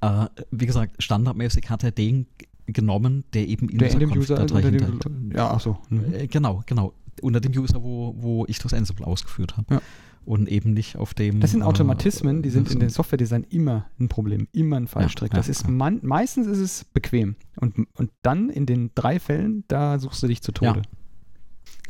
äh, 0.00 0.26
wie 0.50 0.66
gesagt, 0.66 1.02
standardmäßig 1.02 1.70
hat 1.70 1.84
er 1.84 1.92
den 1.92 2.26
genommen, 2.66 3.24
der 3.34 3.48
eben 3.48 3.68
in 3.68 3.78
Der 3.78 3.90
in 3.90 3.98
dieser 3.98 4.12
dem 4.12 4.18
User, 4.18 4.40
unter 4.40 4.70
dem, 4.70 5.32
ja, 5.34 5.50
ach 5.50 5.60
so. 5.60 5.78
Mhm. 5.88 6.14
Äh, 6.14 6.26
genau, 6.26 6.62
genau. 6.66 6.94
Unter 7.22 7.40
dem 7.40 7.52
User, 7.52 7.82
wo, 7.82 8.14
wo 8.16 8.46
ich 8.46 8.58
das 8.58 8.72
Ansible 8.72 9.06
ausgeführt 9.06 9.56
habe. 9.56 9.74
Ja. 9.74 9.82
Und 10.24 10.48
eben 10.48 10.74
nicht 10.74 10.96
auf 10.96 11.14
dem. 11.14 11.40
Das 11.40 11.50
sind 11.50 11.62
äh, 11.62 11.64
Automatismen, 11.64 12.42
die 12.42 12.50
sind 12.50 12.70
in 12.70 12.78
den 12.78 12.90
Software-Design 12.90 13.44
immer 13.50 13.86
ein 13.98 14.08
Problem, 14.08 14.48
immer 14.52 14.76
ein 14.76 14.86
Fallstrick. 14.86 15.32
Ja, 15.32 15.38
das 15.38 15.46
ja, 15.46 15.52
ist 15.52 15.64
ja. 15.64 15.70
man, 15.70 15.98
meistens 16.02 16.46
ist 16.46 16.58
es 16.58 16.84
bequem. 16.84 17.36
Und, 17.56 17.86
und 17.94 18.10
dann 18.22 18.50
in 18.50 18.66
den 18.66 18.90
drei 18.94 19.18
Fällen, 19.18 19.64
da 19.68 19.98
suchst 19.98 20.22
du 20.22 20.26
dich 20.26 20.42
zu 20.42 20.52
Tode. 20.52 20.82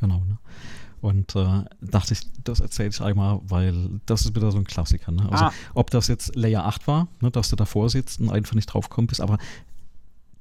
Genau. 0.00 0.18
Ne? 0.28 0.38
Und 1.00 1.34
äh, 1.34 1.64
dachte 1.80 2.12
ich, 2.12 2.20
das 2.44 2.60
erzähle 2.60 2.90
ich 2.90 3.00
einmal, 3.00 3.40
weil 3.44 4.00
das 4.06 4.22
ist 4.26 4.34
wieder 4.36 4.50
so 4.52 4.58
ein 4.58 4.64
Klassiker. 4.64 5.12
Ne? 5.12 5.22
Also 5.30 5.46
Ah. 5.46 5.52
ob 5.74 5.90
das 5.90 6.08
jetzt 6.08 6.36
Layer 6.36 6.64
8 6.66 6.86
war, 6.86 7.08
ne, 7.20 7.30
dass 7.30 7.48
du 7.48 7.56
davor 7.56 7.88
sitzt 7.88 8.20
und 8.20 8.30
einfach 8.30 8.54
nicht 8.54 8.66
draufgekommen 8.66 9.06
bist, 9.06 9.20
aber 9.20 9.38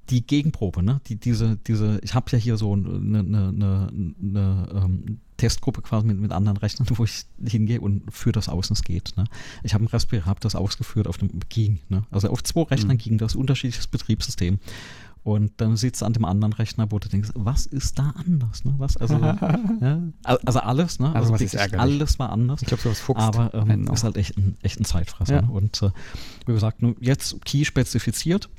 die 0.09 0.25
Gegenprobe, 0.25 0.81
ne? 0.81 1.01
Die, 1.07 1.17
diese, 1.17 1.57
diese, 1.67 1.99
ich 2.03 2.15
habe 2.15 2.31
ja 2.31 2.37
hier 2.39 2.57
so 2.57 2.73
eine, 2.73 2.89
eine, 2.89 3.19
eine, 3.49 3.89
eine 4.19 4.69
ähm, 4.73 5.19
Testgruppe 5.37 5.83
quasi 5.83 6.07
mit, 6.07 6.19
mit 6.19 6.31
anderen 6.31 6.57
Rechnern, 6.57 6.87
wo 6.97 7.03
ich 7.03 7.25
hingehe 7.45 7.79
und 7.79 8.01
führe 8.11 8.31
das 8.33 8.49
aus, 8.49 8.71
und 8.71 8.77
es 8.77 8.83
geht. 8.83 9.13
Ne? 9.17 9.25
Ich 9.63 9.75
habe 9.75 9.83
ein 9.83 9.87
Raspberry, 9.87 10.23
habe 10.23 10.39
das 10.39 10.55
ausgeführt 10.55 11.07
auf 11.07 11.19
dem 11.19 11.29
ging. 11.49 11.77
Ne? 11.89 12.03
Also 12.09 12.29
auf 12.31 12.43
zwei 12.43 12.63
Rechnern 12.63 12.97
Mhm. 12.97 13.01
ging 13.01 13.17
das, 13.19 13.35
unterschiedliches 13.35 13.85
Betriebssystem. 13.85 14.57
Und 15.23 15.51
dann 15.57 15.75
sitzt 15.75 16.01
an 16.01 16.13
dem 16.13 16.23
anderen 16.25 16.53
Rechner, 16.53 16.91
wo 16.91 16.97
du 16.99 17.09
denkst, 17.09 17.29
was 17.35 17.65
ist 17.65 17.99
da 17.99 18.13
anders? 18.25 18.63
Ne? 18.63 18.73
Was, 18.77 18.95
also, 18.97 19.15
ja, 19.19 19.99
al- 20.23 20.39
also 20.45 20.59
alles, 20.59 20.99
ne? 20.99 21.13
Also 21.13 21.33
was 21.33 21.41
ist 21.41 21.53
ärgerlich. 21.55 21.79
alles 21.81 22.19
war 22.19 22.31
anders. 22.31 22.61
Ich 22.61 22.67
glaube, 22.67 22.81
sowas 22.81 22.99
fuchst. 22.99 23.21
Aber 23.21 23.53
ähm, 23.53 23.87
ist 23.91 24.03
halt 24.03 24.15
echt 24.17 24.37
ein, 24.37 24.55
echt 24.61 24.79
ein 24.79 24.85
Zeitfresser. 24.85 25.35
Ja. 25.35 25.41
Ne? 25.43 25.51
Und 25.51 25.83
äh, 25.83 25.91
wie 26.45 26.53
gesagt, 26.53 26.81
nur 26.81 26.95
jetzt 27.01 27.43
Key 27.45 27.65
spezifiziert, 27.65 28.49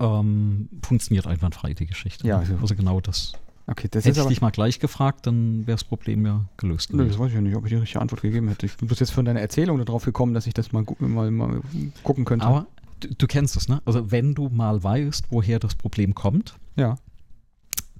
ähm, 0.00 0.68
funktioniert 0.82 1.26
einwandfrei 1.26 1.74
die 1.74 1.86
Geschichte. 1.86 2.26
Ja, 2.26 2.36
ne? 2.36 2.40
also- 2.42 2.56
also 2.60 2.74
genau 2.74 3.00
das. 3.00 3.32
okay, 3.66 3.88
das 3.90 4.04
Hätte 4.04 4.10
ist 4.10 4.16
ich 4.16 4.20
aber. 4.22 4.28
dich 4.30 4.40
mal 4.40 4.50
gleich 4.50 4.80
gefragt, 4.80 5.26
dann 5.26 5.66
wäre 5.66 5.76
das 5.76 5.84
Problem 5.84 6.24
ja 6.26 6.46
gelöst 6.56 6.92
Nö, 6.92 7.06
das 7.06 7.18
weiß 7.18 7.28
ich 7.28 7.34
ja 7.34 7.40
nicht, 7.40 7.56
ob 7.56 7.64
ich 7.66 7.70
die 7.70 7.76
richtige 7.76 8.00
Antwort 8.00 8.22
gegeben 8.22 8.48
hätte. 8.48 8.66
Ich 8.66 8.76
bin 8.76 8.88
bloß 8.88 9.00
jetzt 9.00 9.10
von 9.10 9.24
deiner 9.24 9.40
Erzählung 9.40 9.78
darauf 9.84 10.04
gekommen, 10.04 10.34
dass 10.34 10.46
ich 10.46 10.54
das 10.54 10.72
mal, 10.72 10.84
mal, 10.98 11.30
mal 11.30 11.60
gucken 12.02 12.24
könnte. 12.24 12.46
Aber 12.46 12.66
du, 13.00 13.08
du 13.14 13.26
kennst 13.26 13.56
es, 13.56 13.68
ne? 13.68 13.80
Also 13.84 14.10
wenn 14.10 14.34
du 14.34 14.48
mal 14.48 14.82
weißt, 14.82 15.26
woher 15.30 15.58
das 15.58 15.74
Problem 15.74 16.14
kommt, 16.14 16.56
ja. 16.76 16.96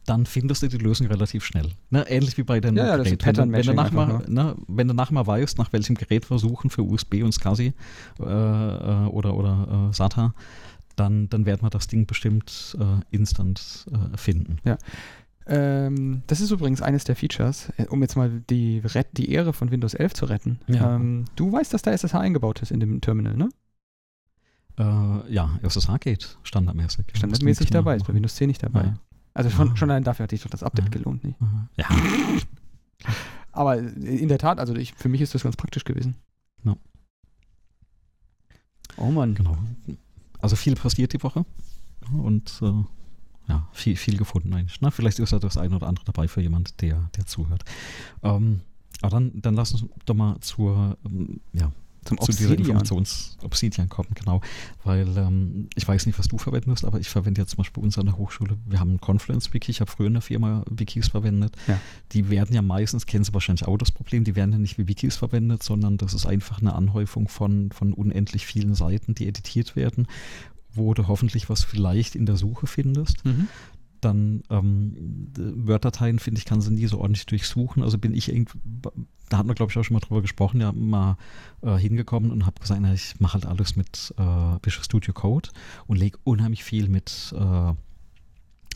dann 0.06 0.26
findest 0.26 0.62
du 0.62 0.68
die 0.68 0.78
Lösung 0.78 1.06
relativ 1.06 1.44
schnell. 1.44 1.72
Ne? 1.90 2.08
Ähnlich 2.08 2.36
wie 2.38 2.42
bei 2.42 2.60
den 2.60 2.76
Ja, 2.76 2.86
ja, 2.86 2.96
das 2.96 3.08
ist 3.08 3.18
Gerät. 3.18 3.36
Wenn, 3.36 3.50
du- 3.50 3.56
wenn, 3.56 3.66
du 3.66 3.74
nachher 3.74 3.98
einfach, 3.98 4.28
ne, 4.28 4.56
wenn 4.66 4.88
du 4.88 4.94
nachher 4.94 5.26
weißt, 5.26 5.58
nach 5.58 5.72
welchem 5.72 5.94
Gerät 5.96 6.30
wir 6.30 6.38
suchen 6.38 6.70
für 6.70 6.82
USB 6.82 7.22
und 7.22 7.32
SCSI 7.32 7.72
äh, 8.20 8.22
äh, 8.22 9.06
oder, 9.08 9.34
oder 9.34 9.88
äh, 9.90 9.94
SATA, 9.94 10.34
dann, 10.96 11.28
dann 11.28 11.46
werden 11.46 11.62
wir 11.62 11.70
das 11.70 11.86
Ding 11.86 12.06
bestimmt 12.06 12.76
äh, 12.80 12.84
instant 13.14 13.86
äh, 13.92 14.16
finden. 14.16 14.58
Ähm, 15.46 16.22
das 16.26 16.40
ist 16.40 16.50
übrigens 16.50 16.82
eines 16.82 17.04
der 17.04 17.16
Features, 17.16 17.72
äh, 17.78 17.86
um 17.86 18.02
jetzt 18.02 18.16
mal 18.16 18.42
die, 18.50 18.82
die 19.16 19.30
Ehre 19.30 19.52
von 19.52 19.70
Windows 19.70 19.94
11 19.94 20.14
zu 20.14 20.26
retten. 20.26 20.58
Ja. 20.66 20.96
Ähm, 20.96 21.24
du 21.36 21.50
weißt, 21.50 21.72
dass 21.72 21.82
da 21.82 21.90
SSH 21.92 22.14
eingebaut 22.14 22.60
ist 22.60 22.70
in 22.70 22.80
dem 22.80 23.00
Terminal, 23.00 23.34
ne? 23.36 23.48
Äh, 24.78 25.32
ja, 25.32 25.58
SSH 25.62 25.98
geht 26.00 26.38
standardmäßig. 26.44 27.06
Standardmäßig 27.14 27.70
dabei, 27.70 27.96
ist 27.96 28.06
bei. 28.06 28.14
Windows 28.14 28.36
10 28.36 28.46
nicht 28.48 28.62
dabei. 28.62 28.84
Ja. 28.84 28.94
Also 29.34 29.50
schon, 29.50 29.76
schon 29.76 29.90
allein 29.90 30.04
dafür 30.04 30.24
hat 30.24 30.30
sich 30.30 30.42
doch 30.42 30.50
das 30.50 30.62
Update 30.62 30.86
Ja. 30.86 30.90
gelohnt, 30.90 31.24
nicht? 31.24 31.40
Aha. 31.40 31.68
Ja, 31.76 31.86
Aber 33.52 33.78
in 33.78 34.28
der 34.28 34.38
Tat, 34.38 34.60
also 34.60 34.74
ich, 34.74 34.94
für 34.94 35.08
mich 35.08 35.20
ist 35.20 35.34
das 35.34 35.42
ganz 35.42 35.56
praktisch 35.56 35.84
gewesen. 35.84 36.14
Ja. 36.64 36.76
Oh 38.96 39.10
Mann. 39.10 39.34
genau. 39.34 39.56
Also 40.40 40.56
viel 40.56 40.74
passiert 40.74 41.12
die 41.12 41.22
Woche 41.22 41.44
und 42.12 42.60
äh, 42.62 42.72
ja, 43.48 43.68
viel, 43.72 43.96
viel 43.96 44.16
gefunden 44.16 44.52
eigentlich. 44.54 44.80
Na, 44.80 44.90
vielleicht 44.90 45.18
ist 45.18 45.32
ja 45.32 45.38
das 45.38 45.56
eine 45.56 45.74
oder 45.76 45.86
andere 45.88 46.04
dabei 46.04 46.28
für 46.28 46.40
jemand, 46.40 46.80
der, 46.80 47.10
der 47.16 47.26
zuhört. 47.26 47.64
Ähm, 48.22 48.60
aber 49.00 49.10
dann, 49.10 49.40
dann 49.40 49.54
lass 49.54 49.72
uns 49.72 49.84
doch 50.04 50.14
mal 50.14 50.38
zur, 50.40 50.96
ähm, 51.04 51.40
ja, 51.52 51.72
Zum 52.08 52.18
zu 52.18 52.32
dieser 52.32 52.50
Obsidian. 52.50 52.70
Informations 52.70 53.36
Obsidian 53.42 53.88
kommen, 53.88 54.08
genau. 54.14 54.40
Weil 54.84 55.06
ähm, 55.16 55.68
ich 55.74 55.86
weiß 55.86 56.06
nicht, 56.06 56.18
was 56.18 56.28
du 56.28 56.38
verwendest, 56.38 56.84
aber 56.84 56.98
ich 56.98 57.08
verwende 57.08 57.40
jetzt 57.40 57.50
zum 57.50 57.58
Beispiel 57.58 57.80
bei 57.80 57.84
uns 57.86 57.98
an 57.98 58.06
der 58.06 58.16
Hochschule, 58.16 58.56
wir 58.66 58.80
haben 58.80 58.94
ein 58.94 59.00
Confluence-Wiki, 59.00 59.70
ich 59.70 59.80
habe 59.80 59.90
früher 59.90 60.06
in 60.06 60.14
der 60.14 60.22
Firma 60.22 60.64
Wikis 60.70 61.08
verwendet. 61.08 61.56
Ja. 61.66 61.80
Die 62.12 62.30
werden 62.30 62.54
ja 62.54 62.62
meistens, 62.62 63.06
kennen 63.06 63.24
Sie 63.24 63.34
wahrscheinlich 63.34 63.66
auch 63.66 63.76
das 63.76 63.92
Problem, 63.92 64.24
die 64.24 64.36
werden 64.36 64.52
ja 64.52 64.58
nicht 64.58 64.78
wie 64.78 64.88
Wikis 64.88 65.16
verwendet, 65.16 65.62
sondern 65.62 65.96
das 65.96 66.14
ist 66.14 66.26
einfach 66.26 66.60
eine 66.60 66.74
Anhäufung 66.74 67.28
von, 67.28 67.70
von 67.72 67.92
unendlich 67.92 68.46
vielen 68.46 68.74
Seiten, 68.74 69.14
die 69.14 69.28
editiert 69.28 69.76
werden, 69.76 70.06
wo 70.72 70.94
du 70.94 71.08
hoffentlich 71.08 71.48
was 71.48 71.64
vielleicht 71.64 72.14
in 72.14 72.26
der 72.26 72.36
Suche 72.36 72.66
findest 72.66 73.24
Mhm. 73.24 73.48
Dann 74.00 74.42
ähm, 74.50 75.32
Word-Dateien, 75.36 76.18
finde 76.18 76.38
ich, 76.38 76.44
kann 76.44 76.60
sie 76.60 76.72
nie 76.72 76.86
so 76.86 76.98
ordentlich 76.98 77.26
durchsuchen. 77.26 77.82
Also 77.82 77.98
bin 77.98 78.14
ich 78.14 78.28
irgendwie, 78.28 78.58
da 79.28 79.38
hatten 79.38 79.48
wir, 79.48 79.54
glaube 79.54 79.70
ich, 79.70 79.78
auch 79.78 79.84
schon 79.84 79.94
mal 79.94 80.00
drüber 80.00 80.22
gesprochen, 80.22 80.60
ja, 80.60 80.72
mal 80.72 81.16
äh, 81.62 81.76
hingekommen 81.76 82.30
und 82.30 82.46
habe 82.46 82.60
gesagt, 82.60 82.80
na, 82.80 82.92
ich 82.92 83.18
mache 83.20 83.34
halt 83.34 83.46
alles 83.46 83.76
mit 83.76 84.14
äh, 84.16 84.22
Visual 84.22 84.84
Studio 84.84 85.12
Code 85.12 85.50
und 85.86 85.98
lege 85.98 86.18
unheimlich 86.24 86.64
viel 86.64 86.88
mit 86.88 87.34
äh, 87.36 87.72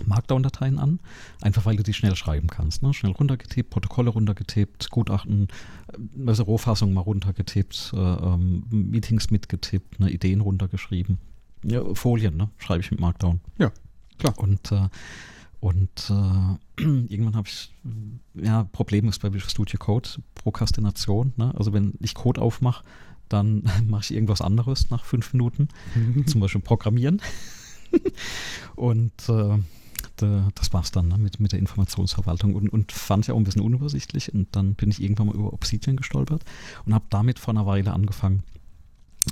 Markdown-Dateien 0.07 0.79
an, 0.79 1.01
einfach 1.41 1.64
weil 1.64 1.77
du 1.77 1.83
die 1.83 1.95
schnell 1.95 2.16
schreiben 2.16 2.49
kannst. 2.49 2.83
Ne? 2.83 2.93
Schnell 2.95 3.12
runtergetippt, 3.12 3.70
Protokolle 3.70 4.11
runtergetippt, 4.11 4.91
Gutachten, 4.91 5.49
äh, 5.93 6.29
also 6.29 6.45
Rohfassung 6.45 6.93
mal 6.93 7.01
runtergetippt, 7.03 7.93
äh, 7.95 7.99
ähm, 7.99 8.64
Meetings 8.70 9.31
mitgetippt, 9.31 10.01
ne? 10.01 10.11
Ideen 10.11 10.41
runtergeschrieben. 10.41 11.18
Ja, 11.64 11.95
Folien, 11.95 12.37
ne? 12.37 12.51
schreibe 12.59 12.81
ich 12.81 12.91
mit 12.91 13.01
Markdown. 13.01 13.41
Ja, 13.59 13.70
klar. 14.23 14.39
Und, 14.39 14.73
äh, 14.73 14.89
und 15.61 16.11
äh, 16.11 16.83
irgendwann 16.83 17.37
habe 17.37 17.49
ich, 17.49 17.73
ja, 18.35 18.64
Problem 18.64 19.09
ist 19.09 19.20
bei 19.20 19.33
Visual 19.33 19.51
Studio 19.51 19.79
Code, 19.79 20.09
Prokrastination. 20.35 21.33
Ne? 21.37 21.53
Also 21.57 21.73
wenn 21.73 21.95
ich 22.01 22.14
Code 22.14 22.41
aufmache, 22.41 22.85
dann 23.29 23.62
mache 23.87 24.03
ich 24.05 24.14
irgendwas 24.14 24.41
anderes 24.41 24.91
nach 24.91 25.05
fünf 25.05 25.33
Minuten, 25.33 25.68
zum 26.27 26.41
Beispiel 26.41 26.61
Programmieren. 26.61 27.20
und 28.77 29.12
äh, 29.29 29.59
da- 30.16 30.49
das 30.55 30.73
war's 30.73 30.91
dann 30.91 31.09
ne, 31.09 31.18
mit, 31.18 31.41
mit 31.41 31.53
der 31.53 31.59
Informationsverwaltung 31.59 32.55
und, 32.55 32.68
und 32.68 32.91
fand 32.93 33.25
ich 33.25 33.31
auch 33.33 33.37
ein 33.37 33.45
bisschen 33.45 33.62
unübersichtlich. 33.62 34.33
Und 34.35 34.55
dann 34.57 34.75
bin 34.75 34.91
ich 34.91 35.03
irgendwann 35.03 35.29
mal 35.29 35.35
über 35.37 35.53
Obsidian 35.53 35.97
gestolpert 35.97 36.45
und 36.85 36.95
habe 36.95 37.05
damit 37.11 37.39
vor 37.39 37.55
einer 37.55 37.66
Weile 37.66 37.93
angefangen, 37.93 38.43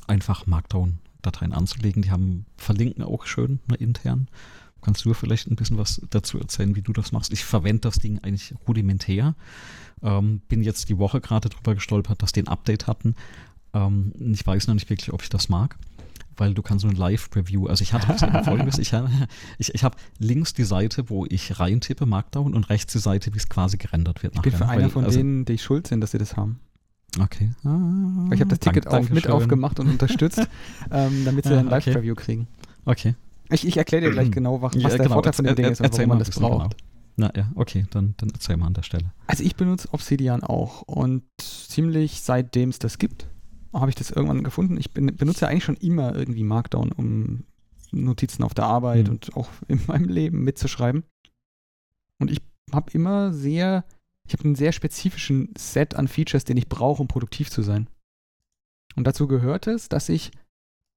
einfach 0.07 0.47
Markdown-Dateien 0.47 1.53
anzulegen. 1.53 2.03
Die 2.03 2.11
haben 2.11 2.47
verlinken 2.57 3.03
auch 3.03 3.27
schön 3.27 3.59
ne, 3.69 3.77
intern. 3.77 4.29
Kannst 4.83 5.05
du 5.05 5.13
vielleicht 5.15 5.51
ein 5.51 5.57
bisschen 5.57 5.77
was 5.79 6.01
dazu 6.11 6.39
erzählen, 6.39 6.75
wie 6.77 6.83
du 6.83 6.93
das 6.93 7.13
machst? 7.13 7.33
Ich 7.33 7.45
verwende 7.45 7.81
das 7.83 7.99
Ding 7.99 8.19
eigentlich 8.23 8.55
rudimentär. 8.67 9.35
Ähm, 10.03 10.41
bin 10.49 10.63
jetzt 10.63 10.89
die 10.89 10.99
Woche 10.99 11.21
gerade 11.21 11.49
drüber 11.51 11.75
gestolpert, 11.75 12.23
dass 12.23 12.33
die 12.33 12.41
ein 12.43 12.49
Update 12.49 12.87
hatten. 12.87 13.15
Ähm, 13.75 14.13
ich 14.33 14.47
weiß 14.47 14.67
noch 14.67 14.75
nicht 14.75 14.89
wirklich, 14.89 15.13
ob 15.13 15.23
ich 15.23 15.29
das 15.29 15.49
mag, 15.51 15.77
weil 16.37 16.55
du 16.55 16.63
kannst 16.63 16.83
so 16.83 16.89
ein 16.89 16.97
Live-Preview, 16.97 17.67
also 17.67 17.83
ich 17.83 17.93
hatte 17.93 18.43
folgendes, 18.45 18.79
ich, 18.79 18.95
habe- 18.95 19.11
ich, 19.59 19.75
ich 19.75 19.85
habe 19.85 19.97
links 20.19 20.55
die 20.55 20.65
Seite, 20.65 21.11
wo 21.11 21.27
ich 21.27 21.61
reintippe, 21.61 22.07
Markdown, 22.07 22.55
und 22.55 22.71
rechts 22.71 22.93
die 22.95 22.99
Seite, 22.99 23.35
wie 23.35 23.39
es 23.39 23.49
quasi 23.51 23.77
gerendert 23.77 24.23
wird. 24.23 24.35
Ich 24.37 24.41
bin 24.43 24.53
für 24.53 24.65
ne? 24.65 24.71
einer 24.71 24.83
Weil, 24.85 24.91
von 24.91 25.05
also, 25.05 25.19
denen, 25.19 25.45
die 25.45 25.59
schuld 25.59 25.87
sind, 25.87 26.01
dass 26.01 26.13
sie 26.13 26.19
das 26.19 26.37
haben. 26.37 26.59
Okay. 27.21 27.51
Ah, 27.65 28.31
ich 28.33 28.41
habe 28.41 28.47
das 28.51 28.61
Ticket 28.61 28.87
dank- 28.87 29.05
auch 29.07 29.11
mit 29.11 29.27
aufgemacht 29.29 29.79
und 29.81 29.89
unterstützt, 29.91 30.49
ähm, 30.91 31.25
damit 31.27 31.45
sie 31.45 31.53
Ja, 31.53 31.59
ein 31.59 31.67
okay. 31.67 31.75
Live-Preview 31.91 32.15
kriegen. 32.15 32.47
Okay. 32.87 33.15
Ich, 33.53 33.67
ich 33.67 33.77
erkläre 33.77 34.05
dir 34.05 34.11
gleich 34.11 34.31
genau, 34.31 34.63
was, 34.63 34.75
was 34.75 34.83
Ja, 34.83 34.89
der 34.91 34.99
genau. 34.99 35.15
Vorteil 35.15 35.33
von 35.33 35.45
dem 35.45 35.57
Ding 35.57 35.67
ist 35.67 35.81
und 35.81 35.85
erzähl 35.87 36.07
warum 36.07 36.09
man 36.11 36.19
das 36.19 36.31
braucht. 36.31 36.77
Na 37.17 37.31
ja, 37.37 37.51
okay, 37.55 37.87
dann, 37.91 38.15
dann 38.17 38.31
erzähl 38.31 38.57
mal 38.57 38.67
an 38.67 38.75
der 38.75 38.83
Stelle. 38.83 39.13
Also 39.27 39.45
ich 39.45 39.57
benutze 39.57 39.89
Obsidian 39.93 40.43
auch 40.43 40.83
und 40.83 41.25
ziemlich 41.39 42.21
seitdem 42.23 42.71
es 42.71 42.79
das 42.79 42.99
gibt, 42.99 43.29
habe 43.73 43.89
ich 43.91 43.95
das 43.97 44.11
irgendwann 44.11 44.43
gefunden. 44.45 44.77
Ich 44.79 44.93
bin, 44.93 45.07
benutze 45.17 45.47
eigentlich 45.49 45.65
schon 45.65 45.77
immer 45.77 46.15
irgendwie 46.15 46.45
Markdown, 46.45 46.93
um 46.93 47.45
Notizen 47.93 48.43
auf 48.45 48.55
der 48.55 48.65
Arbeit 48.67 49.07
Mhm. 49.07 49.13
und 49.15 49.37
auch 49.37 49.49
in 49.69 49.81
meinem 49.87 50.09
Leben 50.09 50.45
mitzuschreiben. 50.45 51.05
Und 52.19 52.31
ich 52.31 52.41
habe 52.73 52.91
immer 52.93 53.33
sehr, 53.33 53.85
ich 54.27 54.33
habe 54.33 54.45
einen 54.45 54.55
sehr 54.55 54.73
spezifischen 54.73 55.53
Set 55.59 55.95
an 55.97 56.09
Features, 56.09 56.45
den 56.45 56.57
ich 56.57 56.69
brauche, 56.69 57.03
um 57.03 57.09
produktiv 57.09 57.51
zu 57.51 57.63
sein. 57.63 57.89
Und 58.97 59.07
dazu 59.07 59.27
gehört 59.27 59.67
es, 59.67 59.89
dass 59.89 60.09
ich 60.09 60.31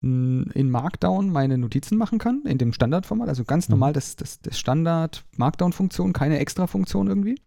in 0.04 0.70
Markdown 0.70 1.30
meine 1.30 1.58
Notizen 1.58 1.98
machen 1.98 2.20
kann, 2.20 2.44
in 2.46 2.58
dem 2.58 2.74
Standardformat, 2.74 3.30
also 3.30 3.46
ganz 3.46 3.70
Mhm. 3.70 3.74
normal 3.74 3.94
das, 3.94 4.16
das, 4.18 4.42
das 4.42 4.60
Standard-Markdown-Funktion, 4.60 6.12
keine 6.14 6.40
Extra-Funktion 6.40 7.08
irgendwie. 7.08 7.40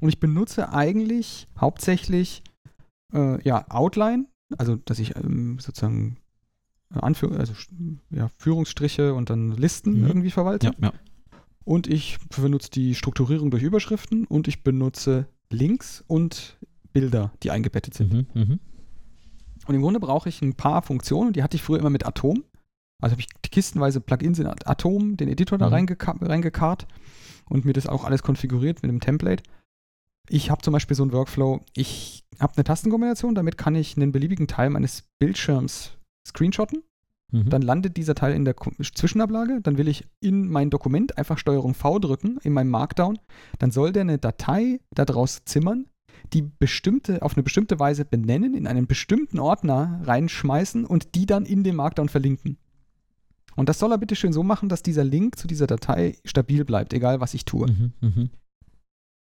Und 0.00 0.08
ich 0.08 0.18
benutze 0.18 0.72
eigentlich 0.72 1.48
hauptsächlich 1.60 2.42
äh, 3.12 3.42
ja, 3.46 3.66
Outline, 3.70 4.26
also 4.58 4.76
dass 4.76 4.98
ich 4.98 5.16
ähm, 5.16 5.58
sozusagen 5.58 6.16
äh, 6.94 6.98
Anführ 7.00 7.38
also, 7.38 7.52
ja, 8.10 8.28
Führungsstriche 8.38 9.12
und 9.14 9.28
dann 9.28 9.52
Listen 9.52 10.00
Mhm. 10.00 10.06
irgendwie 10.06 10.30
verwalte. 10.30 10.68
Ja, 10.68 10.72
ja. 10.80 10.92
Und 11.64 11.86
ich 11.86 12.18
benutze 12.40 12.70
die 12.70 12.94
Strukturierung 12.94 13.50
durch 13.50 13.62
Überschriften 13.62 14.24
und 14.26 14.48
ich 14.48 14.62
benutze 14.64 15.26
Links 15.50 16.02
und 16.06 16.56
Bilder, 16.92 17.32
die 17.42 17.50
eingebettet 17.50 17.94
sind. 17.94 18.12
Mhm, 18.12 18.26
mhm. 18.34 18.60
Und 19.66 19.74
im 19.74 19.82
Grunde 19.82 20.00
brauche 20.00 20.28
ich 20.28 20.42
ein 20.42 20.54
paar 20.54 20.82
Funktionen, 20.82 21.32
die 21.32 21.42
hatte 21.42 21.56
ich 21.56 21.62
früher 21.62 21.78
immer 21.78 21.90
mit 21.90 22.06
Atom. 22.06 22.44
Also 23.00 23.12
habe 23.12 23.20
ich 23.20 23.28
kistenweise 23.50 24.00
Plugins 24.00 24.38
in 24.38 24.46
At- 24.46 24.66
Atom, 24.66 25.16
den 25.16 25.28
Editor 25.28 25.58
da 25.58 25.66
Mhm. 25.68 25.72
reingeka 25.74 26.12
reingekarrt 26.20 26.86
und 27.48 27.64
mir 27.64 27.72
das 27.72 27.86
auch 27.86 28.04
alles 28.04 28.22
konfiguriert 28.22 28.82
mit 28.82 28.88
einem 28.90 29.00
Template. 29.00 29.42
Ich 30.28 30.50
habe 30.50 30.62
zum 30.62 30.72
Beispiel 30.72 30.96
so 30.96 31.02
einen 31.02 31.12
Workflow, 31.12 31.60
ich 31.74 32.24
habe 32.38 32.54
eine 32.56 32.64
Tastenkombination, 32.64 33.34
damit 33.34 33.58
kann 33.58 33.74
ich 33.74 33.96
einen 33.96 34.12
beliebigen 34.12 34.46
Teil 34.46 34.70
meines 34.70 35.02
Bildschirms 35.18 35.92
screenshotten 36.26 36.82
Mhm. 37.34 37.48
Dann 37.48 37.62
landet 37.62 37.96
dieser 37.96 38.14
Teil 38.14 38.34
in 38.34 38.44
der 38.44 38.54
Zwischenablage. 38.94 39.60
Dann 39.62 39.78
will 39.78 39.88
ich 39.88 40.04
in 40.20 40.48
mein 40.50 40.68
Dokument 40.68 41.16
einfach 41.16 41.38
Steuerung 41.38 41.72
V 41.72 41.98
drücken, 41.98 42.38
in 42.42 42.52
meinem 42.52 42.68
Markdown. 42.68 43.18
Dann 43.58 43.70
soll 43.70 43.90
der 43.92 44.02
eine 44.02 44.18
Datei 44.18 44.80
daraus 44.94 45.42
zimmern, 45.46 45.86
die 46.32 46.42
bestimmte, 46.42 47.22
auf 47.22 47.36
eine 47.36 47.42
bestimmte 47.42 47.78
Weise 47.78 48.04
benennen, 48.04 48.54
in 48.54 48.66
einen 48.66 48.86
bestimmten 48.86 49.38
Ordner 49.38 50.00
reinschmeißen 50.04 50.84
und 50.84 51.14
die 51.14 51.26
dann 51.26 51.44
in 51.44 51.64
den 51.64 51.76
Markdown 51.76 52.08
verlinken. 52.08 52.58
Und 53.54 53.68
das 53.68 53.78
soll 53.78 53.92
er 53.92 53.98
bitte 53.98 54.16
schön 54.16 54.32
so 54.32 54.42
machen, 54.42 54.68
dass 54.68 54.82
dieser 54.82 55.04
Link 55.04 55.38
zu 55.38 55.46
dieser 55.46 55.66
Datei 55.66 56.16
stabil 56.24 56.64
bleibt, 56.64 56.94
egal 56.94 57.20
was 57.20 57.34
ich 57.34 57.44
tue. 57.44 57.66
Mhm. 57.70 57.92
Mhm. 58.00 58.30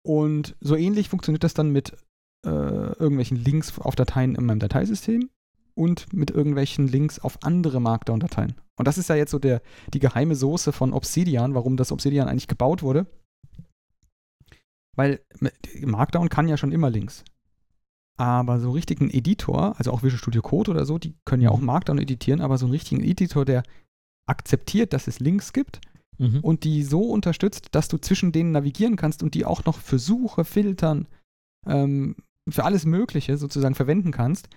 Und 0.02 0.56
so 0.60 0.76
ähnlich 0.76 1.08
funktioniert 1.08 1.44
das 1.44 1.54
dann 1.54 1.70
mit 1.70 1.96
äh, 2.46 2.48
irgendwelchen 2.48 3.36
Links 3.36 3.78
auf 3.78 3.96
Dateien 3.96 4.34
in 4.34 4.46
meinem 4.46 4.60
Dateisystem 4.60 5.28
und 5.74 6.12
mit 6.12 6.30
irgendwelchen 6.30 6.88
Links 6.88 7.18
auf 7.18 7.42
andere 7.42 7.80
Markdown-Dateien. 7.80 8.54
Und 8.76 8.88
das 8.88 8.98
ist 8.98 9.08
ja 9.08 9.16
jetzt 9.16 9.30
so 9.30 9.38
der, 9.38 9.60
die 9.92 9.98
geheime 9.98 10.34
Soße 10.34 10.72
von 10.72 10.92
Obsidian, 10.92 11.54
warum 11.54 11.76
das 11.76 11.92
Obsidian 11.92 12.28
eigentlich 12.28 12.48
gebaut 12.48 12.82
wurde. 12.82 13.06
Weil 15.00 15.20
Markdown 15.82 16.28
kann 16.28 16.46
ja 16.46 16.58
schon 16.58 16.72
immer 16.72 16.90
Links. 16.90 17.24
Aber 18.18 18.60
so 18.60 18.70
richtig 18.70 19.00
ein 19.00 19.08
Editor, 19.08 19.78
also 19.78 19.92
auch 19.92 20.02
Visual 20.02 20.18
Studio 20.18 20.42
Code 20.42 20.70
oder 20.70 20.84
so, 20.84 20.98
die 20.98 21.14
können 21.24 21.40
ja 21.40 21.48
auch 21.48 21.58
Markdown 21.60 21.96
editieren, 21.96 22.42
aber 22.42 22.58
so 22.58 22.66
einen 22.66 22.72
richtigen 22.72 23.02
Editor, 23.02 23.46
der 23.46 23.62
akzeptiert, 24.28 24.92
dass 24.92 25.06
es 25.06 25.18
Links 25.18 25.54
gibt 25.54 25.80
Mhm. 26.18 26.40
und 26.40 26.64
die 26.64 26.82
so 26.82 27.00
unterstützt, 27.04 27.68
dass 27.70 27.88
du 27.88 27.96
zwischen 27.96 28.30
denen 28.30 28.52
navigieren 28.52 28.96
kannst 28.96 29.22
und 29.22 29.32
die 29.32 29.46
auch 29.46 29.64
noch 29.64 29.78
für 29.78 29.98
Suche, 29.98 30.44
Filtern, 30.44 31.08
ähm, 31.66 32.16
für 32.46 32.64
alles 32.64 32.84
Mögliche 32.84 33.38
sozusagen 33.38 33.74
verwenden 33.74 34.10
kannst, 34.12 34.50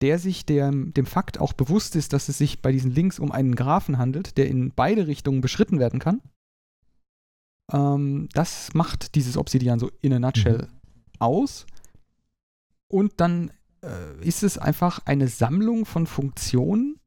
der 0.00 0.20
sich 0.20 0.46
dem, 0.46 0.94
dem 0.94 1.06
Fakt 1.06 1.40
auch 1.40 1.54
bewusst 1.54 1.96
ist, 1.96 2.12
dass 2.12 2.28
es 2.28 2.38
sich 2.38 2.62
bei 2.62 2.70
diesen 2.70 2.92
Links 2.92 3.18
um 3.18 3.32
einen 3.32 3.56
Graphen 3.56 3.98
handelt, 3.98 4.36
der 4.38 4.46
in 4.46 4.70
beide 4.70 5.08
Richtungen 5.08 5.40
beschritten 5.40 5.80
werden 5.80 5.98
kann. 5.98 6.20
Ähm, 7.72 8.28
das 8.34 8.74
macht 8.74 9.14
dieses 9.14 9.36
Obsidian 9.36 9.78
so 9.78 9.90
in 10.00 10.12
a 10.12 10.18
nutshell 10.18 10.68
aus. 11.18 11.66
Und 12.88 13.14
dann 13.20 13.50
äh, 13.82 14.26
ist 14.26 14.42
es 14.42 14.58
einfach 14.58 15.00
eine 15.06 15.28
Sammlung 15.28 15.86
von 15.86 16.06
Funktionen, 16.06 16.98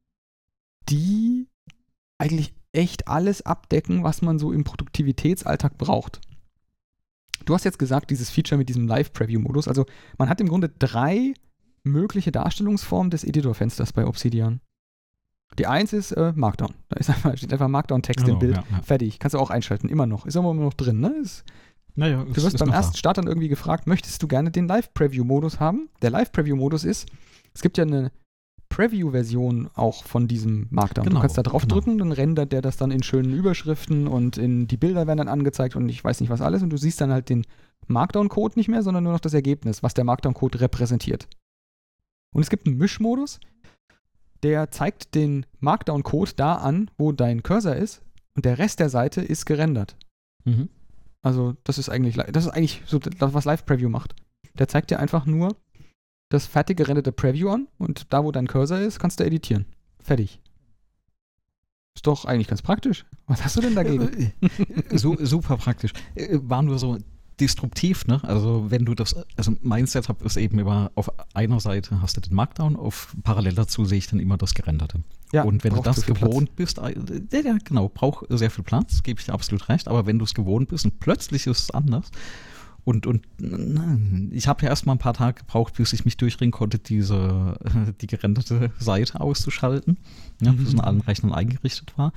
die 0.90 1.48
eigentlich 2.18 2.54
echt 2.72 3.08
alles 3.08 3.42
abdecken, 3.42 4.04
was 4.04 4.22
man 4.22 4.40
so 4.40 4.52
im 4.52 4.64
Produktivitätsalltag 4.64 5.78
braucht. 5.78 6.22
Du 7.46 7.54
hast 7.54 7.64
jetzt 7.64 7.80
gesagt, 7.80 8.10
dieses 8.10 8.30
Feature 8.30 8.58
mit 8.58 8.70
diesem 8.70 8.88
Live-Preview-Modus. 8.88 9.68
Also 9.68 9.86
man 10.18 10.30
hat 10.30 10.42
im 10.42 10.48
Grunde 10.48 10.70
drei 10.70 11.34
mögliche 11.84 12.32
Darstellungsformen 12.32 13.12
des 13.12 13.24
Editorfensters 13.24 13.94
bei 13.94 14.06
Obsidian. 14.06 14.62
Die 15.58 15.68
eins 15.68 15.94
ist 15.94 16.12
äh, 16.12 16.34
Markdown. 16.36 16.74
Da 16.90 16.98
ist 16.98 17.10
einfach, 17.10 17.38
steht 17.38 17.54
einfach 17.54 17.68
Markdown-Text 17.68 18.26
Genau, 18.26 18.36
im 18.36 18.40
Bild. 18.40 18.58
ja, 18.58 18.64
ja. 18.70 18.82
Fertig. 18.82 19.20
Kannst 19.20 19.34
du 19.34 19.40
auch 19.40 19.50
einschalten. 19.50 19.88
Immer 19.90 20.06
noch. 20.06 20.26
Ist 20.26 20.36
aber 20.38 20.52
immer 20.52 20.64
noch 20.64 20.74
drin. 20.74 21.00
Ne? 21.00 21.14
Ist, 21.22 21.44
Naja, 21.96 22.26
Du 22.26 22.44
wirst 22.44 22.58
beim 22.60 22.70
ersten 22.72 22.98
Start 22.98 23.18
dann 23.18 23.28
irgendwie 23.28 23.48
gefragt, 23.48 23.88
möchtest 23.88 24.22
du 24.22 24.28
gerne 24.28 24.52
den 24.52 24.68
Live-Preview-Modus 24.68 25.60
haben? 25.60 25.90
Der 26.02 26.10
Live-Preview-Modus 26.10 26.84
ist, 26.84 27.08
es 27.54 27.62
gibt 27.62 27.78
ja 27.78 27.84
eine 27.86 28.12
Preview-Version 28.70 29.70
auch 29.76 30.04
von 30.04 30.28
diesem 30.28 30.68
Markdown. 30.72 31.06
Genau, 31.06 31.16
du 31.18 31.22
kannst 31.22 31.38
da 31.38 31.44
drauf 31.44 31.62
genau. 31.62 31.76
drücken, 31.76 31.98
dann 32.00 32.12
rendert 32.12 32.52
der 32.52 32.62
das 32.62 32.76
dann 32.76 32.92
in 32.92 33.04
schönen 33.04 33.34
Überschriften 33.34 34.08
und 34.08 34.38
in 34.38 34.68
die 34.68 34.76
Bilder 34.78 35.08
werden 35.08 35.20
dann 35.20 35.28
angezeigt 35.30 35.76
und 35.78 35.88
ich 35.88 36.04
weiß 36.04 36.20
nicht 36.20 36.30
was 36.30 36.42
alles 36.42 36.62
und 36.64 36.72
du 36.72 36.78
siehst 36.78 37.00
dann 37.00 37.12
halt 37.12 37.30
den 37.30 37.46
Markdown-Code 37.88 38.56
nicht 38.58 38.68
mehr, 38.68 38.84
sondern 38.84 39.04
nur 39.06 39.14
noch 39.14 39.20
das 39.22 39.34
Ergebnis, 39.34 39.84
was 39.84 39.94
der 39.94 40.04
Markdown-Code 40.04 40.60
repräsentiert. 40.60 41.28
Und 42.34 42.42
es 42.42 42.50
gibt 42.50 42.68
einen 42.68 42.78
Mischmodus, 42.78 43.40
der 44.46 44.70
zeigt 44.70 45.16
den 45.16 45.48
Markdown-Code 45.60 46.34
da 46.36 46.54
an, 46.56 46.92
wo 47.00 47.12
dein 47.12 47.42
Cursor 47.42 47.76
ist 47.76 48.04
und 48.36 48.46
der 48.46 48.60
Rest 48.60 48.80
der 48.80 48.90
Seite 48.90 49.22
ist 49.22 49.46
gerendert. 49.48 49.96
Mhm. 50.44 50.70
Also, 51.24 51.56
das 51.64 51.80
ist 51.80 51.90
eigentlich, 51.90 52.16
li- 52.16 52.32
das 52.32 52.46
ist 52.46 52.52
eigentlich 52.52 52.84
so 52.86 53.00
das, 53.00 53.34
was 53.34 53.46
Live 53.46 53.66
Preview 53.66 53.90
macht. 53.90 54.14
Der 54.54 54.68
zeigt 54.68 54.92
dir 54.92 55.00
einfach 55.00 55.26
nur 55.26 55.56
das 56.30 56.46
fertig 56.46 56.78
gerenderte 56.78 57.12
Preview 57.12 57.50
an 57.50 57.68
und 57.80 58.14
da, 58.14 58.24
wo 58.24 58.32
dein 58.32 58.48
Cursor 58.48 58.78
ist, 58.78 59.00
kannst 59.00 59.20
du 59.20 59.26
editieren. 59.26 59.66
Fertig. 60.00 60.40
Ist 61.96 62.06
doch 62.06 62.26
eigentlich 62.26 62.48
ganz 62.48 62.62
praktisch. 62.62 63.06
Was 63.26 63.44
hast 63.44 63.56
du 63.58 63.62
denn 63.62 63.74
dagegen? 63.76 64.34
Äh, 64.92 64.98
so, 64.98 65.16
super 65.26 65.58
praktisch. 65.58 65.94
Äh, 66.14 66.38
War 66.44 66.62
nur 66.62 66.78
so 66.78 66.98
disruptiv, 67.40 68.06
ne? 68.08 68.24
Also 68.24 68.70
wenn 68.70 68.86
du 68.86 68.96
das, 68.96 69.16
also 69.36 69.54
mein 69.62 69.88
Setup 69.88 70.22
ist 70.24 70.38
eben 70.38 70.60
immer 70.60 70.92
auf 70.96 71.12
einer 71.34 71.60
Seite 71.60 72.02
hast 72.02 72.18
du 72.18 72.22
den 72.22 72.36
Markdown, 72.36 72.76
auf 72.76 73.16
parallel 73.24 73.54
dazu 73.54 73.86
sehe 73.86 73.98
ich 73.98 74.08
dann 74.08 74.20
immer 74.20 74.38
das 74.38 74.54
Gerenderte. 74.54 75.02
Ja, 75.34 75.44
und 75.44 75.64
wenn 75.64 75.74
du 75.74 75.82
das 75.82 76.04
viel 76.04 76.14
Platz. 76.14 76.30
gewohnt 76.30 76.56
bist, 76.56 76.78
äh, 76.78 76.96
ja, 77.32 77.40
ja, 77.40 77.58
genau, 77.64 77.90
braucht 77.90 78.26
sehr 78.30 78.52
viel 78.52 78.64
Platz, 78.64 79.04
gebe 79.04 79.20
ich 79.20 79.26
dir 79.26 79.34
absolut 79.34 79.68
recht, 79.70 79.88
aber 79.88 80.06
wenn 80.06 80.20
du 80.20 80.26
es 80.26 80.34
gewohnt 80.34 80.70
bist 80.70 80.86
und 80.86 81.00
plötzlich 81.00 81.48
ist 81.48 81.60
es 81.60 81.72
anders 81.72 82.10
und, 82.86 83.08
und 83.08 83.26
ich 84.32 84.48
habe 84.48 84.64
ja 84.64 84.70
erst 84.70 84.86
mal 84.86 84.94
ein 84.94 85.00
paar 85.00 85.16
Tage 85.16 85.40
gebraucht, 85.40 85.74
bis 85.74 85.92
ich 85.92 86.06
mich 86.06 86.18
durchringen 86.18 86.52
konnte, 86.52 86.78
diese, 86.78 87.58
die 88.02 88.08
gerenderte 88.08 88.72
Seite 88.80 89.20
auszuschalten, 89.20 89.98
ja, 90.40 90.52
bis 90.52 90.68
es 90.68 90.74
in 90.74 90.80
allen 90.80 91.02
Rechnern 91.02 91.34
eingerichtet 91.34 91.98
war. 91.98 92.14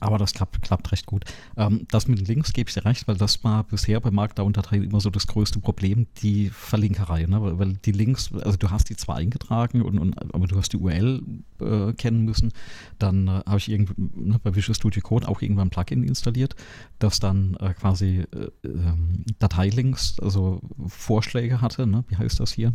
Aber 0.00 0.18
das 0.18 0.32
klappt, 0.32 0.62
klappt 0.62 0.92
recht 0.92 1.06
gut. 1.06 1.24
Ähm, 1.56 1.86
das 1.90 2.06
mit 2.06 2.18
den 2.18 2.26
Links 2.26 2.52
gebe 2.52 2.68
ich 2.68 2.74
dir 2.74 2.84
recht, 2.84 3.08
weil 3.08 3.16
das 3.16 3.42
war 3.42 3.64
bisher 3.64 4.00
bei 4.00 4.10
Markdown-Dateien 4.10 4.84
immer 4.84 5.00
so 5.00 5.10
das 5.10 5.26
größte 5.26 5.58
Problem, 5.60 6.06
die 6.22 6.50
Verlinkerei. 6.50 7.24
Ne? 7.24 7.42
Weil, 7.42 7.58
weil 7.58 7.72
die 7.84 7.92
Links, 7.92 8.32
also 8.32 8.56
du 8.56 8.70
hast 8.70 8.88
die 8.90 8.96
zwar 8.96 9.16
eingetragen, 9.16 9.82
und, 9.82 9.98
und, 9.98 10.34
aber 10.34 10.46
du 10.46 10.56
hast 10.56 10.72
die 10.72 10.76
URL 10.76 11.22
äh, 11.60 11.92
kennen 11.94 12.24
müssen. 12.24 12.52
Dann 12.98 13.26
äh, 13.26 13.42
habe 13.46 13.58
ich 13.58 13.70
irgendwie 13.70 13.94
ne, 13.96 14.38
bei 14.42 14.54
Visual 14.54 14.74
Studio 14.74 15.02
Code 15.02 15.28
auch 15.28 15.42
irgendwann 15.42 15.68
ein 15.68 15.70
Plugin 15.70 16.04
installiert, 16.04 16.54
das 16.98 17.18
dann 17.18 17.56
äh, 17.60 17.74
quasi 17.74 18.24
äh, 18.32 18.50
ähm, 18.64 19.24
Dateilinks, 19.38 20.18
also 20.20 20.60
Vorschläge 20.86 21.60
hatte. 21.60 21.86
Ne? 21.86 22.04
Wie 22.08 22.16
heißt 22.16 22.38
das 22.38 22.52
hier? 22.52 22.72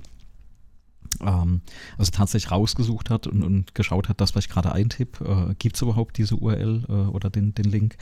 Ähm, 1.21 1.61
also 1.97 2.11
tatsächlich 2.11 2.51
rausgesucht 2.51 3.09
hat 3.09 3.27
und, 3.27 3.43
und 3.43 3.75
geschaut 3.75 4.09
hat, 4.09 4.21
das, 4.21 4.35
was 4.35 4.45
ich 4.45 4.49
gerade 4.49 4.71
eintippe, 4.71 5.49
äh, 5.51 5.55
gibt 5.55 5.75
es 5.75 5.81
überhaupt 5.81 6.17
diese 6.17 6.35
URL 6.35 6.85
äh, 6.87 6.91
oder 6.91 7.29
den, 7.29 7.53
den 7.53 7.65
Link 7.65 7.97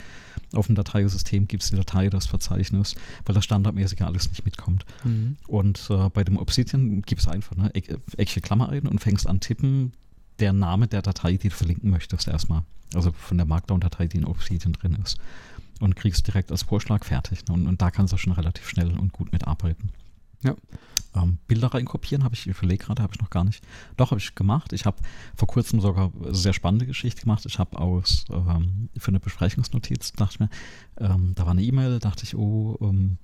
auf 0.54 0.68
dem 0.68 0.76
Dateisystem, 0.76 1.48
gibt 1.48 1.64
es 1.64 1.70
die 1.70 1.76
Datei, 1.76 2.10
das 2.10 2.26
Verzeichnis, 2.26 2.96
weil 3.26 3.36
das 3.36 3.44
standardmäßig 3.44 4.00
ja 4.00 4.08
alles 4.08 4.30
nicht 4.30 4.46
mitkommt. 4.46 4.86
Mhm. 5.04 5.38
Und 5.48 5.88
äh, 5.90 6.10
bei 6.10 6.24
dem 6.24 6.38
Obsidian 6.38 7.02
gibst 7.02 7.28
du 7.28 7.32
einfach 7.32 7.58
eine 7.58 7.74
eckige 7.74 8.42
Klammer 8.42 8.70
ein 8.70 8.88
und 8.88 9.00
fängst 9.00 9.28
an 9.28 9.40
tippen, 9.40 9.94
der 10.40 10.54
Name 10.54 10.88
der 10.88 11.02
Datei, 11.02 11.38
die 11.38 11.50
du 11.50 11.56
verlinken 11.56 11.90
möchtest, 11.90 12.28
erstmal. 12.28 12.64
Also 12.94 13.12
von 13.12 13.38
der 13.38 13.48
Markdown-Datei, 13.48 14.08
die 14.08 14.18
in 14.18 14.26
Obsidian 14.26 14.74
drin 14.74 14.98
ist. 15.04 15.18
Und 15.80 15.96
kriegst 15.96 16.26
direkt 16.28 16.52
als 16.52 16.64
Vorschlag 16.64 17.04
fertig. 17.04 17.46
Ne? 17.48 17.54
Und, 17.54 17.68
und 17.68 17.82
da 17.82 17.92
kannst 17.92 18.14
du 18.14 18.18
schon 18.18 18.34
relativ 18.34 18.68
schnell 18.68 18.98
und 18.98 19.12
gut 19.12 19.32
mitarbeiten. 19.34 19.92
Ja. 20.46 20.56
Ähm, 21.16 21.38
Bilder 21.48 21.68
reinkopieren 21.68 22.24
habe 22.24 22.36
ich, 22.36 22.46
ich 22.46 22.58
überlege 22.58 22.86
gerade, 22.86 23.02
habe 23.02 23.14
ich 23.14 23.22
noch 23.22 23.30
gar 23.30 23.44
nicht. 23.44 23.64
Doch, 23.98 24.12
habe 24.12 24.20
ich 24.20 24.36
gemacht. 24.36 24.74
Ich 24.74 24.86
habe 24.86 24.98
vor 25.36 25.48
kurzem 25.48 25.80
sogar 25.80 26.12
eine 26.22 26.36
sehr 26.36 26.54
spannende 26.54 26.86
Geschichte 26.86 27.22
gemacht. 27.22 27.46
Ich 27.46 27.58
habe 27.58 27.80
aus, 27.80 28.26
ähm, 28.30 28.90
für 28.98 29.10
eine 29.10 29.20
Besprechungsnotiz, 29.20 30.12
dachte 30.14 30.34
ich 30.34 30.40
mir, 30.42 30.50
ähm, 30.98 31.34
da 31.36 31.46
war 31.46 31.52
eine 31.52 31.64
E-Mail, 31.64 32.00
dachte 32.00 32.24
ich, 32.24 32.36
oh, 32.36 32.78
ähm, 32.82 33.18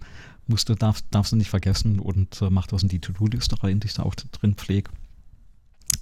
musst 0.47 0.69
du, 0.69 0.75
darfst, 0.75 1.05
darfst 1.11 1.33
du 1.33 1.35
nicht 1.35 1.49
vergessen 1.49 1.99
und 1.99 2.41
äh, 2.41 2.49
mach 2.49 2.67
das 2.67 2.83
in 2.83 2.89
die 2.89 2.99
To-Do-Liste 2.99 3.61
rein, 3.61 3.79
die 3.79 3.87
ich 3.87 3.93
da 3.93 4.03
auch 4.03 4.15
drin 4.15 4.55
pflege. 4.55 4.89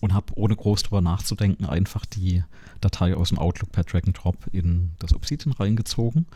Und 0.01 0.13
habe 0.13 0.33
ohne 0.35 0.55
groß 0.55 0.83
drüber 0.83 1.01
nachzudenken 1.01 1.65
einfach 1.65 2.05
die 2.05 2.43
Datei 2.79 3.15
aus 3.15 3.29
dem 3.29 3.39
Outlook 3.39 3.71
per 3.71 3.83
Drag 3.83 4.03
and 4.05 4.17
Drop 4.17 4.37
in 4.51 4.91
das 4.99 5.13
Obsidian 5.13 5.53
reingezogen 5.53 6.27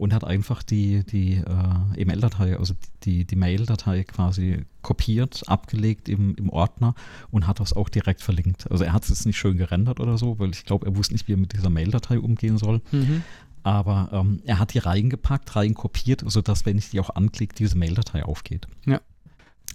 und 0.00 0.14
hat 0.14 0.24
einfach 0.24 0.62
die, 0.62 1.04
die 1.04 1.34
äh, 1.34 2.00
E-Mail-Datei, 2.00 2.56
also 2.56 2.72
die, 3.02 3.26
die 3.26 3.36
Mail-Datei 3.36 4.04
quasi 4.04 4.64
kopiert, 4.80 5.42
abgelegt 5.46 6.08
im, 6.08 6.34
im 6.36 6.48
Ordner 6.48 6.94
und 7.30 7.46
hat 7.46 7.60
das 7.60 7.74
auch 7.74 7.90
direkt 7.90 8.22
verlinkt. 8.22 8.70
Also 8.70 8.82
er 8.82 8.94
hat 8.94 9.02
es 9.02 9.10
jetzt 9.10 9.26
nicht 9.26 9.36
schön 9.36 9.58
gerendert 9.58 10.00
oder 10.00 10.16
so, 10.16 10.38
weil 10.38 10.52
ich 10.52 10.64
glaube, 10.64 10.86
er 10.86 10.96
wusste 10.96 11.12
nicht, 11.12 11.28
wie 11.28 11.34
er 11.34 11.36
mit 11.36 11.52
dieser 11.52 11.68
Mail-Datei 11.68 12.18
umgehen 12.18 12.56
soll. 12.56 12.80
Mhm. 12.92 13.22
Aber 13.62 14.08
ähm, 14.12 14.40
er 14.46 14.58
hat 14.58 14.72
die 14.72 14.78
reingepackt, 14.78 15.54
reinkopiert, 15.54 16.24
sodass, 16.26 16.64
wenn 16.64 16.78
ich 16.78 16.88
die 16.88 17.00
auch 17.00 17.10
anklicke, 17.10 17.54
diese 17.54 17.76
Mail-Datei 17.76 18.24
aufgeht. 18.24 18.66
Ja. 18.86 19.02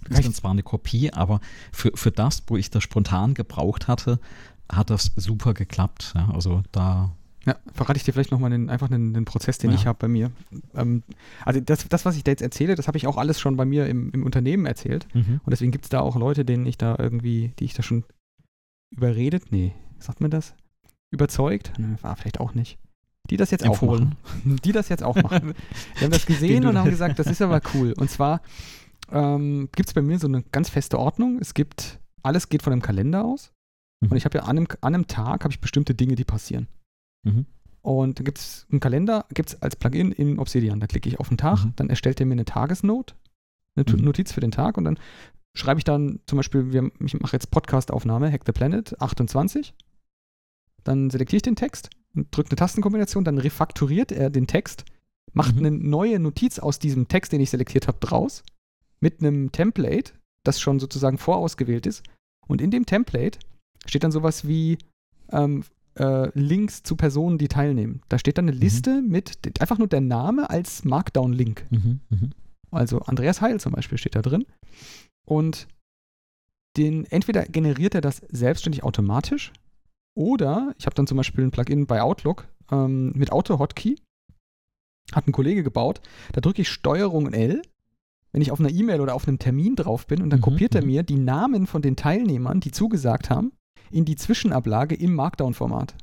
Das 0.08 0.18
ist 0.18 0.26
dann 0.26 0.34
zwar 0.34 0.50
eine 0.50 0.64
Kopie, 0.64 1.12
aber 1.12 1.40
für, 1.70 1.92
für 1.94 2.10
das, 2.10 2.42
wo 2.48 2.56
ich 2.56 2.70
das 2.70 2.82
spontan 2.82 3.34
gebraucht 3.34 3.86
hatte, 3.86 4.18
hat 4.70 4.90
das 4.90 5.12
super 5.14 5.54
geklappt. 5.54 6.14
Ja, 6.16 6.30
also 6.32 6.64
da 6.72 7.12
Ja, 7.46 7.54
verrate 7.72 7.96
ich 7.96 8.02
dir 8.02 8.12
vielleicht 8.12 8.32
nochmal 8.32 8.52
einfach 8.52 8.88
den, 8.88 9.14
den 9.14 9.24
Prozess, 9.24 9.58
den 9.58 9.70
Ja. 9.70 9.76
ich 9.76 9.86
habe 9.86 9.98
bei 10.00 10.08
mir. 10.08 10.32
Ähm, 10.74 11.04
also 11.44 11.60
das, 11.60 11.88
das, 11.88 12.04
was 12.04 12.16
ich 12.16 12.24
da 12.24 12.32
jetzt 12.32 12.42
erzähle, 12.42 12.74
das 12.74 12.88
habe 12.88 12.98
ich 12.98 13.06
auch 13.06 13.16
alles 13.16 13.38
schon 13.40 13.56
bei 13.56 13.64
mir 13.64 13.86
im, 13.86 14.10
im 14.10 14.24
Unternehmen 14.24 14.66
erzählt. 14.66 15.06
Mhm. 15.14 15.40
Und 15.44 15.50
deswegen 15.50 15.70
gibt 15.70 15.84
es 15.84 15.88
da 15.88 16.00
auch 16.00 16.16
Leute, 16.16 16.44
denen 16.44 16.66
ich 16.66 16.76
da 16.76 16.96
irgendwie, 16.98 17.52
die 17.60 17.64
ich 17.64 17.74
da 17.74 17.82
schon 17.84 18.04
überredet, 18.90 19.52
nee, 19.52 19.72
sagt 19.98 20.20
man 20.20 20.30
das? 20.30 20.54
Überzeugt? 21.12 21.72
Nee, 21.78 21.96
war 22.02 22.16
vielleicht 22.16 22.40
auch 22.40 22.54
nicht. 22.54 22.78
Die 23.30 23.36
das 23.36 23.50
jetzt 23.50 23.64
Empfohlen. 23.64 24.16
auch 24.24 24.34
machen. 24.34 24.56
Die 24.64 24.72
das 24.72 24.88
jetzt 24.88 25.02
auch 25.02 25.16
machen. 25.16 25.54
Die 26.00 26.04
haben 26.04 26.10
das 26.12 26.26
gesehen 26.26 26.66
und 26.66 26.76
haben 26.78 26.90
gesagt, 26.90 27.18
das 27.18 27.26
ist 27.26 27.42
aber 27.42 27.60
cool. 27.74 27.92
Und 27.96 28.10
zwar 28.10 28.40
ähm, 29.10 29.68
gibt 29.74 29.88
es 29.88 29.94
bei 29.94 30.02
mir 30.02 30.18
so 30.18 30.26
eine 30.28 30.42
ganz 30.52 30.68
feste 30.68 30.98
Ordnung. 30.98 31.38
Es 31.40 31.54
gibt, 31.54 32.00
alles 32.22 32.48
geht 32.48 32.62
von 32.62 32.72
einem 32.72 32.82
Kalender 32.82 33.24
aus. 33.24 33.52
Und 34.00 34.16
ich 34.16 34.24
habe 34.24 34.38
ja 34.38 34.44
an 34.44 34.56
einem, 34.58 34.66
an 34.80 34.94
einem 34.94 35.06
Tag 35.06 35.42
habe 35.42 35.52
ich 35.52 35.60
bestimmte 35.60 35.94
Dinge, 35.94 36.14
die 36.16 36.24
passieren. 36.24 36.68
Mhm. 37.26 37.46
Und 37.82 38.18
da 38.18 38.24
gibt 38.24 38.38
es 38.38 38.66
einen 38.70 38.80
Kalender, 38.80 39.26
gibt 39.32 39.50
es 39.50 39.62
als 39.62 39.76
Plugin 39.76 40.10
in 40.12 40.38
Obsidian. 40.38 40.80
Da 40.80 40.86
klicke 40.86 41.08
ich 41.08 41.20
auf 41.20 41.28
den 41.28 41.38
Tag, 41.38 41.64
Mhm. 41.64 41.72
dann 41.76 41.88
erstellt 41.90 42.18
er 42.20 42.26
mir 42.26 42.32
eine 42.32 42.44
Tagesnote, 42.44 43.14
eine 43.76 43.84
Mhm. 43.96 44.04
Notiz 44.04 44.32
für 44.32 44.40
den 44.40 44.50
Tag 44.50 44.76
und 44.76 44.84
dann 44.84 44.98
schreibe 45.54 45.78
ich 45.78 45.84
dann 45.84 46.20
zum 46.26 46.36
Beispiel, 46.36 46.72
wir, 46.72 46.90
ich 47.04 47.18
mache 47.20 47.34
jetzt 47.36 47.50
Podcast-Aufnahme, 47.50 48.30
Hack 48.32 48.42
the 48.46 48.52
Planet 48.52 49.00
28. 49.00 49.74
Dann 50.84 51.10
selektiere 51.10 51.36
ich 51.38 51.42
den 51.42 51.56
Text 51.56 51.90
und 52.14 52.34
drücke 52.34 52.50
eine 52.50 52.56
Tastenkombination, 52.56 53.24
dann 53.24 53.38
refakturiert 53.38 54.12
er 54.12 54.30
den 54.30 54.46
Text, 54.46 54.84
macht 55.32 55.54
Mhm. 55.56 55.66
eine 55.66 55.70
neue 55.72 56.18
Notiz 56.18 56.58
aus 56.58 56.78
diesem 56.78 57.08
Text, 57.08 57.32
den 57.32 57.40
ich 57.40 57.50
selektiert 57.50 57.88
habe, 57.88 57.98
draus, 58.00 58.42
mit 59.00 59.20
einem 59.20 59.52
Template, 59.52 60.12
das 60.44 60.60
schon 60.60 60.78
sozusagen 60.80 61.18
vorausgewählt 61.18 61.86
ist. 61.86 62.02
Und 62.46 62.60
in 62.60 62.70
dem 62.70 62.86
Template 62.86 63.38
steht 63.86 64.04
dann 64.04 64.12
sowas 64.12 64.46
wie 64.46 64.78
ähm, 65.32 65.64
äh, 65.98 66.30
Links 66.38 66.82
zu 66.82 66.96
Personen, 66.96 67.38
die 67.38 67.48
teilnehmen. 67.48 68.02
Da 68.08 68.18
steht 68.18 68.38
dann 68.38 68.48
eine 68.48 68.56
Liste 68.56 69.02
mit 69.02 69.60
einfach 69.60 69.78
nur 69.78 69.88
der 69.88 70.00
Name 70.00 70.50
als 70.50 70.84
Markdown-Link. 70.84 71.66
Mhm. 71.70 72.00
Mhm. 72.10 72.30
Also 72.70 73.00
Andreas 73.00 73.40
Heil 73.40 73.60
zum 73.60 73.72
Beispiel 73.72 73.98
steht 73.98 74.14
da 74.14 74.22
drin. 74.22 74.44
Und 75.26 75.66
den, 76.76 77.04
entweder 77.06 77.44
generiert 77.44 77.94
er 77.94 78.00
das 78.02 78.18
selbstständig 78.28 78.84
automatisch 78.84 79.52
oder 80.14 80.74
ich 80.78 80.86
habe 80.86 80.94
dann 80.94 81.06
zum 81.06 81.16
Beispiel 81.16 81.44
ein 81.44 81.50
Plugin 81.50 81.86
bei 81.86 82.02
Outlook 82.02 82.48
ähm, 82.70 83.12
mit 83.14 83.32
Auto-Hotkey. 83.32 83.96
Hat 85.12 85.26
ein 85.26 85.32
Kollege 85.32 85.62
gebaut. 85.62 86.00
Da 86.32 86.40
drücke 86.40 86.62
ich 86.62 86.68
Steuerung 86.68 87.32
L, 87.32 87.62
wenn 88.32 88.42
ich 88.42 88.50
auf 88.50 88.60
einer 88.60 88.70
E-Mail 88.70 89.00
oder 89.00 89.14
auf 89.14 89.28
einem 89.28 89.38
Termin 89.38 89.76
drauf 89.76 90.06
bin 90.06 90.22
und 90.22 90.30
dann 90.30 90.40
Mhm, 90.40 90.44
kopiert 90.44 90.74
er 90.74 90.82
mhm. 90.82 90.88
mir 90.88 91.02
die 91.02 91.16
Namen 91.16 91.66
von 91.66 91.80
den 91.80 91.96
Teilnehmern, 91.96 92.60
die 92.60 92.72
zugesagt 92.72 93.30
haben, 93.30 93.52
in 93.90 94.04
die 94.04 94.16
Zwischenablage 94.16 94.94
im 94.94 95.14
Markdown-Format. 95.14 95.94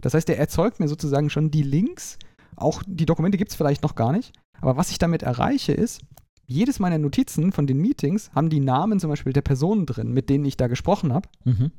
Das 0.00 0.14
heißt, 0.14 0.28
er 0.30 0.38
erzeugt 0.38 0.80
mir 0.80 0.88
sozusagen 0.88 1.30
schon 1.30 1.50
die 1.50 1.62
Links. 1.62 2.18
Auch 2.56 2.82
die 2.86 3.06
Dokumente 3.06 3.38
gibt 3.38 3.50
es 3.50 3.56
vielleicht 3.56 3.82
noch 3.82 3.94
gar 3.94 4.12
nicht. 4.12 4.32
Aber 4.60 4.76
was 4.76 4.90
ich 4.90 4.98
damit 4.98 5.22
erreiche, 5.22 5.72
ist, 5.72 6.00
jedes 6.46 6.78
meiner 6.78 6.98
Notizen 6.98 7.52
von 7.52 7.66
den 7.66 7.78
Meetings 7.78 8.30
haben 8.34 8.50
die 8.50 8.60
Namen 8.60 9.00
zum 9.00 9.10
Beispiel 9.10 9.32
der 9.32 9.42
Personen 9.42 9.86
drin, 9.86 10.12
mit 10.12 10.28
denen 10.28 10.44
ich 10.44 10.56
da 10.56 10.66
gesprochen 10.66 11.12
habe. 11.12 11.28
Mhm. 11.44 11.70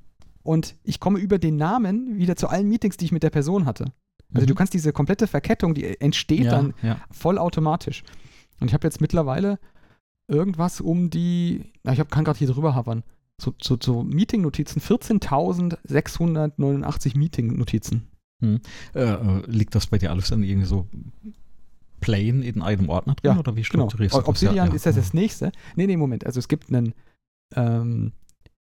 Und 0.42 0.76
ich 0.84 1.00
komme 1.00 1.20
über 1.20 1.38
den 1.38 1.56
Namen 1.58 2.18
wieder 2.18 2.36
zu 2.36 2.48
allen 2.48 2.68
Meetings, 2.68 2.98
die 2.98 3.06
ich 3.06 3.12
mit 3.12 3.24
der 3.24 3.30
Person 3.30 3.66
hatte. 3.66 3.86
Also 4.34 4.48
du 4.48 4.54
Mhm. 4.54 4.58
kannst 4.58 4.74
diese 4.74 4.94
komplette 4.94 5.28
Verkettung, 5.28 5.74
die 5.74 6.00
entsteht 6.02 6.46
ja, 6.46 6.52
dann 6.52 6.74
ja. 6.82 6.98
vollautomatisch. 7.12 8.04
Und 8.60 8.68
ich 8.68 8.74
habe 8.74 8.88
jetzt 8.88 9.00
mittlerweile 9.00 9.60
irgendwas 10.28 10.82
um 10.82 11.10
die, 11.10 11.72
na, 11.84 11.94
ich 11.94 12.00
hab, 12.00 12.10
kann 12.10 12.24
gerade 12.24 12.40
hier 12.40 12.48
drüber 12.48 12.74
havern, 12.76 13.04
so, 13.44 13.54
so, 13.62 13.78
so 13.82 14.04
Meeting-Notizen, 14.04 14.82
14.689 14.82 17.18
Meeting-Notizen. 17.18 18.08
Äh, 18.42 18.60
äh, 18.96 19.42
liegt 19.48 19.74
das 19.76 19.88
bei 19.88 19.98
dir 19.98 20.12
alles 20.12 20.28
dann 20.30 20.44
irgendwie 20.44 20.68
so 20.68 20.88
plain 22.02 22.42
in 22.44 22.62
einem 22.62 22.90
Ordner 22.90 23.16
drin 23.16 23.32
Ja, 23.32 23.40
oder 23.40 23.56
wie 23.56 23.62
Genau. 23.62 23.88
strukturierst 23.88 24.16
du 24.16 24.20
das? 24.20 24.28
Obsidian 24.28 24.68
Ja, 24.68 24.74
ist 24.74 24.86
das 24.86 24.96
das 24.96 25.14
nächste. 25.14 25.54
Nee, 25.78 25.88
nee, 25.88 25.96
Moment. 25.96 26.26
Also 26.26 26.40
es 26.40 26.50
gibt 26.50 26.68
einen, 26.70 26.94
ähm, 27.56 28.12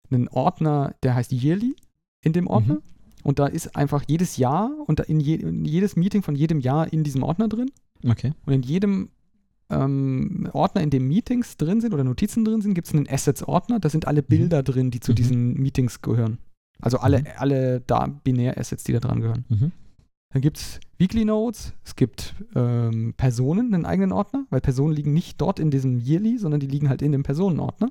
einen 0.09 0.27
Ordner, 0.29 0.95
der 1.03 1.13
heißt 1.13 1.31
Yearly 1.31 1.75
in 2.21 2.33
dem 2.33 2.47
Ordner. 2.47 2.75
Mhm. 2.75 2.81
Und 3.23 3.37
da 3.39 3.45
ist 3.45 3.75
einfach 3.75 4.03
jedes 4.07 4.37
Jahr 4.37 4.71
und 4.87 4.99
in, 5.01 5.19
je, 5.19 5.35
in 5.35 5.65
jedes 5.65 5.95
Meeting 5.95 6.23
von 6.23 6.35
jedem 6.35 6.59
Jahr 6.59 6.91
in 6.91 7.03
diesem 7.03 7.21
Ordner 7.21 7.47
drin. 7.47 7.69
Okay. 8.07 8.33
Und 8.45 8.53
in 8.53 8.63
jedem 8.63 9.09
ähm, 9.69 10.49
Ordner, 10.53 10.81
in 10.81 10.89
dem 10.89 11.07
Meetings 11.07 11.57
drin 11.57 11.81
sind 11.81 11.93
oder 11.93 12.03
Notizen 12.03 12.45
drin 12.45 12.61
sind, 12.61 12.73
gibt 12.73 12.87
es 12.87 12.93
einen 12.93 13.07
Assets-Ordner. 13.09 13.79
Da 13.79 13.89
sind 13.89 14.07
alle 14.07 14.23
Bilder 14.23 14.63
drin, 14.63 14.91
die 14.91 14.99
zu 14.99 15.11
Mhm. 15.11 15.15
diesen 15.15 15.53
Meetings 15.55 16.01
gehören. 16.01 16.37
Also 16.79 16.99
alle, 16.99 17.19
Mhm. 17.19 17.25
alle 17.37 17.81
da 17.81 18.07
Binär-Assets, 18.07 18.83
die 18.83 18.93
da 18.93 18.99
dran 18.99 19.19
gehören. 19.21 19.45
Mhm. 19.49 19.71
Dann 20.33 20.41
gibt 20.41 20.57
es 20.57 20.79
Weekly 20.97 21.25
Notes, 21.25 21.73
es 21.85 21.95
gibt 21.95 22.35
ähm, 22.55 23.13
Personen, 23.17 23.73
einen 23.73 23.85
eigenen 23.85 24.11
Ordner, 24.11 24.45
weil 24.49 24.61
Personen 24.61 24.93
liegen 24.93 25.13
nicht 25.13 25.39
dort 25.41 25.59
in 25.59 25.71
diesem 25.71 25.99
Yearly, 25.99 26.37
sondern 26.37 26.59
die 26.59 26.67
liegen 26.67 26.89
halt 26.89 27.01
in 27.01 27.11
dem 27.13 27.23
Personenordner. 27.23 27.89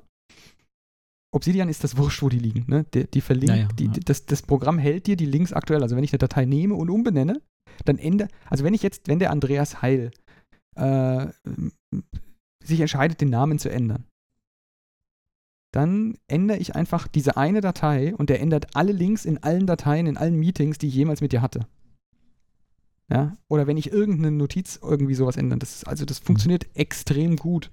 Obsidian 1.33 1.67
ist 1.69 1.83
das 1.83 1.97
wurscht, 1.97 2.21
wo 2.21 2.29
die 2.29 2.39
liegen. 2.39 2.65
Ne? 2.67 2.85
Die, 2.93 3.05
die 3.05 3.21
verlinkt, 3.21 3.55
Ja, 3.55 3.61
ja, 3.63 3.67
die, 3.77 3.85
ja. 3.85 3.91
Das, 4.05 4.25
das 4.25 4.41
Programm 4.41 4.79
hält 4.79 5.07
dir 5.07 5.17
die 5.17 5.25
Links 5.25 5.51
aktuell. 5.53 5.83
Also 5.83 5.95
wenn 5.95 6.03
ich 6.03 6.13
eine 6.13 6.19
Datei 6.19 6.45
nehme 6.45 6.75
und 6.75 6.89
umbenenne, 6.89 7.41
dann 7.85 7.97
ändere, 7.97 8.29
also 8.49 8.63
wenn 8.63 8.73
ich 8.73 8.81
jetzt, 8.81 9.07
wenn 9.07 9.19
der 9.19 9.31
Andreas 9.31 9.81
Heil 9.81 10.11
äh, 10.77 11.27
sich 12.63 12.79
entscheidet, 12.79 13.21
den 13.21 13.29
Namen 13.29 13.59
zu 13.59 13.69
ändern, 13.69 14.05
dann 15.71 16.17
ändere 16.27 16.57
ich 16.57 16.75
einfach 16.75 17.07
diese 17.07 17.37
eine 17.37 17.61
Datei 17.61 18.15
und 18.15 18.29
der 18.29 18.39
ändert 18.41 18.75
alle 18.75 18.91
Links 18.93 19.25
in 19.25 19.43
allen 19.43 19.67
Dateien, 19.67 20.07
in 20.07 20.17
allen 20.17 20.35
Meetings, 20.39 20.77
die 20.77 20.87
ich 20.87 20.95
jemals 20.95 21.21
mit 21.21 21.31
dir 21.33 21.41
hatte. 21.41 21.67
Ja? 23.09 23.37
Oder 23.47 23.67
wenn 23.67 23.77
ich 23.77 23.91
irgendeine 23.91 24.31
Notiz 24.31 24.79
irgendwie 24.81 25.13
sowas 25.13 25.37
ändere. 25.37 25.59
Das 25.59 25.75
ist, 25.75 25.87
also 25.87 26.05
das 26.05 26.19
funktioniert 26.19 26.65
extrem 26.75 27.35
gut. 27.35 27.69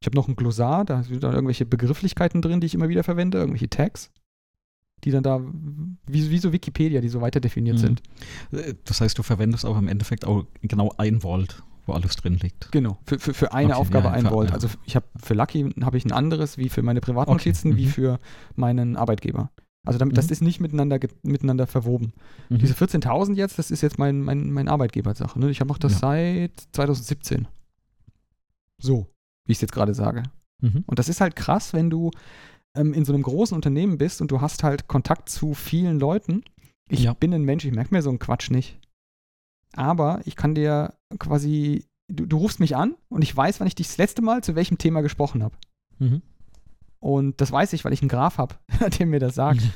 Ich 0.00 0.06
habe 0.06 0.16
noch 0.16 0.28
ein 0.28 0.36
Glossar, 0.36 0.84
da 0.84 1.02
sind 1.02 1.22
dann 1.22 1.32
irgendwelche 1.34 1.64
Begrifflichkeiten 1.64 2.42
drin, 2.42 2.60
die 2.60 2.66
ich 2.66 2.74
immer 2.74 2.88
wieder 2.90 3.04
verwende, 3.04 3.38
irgendwelche 3.38 3.70
Tags, 3.70 4.10
die 5.04 5.10
dann 5.10 5.22
da, 5.22 5.40
wie, 6.06 6.30
wie 6.30 6.38
so 6.38 6.52
Wikipedia, 6.52 7.00
die 7.00 7.08
so 7.08 7.20
weiter 7.22 7.40
definiert 7.40 7.76
Mhm. 7.76 7.80
sind. 7.80 8.02
Äh, 8.52 8.74
Das 8.84 9.00
heißt, 9.00 9.16
du 9.16 9.22
verwendest 9.22 9.64
auch 9.64 9.78
im 9.78 9.88
Endeffekt 9.88 10.26
auch 10.26 10.44
genau 10.62 10.92
ein 10.98 11.22
Volt, 11.22 11.62
wo 11.86 11.92
alles 11.92 12.16
drin 12.16 12.34
liegt. 12.36 12.70
Genau, 12.72 12.98
für, 13.06 13.18
für, 13.18 13.34
für 13.34 13.52
eine 13.52 13.72
Okay, 13.72 13.80
Aufgabe 13.80 14.06
ja, 14.06 14.12
ein 14.12 14.30
Volt. 14.30 14.48
ja. 14.48 14.54
Also 14.54 14.68
ich 14.84 14.96
habe 14.96 15.06
für 15.22 15.34
Lucky 15.34 15.70
habe 15.82 15.96
ich 15.96 16.04
ein 16.04 16.12
anderes 16.12 16.58
wie 16.58 16.68
für 16.68 16.82
meine 16.82 17.00
Privatnotizen, 17.00 17.72
Okay, 17.72 17.80
wie 17.80 17.86
mhm. 17.86 17.90
für 17.90 18.18
meinen 18.56 18.96
Arbeitgeber. 18.96 19.50
Also 19.86 19.98
damit, 19.98 20.16
das 20.16 20.26
Mhm. 20.26 20.32
ist 20.32 20.40
nicht 20.40 20.60
miteinander, 20.60 20.98
miteinander 21.22 21.66
verwoben. 21.66 22.14
Mhm. 22.48 22.58
Diese 22.58 22.72
14.000 22.74 23.34
jetzt, 23.34 23.58
das 23.58 23.70
ist 23.70 23.82
jetzt 23.82 23.98
mein, 23.98 24.20
mein, 24.22 24.50
mein 24.50 24.68
Arbeitgebersache. 24.68 25.38
Ne? 25.38 25.50
Ich 25.50 25.62
mache 25.64 25.78
das 25.78 25.92
Ja. 25.94 25.98
seit 25.98 26.52
2017. 26.72 27.48
So, 28.80 29.06
wie 29.46 29.52
ich 29.52 29.58
es 29.58 29.62
jetzt 29.62 29.72
gerade 29.72 29.94
sage. 29.94 30.22
Mhm. 30.62 30.84
Und 30.86 30.98
das 30.98 31.08
ist 31.08 31.20
halt 31.20 31.36
krass, 31.36 31.72
wenn 31.74 31.90
du 31.90 32.10
ähm, 32.76 32.92
in 32.94 33.04
so 33.04 33.12
einem 33.12 33.22
großen 33.22 33.54
Unternehmen 33.54 33.98
bist 33.98 34.20
und 34.22 34.30
du 34.30 34.40
hast 34.40 34.62
halt 34.64 34.88
Kontakt 34.88 35.28
zu 35.28 35.54
vielen 35.54 35.98
Leuten. 36.00 36.42
Ich 36.88 37.10
bin 37.14 37.32
ein 37.32 37.42
Mensch, 37.44 37.64
ich 37.64 37.72
merke 37.72 37.94
mir 37.94 38.02
so 38.02 38.10
einen 38.10 38.18
Quatsch 38.18 38.50
nicht. 38.50 38.78
Aber 39.76 40.20
ich 40.24 40.36
kann 40.36 40.54
dir 40.54 40.94
quasi, 41.18 41.84
du, 42.08 42.26
du 42.26 42.36
rufst 42.38 42.60
mich 42.60 42.76
an 42.76 42.94
und 43.08 43.22
ich 43.22 43.36
weiß, 43.36 43.60
wann 43.60 43.66
ich 43.66 43.74
dich 43.74 43.88
das 43.88 43.98
letzte 43.98 44.22
Mal 44.22 44.42
zu 44.42 44.54
welchem 44.54 44.78
Thema 44.78 45.00
gesprochen 45.02 45.42
habe. 45.42 45.56
Mhm. 45.98 46.22
Und 47.00 47.40
das 47.40 47.52
weiß 47.52 47.72
ich, 47.74 47.84
weil 47.84 47.92
ich 47.92 48.02
einen 48.02 48.08
Graph 48.08 48.38
habe, 48.38 48.54
der 48.98 49.06
mir 49.06 49.20
das 49.20 49.34
sagt. 49.34 49.62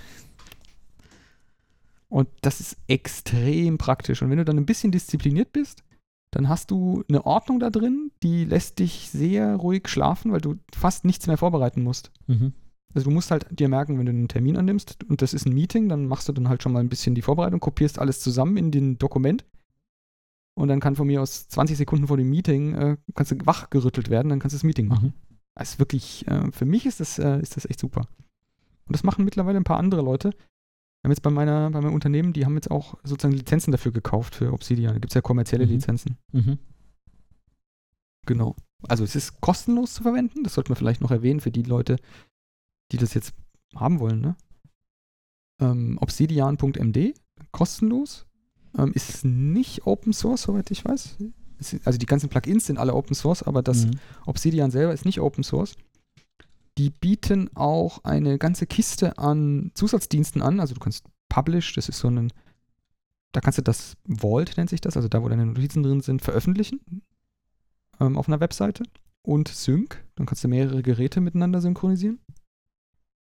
Und 2.08 2.28
das 2.40 2.60
ist 2.60 2.78
extrem 2.86 3.76
praktisch. 3.76 4.22
Und 4.22 4.30
wenn 4.30 4.38
du 4.38 4.44
dann 4.46 4.56
ein 4.56 4.64
bisschen 4.64 4.92
diszipliniert 4.92 5.52
bist, 5.52 5.84
dann 6.30 6.48
hast 6.48 6.70
du 6.70 7.04
eine 7.08 7.26
Ordnung 7.26 7.60
da 7.60 7.68
drin, 7.68 8.10
die 8.22 8.44
lässt 8.44 8.78
dich 8.78 9.10
sehr 9.10 9.56
ruhig 9.56 9.88
schlafen, 9.88 10.32
weil 10.32 10.40
du 10.40 10.56
fast 10.74 11.04
nichts 11.04 11.26
mehr 11.26 11.36
vorbereiten 11.36 11.82
musst. 11.82 12.10
Mhm. 12.26 12.54
Also 12.94 13.10
du 13.10 13.14
musst 13.14 13.30
halt 13.30 13.46
dir 13.50 13.68
merken, 13.68 13.98
wenn 13.98 14.06
du 14.06 14.12
einen 14.12 14.28
Termin 14.28 14.56
annimmst 14.56 15.04
und 15.08 15.20
das 15.20 15.34
ist 15.34 15.46
ein 15.46 15.52
Meeting, 15.52 15.88
dann 15.88 16.06
machst 16.06 16.28
du 16.28 16.32
dann 16.32 16.48
halt 16.48 16.62
schon 16.62 16.72
mal 16.72 16.80
ein 16.80 16.88
bisschen 16.88 17.14
die 17.14 17.22
Vorbereitung, 17.22 17.60
kopierst 17.60 17.98
alles 17.98 18.20
zusammen 18.20 18.56
in 18.56 18.70
den 18.70 18.98
Dokument 18.98 19.44
und 20.58 20.68
dann 20.68 20.80
kann 20.80 20.96
von 20.96 21.06
mir 21.06 21.22
aus 21.22 21.48
20 21.48 21.76
Sekunden 21.76 22.08
vor 22.08 22.16
dem 22.16 22.28
Meeting 22.28 22.74
äh, 22.74 22.96
kannst 23.14 23.30
du 23.32 23.36
wachgerüttelt 23.46 24.10
werden, 24.10 24.28
dann 24.28 24.40
kannst 24.40 24.54
du 24.54 24.56
das 24.58 24.64
Meeting 24.64 24.88
machen. 24.88 25.08
Mhm. 25.08 25.12
Das 25.54 25.70
ist 25.70 25.78
wirklich, 25.78 26.26
äh, 26.26 26.50
für 26.50 26.64
mich 26.64 26.84
ist 26.84 26.98
das, 27.00 27.18
äh, 27.18 27.40
ist 27.40 27.56
das 27.56 27.64
echt 27.64 27.78
super. 27.78 28.08
Und 28.86 28.94
das 28.94 29.04
machen 29.04 29.24
mittlerweile 29.24 29.58
ein 29.58 29.64
paar 29.64 29.78
andere 29.78 30.02
Leute. 30.02 30.30
Wir 30.30 31.04
haben 31.04 31.12
jetzt 31.12 31.22
bei, 31.22 31.30
meiner, 31.30 31.70
bei 31.70 31.80
meinem 31.80 31.94
Unternehmen, 31.94 32.32
die 32.32 32.44
haben 32.44 32.56
jetzt 32.56 32.70
auch 32.72 32.94
sozusagen 33.04 33.34
Lizenzen 33.34 33.70
dafür 33.70 33.92
gekauft 33.92 34.34
für 34.34 34.52
Obsidian. 34.52 34.94
Da 34.94 34.98
gibt 34.98 35.12
es 35.12 35.14
ja 35.14 35.20
kommerzielle 35.20 35.64
Mhm. 35.64 35.72
Lizenzen. 35.72 36.16
Mhm. 36.32 36.58
Genau. 38.26 38.56
Also 38.88 39.04
es 39.04 39.14
ist 39.14 39.40
kostenlos 39.40 39.94
zu 39.94 40.02
verwenden. 40.02 40.42
Das 40.42 40.54
sollte 40.54 40.70
man 40.70 40.76
vielleicht 40.76 41.00
noch 41.00 41.12
erwähnen 41.12 41.40
für 41.40 41.52
die 41.52 41.62
Leute, 41.62 41.96
die 42.90 42.96
das 42.96 43.14
jetzt 43.14 43.32
haben 43.76 44.00
wollen. 44.00 44.20
Ne? 44.20 44.36
Ähm, 45.60 45.98
Obsidian.md, 46.00 47.14
kostenlos. 47.52 48.27
Ähm, 48.76 48.92
ist 48.92 49.24
nicht 49.24 49.86
Open 49.86 50.12
Source, 50.12 50.42
soweit 50.42 50.70
ich 50.70 50.84
weiß. 50.84 51.16
Es 51.58 51.76
also 51.84 51.98
die 51.98 52.06
ganzen 52.06 52.28
Plugins 52.28 52.66
sind 52.66 52.78
alle 52.78 52.94
Open 52.94 53.14
Source, 53.14 53.42
aber 53.42 53.62
das 53.62 53.86
Mhm. 53.86 53.92
Obsidian 54.26 54.70
selber 54.70 54.92
ist 54.92 55.04
nicht 55.04 55.20
Open 55.20 55.42
Source. 55.42 55.74
Die 56.76 56.90
bieten 56.90 57.50
auch 57.56 58.04
eine 58.04 58.38
ganze 58.38 58.66
Kiste 58.66 59.18
an 59.18 59.72
Zusatzdiensten 59.74 60.42
an. 60.42 60.60
Also 60.60 60.74
du 60.74 60.80
kannst 60.80 61.04
Publish, 61.28 61.74
das 61.74 61.88
ist 61.88 61.98
so 61.98 62.08
ein, 62.08 62.32
da 63.32 63.40
kannst 63.40 63.58
du 63.58 63.62
das 63.62 63.96
Vault, 64.08 64.56
nennt 64.56 64.70
sich 64.70 64.80
das, 64.80 64.96
also 64.96 65.08
da, 65.08 65.22
wo 65.22 65.28
deine 65.28 65.46
Notizen 65.46 65.82
drin 65.82 66.00
sind, 66.00 66.22
veröffentlichen 66.22 66.80
ähm, 68.00 68.16
auf 68.16 68.28
einer 68.28 68.40
Webseite. 68.40 68.84
Und 69.22 69.48
Sync, 69.48 70.04
dann 70.14 70.26
kannst 70.26 70.44
du 70.44 70.48
mehrere 70.48 70.82
Geräte 70.82 71.20
miteinander 71.20 71.60
synchronisieren. 71.60 72.20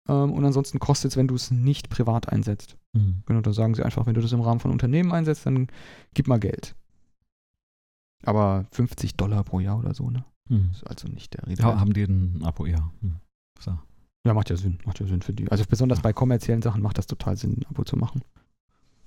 Ähm, 0.08 0.32
und 0.32 0.44
ansonsten 0.44 0.78
kostet 0.78 1.10
es, 1.10 1.16
wenn 1.16 1.28
du 1.28 1.34
es 1.34 1.50
nicht 1.50 1.90
privat 1.90 2.28
einsetzt. 2.28 2.76
Mhm. 2.94 3.22
Genau, 3.26 3.40
da 3.40 3.52
sagen 3.52 3.74
sie 3.74 3.84
einfach, 3.84 4.06
wenn 4.06 4.14
du 4.14 4.20
das 4.20 4.32
im 4.32 4.40
Rahmen 4.40 4.60
von 4.60 4.70
Unternehmen 4.70 5.12
einsetzt, 5.12 5.46
dann 5.46 5.68
gib 6.14 6.28
mal 6.28 6.38
Geld. 6.40 6.74
Aber 8.24 8.66
50 8.72 9.16
Dollar 9.16 9.42
pro 9.44 9.60
Jahr 9.60 9.78
oder 9.78 9.94
so, 9.94 10.10
ne? 10.10 10.24
Mhm. 10.48 10.70
Ist 10.72 10.86
also 10.86 11.08
nicht 11.08 11.34
der 11.34 11.46
Rede. 11.46 11.62
Ja, 11.62 11.78
haben 11.80 11.92
die 11.92 12.04
ein 12.04 12.42
Abo, 12.44 12.66
ja. 12.66 12.90
Mhm. 13.00 13.16
So. 13.58 13.78
Ja, 14.24 14.34
macht 14.34 14.50
ja 14.50 14.56
Sinn. 14.56 14.78
Macht 14.84 15.00
ja 15.00 15.06
Sinn 15.06 15.22
für 15.22 15.32
die. 15.32 15.50
Also 15.50 15.64
besonders 15.68 16.00
bei 16.00 16.12
kommerziellen 16.12 16.62
Sachen 16.62 16.82
macht 16.82 16.98
das 16.98 17.06
total 17.06 17.36
Sinn, 17.36 17.56
ein 17.58 17.66
Abo 17.68 17.82
zu 17.84 17.96
machen. 17.96 18.22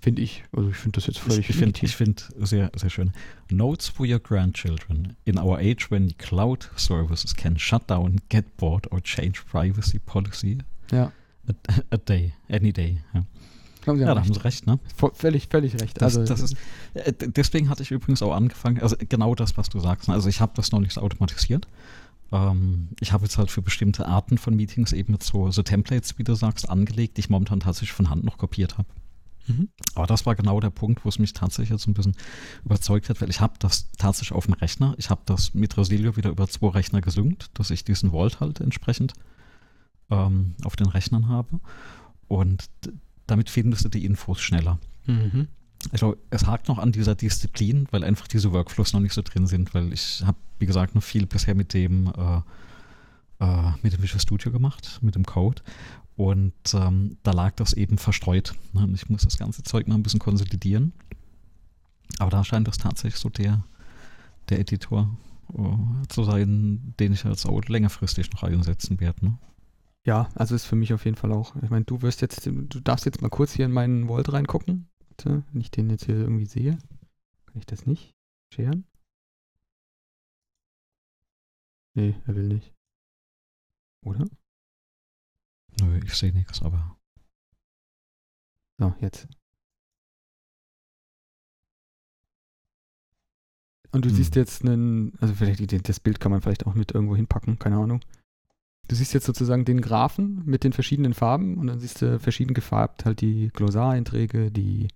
Finde 0.02 0.22
ich. 0.22 0.44
Also 0.52 0.70
ich 0.70 0.76
finde 0.76 0.98
das 0.98 1.07
jetzt 1.07 1.20
völlig 1.20 1.49
Ich 1.49 1.56
finde 1.56 1.80
find 1.88 2.30
sehr, 2.38 2.70
sehr 2.76 2.90
schön. 2.90 3.12
Notes 3.49 3.88
for 3.88 4.06
your 4.06 4.20
grandchildren. 4.20 5.16
In 5.24 5.40
our 5.40 5.57
age 5.57 5.90
when 5.90 6.16
cloud 6.18 6.70
services 6.76 7.34
can 7.36 7.57
shut 7.57 7.90
down, 7.90 8.18
get 8.30 8.57
bored 8.57 8.91
or 8.91 9.02
change 9.02 9.44
privacy 9.45 9.99
policy 9.99 10.57
Ja. 10.91 11.12
a, 11.48 11.53
a 11.91 11.98
day, 11.98 12.34
any 12.49 12.74
day. 12.74 13.02
Ja, 13.14 13.24
Haben 13.88 13.98
Sie 13.98 14.03
ja 14.03 14.14
da 14.14 14.22
haben 14.22 14.34
sie 14.34 14.44
recht, 14.44 14.66
ne? 14.68 14.80
Vo- 14.98 15.14
Völlig, 15.14 15.48
völlig 15.49 15.74
recht. 15.82 16.02
Das, 16.02 16.18
also, 16.18 16.26
das 16.34 16.41
ist, 16.41 16.56
äh, 16.94 17.14
deswegen 17.14 17.70
hatte 17.70 17.84
ich 17.84 17.91
übrigens 17.91 18.22
auch 18.22 18.34
angefangen, 18.36 18.80
also 18.82 18.95
genau 18.98 19.36
das, 19.36 19.57
was 19.57 19.70
du 19.70 19.80
sagst. 19.80 20.07
ne? 20.07 20.14
Also 20.14 20.30
ich 20.30 20.41
habe 20.41 20.53
das 20.56 20.72
noch 20.72 20.80
nicht 20.80 20.98
automatisiert. 20.98 21.68
Ähm, 22.32 22.90
ich 22.99 23.14
habe 23.14 23.24
jetzt 23.26 23.38
halt 23.38 23.52
für 23.52 23.62
bestimmte 23.62 24.07
Arten 24.07 24.38
von 24.38 24.56
Meetings 24.56 24.91
eben 24.94 25.16
so, 25.22 25.52
so 25.52 25.62
Templates, 25.64 26.18
wie 26.18 26.24
du 26.24 26.34
sagst, 26.36 26.70
angelegt, 26.70 27.18
die 27.18 27.22
ich 27.22 27.30
momentan 27.30 27.60
tatsächlich 27.60 27.94
von 27.94 28.10
Hand 28.10 28.24
noch 28.24 28.38
kopiert 28.38 28.78
habe. 28.78 28.88
Mhm. 29.48 29.70
Aber 29.94 30.07
das 30.07 30.26
war 30.26 30.34
genau 30.34 30.60
der 30.60 30.72
Punkt, 30.72 31.06
wo 31.06 31.10
es 31.10 31.20
mich 31.20 31.34
tatsächlich 31.34 31.70
jetzt 31.70 31.88
ein 31.88 31.94
bisschen 31.94 32.16
überzeugt 32.64 33.10
hat, 33.10 33.22
weil 33.22 33.30
ich 33.30 33.41
habe 33.41 33.53
das 33.60 33.91
tatsächlich 33.91 34.36
auf 34.36 34.45
dem 34.45 34.53
Rechner. 34.56 34.95
Ich 34.98 35.12
habe 35.12 35.22
das 35.26 35.53
mit 35.53 35.78
Resilio 35.78 36.18
wieder 36.18 36.32
über 36.32 36.48
zwei 36.48 36.70
Rechner 36.70 37.02
gesynkt, 37.02 37.52
dass 37.53 37.70
ich 37.70 37.84
diesen 37.84 38.10
Vault 38.10 38.40
halt 38.40 38.60
entsprechend 38.60 39.14
ähm, 40.10 40.56
auf 40.64 40.76
den 40.76 40.88
Rechnern 40.88 41.30
habe. 41.30 41.60
Und 42.28 42.64
damit 43.28 43.50
findest 43.50 43.86
du 43.86 43.90
die 43.90 44.06
Infos 44.06 44.42
schneller. 44.42 44.80
Mhm. 45.06 45.48
Also 45.92 46.16
es 46.32 46.48
hakt 46.48 46.68
noch 46.68 46.80
an 46.80 46.92
dieser 46.92 47.16
Disziplin, 47.16 47.88
weil 47.92 48.04
einfach 48.04 48.28
diese 48.28 48.52
Workflows 48.52 48.94
noch 48.94 49.02
nicht 49.02 49.14
so 49.14 49.22
drin 49.22 49.46
sind, 49.46 49.74
weil 49.74 49.94
ich 49.94 50.24
habe, 50.26 50.38
wie 50.60 50.66
gesagt, 50.66 50.96
noch 50.96 51.04
viel 51.04 51.26
bisher 51.26 51.54
mit 51.54 51.74
dem 51.74 52.12
äh, 52.18 52.42
äh, 53.40 53.72
mit 53.82 53.94
dem 53.94 54.02
Visual 54.02 54.20
Studio 54.20 54.52
gemacht, 54.52 55.00
mit 55.02 55.16
dem 55.16 55.26
Code. 55.26 55.62
Und 56.16 56.54
ähm, 56.74 57.18
da 57.24 57.32
lag 57.32 57.54
das 57.56 57.74
eben 57.74 57.98
verstreut. 57.98 58.54
Ne? 58.74 58.84
Und 58.84 58.96
Ich 58.96 59.10
muss 59.10 59.24
das 59.24 59.38
ganze 59.38 59.64
Zeug 59.64 59.88
noch 59.88 59.96
ein 59.96 60.04
bisschen 60.04 60.20
konsolidieren. 60.20 60.94
Aber 62.20 62.32
da 62.32 62.44
scheint 62.44 62.68
das 62.68 62.78
tatsächlich 62.78 63.20
so 63.20 63.30
der, 63.30 63.64
der 64.50 64.60
Editor 64.60 65.18
äh, 65.54 66.08
zu 66.08 66.24
sein, 66.24 66.94
den 67.00 67.14
ich 67.14 67.26
als 67.26 67.46
auch 67.46 67.62
längerfristig 67.66 68.32
noch 68.32 68.44
einsetzen 68.44 69.00
werde. 69.02 69.26
Ne? 69.26 69.38
Ja, 70.06 70.30
also 70.36 70.53
ist 70.53 70.65
für 70.65 70.76
mich 70.76 70.94
auf 70.94 71.03
jeden 71.06 71.18
Fall 71.18 71.32
auch. 71.32 71.56
Ich 71.64 71.69
meine, 71.72 71.84
du 71.86 72.02
wirst 72.03 72.22
jetzt, 72.22 72.45
du 72.45 72.61
darfst 72.80 73.06
jetzt 73.06 73.22
mal 73.23 73.30
kurz 73.30 73.53
hier 73.53 73.65
in 73.65 73.72
meinen 73.72 74.07
Vault 74.07 74.32
reingucken. 74.32 74.88
Bitte, 75.10 75.44
wenn 75.52 75.61
ich 75.61 75.72
den 75.72 75.90
jetzt 75.90 76.06
hier 76.06 76.15
irgendwie 76.15 76.45
sehe. 76.45 76.77
Kann 77.48 77.57
ich 77.57 77.65
das 77.65 77.88
nicht 77.88 78.14
scheren? 78.53 78.86
Nee, 81.95 82.15
er 82.27 82.36
will 82.36 82.48
nicht. 82.48 82.73
Oder? 84.06 84.26
Nö, 85.82 85.99
ich 86.03 86.14
sehe 86.14 86.34
nichts, 86.34 86.61
aber 86.61 86.98
So, 88.77 88.94
jetzt. 88.99 89.27
Und 93.91 94.03
du 94.03 94.10
Hm. 94.10 94.15
siehst 94.15 94.36
jetzt 94.36 94.64
einen, 94.64 95.18
also 95.19 95.34
vielleicht 95.34 95.88
das 95.88 95.99
Bild 96.02 96.19
kann 96.19 96.32
man 96.32 96.41
vielleicht 96.41 96.68
auch 96.68 96.76
mit 96.76 96.91
irgendwo 96.91 97.15
hinpacken, 97.15 97.57
keine 97.57 97.77
Ahnung. 97.77 98.02
Du 98.88 98.95
siehst 98.95 99.14
jetzt 99.14 99.26
sozusagen 99.26 99.66
den 99.66 99.82
Graphen 99.82 100.41
mit 100.45 100.64
den 100.64 100.74
verschiedenen 100.74 101.14
Farben 101.14 101.57
und 101.57 101.68
dann 101.68 101.80
siehst 101.80 102.02
du 102.02 102.20
verschieden 102.20 102.53
gefärbt 102.53 103.06
halt 103.06 103.22
die 103.22 103.49
Glossareinträge, 103.53 104.52
die 104.52 104.90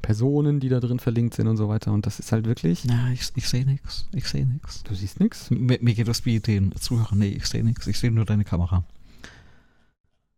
Personen, 0.00 0.60
die 0.60 0.68
da 0.68 0.78
drin 0.78 1.00
verlinkt 1.00 1.34
sind 1.34 1.48
und 1.48 1.56
so 1.56 1.68
weiter. 1.68 1.92
Und 1.92 2.06
das 2.06 2.20
ist 2.20 2.30
halt 2.30 2.46
wirklich. 2.46 2.84
na, 2.84 3.12
ich, 3.12 3.32
ich 3.34 3.48
sehe 3.48 3.64
nichts. 3.64 4.08
Ich 4.14 4.28
sehe 4.28 4.46
nichts. 4.46 4.84
Du 4.84 4.94
siehst 4.94 5.18
nichts. 5.18 5.50
Mir, 5.50 5.78
mir 5.80 5.94
geht 5.94 6.06
das 6.06 6.24
wie 6.24 6.38
den 6.38 6.74
Zuhörern. 6.76 7.18
Nee, 7.18 7.30
ich 7.30 7.46
sehe 7.46 7.64
nichts. 7.64 7.86
Ich 7.88 7.98
sehe 7.98 8.12
nur 8.12 8.24
deine 8.24 8.44
Kamera. 8.44 8.84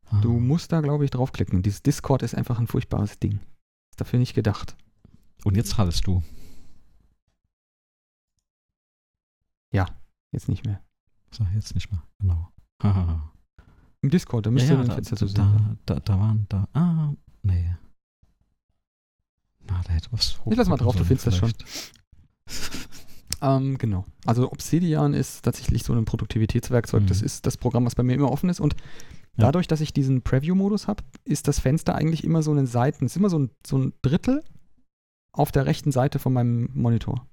Ah. 0.06 0.20
Du 0.22 0.40
musst 0.40 0.72
da, 0.72 0.80
glaube 0.80 1.04
ich, 1.04 1.10
draufklicken. 1.10 1.62
Dieses 1.62 1.82
Discord 1.82 2.22
ist 2.22 2.34
einfach 2.34 2.58
ein 2.58 2.66
furchtbares 2.66 3.18
Ding. 3.18 3.40
Ist 3.90 4.00
dafür 4.00 4.18
nicht 4.18 4.34
gedacht. 4.34 4.76
Und 5.44 5.56
jetzt 5.56 5.76
hallst 5.76 6.06
du. 6.06 6.22
Jetzt 10.32 10.48
nicht 10.48 10.64
mehr. 10.64 10.80
So, 11.32 11.44
jetzt 11.54 11.74
nicht 11.74 11.90
mehr. 11.90 12.02
Genau. 12.18 12.52
Haha. 12.82 13.32
Im 14.02 14.10
Discord, 14.10 14.46
da 14.46 14.50
Ja, 14.50 14.54
müsste 14.54 14.72
ja, 14.74 14.80
ein 14.80 14.88
da, 14.88 14.94
Fenster 14.94 15.16
zu 15.16 15.26
sehen 15.26 15.36
sein. 15.36 15.78
da, 15.86 15.94
da, 15.94 16.00
da 16.00 16.18
waren 16.18 16.46
da. 16.48 16.68
Ah, 16.72 17.12
nee. 17.42 17.74
Na, 19.66 19.80
da 19.84 19.92
hätte 19.92 20.08
was. 20.12 20.38
Ich 20.50 20.56
lass 20.56 20.68
mal 20.68 20.76
drauf, 20.76 20.96
du 20.96 21.04
findest 21.04 21.26
das 21.26 21.36
schon. 21.36 21.50
vielleicht. 21.50 21.92
Ähm, 23.42 23.78
genau. 23.78 24.04
Also 24.26 24.50
Obsidian 24.52 25.14
ist 25.14 25.42
tatsächlich 25.42 25.82
so 25.82 25.94
ein 25.94 26.04
Produktivitätswerkzeug. 26.04 27.02
Mhm. 27.02 27.06
Das 27.06 27.22
ist 27.22 27.46
das 27.46 27.56
Programm, 27.56 27.86
was 27.86 27.94
bei 27.94 28.02
mir 28.02 28.14
immer 28.14 28.30
offen 28.30 28.50
ist. 28.50 28.60
Und 28.60 28.74
Ja. 29.36 29.46
dadurch, 29.46 29.66
dass 29.66 29.80
ich 29.80 29.92
diesen 29.94 30.22
Preview-Modus 30.22 30.88
habe, 30.88 31.02
ist 31.24 31.48
das 31.48 31.58
Fenster 31.60 31.94
eigentlich 31.94 32.24
immer 32.24 32.42
so 32.42 32.50
eine 32.50 32.66
Seiten, 32.66 33.06
ist 33.06 33.16
immer 33.16 33.30
so 33.30 33.38
ein, 33.38 33.50
so 33.66 33.78
ein 33.78 33.92
Drittel 34.02 34.44
auf 35.32 35.52
der 35.52 35.64
rechten 35.66 35.92
Seite 35.92 36.18
von 36.18 36.32
meinem 36.34 36.68
Monitor. 36.74 37.26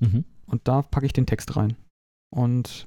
Mhm. 0.00 0.24
Und 0.46 0.66
da 0.66 0.82
packe 0.82 1.06
ich 1.06 1.12
den 1.12 1.26
Text 1.26 1.54
rein 1.56 1.76
und 2.30 2.86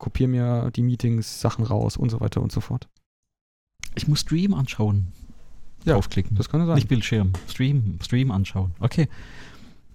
kopiere 0.00 0.28
mir 0.28 0.70
die 0.74 0.82
Meetings, 0.82 1.40
Sachen 1.40 1.64
raus 1.64 1.96
und 1.96 2.10
so 2.10 2.18
weiter 2.20 2.40
und 2.42 2.50
so 2.50 2.60
fort. 2.60 2.88
Ich 3.94 4.08
muss 4.08 4.20
Stream 4.20 4.52
anschauen. 4.54 5.08
Ja, 5.84 5.94
Draufklicken. 5.94 6.36
Das 6.36 6.48
kann 6.48 6.60
ja 6.60 6.66
sein. 6.66 6.74
Nicht 6.76 6.88
Bildschirm. 6.88 7.32
Stream. 7.48 7.98
Stream 8.02 8.30
anschauen. 8.32 8.72
Okay. 8.80 9.08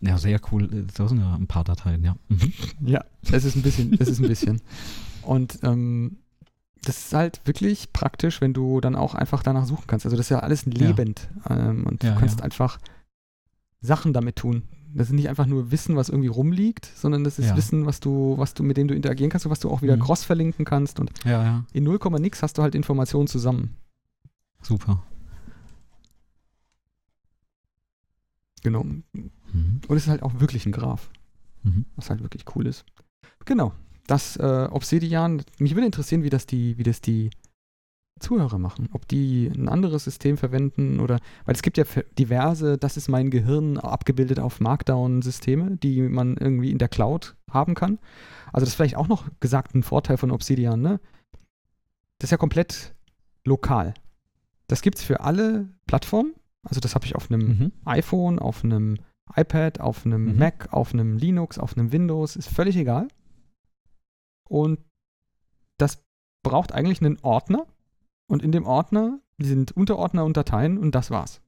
Ja, 0.01 0.17
sehr 0.17 0.39
cool. 0.51 0.87
Da 0.95 1.07
sind 1.07 1.19
ja 1.19 1.35
ein 1.35 1.47
paar 1.47 1.63
Dateien, 1.63 2.03
ja. 2.03 2.15
Mhm. 2.29 2.53
Ja, 2.81 3.03
es 3.31 3.43
ist 3.43 3.55
ein 3.55 3.61
bisschen, 3.61 3.93
es 3.99 4.07
ist 4.07 4.19
ein 4.19 4.27
bisschen. 4.27 4.61
Und 5.21 5.59
ähm, 5.63 6.17
das 6.83 6.97
ist 7.05 7.13
halt 7.13 7.41
wirklich 7.45 7.91
praktisch, 7.93 8.41
wenn 8.41 8.53
du 8.53 8.79
dann 8.81 8.95
auch 8.95 9.15
einfach 9.15 9.41
danach 9.41 9.65
suchen 9.65 9.85
kannst. 9.87 10.05
Also 10.05 10.17
das 10.17 10.27
ist 10.27 10.29
ja 10.29 10.39
alles 10.39 10.65
lebend. 10.65 11.29
Ähm, 11.49 11.85
und 11.87 12.03
Ja, 12.03 12.13
du 12.13 12.19
kannst 12.19 12.39
ja. 12.39 12.45
einfach 12.45 12.79
Sachen 13.81 14.13
damit 14.13 14.35
tun. 14.35 14.63
Das 14.97 15.07
ist 15.07 15.13
nicht 15.13 15.27
einfach 15.29 15.45
nur 15.45 15.71
Wissen, 15.71 15.95
was 15.95 16.07
irgendwie 16.09 16.29
rumliegt, 16.29 16.85
sondern 16.95 17.23
das 17.23 17.37
ist 17.37 17.47
Ja. 17.47 17.57
Wissen, 17.57 17.85
was 17.85 17.99
du, 17.99 18.37
was 18.37 18.53
du, 18.53 18.63
mit 18.63 18.77
dem 18.77 18.87
du 18.87 18.95
interagieren 18.95 19.29
kannst 19.29 19.45
und 19.45 19.51
was 19.51 19.59
du 19.59 19.69
auch 19.69 19.81
wieder 19.81 19.97
Mhm. 19.97 20.01
cross 20.01 20.23
verlinken 20.23 20.63
kannst. 20.65 20.99
Und 20.99 21.11
Ja, 21.25 21.43
ja. 21.43 21.65
in 21.73 21.83
0, 21.83 21.99
nix 22.19 22.41
hast 22.41 22.57
du 22.57 22.61
halt 22.61 22.75
Informationen 22.75 23.27
zusammen. 23.27 23.75
Super. 24.61 25.03
Genau. 28.63 28.83
Mhm. 28.83 29.01
Und 29.87 29.95
es 29.97 30.03
ist 30.03 30.09
halt 30.09 30.23
auch 30.23 30.39
wirklich 30.39 30.65
ein 30.65 30.71
Graph. 30.71 31.09
Mhm. 31.63 31.85
was 31.95 32.11
halt 32.11 32.21
wirklich 32.21 32.43
cool 32.55 32.67
ist. 32.67 32.85
Genau. 33.45 33.73
Das 34.05 34.37
äh, 34.37 34.67
Obsidian, 34.69 35.41
mich 35.57 35.73
würde 35.73 35.87
interessieren, 35.87 36.21
wie 36.21 36.29
das 36.29 36.45
die, 36.45 36.77
wie 36.77 36.83
das 36.83 37.01
die 37.01 37.31
Zuhörer 38.19 38.57
machen. 38.59 38.89
Ob 38.93 39.07
die 39.07 39.47
ein 39.47 39.67
anderes 39.67 40.05
System 40.05 40.37
verwenden 40.37 40.99
oder, 40.99 41.19
weil 41.45 41.55
es 41.55 41.61
gibt 41.61 41.77
ja 41.77 41.83
diverse, 42.17 42.77
das 42.77 42.95
ist 42.97 43.09
mein 43.09 43.29
Gehirn 43.29 43.77
abgebildet 43.77 44.39
auf 44.39 44.61
Markdown-Systeme, 44.61 45.77
die 45.77 46.01
man 46.01 46.37
irgendwie 46.37 46.71
in 46.71 46.77
der 46.77 46.87
Cloud 46.87 47.35
haben 47.51 47.75
kann. 47.75 47.99
Also 48.53 48.61
das 48.63 48.69
ist 48.69 48.75
vielleicht 48.75 48.95
auch 48.95 49.09
noch 49.09 49.27
gesagt 49.41 49.75
ein 49.75 49.83
Vorteil 49.83 50.17
von 50.17 50.31
Obsidian, 50.31 50.81
ne? 50.81 50.99
Das 52.19 52.27
ist 52.27 52.31
ja 52.31 52.37
komplett 52.37 52.95
lokal. 53.43 53.93
Das 54.67 54.81
gibt 54.81 54.97
es 54.97 55.03
für 55.03 55.19
alle 55.19 55.69
Plattformen. 55.85 56.33
Also 56.63 56.79
das 56.79 56.95
habe 56.95 57.05
ich 57.05 57.15
auf 57.15 57.29
einem 57.29 57.47
Mhm. 57.47 57.71
iPhone, 57.83 58.39
auf 58.39 58.63
einem 58.63 58.97
iPad, 59.35 59.81
auf 59.81 60.05
einem 60.05 60.25
Mhm. 60.31 60.37
Mac, 60.39 60.71
auf 60.71 60.93
einem 60.93 61.17
Linux, 61.17 61.59
auf 61.59 61.77
einem 61.77 61.91
Windows, 61.91 62.37
ist 62.37 62.47
völlig 62.47 62.77
egal. 62.77 63.09
Und 64.47 64.79
das 65.77 66.01
braucht 66.43 66.71
eigentlich 66.71 67.01
einen 67.01 67.19
Ordner 67.21 67.67
und 68.27 68.43
in 68.43 68.51
dem 68.51 68.65
Ordner 68.65 69.19
sind 69.37 69.71
Unterordner 69.73 70.25
und 70.25 70.37
Dateien 70.37 70.77
und 70.77 70.95
das 70.95 71.11
war's. 71.11 71.41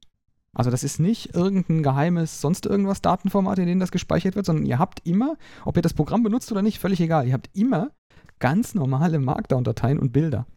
Also 0.54 0.72
das 0.72 0.84
ist 0.84 1.00
nicht 1.00 1.36
irgendein 1.36 1.84
geheimes 1.84 2.42
sonst 2.42 2.66
irgendwas 2.66 3.02
Datenformat, 3.02 3.60
in 3.60 3.68
dem 3.68 3.80
das 3.80 3.92
gespeichert 3.92 4.36
wird, 4.36 4.46
sondern 4.46 4.66
ihr 4.66 4.80
habt 4.80 5.06
immer, 5.06 5.38
ob 5.66 5.76
ihr 5.76 5.84
das 5.84 5.94
Programm 5.94 6.24
benutzt 6.24 6.52
oder 6.52 6.64
nicht, 6.64 6.80
völlig 6.80 7.00
egal. 7.00 7.28
Ihr 7.28 7.34
habt 7.34 7.50
immer 7.54 7.92
ganz 8.40 8.74
normale 8.74 9.20
Markdown-Dateien 9.20 10.00
und 10.00 10.14
Bilder. 10.14 10.48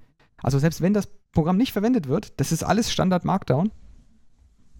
Also 0.42 0.58
selbst 0.58 0.80
wenn 0.80 0.94
das 0.94 1.08
Programm 1.32 1.58
nicht 1.58 1.72
verwendet 1.72 2.08
wird, 2.08 2.40
das 2.40 2.50
ist 2.50 2.62
alles 2.62 2.90
Standard 2.90 3.24
Markdown. 3.24 3.70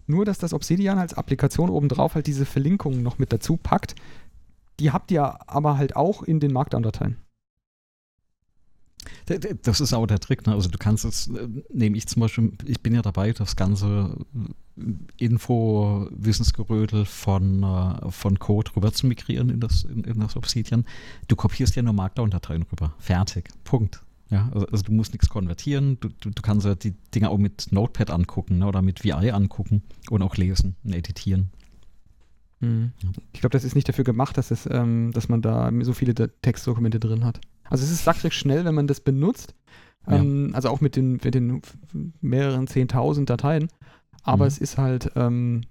Nur, 0.07 0.25
dass 0.25 0.39
das 0.39 0.53
Obsidian 0.53 0.97
als 0.97 1.13
Applikation 1.13 1.69
obendrauf 1.69 2.15
halt 2.15 2.27
diese 2.27 2.45
Verlinkungen 2.45 3.03
noch 3.03 3.19
mit 3.19 3.31
dazu 3.31 3.57
packt. 3.57 3.95
Die 4.79 4.91
habt 4.91 5.11
ihr 5.11 5.49
aber 5.49 5.77
halt 5.77 5.95
auch 5.95 6.23
in 6.23 6.39
den 6.39 6.51
Markdown-Dateien. 6.51 7.17
Das 9.63 9.81
ist 9.81 9.93
auch 9.93 10.07
der 10.07 10.19
Trick. 10.19 10.45
Ne? 10.45 10.53
Also 10.53 10.69
du 10.69 10.77
kannst 10.77 11.05
es, 11.05 11.27
äh, 11.27 11.47
nehme 11.71 11.97
ich 11.97 12.07
zum 12.07 12.21
Beispiel, 12.21 12.53
ich 12.65 12.81
bin 12.81 12.93
ja 12.93 13.01
dabei, 13.01 13.31
das 13.33 13.55
ganze 13.55 14.17
äh, 14.77 15.25
Info-Wissensgerödel 15.25 17.05
von, 17.05 17.63
äh, 17.63 18.11
von 18.11 18.39
Code 18.39 18.71
rüber 18.75 18.91
zu 18.93 19.07
migrieren 19.07 19.49
in 19.49 19.59
das, 19.59 19.83
in, 19.83 20.03
in 20.03 20.19
das 20.19 20.35
Obsidian. 20.35 20.85
Du 21.27 21.35
kopierst 21.35 21.75
ja 21.75 21.81
nur 21.81 21.93
Markdown-Dateien 21.93 22.63
rüber. 22.63 22.93
Fertig. 22.99 23.49
Punkt. 23.63 24.01
Ja, 24.29 24.49
also, 24.53 24.65
also 24.67 24.83
du 24.83 24.93
musst 24.93 25.13
nichts 25.13 25.29
konvertieren. 25.29 25.99
Du, 25.99 26.09
du, 26.09 26.29
du 26.29 26.41
kannst 26.41 26.65
ja 26.65 26.75
die 26.75 26.93
Dinge 27.13 27.29
auch 27.29 27.37
mit 27.37 27.67
Notepad 27.71 28.09
angucken 28.11 28.59
ne? 28.59 28.67
oder 28.67 28.81
mit 28.81 29.03
VI 29.03 29.31
angucken 29.31 29.83
und 30.09 30.21
auch 30.21 30.37
lesen 30.37 30.75
und 30.83 30.93
editieren. 30.93 31.51
Ich 33.33 33.41
glaube, 33.41 33.53
das 33.53 33.63
ist 33.63 33.73
nicht 33.73 33.89
dafür 33.89 34.03
gemacht, 34.03 34.37
dass, 34.37 34.51
es, 34.51 34.67
ähm, 34.69 35.11
dass 35.13 35.29
man 35.29 35.41
da 35.41 35.71
so 35.81 35.93
viele 35.93 36.13
Textdokumente 36.13 36.99
drin 36.99 37.25
hat. 37.25 37.41
Also 37.71 37.83
es 37.83 37.91
ist 37.91 38.03
sakrisch 38.03 38.37
schnell, 38.37 38.65
wenn 38.65 38.75
man 38.75 38.85
das 38.87 38.99
benutzt. 38.99 39.55
Ja. 40.07 40.17
Ähm, 40.17 40.51
also 40.53 40.69
auch 40.69 40.81
mit 40.81 40.95
den, 40.95 41.13
mit 41.13 41.33
den 41.33 41.61
mehreren 42.21 42.67
10.000 42.67 43.25
Dateien. 43.25 43.69
Aber 44.23 44.45
Mhm. 44.45 44.47
es 44.49 44.57
ist 44.59 44.77
halt 44.77 45.11
ähm, 45.15 45.61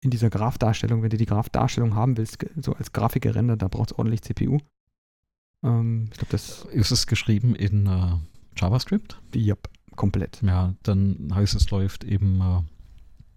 in 0.00 0.10
dieser 0.10 0.30
Graph-Darstellung, 0.30 1.02
wenn 1.02 1.10
du 1.10 1.16
die 1.16 1.26
Graph-Darstellung 1.26 1.94
haben 1.94 2.16
willst, 2.16 2.38
so 2.60 2.74
als 2.74 2.92
Grafik 2.92 3.22
gerendert, 3.22 3.62
da 3.62 3.68
braucht 3.68 3.92
es 3.92 3.98
ordentlich 3.98 4.22
CPU. 4.22 4.58
Ähm, 5.64 6.06
ich 6.10 6.18
glaube, 6.18 6.32
das, 6.32 6.64
Ist 6.72 6.90
es 6.90 7.06
geschrieben 7.06 7.54
in 7.54 7.86
äh, 7.86 8.14
JavaScript? 8.56 9.20
ja, 9.34 9.54
komplett. 9.96 10.40
Ja, 10.42 10.74
dann 10.82 11.30
heißt 11.34 11.54
es 11.54 11.70
läuft 11.70 12.04
eben, 12.04 12.40
äh, 12.40 12.62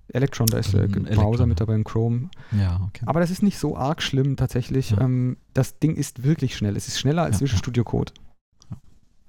Electron, 0.10 0.48
da 0.48 0.57
ist 0.60 0.73
der 0.73 0.84
Ähm, 0.84 0.91
Browser 0.91 1.10
Electron. 1.10 1.49
mit 1.49 1.60
dabei, 1.60 1.73
ein 1.76 1.84
Chrome. 1.84 2.30
ja, 2.52 2.80
okay. 2.88 3.03
Aber 3.07 3.19
das 3.19 3.32
ist 3.32 3.41
nicht 3.44 3.57
so 3.57 3.76
arg 3.77 4.02
schlimm 4.02 4.36
tatsächlich. 4.38 4.91
Ja. 4.91 5.02
Ähm, 5.02 5.38
das 5.53 5.80
Ding 5.80 5.95
ist 5.95 6.23
wirklich 6.23 6.56
schnell. 6.56 6.76
Es 6.77 6.88
ist 6.88 6.99
schneller 6.99 7.23
als 7.23 7.38
Ja, 7.38 7.41
Visual 7.41 7.56
ja. 7.56 7.60
Studio 7.60 7.84
Code. 7.84 8.11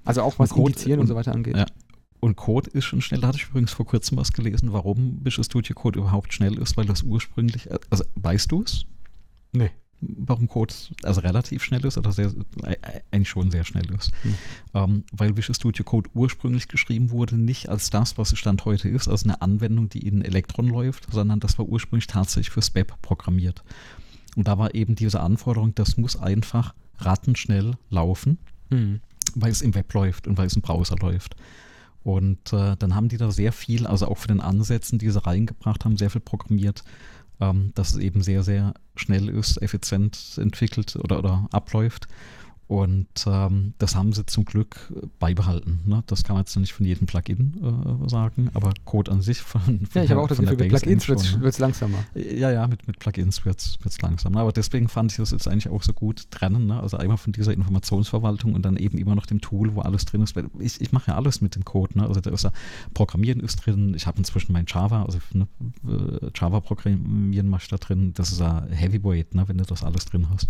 Also 0.04 0.22
auch 0.22 0.38
was 0.38 0.50
Code- 0.50 0.70
Indizieren 0.72 1.00
und, 1.00 1.04
und- 1.04 1.08
so 1.08 1.14
weiter 1.16 1.32
angeht. 1.32 1.56
ja. 1.56 1.66
Und 2.20 2.34
Code 2.36 2.70
ist 2.70 2.84
schon 2.86 3.02
schnell. 3.02 3.20
Da 3.20 3.28
hatte 3.28 3.38
ich 3.38 3.48
übrigens 3.48 3.72
vor 3.72 3.86
kurzem 3.86 4.16
was 4.16 4.32
gelesen, 4.32 4.72
warum 4.72 5.20
Visual 5.22 5.44
Studio 5.44 5.74
Code 5.74 5.98
überhaupt 6.00 6.32
schnell 6.32 6.58
ist, 6.58 6.76
weil 6.76 6.86
das 6.86 7.02
ursprünglich, 7.02 7.70
äh, 7.70 7.78
also 7.90 8.04
weißt 8.16 8.50
du 8.50 8.62
es? 8.62 8.86
Nee. 9.52 9.70
Warum 10.00 10.48
Code 10.48 10.74
also 11.02 11.20
relativ 11.20 11.62
schnell 11.62 11.84
ist 11.84 11.96
oder 11.96 12.12
sehr, 12.12 12.32
äh, 12.62 12.76
eigentlich 13.10 13.28
schon 13.28 13.50
sehr 13.50 13.64
schnell 13.64 13.90
ist. 13.94 14.12
Hm. 14.22 14.34
Ähm, 14.74 15.04
weil 15.12 15.36
Visual 15.36 15.54
Studio 15.54 15.84
Code 15.84 16.10
ursprünglich 16.14 16.68
geschrieben 16.68 17.10
wurde, 17.10 17.36
nicht 17.36 17.68
als 17.68 17.90
das, 17.90 18.18
was 18.18 18.32
es 18.32 18.38
Stand 18.38 18.64
heute 18.64 18.88
ist, 18.88 19.08
als 19.08 19.24
eine 19.24 19.40
Anwendung, 19.40 19.88
die 19.88 20.06
in 20.06 20.22
Electron 20.22 20.68
läuft, 20.68 21.10
sondern 21.10 21.40
das 21.40 21.58
war 21.58 21.66
ursprünglich 21.66 22.06
tatsächlich 22.06 22.50
fürs 22.50 22.74
Web 22.74 23.00
programmiert. 23.02 23.64
Und 24.36 24.48
da 24.48 24.58
war 24.58 24.74
eben 24.74 24.94
diese 24.94 25.20
Anforderung, 25.20 25.74
das 25.74 25.96
muss 25.96 26.16
einfach 26.16 26.74
rattenschnell 26.98 27.76
laufen 27.90 28.38
Hm. 28.70 29.00
weil 29.34 29.52
es 29.52 29.62
im 29.62 29.74
Web 29.74 29.92
läuft 29.94 30.26
und 30.26 30.38
weil 30.38 30.46
es 30.46 30.56
im 30.56 30.62
Browser 30.62 30.96
läuft. 30.96 31.36
Und 32.02 32.52
äh, 32.52 32.76
dann 32.76 32.94
haben 32.94 33.08
die 33.08 33.16
da 33.16 33.30
sehr 33.30 33.52
viel, 33.52 33.86
also 33.86 34.06
auch 34.06 34.18
für 34.18 34.28
den 34.28 34.40
Ansätzen, 34.40 34.98
die 34.98 35.10
sie 35.10 35.24
reingebracht 35.24 35.84
haben, 35.84 35.96
sehr 35.96 36.10
viel 36.10 36.20
programmiert, 36.20 36.84
ähm, 37.40 37.72
dass 37.74 37.90
es 37.90 37.98
eben 37.98 38.22
sehr, 38.22 38.42
sehr 38.42 38.74
schnell 38.94 39.28
ist, 39.28 39.60
effizient 39.62 40.38
entwickelt 40.38 40.96
oder, 40.96 41.18
oder 41.18 41.48
abläuft. 41.52 42.08
Und 42.68 43.06
ähm, 43.26 43.74
das 43.78 43.94
haben 43.94 44.12
sie 44.12 44.26
zum 44.26 44.44
Glück 44.44 44.92
beibehalten. 45.20 45.80
Ne? 45.86 46.02
Das 46.08 46.24
kann 46.24 46.34
man 46.34 46.42
jetzt 46.42 46.56
nicht 46.56 46.72
von 46.72 46.84
jedem 46.84 47.06
Plugin 47.06 47.62
äh, 47.62 48.08
sagen, 48.08 48.50
aber 48.54 48.72
Code 48.84 49.12
an 49.12 49.22
sich 49.22 49.40
von, 49.40 49.60
von 49.62 49.88
Ja, 49.94 50.02
ich 50.02 50.10
habe 50.10 50.20
auch 50.20 50.26
das 50.28 50.38
Gefühl, 50.38 50.56
mit 50.56 50.68
Plugins 50.70 51.08
wird 51.08 51.20
es 51.20 51.36
ne? 51.36 51.52
langsamer. 51.58 51.98
Ja, 52.14 52.50
ja, 52.50 52.66
mit, 52.66 52.88
mit 52.88 52.98
Plugins 52.98 53.44
wird 53.44 53.60
es 53.60 54.02
langsam. 54.02 54.36
Aber 54.36 54.50
deswegen 54.50 54.88
fand 54.88 55.12
ich 55.12 55.18
das 55.18 55.30
jetzt 55.30 55.46
eigentlich 55.46 55.68
auch 55.68 55.82
so 55.84 55.92
gut 55.92 56.28
trennen. 56.32 56.66
Ne? 56.66 56.80
Also 56.80 56.96
einmal 56.96 57.18
von 57.18 57.32
dieser 57.32 57.52
Informationsverwaltung 57.52 58.54
und 58.54 58.62
dann 58.62 58.76
eben 58.76 58.98
immer 58.98 59.14
noch 59.14 59.26
dem 59.26 59.40
Tool, 59.40 59.76
wo 59.76 59.82
alles 59.82 60.04
drin 60.04 60.22
ist. 60.22 60.34
Weil 60.34 60.46
Ich, 60.58 60.80
ich 60.80 60.90
mache 60.90 61.12
ja 61.12 61.16
alles 61.16 61.40
mit 61.40 61.54
dem 61.54 61.64
Code. 61.64 61.96
Ne? 61.96 62.08
Also 62.08 62.20
da 62.20 62.32
ist 62.32 62.42
ja 62.42 62.50
Programmieren 62.94 63.38
ist 63.38 63.64
drin. 63.64 63.94
Ich 63.94 64.08
habe 64.08 64.18
inzwischen 64.18 64.52
mein 64.52 64.64
Java, 64.66 65.04
also 65.04 65.18
ne, 65.32 65.46
äh, 65.86 66.30
Java-Programmieren 66.34 67.48
mache 67.48 67.62
ich 67.62 67.68
da 67.68 67.76
drin. 67.76 68.12
Das 68.14 68.32
ist 68.32 68.40
ja 68.40 68.66
Heavyweight, 68.68 69.36
ne? 69.36 69.46
wenn 69.46 69.58
du 69.58 69.64
das 69.64 69.84
alles 69.84 70.06
drin 70.06 70.28
hast. 70.30 70.48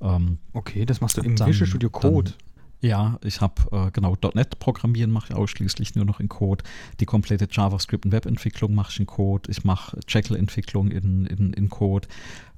Ähm, 0.00 0.38
Okay, 0.52 0.84
das 0.84 1.00
machst 1.00 1.16
du 1.16 1.22
im 1.22 1.36
Dann- 1.36 1.48
Visual 1.48 1.66
Studio 1.66 1.90
Code. 1.90 2.32
ja, 2.80 3.18
ich 3.24 3.40
habe 3.40 3.54
äh, 3.72 3.90
genau 3.90 4.16
.NET 4.34 4.58
Programmieren 4.58 5.10
mache 5.10 5.28
ich 5.32 5.36
ausschließlich 5.36 5.94
nur 5.94 6.04
noch 6.04 6.20
in 6.20 6.28
Code. 6.28 6.62
Die 7.00 7.06
komplette 7.06 7.48
JavaScript 7.50 8.04
und 8.04 8.12
Webentwicklung 8.12 8.74
mache 8.74 8.90
ich 8.92 9.00
in 9.00 9.06
Code. 9.06 9.50
Ich 9.50 9.64
mache 9.64 9.98
Jekyll 10.08 10.36
Entwicklung 10.36 10.90
in, 10.90 11.26
in, 11.26 11.52
in 11.52 11.68
Code. 11.70 12.06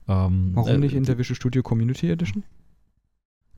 Ähm, 0.09 0.51
Warum 0.55 0.71
äh, 0.71 0.79
nicht 0.79 0.95
in 0.95 1.05
der 1.05 1.19
Visual 1.19 1.37
Studio 1.37 1.63
Community 1.63 2.11
Edition? 2.11 2.43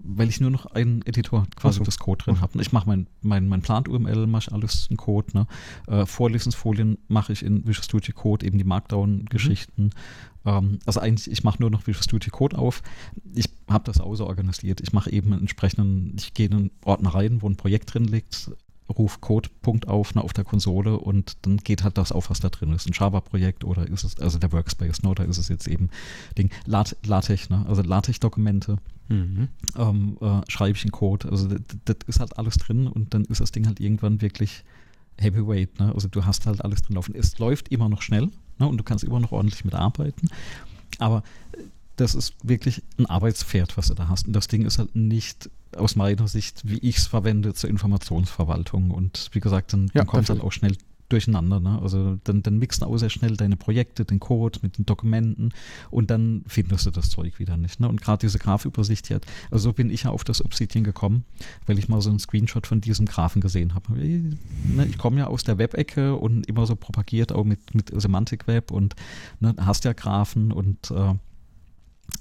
Weil 0.03 0.31
ich 0.31 0.41
nur 0.41 0.51
noch 0.51 0.65
einen 0.67 1.03
Editor 1.03 1.47
quasi 1.57 1.79
so. 1.79 1.85
das 1.85 1.99
Code 1.99 2.25
drin 2.25 2.41
habe. 2.41 2.59
Ich 2.63 2.73
mache 2.73 2.89
mein, 2.89 3.07
mein, 3.21 3.49
mein 3.49 3.61
Plant-UML, 3.61 4.27
mache 4.27 4.45
ich 4.49 4.53
alles 4.53 4.87
in 4.91 4.97
Code. 4.97 5.29
Ne? 5.35 5.47
Äh, 5.89 6.07
Vorlesensfolien 6.07 6.97
mache 7.09 7.35
ich 7.35 7.43
in 7.45 7.67
Visual 7.67 7.85
Studio 7.85 8.15
Code, 8.15 8.47
eben 8.47 8.57
die 8.57 8.65
Markdown-Geschichten. 8.65 9.91
Ähm, 10.45 10.79
also 10.87 11.01
eigentlich, 11.01 11.31
ich 11.31 11.45
mache 11.45 11.61
nur 11.61 11.71
noch 11.71 11.87
Visual 11.87 12.03
Studio 12.03 12.31
Code 12.31 12.59
auf. 12.59 12.83
Ich 13.35 13.47
habe 13.69 13.85
das 13.85 14.01
auch 14.01 14.15
so 14.15 14.27
organisiert. 14.27 14.81
Ich 14.81 14.93
mache 14.93 15.11
eben 15.11 15.33
einen 15.33 15.43
entsprechenden, 15.43 16.15
ich 16.19 16.35
gehe 16.35 16.47
in 16.47 16.55
einen 16.55 16.71
Ordner 16.85 17.11
rein, 17.15 17.43
wo 17.43 17.49
ein 17.49 17.57
Projekt 17.57 17.95
drin 17.95 18.05
liegt, 18.05 18.51
ruf 18.91 19.21
Code-Punkt 19.21 19.89
auf 19.89 20.15
ne, 20.15 20.23
auf 20.23 20.33
der 20.33 20.45
Konsole 20.45 20.99
und 20.99 21.37
dann 21.43 21.59
geht 21.59 21.85
halt 21.85 21.97
das 21.97 22.13
auf, 22.13 22.31
was 22.31 22.41
da 22.41 22.49
drin 22.49 22.73
ist. 22.73 22.87
Ein 22.87 22.93
Java-Projekt 22.93 23.65
oder 23.65 23.87
ist 23.87 24.05
es, 24.05 24.19
also 24.19 24.39
der 24.39 24.53
Workspace, 24.53 25.03
ne, 25.03 25.11
oder 25.11 25.25
ist 25.25 25.39
es 25.39 25.49
jetzt 25.49 25.69
eben 25.69 25.91
Ding, 26.37 26.51
Lat 26.67 26.97
LaTeX, 27.05 27.51
ne, 27.51 27.65
also 27.69 27.83
LaTeX-Dokumente 27.83 28.79
Mhm. 29.11 29.49
ähm, 29.77 30.19
äh, 30.21 30.41
schreibe 30.49 30.77
ich 30.77 30.85
einen 30.85 30.93
Code. 30.93 31.29
Also 31.29 31.49
das, 31.49 31.61
das 31.85 31.97
ist 32.07 32.21
halt 32.21 32.39
alles 32.39 32.59
drin 32.59 32.87
und 32.87 33.13
dann 33.13 33.25
ist 33.25 33.41
das 33.41 33.51
Ding 33.51 33.67
halt 33.67 33.81
irgendwann 33.81 34.21
wirklich 34.21 34.63
Heavyweight. 35.19 35.81
Ne? 35.81 35.93
Also 35.93 36.07
du 36.07 36.25
hast 36.25 36.47
halt 36.47 36.65
alles 36.65 36.83
drin 36.83 36.95
laufen. 36.95 37.17
Es 37.17 37.37
läuft 37.41 37.71
immer 37.71 37.89
noch 37.89 38.03
schnell 38.03 38.31
ne? 38.61 38.69
und 38.69 38.79
du 38.79 38.85
kannst 38.85 39.05
immer 39.05 39.21
noch 39.21 39.33
ordentlich 39.33 39.65
mitarbeiten. 39.65 40.29
Aber 40.99 41.23
äh, 41.53 41.63
das 41.97 42.15
ist 42.15 42.35
wirklich 42.43 42.83
ein 42.99 43.07
Arbeitspferd, 43.07 43.77
was 43.77 43.89
du 43.89 43.95
da 43.95 44.09
hast. 44.09 44.27
Und 44.27 44.33
das 44.33 44.49
Ding 44.49 44.65
ist 44.65 44.79
halt 44.79 44.95
nicht 44.95 45.51
aus 45.77 45.97
meiner 45.97 46.29
Sicht, 46.29 46.63
wie 46.69 46.79
ich 46.79 46.99
es 46.99 47.07
verwende, 47.07 47.55
zur 47.55 47.71
Informationsverwaltung. 47.71 48.91
Und 48.91 49.29
wie 49.33 49.41
gesagt, 49.41 49.73
dann, 49.73 49.87
Ja, 49.89 50.01
dann 50.01 50.07
kommt 50.07 50.25
es 50.25 50.31
halt 50.31 50.41
auch 50.41 50.53
schnell 50.53 50.77
durcheinander. 51.13 51.61
Ne? 51.61 51.79
Also 51.83 52.19
dann, 52.25 52.43
dann 52.43 52.59
mixen 52.59 52.85
auch 52.85 52.97
sehr 52.97 53.11
schnell 53.11 53.37
deine 53.37 53.57
Projekte, 53.57 54.05
den 54.05 54.21
Code 54.21 54.61
mit 54.63 54.79
den 54.79 54.87
Dokumenten 54.87 55.53
und 55.91 56.11
dann 56.11 56.43
findest 56.47 56.87
du 56.87 56.91
das 56.91 57.11
Zeug 57.11 57.39
wieder 57.39 57.57
nicht. 57.57 57.81
Ne? 57.81 57.89
Und 57.89 58.01
gerade 58.01 58.21
diese 58.21 58.39
Graph-Übersicht 58.39 59.09
hier, 59.09 59.21
also 59.51 59.71
so 59.71 59.73
bin 59.73 59.91
ich 59.91 60.05
ja 60.05 60.11
auf 60.11 60.25
das 60.25 60.45
Obsidian 60.45 60.85
gekommen, 60.85 61.25
weil 61.67 61.79
ich 61.79 61.89
mal 61.89 62.01
so 62.01 62.11
einen 62.11 62.19
Screenshot 62.19 62.67
von 62.67 62.81
diesem 62.81 63.07
Graphen 63.07 63.41
gesehen 63.41 63.75
habe. 63.75 63.93
Ne, 63.93 64.87
Ich 64.89 64.99
komme 64.99 65.19
ja 65.19 65.27
aus 65.27 65.45
der 65.45 65.59
Web-Ecke 65.59 66.17
und 66.17 66.47
immer 66.47 66.67
so 66.67 66.77
propagiert 66.77 67.33
auch 67.33 67.45
mit, 67.45 67.75
mit 67.75 67.91
Semantic 68.01 68.47
Web 68.47 68.71
und 68.71 68.95
ne, 69.41 69.55
hast 69.59 69.85
ja 69.85 69.93
Graphen 69.93 70.53
und 70.53 70.91
äh, 70.91 71.15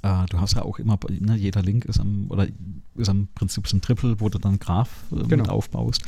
äh, 0.03 0.25
du 0.29 0.39
hast 0.39 0.53
ja 0.55 0.61
auch 0.63 0.79
immer, 0.79 0.99
ne, 1.09 1.35
jeder 1.35 1.61
Link 1.61 1.85
ist 1.85 1.99
am, 1.99 2.27
oder 2.29 2.47
ist 2.95 3.09
am 3.09 3.27
Prinzip 3.35 3.67
so 3.67 3.77
ein 3.77 3.81
Triple, 3.81 4.19
wo 4.19 4.29
du 4.29 4.37
dann 4.39 4.59
Graph 4.59 4.89
äh, 5.11 5.15
Genau. 5.27 5.43
mit 5.43 5.49
aufbaust. 5.49 6.03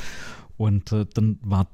Und 0.56 0.92
äh, 0.92 1.06
dann 1.14 1.38
war, 1.42 1.66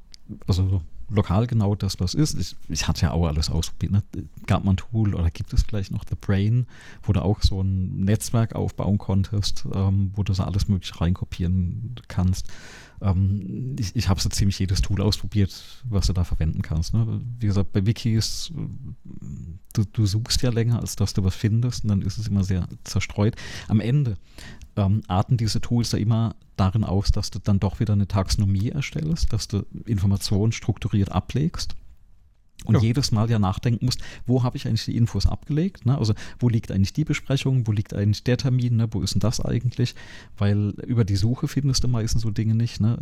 also 0.47 0.82
lokal 1.09 1.47
genau 1.47 1.74
das, 1.74 2.01
was 2.01 2.14
ist. 2.14 2.39
Ich, 2.39 2.56
ich 2.68 2.89
hatte 2.89 3.02
ja 3.02 3.12
auch 3.12 3.26
alles 3.26 3.51
ausprobiert. 3.51 3.93
Ne? 3.93 4.02
Gab 4.47 4.64
man 4.64 4.74
ein 4.74 4.78
Tool 4.78 5.14
oder 5.14 5.30
gibt 5.30 5.52
es 5.52 5.62
vielleicht 5.62 5.90
noch 5.90 6.05
The 6.09 6.16
Brain, 6.20 6.66
wo 7.02 7.12
du 7.12 7.22
auch 7.22 7.43
so 7.43 7.62
ein 7.62 8.05
Netzwerk 8.05 8.55
aufbauen 8.55 8.98
konntest, 8.98 9.64
ähm, 9.74 10.12
wo 10.14 10.22
du 10.22 10.32
so 10.32 10.43
alles 10.43 10.68
mögliche 10.68 11.01
reinkopieren 11.01 11.94
kannst. 12.09 12.48
Ähm, 13.01 13.76
ich 13.78 13.94
ich 13.97 14.09
habe 14.09 14.20
so 14.20 14.28
ziemlich 14.28 14.59
jedes 14.59 14.80
Tool 14.80 15.01
ausprobiert, 15.01 15.82
was 15.85 16.06
du 16.06 16.12
da 16.12 16.24
verwenden 16.24 16.62
kannst. 16.62 16.94
Ne? 16.94 17.20
Wie 17.39 17.47
gesagt, 17.47 17.72
bei 17.72 17.86
Wikis, 17.86 18.52
du, 19.72 19.85
du 19.85 20.06
suchst 20.06 20.43
ja 20.43 20.51
länger, 20.51 20.80
als 20.80 20.97
dass 20.97 21.14
du 21.14 21.24
was 21.24 21.35
findest 21.35 21.85
und 21.85 21.90
dann 21.90 22.02
ist 22.02 22.18
es 22.18 22.28
immer 22.28 22.44
sehr 22.44 22.68
zerstreut. 22.85 23.36
Am 23.68 23.80
Ende 23.80 24.16
ähm, 24.78 25.02
arten 25.09 25.36
diese 25.36 25.60
Tools 25.60 25.92
ja 25.92 25.98
immer 25.98 26.36
darin 26.56 26.84
aus, 26.84 27.10
dass 27.10 27.30
du 27.30 27.38
dann 27.38 27.60
doch 27.60 27.80
wieder 27.80 27.92
eine 27.92 28.09
Taxonomie 28.09 28.70
erstellst, 28.70 29.32
dass 29.32 29.48
du 29.48 29.66
Informationen 29.86 30.52
strukturiert 30.52 31.12
ablegst. 31.12 31.74
Und 32.64 32.74
Ja. 32.74 32.80
jedes 32.80 33.12
Mal 33.12 33.30
ja 33.30 33.38
nachdenken 33.38 33.84
musst, 33.84 34.00
wo 34.26 34.42
habe 34.42 34.56
ich 34.56 34.66
eigentlich 34.66 34.84
die 34.84 34.96
Infos 34.96 35.26
abgelegt? 35.26 35.86
Ne? 35.86 35.96
Also 35.96 36.14
wo 36.40 36.48
liegt 36.48 36.72
eigentlich 36.72 36.92
die 36.92 37.05
Besprechung, 37.05 37.68
wo 37.68 37.72
liegt 37.72 37.94
eigentlich 37.94 38.24
der 38.24 38.36
Termin, 38.36 38.76
ne? 38.76 38.88
wo 38.90 39.00
ist 39.00 39.14
denn 39.14 39.20
das 39.20 39.40
eigentlich? 39.40 39.94
Weil 40.36 40.70
über 40.84 41.05
die 41.05 41.14
Suche 41.14 41.46
findest 41.46 41.84
du 41.84 41.88
meistens 41.88 42.22
so 42.22 42.30
Dinge 42.30 42.56
nicht. 42.56 42.80
Ne? 42.80 42.98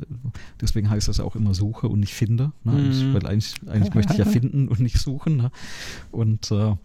Deswegen 0.61 0.91
heißt 0.91 1.09
das 1.09 1.17
ja 1.17 1.25
auch 1.25 1.37
immer 1.37 1.55
Suche 1.55 1.89
und 1.89 2.01
nicht 2.01 2.13
finde. 2.13 2.53
Ne? 2.65 2.73
Mhm. 2.73 2.79
Eigentlich, 2.79 3.15
weil 3.15 3.27
eigentlich, 3.27 3.55
eigentlich 3.67 3.95
möchte 3.95 4.13
ich 4.13 4.19
ja 4.19 4.25
finden 4.31 4.69
und 4.69 4.81
nicht 4.81 4.99
suchen. 4.99 5.39
Ne? 5.39 5.51
Und 6.11 6.51
äh, 6.51 6.77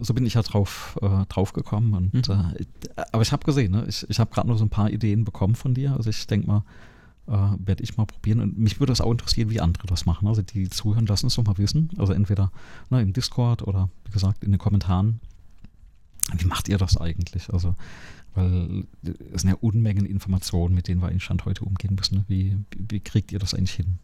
so 0.00 0.14
bin 0.14 0.26
ich 0.26 0.34
ja 0.34 0.42
drauf, 0.42 0.98
äh, 1.00 1.26
drauf 1.26 1.52
gekommen. 1.52 1.94
Und, 1.94 2.28
Mhm. 2.28 2.54
äh, 2.96 3.02
aber 3.12 3.22
ich 3.22 3.32
habe 3.32 3.44
gesehen, 3.44 3.72
ne? 3.72 3.84
ich, 3.88 4.04
ich 4.08 4.18
habe 4.18 4.32
gerade 4.32 4.48
nur 4.48 4.58
so 4.58 4.64
ein 4.64 4.70
paar 4.70 4.90
Ideen 4.90 5.24
bekommen 5.24 5.54
von 5.54 5.74
dir. 5.74 5.92
Also 5.94 6.10
ich 6.10 6.26
denke 6.26 6.46
mal, 6.46 6.64
äh, 7.26 7.56
werde 7.64 7.82
ich 7.82 7.96
mal 7.96 8.04
probieren. 8.04 8.40
Und 8.40 8.58
mich 8.58 8.80
würde 8.80 8.92
es 8.92 9.00
auch 9.00 9.10
interessieren, 9.10 9.50
wie 9.50 9.60
andere 9.60 9.86
das 9.86 10.06
machen. 10.06 10.28
Also 10.28 10.42
die 10.42 10.68
zuhören, 10.68 11.06
lassen 11.06 11.28
es 11.28 11.36
doch 11.36 11.44
mal 11.44 11.56
wissen. 11.58 11.90
Also 11.98 12.12
entweder 12.12 12.50
ne, 12.90 13.00
im 13.00 13.12
Discord 13.12 13.62
oder 13.62 13.88
wie 14.04 14.12
gesagt 14.12 14.44
in 14.44 14.50
den 14.50 14.58
Kommentaren. 14.58 15.20
Wie 16.36 16.46
macht 16.46 16.68
ihr 16.68 16.78
das 16.78 16.96
eigentlich? 16.96 17.52
Also, 17.52 17.74
weil 18.34 18.84
es 19.32 19.42
sind 19.42 19.50
ja 19.50 19.56
Unmengen 19.60 20.06
Informationen, 20.06 20.74
mit 20.74 20.88
denen 20.88 21.00
wir 21.02 21.08
eigentlich 21.08 21.24
Stand 21.24 21.44
heute 21.44 21.64
umgehen 21.64 21.94
müssen. 21.94 22.16
ne? 22.18 22.24
Wie, 22.28 22.56
wie, 22.76 23.00
kriegt 23.00 23.30
ihr 23.30 23.38
das 23.38 23.54
eigentlich 23.54 23.74
hin? 23.74 23.98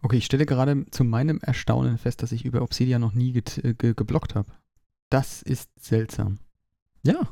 Okay, 0.00 0.16
ich 0.16 0.24
stelle 0.24 0.46
gerade 0.46 0.86
zu 0.90 1.04
meinem 1.04 1.40
Erstaunen 1.40 1.98
fest, 1.98 2.22
dass 2.22 2.32
ich 2.32 2.44
über 2.44 2.62
Obsidian 2.62 3.00
noch 3.00 3.12
nie 3.12 3.32
get, 3.32 3.58
äh, 3.64 3.74
ge, 3.74 3.92
geblockt 3.94 4.34
habe. 4.34 4.48
Das 5.10 5.42
ist 5.42 5.70
seltsam. 5.80 6.38
Ja, 7.04 7.28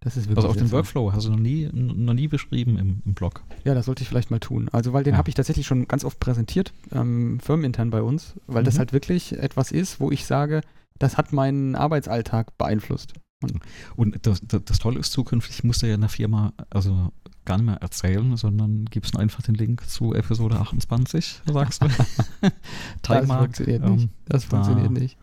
Das 0.00 0.16
ist 0.16 0.24
wirklich 0.28 0.38
also 0.38 0.48
auf 0.48 0.56
den. 0.56 0.70
Workflow 0.70 1.12
hast 1.12 1.26
du 1.26 1.30
noch 1.30 1.38
nie, 1.38 1.68
noch 1.72 2.12
nie 2.14 2.28
beschrieben 2.28 2.78
im, 2.78 3.02
im 3.06 3.14
Blog. 3.14 3.42
Ja, 3.64 3.74
das 3.74 3.86
sollte 3.86 4.02
ich 4.02 4.08
vielleicht 4.08 4.30
mal 4.30 4.40
tun. 4.40 4.68
Also, 4.70 4.92
weil 4.92 5.04
den 5.04 5.14
Ja. 5.14 5.18
habe 5.18 5.28
ich 5.30 5.34
tatsächlich 5.34 5.66
schon 5.66 5.88
ganz 5.88 6.04
oft 6.04 6.20
präsentiert, 6.20 6.72
ähm, 6.92 7.40
firmenintern 7.40 7.90
bei 7.90 8.02
uns, 8.02 8.34
weil 8.46 8.64
das 8.64 8.74
Mhm. 8.74 8.78
halt 8.80 8.92
wirklich 8.92 9.32
etwas 9.38 9.70
ist, 9.72 10.00
wo 10.00 10.10
ich 10.10 10.26
sage, 10.26 10.60
das 10.98 11.16
hat 11.16 11.32
meinen 11.32 11.74
Arbeitsalltag 11.74 12.56
beeinflusst. 12.58 13.14
Und, 13.42 13.60
und 13.96 14.26
das, 14.26 14.40
das, 14.46 14.62
das, 14.64 14.78
Tolle 14.78 14.98
ist 15.00 15.12
zukünftig, 15.12 15.64
musst 15.64 15.82
du 15.82 15.86
ja 15.86 15.94
in 15.94 16.00
der 16.00 16.10
Firma 16.10 16.52
also 16.70 17.12
gar 17.44 17.56
nicht 17.58 17.66
mehr 17.66 17.76
erzählen, 17.76 18.36
sondern 18.36 18.86
gibst 18.86 19.18
einfach 19.18 19.42
den 19.42 19.54
Link 19.54 19.86
zu 19.88 20.14
Episode 20.14 20.58
28, 20.60 21.42
sagst 21.52 21.82
du. 21.82 21.88
das 23.02 23.26
funktioniert 23.26 23.84
ähm, 23.84 23.96
nicht. 23.96 24.08
Das 24.26 24.48
da, 24.48 24.62
funktioniert 24.62 24.92
nicht. 24.92 25.18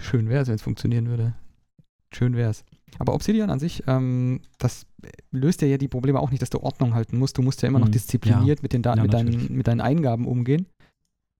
Schön 0.00 0.28
wäre 0.28 0.42
es, 0.42 0.48
wenn 0.48 0.54
es 0.54 0.62
funktionieren 0.62 1.08
würde. 1.08 1.34
Schön 2.12 2.36
wäre 2.36 2.50
es. 2.50 2.64
Aber 2.98 3.14
Obsidian 3.14 3.50
an 3.50 3.58
sich, 3.58 3.82
ähm, 3.86 4.40
das 4.58 4.86
löst 5.30 5.60
ja, 5.60 5.68
ja 5.68 5.76
die 5.76 5.88
Probleme 5.88 6.20
auch 6.20 6.30
nicht, 6.30 6.40
dass 6.40 6.50
du 6.50 6.60
Ordnung 6.60 6.94
halten 6.94 7.18
musst. 7.18 7.36
Du 7.36 7.42
musst 7.42 7.62
ja 7.62 7.68
immer 7.68 7.78
noch 7.78 7.88
mhm. 7.88 7.92
diszipliniert 7.92 8.60
ja. 8.60 8.62
mit, 8.62 8.72
den 8.72 8.82
Daten, 8.82 8.98
ja, 8.98 9.02
mit, 9.02 9.12
deinen, 9.12 9.56
mit 9.56 9.66
deinen 9.66 9.80
Eingaben 9.80 10.26
umgehen. 10.26 10.66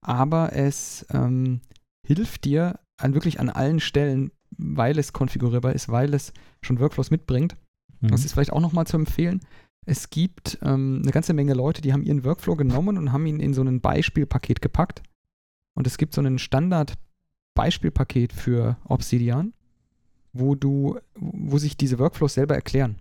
Aber 0.05 0.53
es 0.53 1.05
ähm, 1.11 1.61
hilft 2.05 2.45
dir 2.45 2.79
an 3.01 3.13
wirklich 3.13 3.39
an 3.39 3.49
allen 3.49 3.79
Stellen, 3.79 4.31
weil 4.57 4.97
es 4.99 5.13
konfigurierbar 5.13 5.73
ist, 5.73 5.89
weil 5.89 6.13
es 6.13 6.33
schon 6.61 6.79
Workflows 6.79 7.11
mitbringt. 7.11 7.55
Mhm. 8.01 8.09
Das 8.09 8.25
ist 8.25 8.33
vielleicht 8.33 8.53
auch 8.53 8.61
nochmal 8.61 8.87
zu 8.87 8.97
empfehlen. 8.97 9.41
Es 9.85 10.09
gibt 10.09 10.59
ähm, 10.61 10.99
eine 11.01 11.11
ganze 11.11 11.33
Menge 11.33 11.53
Leute, 11.53 11.81
die 11.81 11.93
haben 11.93 12.03
ihren 12.03 12.25
Workflow 12.25 12.55
genommen 12.55 12.97
und 12.97 13.13
haben 13.13 13.25
ihn 13.25 13.39
in 13.39 13.53
so 13.53 13.61
ein 13.63 13.79
Beispielpaket 13.79 14.61
gepackt. 14.61 15.01
Und 15.75 15.87
es 15.87 15.97
gibt 15.97 16.13
so 16.13 16.21
ein 16.21 16.39
Standard-Beispielpaket 17.57 18.33
für 18.33 18.77
Obsidian 18.85 19.53
wo 20.39 20.55
du, 20.55 20.99
wo 21.15 21.57
sich 21.57 21.77
diese 21.77 21.97
Workflows 21.97 22.35
selber 22.35 22.53
erklären. 22.53 22.97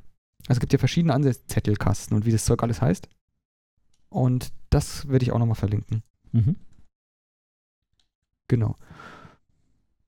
Also 0.49 0.59
es 0.59 0.61
gibt 0.61 0.73
ja 0.73 0.79
verschiedene 0.79 1.13
Ansätze, 1.13 1.47
Zettelkasten 1.47 2.17
und 2.17 2.25
wie 2.25 2.33
das 2.33 2.45
Zeug 2.47 2.63
alles 2.63 2.81
heißt. 2.81 3.09
Und 4.09 4.53
das 4.71 5.09
werde 5.09 5.25
ich 5.25 5.33
auch 5.33 5.39
nochmal 5.39 5.57
verlinken. 5.57 6.03
Mhm. 6.33 6.57
Genau. 8.49 8.77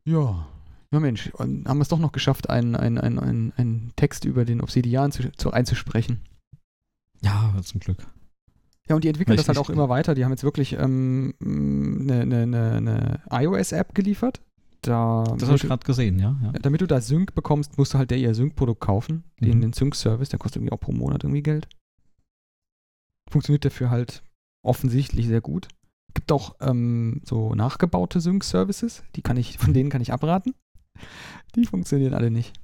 Ja. 0.05 0.47
Ja, 0.91 1.01
Mensch, 1.01 1.31
haben 1.39 1.65
wir 1.65 1.81
es 1.81 1.89
doch 1.89 1.99
noch 1.99 2.13
geschafft, 2.13 2.49
einen, 2.49 2.75
einen, 2.75 2.97
einen, 2.97 3.19
einen, 3.19 3.53
einen 3.57 3.93
Text 3.97 4.25
über 4.25 4.47
den 4.47 4.63
Obsidian 4.63 5.13
zu, 5.13 5.31
zu 5.33 5.51
einzusprechen. 5.51 6.21
Ja, 7.21 7.55
zum 7.63 7.81
Glück. 7.81 8.07
Ja, 8.89 8.95
und 8.95 9.05
die 9.05 9.09
entwickeln 9.09 9.39
Richtig. 9.39 9.47
das 9.47 9.57
halt 9.57 9.67
auch 9.67 9.71
immer 9.71 9.89
weiter. 9.89 10.15
Die 10.15 10.25
haben 10.25 10.33
jetzt 10.33 10.45
wirklich 10.45 10.73
ähm, 10.73 11.35
eine, 11.41 12.23
eine, 12.23 12.73
eine 12.77 13.21
iOS-App 13.31 13.95
geliefert, 13.95 14.41
da, 14.83 15.25
das 15.37 15.49
habe 15.49 15.57
ich 15.57 15.63
gerade 15.63 15.85
gesehen, 15.85 16.19
ja, 16.19 16.37
ja, 16.43 16.53
Damit 16.53 16.81
du 16.81 16.87
da 16.87 17.01
Sync 17.01 17.35
bekommst, 17.35 17.79
musst 17.79 17.95
du 17.95 17.99
halt 17.99 18.11
der 18.11 18.19
ihr 18.19 18.35
Sync-Produkt 18.35 18.81
kaufen, 18.81 19.25
den, 19.41 19.57
mhm. 19.57 19.61
den 19.63 19.73
Sync-Service, 19.73 20.29
der 20.29 20.39
kostet 20.39 20.61
irgendwie 20.61 20.73
auch 20.73 20.81
pro 20.81 20.93
Monat 20.93 21.25
irgendwie 21.25 21.43
Geld. 21.43 21.69
Funktioniert 23.31 23.65
dafür 23.65 23.91
halt 23.91 24.23
offensichtlich 24.63 25.27
sehr 25.27 25.41
gut. 25.41 25.69
Gibt 26.15 26.31
auch 26.31 26.57
ähm, 26.61 27.21
so 27.25 27.55
nachgebaute 27.55 28.21
Sync-Services, 28.21 29.03
die 29.17 29.23
kann 29.23 29.37
ich, 29.37 29.59
von 29.59 29.75
denen 29.75 29.91
kann 29.91 30.01
ich 30.01 30.13
abraten. 30.13 30.55
Die 31.57 31.67
funktionieren 31.67 32.15
alle 32.15 32.31
nicht. 32.31 32.59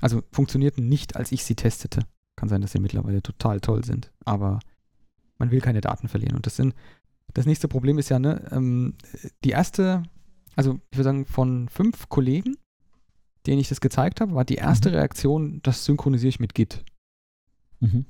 Also 0.00 0.22
funktionierten 0.30 0.88
nicht, 0.88 1.16
als 1.16 1.32
ich 1.32 1.44
sie 1.44 1.54
testete. 1.54 2.02
Kann 2.36 2.48
sein, 2.48 2.60
dass 2.60 2.72
sie 2.72 2.80
mittlerweile 2.80 3.22
total 3.22 3.60
toll 3.60 3.84
sind, 3.84 4.12
aber 4.24 4.60
man 5.38 5.50
will 5.50 5.60
keine 5.60 5.80
Daten 5.80 6.08
verlieren. 6.08 6.36
Und 6.36 6.46
das 6.46 6.56
sind, 6.56 6.74
das 7.34 7.46
nächste 7.46 7.68
Problem 7.68 7.98
ist 7.98 8.08
ja, 8.08 8.18
ne, 8.18 8.46
ähm, 8.50 8.94
die 9.44 9.50
erste 9.50 10.02
also 10.56 10.80
ich 10.90 10.96
würde 10.96 11.04
sagen, 11.04 11.26
von 11.26 11.68
fünf 11.68 12.08
Kollegen, 12.08 12.56
denen 13.46 13.60
ich 13.60 13.68
das 13.68 13.80
gezeigt 13.80 14.20
habe, 14.20 14.34
war 14.34 14.44
die 14.44 14.56
erste 14.56 14.88
mhm. 14.88 14.96
Reaktion, 14.96 15.60
das 15.62 15.84
synchronisiere 15.84 16.30
ich 16.30 16.40
mit 16.40 16.54
Git. 16.54 16.84
Mhm. 17.80 18.06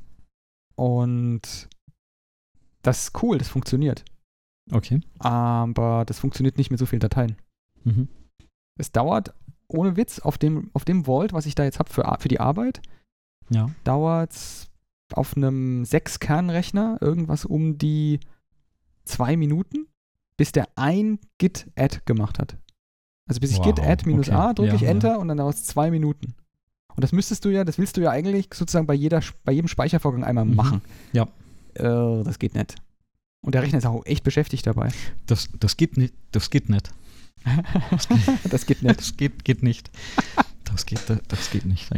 Und 0.77 1.69
das 2.83 3.05
ist 3.05 3.23
cool, 3.23 3.37
das 3.37 3.49
funktioniert. 3.49 4.05
Okay. 4.71 5.01
Aber 5.19 6.05
das 6.07 6.21
funktioniert 6.21 6.57
nicht 6.57 6.71
mit 6.71 6.79
so 6.79 6.87
vielen 6.87 7.01
Dateien. 7.01 7.37
Mhm. 7.85 8.09
Es 8.79 8.93
dauert, 8.93 9.35
ohne 9.69 9.97
Witz, 9.97 10.21
auf 10.21 10.39
dem, 10.39 10.71
auf 10.73 10.85
dem 10.85 11.05
Vault, 11.05 11.33
was 11.33 11.47
ich 11.47 11.57
da 11.57 11.65
jetzt 11.65 11.79
habe 11.81 11.93
für, 11.93 12.17
für 12.21 12.29
die 12.29 12.41
Arbeit, 12.41 12.81
ja. 13.51 13.71
dauert 13.85 14.33
es 14.33 14.69
auf 15.13 15.37
einem 15.37 15.85
Sechs-Kern-Rechner 15.85 16.99
irgendwas 17.01 17.45
um 17.45 17.79
die 17.79 18.21
zwei 19.05 19.37
Minuten 19.37 19.87
bis 20.37 20.53
der 20.53 20.69
ein 20.77 21.19
Git-Add 21.39 22.01
gemacht 22.05 22.39
hat. 22.39 22.57
Also 23.27 23.41
bis 23.41 23.51
ich 23.51 23.59
wow, 23.59 23.67
Git-Add 23.67 24.07
minus 24.07 24.29
okay. 24.29 24.37
A 24.37 24.53
drücke 24.53 24.71
ja, 24.71 24.75
ich 24.77 24.83
Enter 24.83 25.13
ja. 25.13 25.17
und 25.17 25.29
dann 25.29 25.39
dauert 25.39 25.57
es 25.57 25.65
zwei 25.65 25.91
Minuten. 25.91 26.35
Und 26.95 27.03
das 27.03 27.13
müsstest 27.13 27.45
du 27.45 27.51
ja, 27.51 27.65
das 27.65 27.79
willst 27.79 27.97
du 27.97 28.01
ja 28.01 28.11
eigentlich 28.11 28.49
sozusagen 28.55 28.87
bei, 28.87 28.95
jeder, 28.95 29.21
bei 29.45 29.53
jedem 29.53 29.69
Speichervorgang 29.69 30.25
einmal 30.25 30.45
mhm. 30.45 30.55
machen. 30.55 30.83
Ja. 31.13 31.25
Äh, 31.75 32.23
das 32.23 32.39
geht 32.39 32.55
nicht. 32.55 32.77
Und 33.43 33.55
der 33.55 33.63
Rechner 33.63 33.79
ist 33.79 33.87
auch 33.87 34.05
echt 34.07 34.25
beschäftigt 34.25 34.67
dabei. 34.67 34.91
Das, 35.27 35.49
das 35.59 35.77
geht 35.77 35.97
nicht. 35.97 36.15
Das 36.33 36.51
geht 36.51 36.69
nicht. 36.69 36.91
Das 37.91 38.09
geht, 38.09 38.19
das 38.51 38.67
geht 38.67 38.83
nicht. 38.83 38.97
Das 38.99 39.17
geht, 39.17 39.45
geht 39.45 39.63
nicht. 39.63 39.91
Das 40.67 40.85
geht, 40.85 41.01
das 41.29 41.51
geht 41.51 41.65
nicht. 41.65 41.91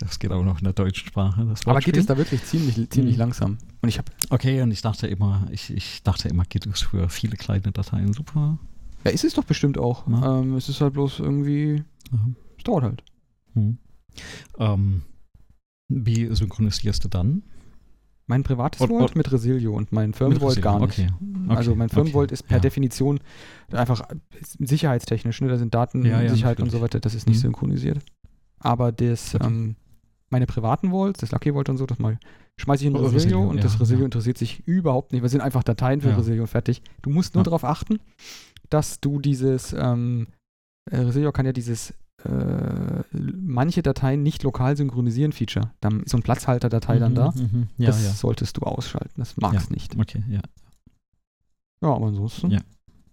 Das 0.00 0.18
geht 0.18 0.32
auch 0.32 0.44
noch 0.44 0.58
in 0.58 0.64
der 0.64 0.72
deutschen 0.72 1.06
Sprache. 1.06 1.54
Aber 1.66 1.80
Git 1.80 1.96
ist 1.96 2.10
da 2.10 2.16
wirklich 2.16 2.44
ziemlich, 2.44 2.90
ziemlich 2.90 3.14
mhm. 3.14 3.20
langsam. 3.20 3.58
Und 3.82 3.88
ich 3.88 3.98
habe. 3.98 4.10
Okay, 4.30 4.62
und 4.62 4.70
ich 4.70 4.82
dachte 4.82 5.06
immer, 5.06 5.46
ich, 5.50 5.70
ich 5.70 6.02
dachte 6.02 6.28
immer, 6.28 6.44
Git 6.44 6.66
ist 6.66 6.82
für 6.82 7.08
viele 7.08 7.36
kleine 7.36 7.72
Dateien 7.72 8.12
super. 8.12 8.58
Ja, 9.04 9.10
ist 9.10 9.24
es 9.24 9.34
doch 9.34 9.44
bestimmt 9.44 9.78
auch. 9.78 10.06
Ähm, 10.06 10.54
es 10.54 10.68
ist 10.68 10.80
halt 10.80 10.94
bloß 10.94 11.20
irgendwie. 11.20 11.84
Es 12.56 12.64
dauert 12.64 12.84
halt. 12.84 13.04
Mhm. 13.54 13.78
Ähm, 14.58 15.02
wie 15.88 16.34
synchronisierst 16.34 17.04
du 17.04 17.08
dann? 17.08 17.42
Mein 18.28 18.42
privates 18.42 18.80
und, 18.80 18.88
Vault 18.88 19.14
mit 19.14 19.30
Resilio 19.30 19.72
und 19.72 19.92
mein 19.92 20.12
Firmenvault 20.12 20.60
gar 20.60 20.80
nicht. 20.80 20.98
Okay. 20.98 21.08
Okay. 21.46 21.56
Also 21.56 21.76
mein 21.76 21.88
Firmenvault 21.88 22.28
okay. 22.28 22.34
ist 22.34 22.42
per 22.42 22.56
ja. 22.56 22.60
Definition 22.60 23.20
einfach 23.70 24.02
sicherheitstechnisch, 24.58 25.40
ne? 25.40 25.48
da 25.48 25.56
sind 25.56 25.74
Daten, 25.74 26.04
ja, 26.04 26.20
ja, 26.20 26.30
Sicherheit 26.30 26.60
und 26.60 26.70
so 26.70 26.80
weiter, 26.80 26.98
das 26.98 27.14
ist 27.14 27.28
nicht 27.28 27.36
mhm. 27.36 27.42
synchronisiert. 27.42 27.98
Aber 28.58 28.90
das, 28.90 29.36
ähm, 29.40 29.76
meine 30.28 30.46
privaten 30.46 30.90
Vaults, 30.90 31.20
das 31.20 31.30
Lucky 31.30 31.52
Vault 31.52 31.68
und 31.68 31.76
so, 31.76 31.86
das 31.86 32.00
mal 32.00 32.18
schmeiße 32.58 32.82
ich 32.82 32.88
in 32.88 32.96
oh, 32.96 33.00
Resilio, 33.00 33.16
Resilio 33.18 33.50
und 33.50 33.62
das 33.62 33.80
Resilio 33.80 34.04
interessiert 34.04 34.38
sich 34.38 34.66
überhaupt 34.66 35.12
nicht. 35.12 35.22
Wir 35.22 35.28
sind 35.28 35.40
einfach 35.40 35.62
Dateien 35.62 36.00
für 36.00 36.16
Resilio 36.16 36.46
fertig. 36.46 36.82
Du 37.02 37.10
musst 37.10 37.34
nur 37.34 37.44
darauf 37.44 37.64
achten, 37.64 38.00
dass 38.70 39.00
du 39.00 39.20
dieses, 39.20 39.72
ähm, 39.72 40.28
äh, 40.90 40.98
Resilio 40.98 41.32
kann 41.32 41.46
ja 41.46 41.52
dieses 41.52 41.94
manche 43.12 43.82
Dateien 43.82 44.22
nicht 44.22 44.42
lokal 44.42 44.76
synchronisieren 44.76 45.32
Feature. 45.32 45.70
Dann 45.80 46.02
ist 46.02 46.10
so 46.10 46.18
ein 46.18 46.22
Platzhalter-Datei 46.22 46.96
mhm, 46.96 47.00
dann 47.00 47.14
da. 47.14 47.30
Mhm, 47.32 47.68
ja, 47.78 47.86
das 47.86 48.04
ja. 48.04 48.10
solltest 48.12 48.56
du 48.56 48.62
ausschalten. 48.62 49.14
Das 49.16 49.36
magst 49.36 49.70
ja, 49.70 49.74
nicht. 49.74 49.96
Okay, 49.98 50.22
ja. 50.28 50.40
Ja, 51.82 51.94
aber 51.94 52.06
ansonsten. 52.06 52.50
Ja. 52.50 52.60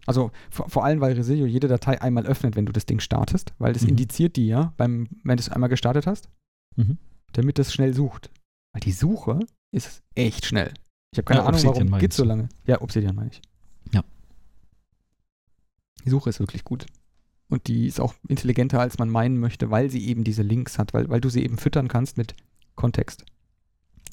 Also 0.05 0.31
vor, 0.49 0.69
vor, 0.69 0.83
allem, 0.83 0.99
weil 0.99 1.13
Resilio 1.13 1.45
jede 1.45 1.67
Datei 1.67 2.01
einmal 2.01 2.25
öffnet, 2.25 2.55
wenn 2.55 2.65
du 2.65 2.73
das 2.73 2.85
Ding 2.85 2.99
startest, 2.99 3.53
weil 3.57 3.73
das 3.73 3.83
mhm. 3.83 3.89
indiziert 3.89 4.35
die 4.35 4.47
ja, 4.47 4.73
beim, 4.77 5.07
wenn 5.23 5.37
du 5.37 5.41
es 5.41 5.49
einmal 5.49 5.69
gestartet 5.69 6.07
hast, 6.07 6.29
mhm. 6.75 6.97
damit 7.33 7.57
das 7.57 7.73
schnell 7.73 7.93
sucht. 7.93 8.29
Weil 8.73 8.81
die 8.81 8.91
Suche 8.91 9.39
ist 9.71 10.01
echt 10.15 10.45
schnell. 10.45 10.73
Ich 11.11 11.19
habe 11.19 11.25
keine 11.25 11.41
Ahnung, 11.41 11.53
Obsidian 11.53 11.87
warum 11.89 11.99
geht 11.99 12.13
so 12.13 12.23
lange. 12.23 12.49
Ja, 12.65 12.81
Obsidian 12.81 13.15
meine 13.15 13.29
ich. 13.29 13.41
Ja. 13.93 14.03
Die 16.03 16.09
Suche 16.09 16.29
ist 16.29 16.39
wirklich 16.39 16.63
gut. 16.63 16.85
Und 17.49 17.67
die 17.67 17.87
ist 17.87 17.99
auch 17.99 18.13
intelligenter, 18.27 18.79
als 18.79 18.97
man 18.97 19.09
meinen 19.09 19.37
möchte, 19.39 19.69
weil 19.69 19.89
sie 19.89 20.07
eben 20.07 20.23
diese 20.23 20.41
Links 20.41 20.79
hat, 20.79 20.93
weil, 20.93 21.09
weil 21.09 21.21
du 21.21 21.29
sie 21.29 21.43
eben 21.43 21.57
füttern 21.57 21.87
kannst 21.87 22.17
mit 22.17 22.35
Kontext. 22.75 23.25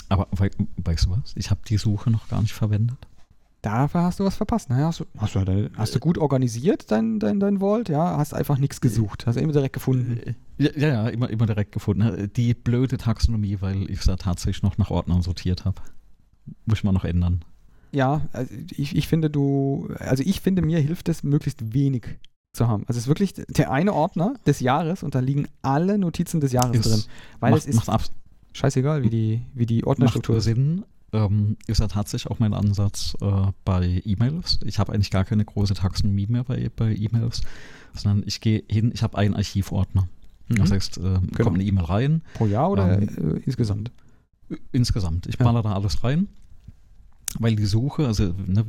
Aber 0.08 0.28
weißt 0.32 1.06
du 1.06 1.10
was? 1.10 1.32
Ich 1.36 1.50
habe 1.50 1.60
die 1.66 1.78
Suche 1.78 2.10
noch 2.10 2.28
gar 2.28 2.42
nicht 2.42 2.52
verwendet. 2.52 2.98
Dafür 3.62 4.02
hast 4.02 4.18
du 4.18 4.24
was 4.24 4.36
verpasst. 4.36 4.70
Naja, 4.70 4.86
hast 4.86 5.00
du, 5.00 5.04
hast 5.18 5.34
du, 5.34 5.70
hast 5.76 5.94
du 5.94 5.98
gut 6.00 6.16
organisiert, 6.16 6.90
dein, 6.90 7.18
dein, 7.20 7.40
dein 7.40 7.58
Vault? 7.58 7.90
Ja, 7.90 8.16
hast 8.16 8.32
einfach 8.32 8.56
nichts 8.58 8.80
gesucht. 8.80 9.26
Hast 9.26 9.36
du 9.36 9.40
immer 9.40 9.52
direkt 9.52 9.74
gefunden. 9.74 10.34
Ja, 10.56 10.70
ja, 10.76 11.08
immer, 11.08 11.28
immer 11.28 11.46
direkt 11.46 11.72
gefunden. 11.72 12.30
Die 12.36 12.54
blöde 12.54 12.96
Taxonomie, 12.96 13.58
weil 13.60 13.90
ich 13.90 14.00
es 14.00 14.06
da 14.06 14.16
tatsächlich 14.16 14.62
noch 14.62 14.78
nach 14.78 14.90
Ordnern 14.90 15.20
sortiert 15.20 15.66
habe. 15.66 15.82
Muss 16.64 16.82
mal 16.82 16.92
noch 16.92 17.04
ändern. 17.04 17.44
Ja, 17.92 18.22
also 18.32 18.54
ich, 18.70 18.96
ich 18.96 19.08
finde, 19.08 19.28
du, 19.28 19.90
also 19.98 20.22
ich 20.24 20.40
finde, 20.40 20.62
mir 20.62 20.78
hilft 20.80 21.08
es, 21.08 21.22
möglichst 21.22 21.74
wenig 21.74 22.18
zu 22.52 22.68
haben. 22.68 22.84
Also 22.86 22.98
es 22.98 23.04
ist 23.04 23.08
wirklich 23.08 23.34
der 23.34 23.70
eine 23.70 23.92
Ordner 23.92 24.34
des 24.46 24.60
Jahres 24.60 25.02
und 25.02 25.14
da 25.14 25.20
liegen 25.20 25.46
alle 25.62 25.98
Notizen 25.98 26.40
des 26.40 26.52
Jahres 26.52 26.78
ist, 26.78 26.90
drin. 26.90 27.02
Weil 27.40 27.50
macht, 27.52 27.66
es 27.66 27.74
ist 27.76 28.12
scheißegal, 28.52 29.02
wie 29.02 29.10
die, 29.10 29.42
wie 29.54 29.66
die 29.66 29.84
Ordnerstruktur 29.84 30.36
macht 30.36 30.44
Sinn, 30.44 30.84
ähm, 31.12 31.56
ist 31.66 31.80
ja 31.80 31.88
tatsächlich 31.88 32.30
auch 32.30 32.38
mein 32.38 32.54
Ansatz 32.54 33.16
äh, 33.20 33.52
bei 33.64 34.02
E-Mails. 34.04 34.60
Ich 34.64 34.78
habe 34.78 34.92
eigentlich 34.92 35.10
gar 35.10 35.24
keine 35.24 35.44
große 35.44 35.74
Taxonomie 35.74 36.26
mehr 36.26 36.44
bei, 36.44 36.70
bei 36.74 36.94
E-Mails, 36.94 37.42
sondern 37.94 38.22
ich 38.26 38.40
gehe 38.40 38.62
hin, 38.68 38.90
ich 38.94 39.02
habe 39.02 39.18
einen 39.18 39.34
Archivordner. 39.34 40.08
Mhm. 40.48 40.56
Das 40.56 40.70
heißt, 40.70 40.98
äh, 40.98 41.00
genau. 41.00 41.44
kommt 41.44 41.56
eine 41.56 41.64
E-Mail 41.64 41.84
rein. 41.84 42.22
Pro 42.34 42.46
Jahr 42.46 42.70
oder 42.70 43.00
ähm, 43.00 43.08
äh, 43.08 43.40
insgesamt? 43.44 43.90
Insgesamt. 44.72 45.26
Ich 45.26 45.38
baller 45.38 45.62
ja. 45.64 45.70
da 45.70 45.72
alles 45.74 46.02
rein. 46.02 46.28
Weil 47.38 47.54
die 47.54 47.66
Suche, 47.66 48.08
also, 48.08 48.34
ne, 48.44 48.64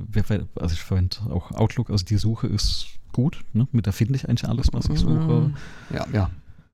also 0.56 0.74
ich 0.74 0.82
verwende 0.82 1.18
auch 1.30 1.52
Outlook, 1.52 1.90
also 1.90 2.06
die 2.06 2.18
Suche 2.18 2.46
ist 2.46 3.00
gut. 3.12 3.44
Ne? 3.54 3.68
Mit 3.72 3.86
der 3.86 3.94
finde 3.94 4.16
ich 4.16 4.28
eigentlich 4.28 4.50
alles, 4.50 4.68
was 4.72 4.90
ich 4.90 5.00
suche. 5.00 5.52
Ja, 5.94 6.06
ja. 6.12 6.30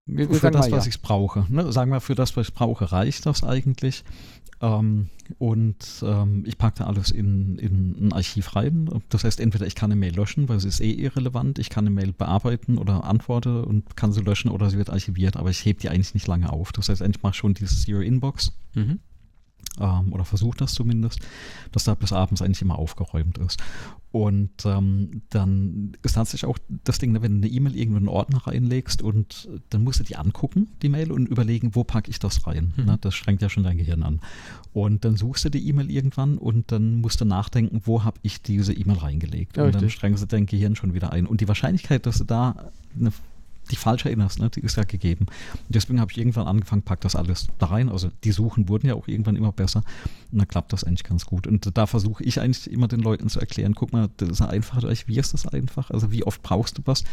Wir, 0.06 0.30
wir 0.30 0.40
für 0.40 0.52
das, 0.52 0.72
was 0.72 0.86
ja. 0.86 0.90
ich 0.90 1.02
brauche. 1.02 1.46
Ne? 1.50 1.72
Sagen 1.72 1.92
wir, 1.92 2.00
für 2.00 2.16
das, 2.16 2.38
was 2.38 2.48
ich 2.48 2.54
brauche, 2.54 2.92
reicht 2.92 3.26
das 3.26 3.44
eigentlich. 3.44 4.06
Ähm, 4.62 5.10
und 5.38 6.04
ähm, 6.04 6.44
ich 6.48 6.58
packe 6.58 6.80
da 6.80 6.86
alles 6.86 7.12
in, 7.12 7.60
in 7.60 8.08
ein 8.08 8.14
Archiv 8.14 8.56
rein. 8.56 8.90
Das 9.10 9.24
heißt, 9.24 9.40
entweder 9.40 9.68
ich 9.68 9.76
kann 9.76 9.92
eine 9.92 10.00
Mail 10.00 10.16
löschen, 10.16 10.50
weil 10.50 10.60
sie 10.60 10.70
ist 10.70 10.80
eh 10.80 10.92
irrelevant, 10.92 11.60
ich 11.60 11.70
kann 11.70 11.86
eine 11.86 11.94
Mail 11.94 12.14
bearbeiten 12.14 12.78
oder 12.78 13.04
antworte 13.04 13.66
und 13.66 13.96
kann 13.96 14.14
sie 14.14 14.22
löschen 14.22 14.50
oder 14.50 14.70
sie 14.70 14.78
wird 14.78 14.90
archiviert, 14.90 15.38
aber 15.38 15.50
ich 15.50 15.64
hebe 15.64 15.80
die 15.80 15.90
eigentlich 15.90 16.14
nicht 16.14 16.28
lange 16.28 16.52
auf. 16.52 16.72
Das 16.72 16.90
heißt, 16.90 17.02
ich 17.02 17.22
mache 17.22 17.36
schon 17.36 17.54
dieses 17.54 17.84
Zero 17.84 18.00
Inbox. 18.00 18.54
Mhm 18.74 19.00
ähm, 19.80 20.14
oder 20.14 20.26
versucht 20.26 20.62
das 20.62 20.74
zumindest, 20.74 21.20
dass 21.72 21.84
da 21.84 21.96
bis 21.96 22.14
abends 22.14 22.42
eigentlich 22.42 22.62
immer 22.62 22.78
aufgeräumt 22.78 23.38
ist. 23.38 23.62
Und 24.12 24.66
ähm, 24.66 25.22
dann 25.30 25.92
ist 26.02 26.14
tatsächlich 26.14 26.50
auch 26.50 26.58
das 26.86 26.98
Ding, 26.98 27.14
wenn 27.22 27.42
du 27.42 27.48
eine 27.48 27.48
E-Mail 27.48 27.76
irgendwo 27.76 27.98
in 27.98 28.04
einen 28.04 28.16
Ordner 28.16 28.48
reinlegst 28.48 29.02
und 29.02 29.50
dann 29.70 29.84
musst 29.84 30.00
du 30.00 30.04
die 30.04 30.16
angucken, 30.16 30.70
die 30.82 30.90
Mail, 30.90 31.12
und 31.12 31.28
überlegen, 31.28 31.76
wo 31.76 31.84
packe 31.84 32.10
ich 32.10 32.18
das 32.18 32.48
rein. 32.48 32.74
Mhm. 32.78 32.86
Ne? 32.86 32.98
Das 33.02 33.16
strengt 33.16 33.42
ja 33.42 33.50
schon 33.50 33.64
dein 33.64 33.78
Gehirn 33.78 34.04
an. 34.04 34.22
Und 34.74 35.06
dann 35.06 35.18
suchst 35.18 35.46
du 35.46 35.50
die 35.50 35.68
E-Mail 35.68 35.92
irgendwann 35.92 36.38
und 36.38 36.72
dann 36.72 37.02
musst 37.02 37.22
du 37.22 37.26
nachdenken, 37.26 37.82
wo 37.84 38.04
habe 38.04 38.18
ich 38.24 38.42
diese 38.42 38.74
E-Mail 38.74 38.98
reingelegt. 38.98 39.58
Ja, 39.58 39.66
und 39.66 39.76
dann 39.76 39.90
strengst 39.90 40.24
du 40.24 40.28
dein 40.28 40.46
Gehirn 40.46 40.76
schon 40.76 40.94
wieder 40.94 41.12
ein. 41.12 41.28
Und 41.28 41.42
die 41.42 41.48
Wahrscheinlichkeit, 41.48 42.06
dass 42.06 42.18
du 42.18 42.24
da 42.24 42.72
eine 42.98 43.12
dich 43.68 43.80
falsch 43.80 44.06
erinnerst, 44.06 44.40
ne? 44.40 44.50
die 44.50 44.62
ist 44.62 44.78
ja 44.78 44.84
gegeben. 44.84 45.26
Und 45.28 45.76
deswegen 45.76 46.00
habe 46.00 46.12
ich 46.12 46.18
irgendwann 46.18 46.48
angefangen, 46.48 46.82
pack 46.82 47.02
das 47.02 47.16
alles 47.16 47.48
da 47.60 47.68
rein. 47.68 47.90
Also 47.90 48.10
die 48.24 48.32
Suchen 48.32 48.70
wurden 48.70 48.88
ja 48.88 48.96
auch 48.96 49.08
irgendwann 49.08 49.36
immer 49.36 49.52
besser. 49.52 49.84
Und 50.32 50.40
dann 50.40 50.48
klappt 50.48 50.74
das 50.74 50.84
eigentlich 50.84 51.04
ganz 51.04 51.26
gut. 51.26 51.48
Und 51.48 51.78
da 51.78 51.86
versuche 51.86 52.24
ich 52.24 52.42
eigentlich 52.42 52.70
immer 52.72 52.88
den 52.88 53.00
Leuten 53.00 53.30
zu 53.30 53.40
erklären, 53.40 53.76
guck 53.76 53.94
mal, 53.94 54.10
das 54.18 54.30
ist 54.30 54.42
einfach, 54.42 54.84
wie 54.84 55.18
ist 55.18 55.34
das 55.34 55.48
einfach? 55.48 55.92
Also 55.92 56.12
wie 56.12 56.24
oft 56.24 56.42
brauchst 56.42 56.78
du 56.78 56.82
was? 56.86 57.04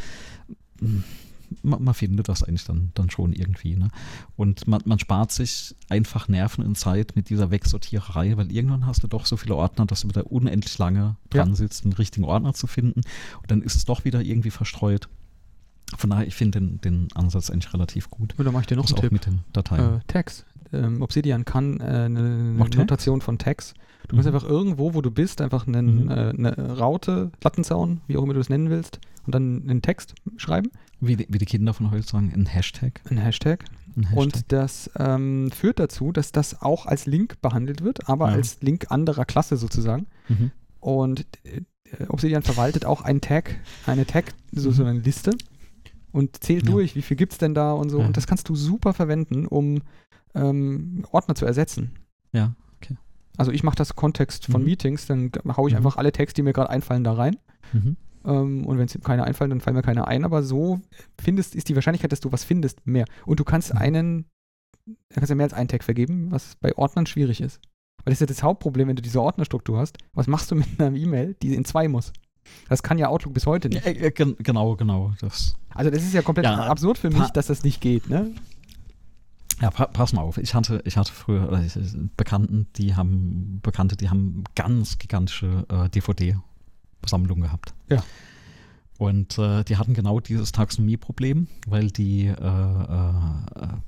Man, 1.62 1.84
man, 1.84 1.94
findet 1.94 2.28
das 2.28 2.42
eigentlich 2.42 2.64
dann, 2.64 2.90
dann 2.94 3.10
schon 3.10 3.32
irgendwie. 3.32 3.76
Ne? 3.76 3.88
Und 4.34 4.66
man, 4.66 4.82
man, 4.86 4.98
spart 4.98 5.30
sich 5.30 5.74
einfach 5.88 6.26
Nerven 6.26 6.64
und 6.64 6.76
Zeit 6.76 7.14
mit 7.14 7.28
dieser 7.28 7.50
Wegsortiererei, 7.50 8.36
weil 8.36 8.50
irgendwann 8.50 8.86
hast 8.86 9.04
du 9.04 9.06
doch 9.06 9.26
so 9.26 9.36
viele 9.36 9.54
Ordner, 9.54 9.86
dass 9.86 10.00
du 10.00 10.08
wieder 10.08 10.30
unendlich 10.32 10.76
lange 10.78 11.16
dran 11.30 11.50
ja. 11.50 11.54
sitzt, 11.54 11.84
einen 11.84 11.92
richtigen 11.92 12.24
Ordner 12.24 12.54
zu 12.54 12.66
finden. 12.66 13.02
Und 13.40 13.50
dann 13.50 13.62
ist 13.62 13.76
es 13.76 13.84
doch 13.84 14.04
wieder 14.04 14.22
irgendwie 14.22 14.50
verstreut. 14.50 15.08
Von 15.96 16.10
daher, 16.10 16.26
ich 16.26 16.34
finde 16.34 16.60
den, 16.60 16.80
den 16.80 17.08
Ansatz 17.14 17.50
eigentlich 17.50 17.72
relativ 17.72 18.10
gut. 18.10 18.34
Und 18.38 18.44
da 18.44 18.52
mache 18.52 18.62
ich 18.62 18.66
dir 18.66 18.76
noch 18.76 18.88
einen 18.88 18.96
Tipp. 18.96 19.12
mit 19.12 19.26
den 19.26 19.40
Dateien. 19.52 19.98
Äh, 19.98 20.00
Tags. 20.06 20.44
Ähm, 20.72 21.02
Obsidian 21.02 21.44
kann 21.44 21.80
äh, 21.80 21.84
eine, 21.84 22.56
eine 22.58 22.76
Notation 22.76 23.20
von 23.20 23.38
Tags. 23.38 23.74
Du 24.08 24.16
mhm. 24.16 24.22
kannst 24.22 24.34
einfach 24.34 24.48
irgendwo, 24.48 24.94
wo 24.94 25.02
du 25.02 25.10
bist, 25.10 25.40
einfach 25.40 25.66
einen, 25.66 26.04
mhm. 26.04 26.10
äh, 26.10 26.14
eine 26.30 26.76
Raute, 26.78 27.30
Lattenzaun, 27.42 28.00
wie 28.06 28.16
auch 28.16 28.22
immer 28.22 28.34
du 28.34 28.40
es 28.40 28.48
nennen 28.48 28.70
willst, 28.70 28.98
und 29.26 29.34
dann 29.34 29.62
einen 29.62 29.82
Text 29.82 30.14
schreiben. 30.36 30.70
Wie 31.00 31.16
die, 31.16 31.26
wie 31.28 31.38
die 31.38 31.44
Kinder 31.44 31.74
von 31.74 31.90
heute 31.90 32.06
sagen, 32.06 32.32
ein 32.34 32.46
Hashtag. 32.46 33.00
Ein 33.10 33.18
Hashtag. 33.18 33.64
Ein 33.96 34.04
Hashtag. 34.04 34.18
Und 34.18 34.52
das 34.52 34.90
ähm, 34.98 35.50
führt 35.50 35.78
dazu, 35.78 36.12
dass 36.12 36.32
das 36.32 36.60
auch 36.62 36.86
als 36.86 37.06
Link 37.06 37.40
behandelt 37.40 37.82
wird, 37.82 38.08
aber 38.08 38.28
ja. 38.28 38.34
als 38.34 38.60
Link 38.62 38.90
anderer 38.90 39.24
Klasse 39.24 39.56
sozusagen. 39.56 40.06
Mhm. 40.28 40.50
Und 40.80 41.26
äh, 41.44 41.60
Obsidian 42.08 42.42
verwaltet 42.42 42.84
auch 42.84 43.02
einen 43.02 43.20
Tag, 43.20 43.56
eine 43.86 44.06
Tag, 44.06 44.34
so, 44.52 44.70
so 44.70 44.84
eine 44.84 44.98
Liste 44.98 45.32
und 46.14 46.44
zählt 46.44 46.64
ja. 46.64 46.70
durch, 46.70 46.94
wie 46.94 47.02
viel 47.02 47.16
gibt 47.16 47.32
es 47.32 47.38
denn 47.38 47.54
da 47.54 47.72
und 47.72 47.90
so. 47.90 47.98
Ja. 47.98 48.06
Und 48.06 48.16
das 48.16 48.28
kannst 48.28 48.48
du 48.48 48.54
super 48.54 48.94
verwenden, 48.94 49.46
um 49.46 49.82
ähm, 50.34 51.04
Ordner 51.10 51.34
zu 51.34 51.44
ersetzen. 51.44 51.90
Ja, 52.32 52.54
okay. 52.76 52.96
Also 53.36 53.50
ich 53.50 53.64
mache 53.64 53.74
das 53.74 53.96
Kontext 53.96 54.46
von 54.46 54.60
mhm. 54.60 54.68
Meetings, 54.68 55.06
dann 55.06 55.32
haue 55.56 55.68
ich 55.68 55.74
mhm. 55.74 55.78
einfach 55.78 55.96
alle 55.96 56.12
Texte, 56.12 56.36
die 56.36 56.42
mir 56.42 56.52
gerade 56.52 56.70
einfallen, 56.70 57.02
da 57.02 57.14
rein. 57.14 57.36
Mhm. 57.72 57.96
Ähm, 58.24 58.64
und 58.64 58.78
wenn 58.78 58.86
es 58.86 58.96
keine 59.02 59.24
einfallen, 59.24 59.50
dann 59.50 59.60
fallen 59.60 59.74
mir 59.74 59.82
keine 59.82 60.06
ein. 60.06 60.24
Aber 60.24 60.44
so 60.44 60.80
findest, 61.20 61.56
ist 61.56 61.68
die 61.68 61.74
Wahrscheinlichkeit, 61.74 62.12
dass 62.12 62.20
du 62.20 62.30
was 62.30 62.44
findest, 62.44 62.86
mehr. 62.86 63.06
Und 63.26 63.40
du 63.40 63.44
kannst 63.44 63.74
mhm. 63.74 63.80
einen, 63.80 64.24
du 64.86 64.94
kannst 65.14 65.30
ja 65.30 65.34
mehr 65.34 65.44
als 65.44 65.54
einen 65.54 65.68
Tag 65.68 65.82
vergeben, 65.82 66.30
was 66.30 66.54
bei 66.60 66.76
Ordnern 66.78 67.06
schwierig 67.06 67.40
ist. 67.40 67.60
Weil 68.04 68.12
das 68.12 68.14
ist 68.14 68.20
ja 68.20 68.26
das 68.26 68.42
Hauptproblem, 68.44 68.86
wenn 68.86 68.96
du 68.96 69.02
diese 69.02 69.20
Ordnerstruktur 69.20 69.78
hast. 69.78 69.98
Was 70.12 70.28
machst 70.28 70.52
du 70.52 70.54
mit 70.54 70.68
einer 70.78 70.96
E-Mail, 70.96 71.34
die 71.42 71.56
in 71.56 71.64
zwei 71.64 71.88
muss? 71.88 72.12
Das 72.68 72.82
kann 72.82 72.98
ja 72.98 73.08
Outlook 73.08 73.34
bis 73.34 73.46
heute 73.46 73.68
nicht. 73.68 73.84
Ja, 73.84 73.92
äh, 73.92 74.10
genau, 74.10 74.76
genau. 74.76 75.12
Das. 75.20 75.56
Also 75.74 75.90
das 75.90 76.02
ist 76.02 76.14
ja 76.14 76.22
komplett 76.22 76.46
ja, 76.46 76.66
absurd 76.66 76.98
für 76.98 77.10
mich, 77.10 77.28
dass 77.30 77.46
das 77.46 77.62
nicht 77.62 77.80
geht, 77.80 78.08
ne? 78.08 78.32
Ja, 79.60 79.70
pa 79.70 79.86
pass 79.86 80.12
mal 80.12 80.22
auf. 80.22 80.38
Ich 80.38 80.54
hatte, 80.54 80.82
ich 80.84 80.96
hatte 80.96 81.12
früher 81.12 81.52
äh, 81.52 81.68
Bekannten, 82.16 82.66
die 82.76 82.96
haben 82.96 83.60
Bekannte, 83.62 83.96
die 83.96 84.10
haben 84.10 84.44
ganz 84.56 84.98
gigantische 84.98 85.64
äh, 85.68 85.88
DVD-Sammlungen 85.88 87.42
gehabt. 87.42 87.72
Ja. 87.88 88.02
Und 88.98 89.38
äh, 89.38 89.64
die 89.64 89.76
hatten 89.76 89.92
genau 89.92 90.20
dieses 90.20 90.52
Taxonomie-Problem, 90.52 91.48
weil 91.66 91.90
die, 91.90 92.26
äh, 92.26 92.32
äh, 92.32 93.12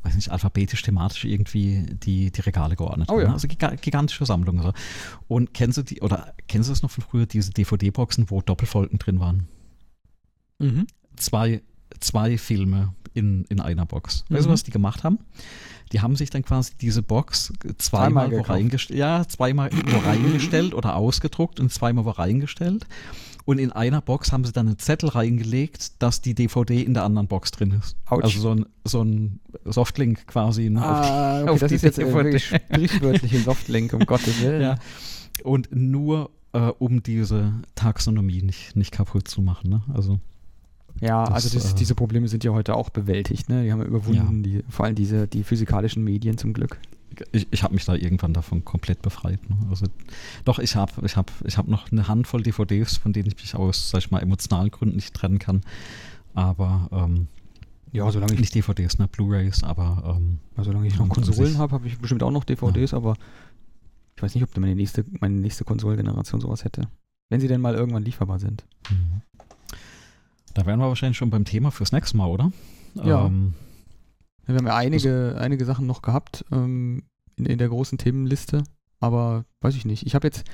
weiß 0.03 0.17
nicht, 0.17 0.31
alphabetisch, 0.31 0.83
thematisch 0.83 1.25
irgendwie 1.25 1.87
die, 2.03 2.33
die 2.33 2.41
Regale 2.41 2.75
geordnet 2.75 3.09
oh, 3.09 3.15
haben. 3.15 3.23
Ja. 3.23 3.33
Also 3.33 3.47
gigantische 3.47 4.27
Sammlungen. 4.27 4.63
So. 4.63 4.73
Und 5.29 5.55
kennst 5.55 5.79
du 5.79 5.83
die, 5.83 6.01
oder 6.01 6.35
kennst 6.49 6.69
du 6.69 6.73
das 6.73 6.83
noch 6.83 6.91
von 6.91 7.05
früher, 7.05 7.27
diese 7.27 7.53
DVD-Boxen, 7.53 8.31
wo 8.31 8.43
Doppelfolgen 8.43 8.99
drin 8.99 9.21
waren? 9.21 9.47
Mhm. 10.59 10.87
Zwei, 11.15 11.63
zwei 12.01 12.37
Filme 12.37 12.93
in, 13.15 13.45
in 13.45 13.61
einer 13.61 13.87
Box. 13.87 14.25
Mhm. 14.29 14.35
Weißt 14.35 14.47
du, 14.47 14.51
was 14.51 14.65
die 14.65 14.73
gemacht 14.73 15.05
haben? 15.05 15.19
Die 15.93 16.01
haben 16.01 16.17
sich 16.17 16.31
dann 16.31 16.43
quasi 16.43 16.73
diese 16.81 17.03
Box 17.03 17.53
zweimal, 17.79 18.29
zweimal 18.29 18.41
reingestellt, 18.41 18.99
ja, 18.99 19.25
zweimal 19.29 19.71
wo 19.73 19.99
reingestellt 19.99 20.75
oder 20.75 20.97
ausgedruckt 20.97 21.61
und 21.61 21.73
zweimal 21.73 22.05
wo 22.05 22.11
reingestellt. 22.11 22.87
Und 23.47 23.59
in 23.59 23.71
einer 23.71 24.03
Box 24.03 24.33
haben 24.33 24.45
sie 24.45 24.53
dann 24.53 24.67
einen 24.67 24.79
Zettel 24.79 25.09
reingelegt, 25.09 26.03
dass 26.03 26.21
die 26.21 26.35
DVD 26.35 26.83
in 26.83 26.95
der 26.95 27.05
anderen 27.05 27.29
Box 27.29 27.53
drin 27.53 27.71
ist. 27.71 27.97
Ouch. 28.07 28.25
Also 28.25 28.41
so 28.41 28.51
ein, 28.51 28.67
so 28.85 29.03
ein 29.03 29.39
Softlink 29.65 30.27
quasi. 30.27 30.69
Ne, 30.69 30.83
ah, 30.83 31.43
okay, 31.43 31.51
auf 31.51 31.61
das 31.61 31.71
ist 31.71 31.83
jetzt 31.83 31.99
DVD. 31.99 32.39
sprichwörtlich 32.41 33.33
ein 33.33 33.45
Softlink, 33.45 33.93
um 33.93 34.01
Gottes 34.01 34.43
Willen. 34.43 34.63
Ja. 34.63 34.75
Und 35.45 35.69
nur 35.71 36.31
äh, 36.53 36.73
um 36.79 37.05
diese 37.05 37.53
Taxonomie 37.77 38.43
nicht, 38.43 38.75
nicht 38.75 38.91
kaputt 38.91 39.29
zu 39.29 39.43
machen. 39.43 39.71
Ne? 39.71 39.83
Also 39.95 40.19
ja, 41.01 41.27
das, 41.27 41.35
also 41.35 41.57
das, 41.57 41.73
äh, 41.73 41.77
diese 41.77 41.95
Probleme 41.95 42.27
sind 42.27 42.43
ja 42.43 42.53
heute 42.53 42.75
auch 42.75 42.91
bewältigt. 42.91 43.49
Ne? 43.49 43.63
Die 43.63 43.71
haben 43.71 43.79
wir 43.79 43.87
überwunden, 43.87 44.43
ja. 44.45 44.61
die, 44.61 44.65
vor 44.69 44.87
allem 44.87 44.97
diese, 44.97 45.29
die 45.29 45.45
physikalischen 45.45 46.03
Medien 46.03 46.37
zum 46.37 46.53
Glück 46.53 46.81
ich, 47.33 47.47
ich 47.51 47.63
habe 47.63 47.75
mich 47.75 47.85
da 47.85 47.95
irgendwann 47.95 48.33
davon 48.33 48.65
komplett 48.65 49.03
befreit. 49.03 49.49
Ne? 49.49 49.57
Also, 49.71 49.87
doch, 50.45 50.59
ich 50.59 50.77
habe 50.77 50.93
ich 51.05 51.17
hab, 51.17 51.31
ich 51.45 51.57
hab 51.57 51.69
noch 51.69 51.91
eine 51.91 52.09
Handvoll 52.09 52.43
DVDs, 52.43 52.97
von 52.97 53.13
denen 53.13 53.29
ich 53.29 53.37
mich 53.37 53.55
aus, 53.55 53.91
sag 53.91 54.01
ich 54.01 54.11
mal, 54.11 54.21
emotionalen 54.21 54.71
Gründen 54.71 54.97
nicht 54.97 55.15
trennen 55.15 55.39
kann. 55.39 55.63
Aber 56.35 56.89
ähm, 56.93 57.29
ja, 57.93 58.11
solange 58.11 58.35
ich 58.35 58.41
nicht 58.41 58.55
DVDs, 58.55 58.99
ne, 58.99 59.09
Blu-rays, 59.09 59.63
aber 59.63 60.17
ähm, 60.17 60.39
solange 60.63 60.87
ich 60.87 60.99
noch 60.99 61.09
Konsolen 61.09 61.59
habe, 61.59 61.73
habe 61.73 61.87
ich 61.87 61.99
bestimmt 61.99 62.23
auch 62.23 62.31
noch 62.31 62.45
DVDs, 62.45 62.91
ja. 62.91 62.99
aber 62.99 63.17
ich 64.17 64.23
weiß 64.23 64.35
nicht, 64.35 64.45
ob 64.45 64.57
meine 64.59 64.75
nächste, 64.75 65.05
meine 65.21 65.37
nächste 65.37 65.65
Konsolengeneration 65.65 66.41
sowas 66.41 66.65
hätte. 66.65 66.89
Wenn 67.29 67.41
sie 67.41 67.49
denn 67.49 67.61
mal 67.61 67.75
irgendwann 67.75 68.05
lieferbar 68.05 68.39
sind. 68.39 68.65
Mhm. 68.91 69.23
Da 70.55 70.65
wären 70.65 70.79
wir 70.81 70.89
wahrscheinlich 70.89 71.19
schon 71.19 71.31
beim 71.31 71.45
Thema 71.45 71.71
fürs 71.71 71.93
nächste 71.93 72.17
Mal, 72.17 72.29
oder? 72.29 72.53
Ja. 72.95 73.27
Ähm, 73.27 73.55
wir 74.47 74.57
haben 74.57 74.67
ja 74.67 74.77
einige, 74.77 75.37
einige 75.39 75.65
Sachen 75.65 75.87
noch 75.87 76.03
gehabt 76.03 76.45
ähm, 76.53 77.05
in, 77.37 77.47
in 77.47 77.59
der 77.59 77.69
großen 77.69 77.99
Themenliste, 77.99 78.65
aber 79.01 79.45
weiß 79.61 79.77
ich 79.77 79.85
nicht. 79.85 80.07
Ich 80.07 80.15
habe 80.15 80.27
jetzt 80.27 80.45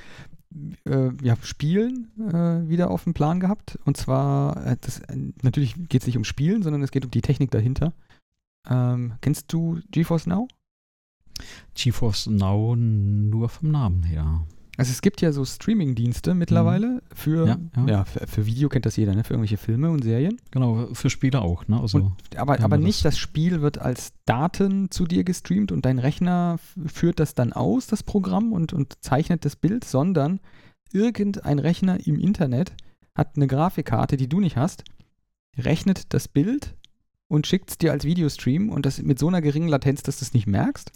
äh, 0.85 1.11
ja, 1.21 1.35
Spielen 1.41 2.11
äh, 2.17 2.67
wieder 2.69 2.91
auf 2.91 3.03
dem 3.03 3.13
Plan 3.13 3.39
gehabt. 3.39 3.79
Und 3.85 3.97
zwar, 3.97 4.65
äh, 4.65 4.77
das, 4.79 5.01
natürlich 5.41 5.75
geht 5.89 6.01
es 6.01 6.07
nicht 6.07 6.17
um 6.17 6.23
Spielen, 6.23 6.63
sondern 6.63 6.83
es 6.83 6.91
geht 6.91 7.05
um 7.05 7.11
die 7.11 7.21
Technik 7.21 7.51
dahinter. 7.51 7.93
Ähm, 8.69 9.13
kennst 9.21 9.51
du 9.51 9.79
GeForce 9.91 10.27
Now? 10.27 10.47
GeForce 11.75 12.27
Now 12.27 12.75
nur 12.75 13.49
vom 13.49 13.71
Namen 13.71 14.03
her. 14.03 14.45
Also 14.75 14.91
es 14.91 15.01
gibt 15.01 15.21
ja 15.21 15.31
so 15.31 15.45
Streaming-Dienste 15.45 16.33
mittlerweile 16.33 16.87
mhm. 16.87 17.01
für, 17.13 17.47
ja, 17.47 17.57
ja. 17.75 17.85
ja 17.87 18.05
für, 18.05 18.25
für, 18.25 18.45
Video 18.47 18.69
kennt 18.69 18.87
das 18.87 18.95
jeder, 18.95 19.13
ne? 19.13 19.23
für 19.23 19.33
irgendwelche 19.33 19.57
Filme 19.57 19.91
und 19.91 20.03
Serien. 20.03 20.41
Genau, 20.49 20.87
für 20.93 21.11
Spiele 21.11 21.41
auch. 21.41 21.67
Ne? 21.67 21.79
Also, 21.79 21.99
und, 21.99 22.37
aber 22.37 22.59
aber 22.59 22.77
nicht, 22.77 23.05
das. 23.05 23.13
das 23.13 23.19
Spiel 23.19 23.61
wird 23.61 23.77
als 23.77 24.13
Daten 24.25 24.89
zu 24.89 25.05
dir 25.05 25.23
gestreamt 25.23 25.71
und 25.71 25.85
dein 25.85 25.99
Rechner 25.99 26.57
führt 26.87 27.19
das 27.19 27.35
dann 27.35 27.53
aus, 27.53 27.85
das 27.85 28.01
Programm, 28.01 28.51
und, 28.51 28.73
und 28.73 28.93
zeichnet 29.01 29.45
das 29.45 29.55
Bild, 29.55 29.83
sondern 29.83 30.39
irgendein 30.91 31.59
Rechner 31.59 32.05
im 32.05 32.19
Internet 32.19 32.73
hat 33.15 33.35
eine 33.35 33.47
Grafikkarte, 33.47 34.17
die 34.17 34.27
du 34.27 34.39
nicht 34.39 34.57
hast, 34.57 34.83
rechnet 35.57 36.13
das 36.13 36.27
Bild 36.27 36.75
und 37.27 37.47
schickt 37.47 37.69
es 37.71 37.77
dir 37.77 37.91
als 37.91 38.05
Videostream 38.05 38.69
und 38.69 38.85
das 38.85 39.01
mit 39.01 39.19
so 39.19 39.27
einer 39.27 39.41
geringen 39.41 39.67
Latenz, 39.67 40.03
dass 40.03 40.19
du 40.19 40.25
es 40.25 40.33
nicht 40.33 40.47
merkst. 40.47 40.91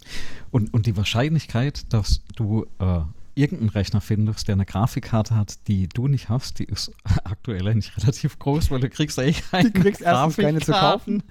Und, 0.50 0.72
und 0.74 0.86
die 0.86 0.96
Wahrscheinlichkeit, 0.96 1.92
dass 1.92 2.22
du 2.36 2.66
äh, 2.78 3.00
irgendeinen 3.38 3.70
Rechner 3.70 4.00
findest, 4.00 4.48
der 4.48 4.54
eine 4.54 4.66
Grafikkarte 4.66 5.34
hat, 5.36 5.68
die 5.68 5.88
du 5.88 6.08
nicht 6.08 6.28
hast, 6.28 6.58
die 6.58 6.64
ist 6.64 6.92
aktuell 7.24 7.66
eigentlich 7.68 7.96
relativ 7.96 8.38
groß, 8.38 8.70
weil 8.70 8.80
du 8.80 8.90
kriegst 8.90 9.18
eh 9.18 9.32
keine 9.32 9.70
Du 9.70 9.80
kriegst 9.80 10.02
erstens 10.02 10.36
keine 10.36 10.60
zu 10.60 10.72
kaufen 10.72 11.22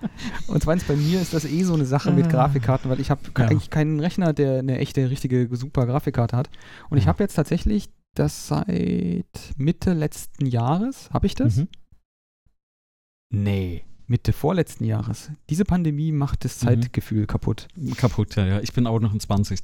und 0.48 0.64
zweitens 0.64 0.86
bei 0.86 0.96
mir 0.96 1.22
ist 1.22 1.34
das 1.34 1.46
eh 1.46 1.64
so 1.64 1.74
eine 1.74 1.86
Sache 1.86 2.12
mit 2.12 2.26
ah. 2.26 2.30
Grafikkarten, 2.30 2.90
weil 2.90 3.00
ich 3.00 3.12
habe 3.12 3.22
ja. 3.38 3.46
eigentlich 3.46 3.70
keinen 3.70 4.00
Rechner, 4.00 4.34
der 4.34 4.60
eine 4.60 4.80
echte, 4.80 5.10
richtige, 5.10 5.48
super 5.52 5.86
Grafikkarte 5.86 6.38
hat 6.38 6.50
und 6.90 6.98
ja. 6.98 7.04
ich 7.04 7.08
habe 7.08 7.24
jetzt 7.24 7.36
tatsächlich 7.36 7.90
das 8.16 8.48
seit 8.48 9.54
Mitte 9.58 9.94
letzten 9.94 10.46
Jahres, 10.46 11.10
habe 11.12 11.28
ich 11.28 11.36
das? 11.36 11.58
Mhm. 11.58 11.68
Nee. 13.30 13.84
Mitte 14.08 14.32
vorletzten 14.32 14.86
Jahres. 14.86 15.32
Diese 15.50 15.66
Pandemie 15.66 16.14
macht 16.14 16.46
das 16.46 16.62
mhm. 16.62 16.68
Zeitgefühl 16.68 17.22
mhm. 17.22 17.28
kaputt. 17.28 17.68
Kaputt, 17.98 18.36
ja, 18.38 18.46
ja. 18.46 18.60
Ich 18.62 18.72
bin 18.72 18.88
auch 18.88 19.00
noch 19.00 19.14
in 19.14 19.20
20 19.20 19.60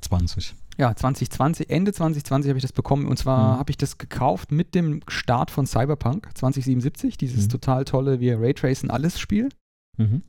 20. 0.00 0.54
Ja, 0.76 0.94
2020, 0.94 1.70
Ende 1.70 1.92
2020 1.92 2.50
habe 2.50 2.58
ich 2.58 2.62
das 2.62 2.72
bekommen. 2.72 3.06
Und 3.06 3.18
zwar 3.18 3.54
Mhm. 3.54 3.58
habe 3.58 3.70
ich 3.70 3.76
das 3.76 3.98
gekauft 3.98 4.52
mit 4.52 4.74
dem 4.74 5.00
Start 5.08 5.50
von 5.50 5.66
Cyberpunk 5.66 6.28
2077, 6.34 7.16
dieses 7.16 7.46
Mhm. 7.46 7.50
total 7.50 7.84
tolle, 7.84 8.20
wir 8.20 8.40
Raytracen 8.40 8.90
alles 8.90 9.18
Spiel, 9.18 9.48
Mhm. 9.96 10.22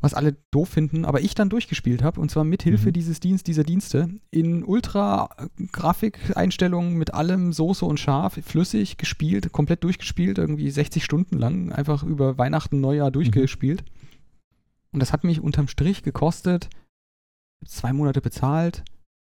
was 0.00 0.14
alle 0.14 0.36
doof 0.50 0.70
finden, 0.70 1.04
aber 1.04 1.20
ich 1.20 1.34
dann 1.34 1.50
durchgespielt 1.50 2.02
habe. 2.02 2.20
Und 2.20 2.30
zwar 2.30 2.44
mit 2.44 2.62
Hilfe 2.62 2.88
Mhm. 2.88 2.92
dieses 2.94 3.20
Dienst, 3.20 3.46
dieser 3.46 3.64
Dienste 3.64 4.08
in 4.30 4.64
Ultra-Grafikeinstellungen 4.64 6.94
mit 6.96 7.12
allem 7.14 7.52
Soße 7.52 7.84
und 7.84 8.00
Scharf, 8.00 8.38
flüssig 8.44 8.96
gespielt, 8.96 9.52
komplett 9.52 9.84
durchgespielt, 9.84 10.38
irgendwie 10.38 10.70
60 10.70 11.04
Stunden 11.04 11.36
lang, 11.38 11.72
einfach 11.72 12.02
über 12.02 12.38
Weihnachten, 12.38 12.80
Neujahr 12.80 13.10
durchgespielt. 13.10 13.84
Und 14.92 15.00
das 15.00 15.12
hat 15.12 15.24
mich 15.24 15.40
unterm 15.40 15.68
Strich 15.68 16.02
gekostet, 16.02 16.70
zwei 17.66 17.92
Monate 17.92 18.20
bezahlt, 18.20 18.84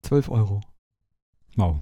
12 0.07 0.29
Euro. 0.31 0.61
Wow. 1.57 1.81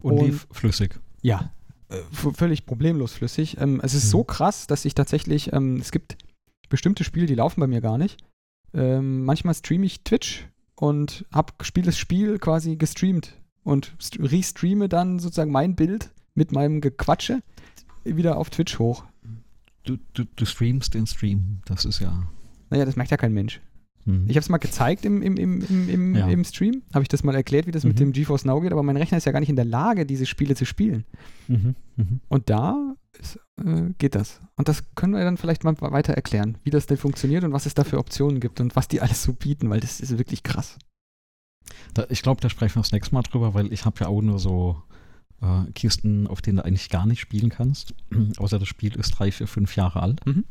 Und, 0.00 0.18
Und- 0.18 0.24
lief 0.26 0.46
flüssig. 0.50 0.98
Ja, 1.22 1.52
äh, 1.88 1.98
völlig 2.12 2.66
problemlos 2.66 3.12
flüssig. 3.12 3.58
Ähm, 3.60 3.80
es 3.82 3.94
ist 3.94 4.06
Mhm. 4.06 4.10
so 4.10 4.24
krass, 4.24 4.66
dass 4.66 4.84
ich 4.84 4.94
tatsächlich, 4.94 5.52
ähm, 5.52 5.76
es 5.76 5.90
gibt 5.92 6.16
bestimmte 6.68 7.04
Spiele, 7.04 7.26
die 7.26 7.34
laufen 7.34 7.60
bei 7.60 7.66
mir 7.66 7.80
gar 7.80 7.98
nicht. 7.98 8.18
Ähm, 8.74 9.24
manchmal 9.24 9.54
streame 9.54 9.86
ich 9.86 10.02
Twitch 10.02 10.46
und 10.74 11.24
habe 11.32 11.52
spiele 11.62 11.86
das 11.86 11.98
Spiel 11.98 12.38
quasi 12.38 12.76
gestreamt 12.76 13.34
und 13.62 13.96
st- 14.00 14.30
restreame 14.30 14.88
dann 14.88 15.18
sozusagen 15.18 15.50
mein 15.52 15.74
Bild 15.76 16.10
mit 16.34 16.52
meinem 16.52 16.80
Gequatsche 16.80 17.42
wieder 18.04 18.36
auf 18.36 18.50
Twitch 18.50 18.78
hoch. 18.78 19.04
Du, 19.84 19.96
du, 20.14 20.24
du 20.24 20.44
streamst 20.44 20.94
den 20.94 21.06
Stream. 21.06 21.60
Das 21.66 21.84
ist 21.84 22.00
ja. 22.00 22.28
Naja, 22.70 22.84
das 22.84 22.96
merkt 22.96 23.10
ja 23.12 23.16
kein 23.16 23.32
Mensch. 23.32 23.60
Hm. 24.06 24.24
Ich 24.28 24.36
habe 24.36 24.40
es 24.40 24.48
mal 24.48 24.56
gezeigt 24.58 25.04
im, 25.04 25.20
im, 25.20 25.36
im, 25.36 25.88
im, 25.88 26.14
Ja. 26.14 26.28
im 26.28 26.44
Stream, 26.44 26.82
habe 26.94 27.02
ich 27.02 27.08
das 27.08 27.22
mal 27.24 27.34
erklärt, 27.34 27.66
wie 27.66 27.72
das 27.72 27.84
mit 27.84 27.94
Mhm. 27.96 27.98
dem 27.98 28.12
GeForce 28.12 28.44
Now 28.46 28.60
geht, 28.60 28.72
aber 28.72 28.82
mein 28.82 28.96
Rechner 28.96 29.18
ist 29.18 29.24
ja 29.26 29.32
gar 29.32 29.40
nicht 29.40 29.48
in 29.50 29.56
der 29.56 29.64
Lage, 29.64 30.06
diese 30.06 30.24
Spiele 30.26 30.54
zu 30.54 30.64
spielen. 30.64 31.04
Mhm. 31.48 31.74
Mhm. 31.96 32.20
Und 32.28 32.48
da 32.48 32.94
ist, 33.20 33.38
äh, 33.64 33.90
geht 33.98 34.14
das. 34.14 34.40
Und 34.56 34.68
das 34.68 34.82
können 34.94 35.12
wir 35.14 35.24
dann 35.24 35.36
vielleicht 35.36 35.64
mal 35.64 35.74
weiter 35.80 36.12
erklären, 36.14 36.56
wie 36.64 36.70
das 36.70 36.86
denn 36.86 36.96
funktioniert 36.96 37.44
und 37.44 37.52
was 37.52 37.66
es 37.66 37.74
da 37.74 37.84
für 37.84 37.98
Optionen 37.98 38.40
gibt 38.40 38.60
und 38.60 38.76
was 38.76 38.88
die 38.88 39.00
alles 39.00 39.22
so 39.22 39.32
bieten, 39.32 39.68
weil 39.70 39.80
das 39.80 40.00
ist 40.00 40.16
wirklich 40.18 40.42
krass. 40.42 40.78
Da, 41.94 42.06
ich 42.08 42.22
glaube, 42.22 42.40
da 42.40 42.48
sprechen 42.48 42.76
wir 42.76 42.82
das 42.82 42.92
nächste 42.92 43.14
Mal 43.14 43.22
drüber, 43.22 43.54
weil 43.54 43.72
ich 43.72 43.84
habe 43.84 43.96
ja 44.00 44.06
auch 44.08 44.20
nur 44.22 44.38
so 44.38 44.82
äh, 45.42 45.70
Kisten, 45.72 46.26
auf 46.26 46.40
denen 46.42 46.58
du 46.58 46.64
eigentlich 46.64 46.90
gar 46.90 47.06
nicht 47.06 47.20
spielen 47.20 47.48
kannst. 47.50 47.94
Außer 48.38 48.58
das 48.58 48.68
Spiel 48.68 48.94
ist 48.96 49.10
drei, 49.18 49.32
vier, 49.32 49.46
fünf 49.48 49.74
Jahre 49.76 50.00
alt. 50.02 50.24
Mhm. 50.26 50.44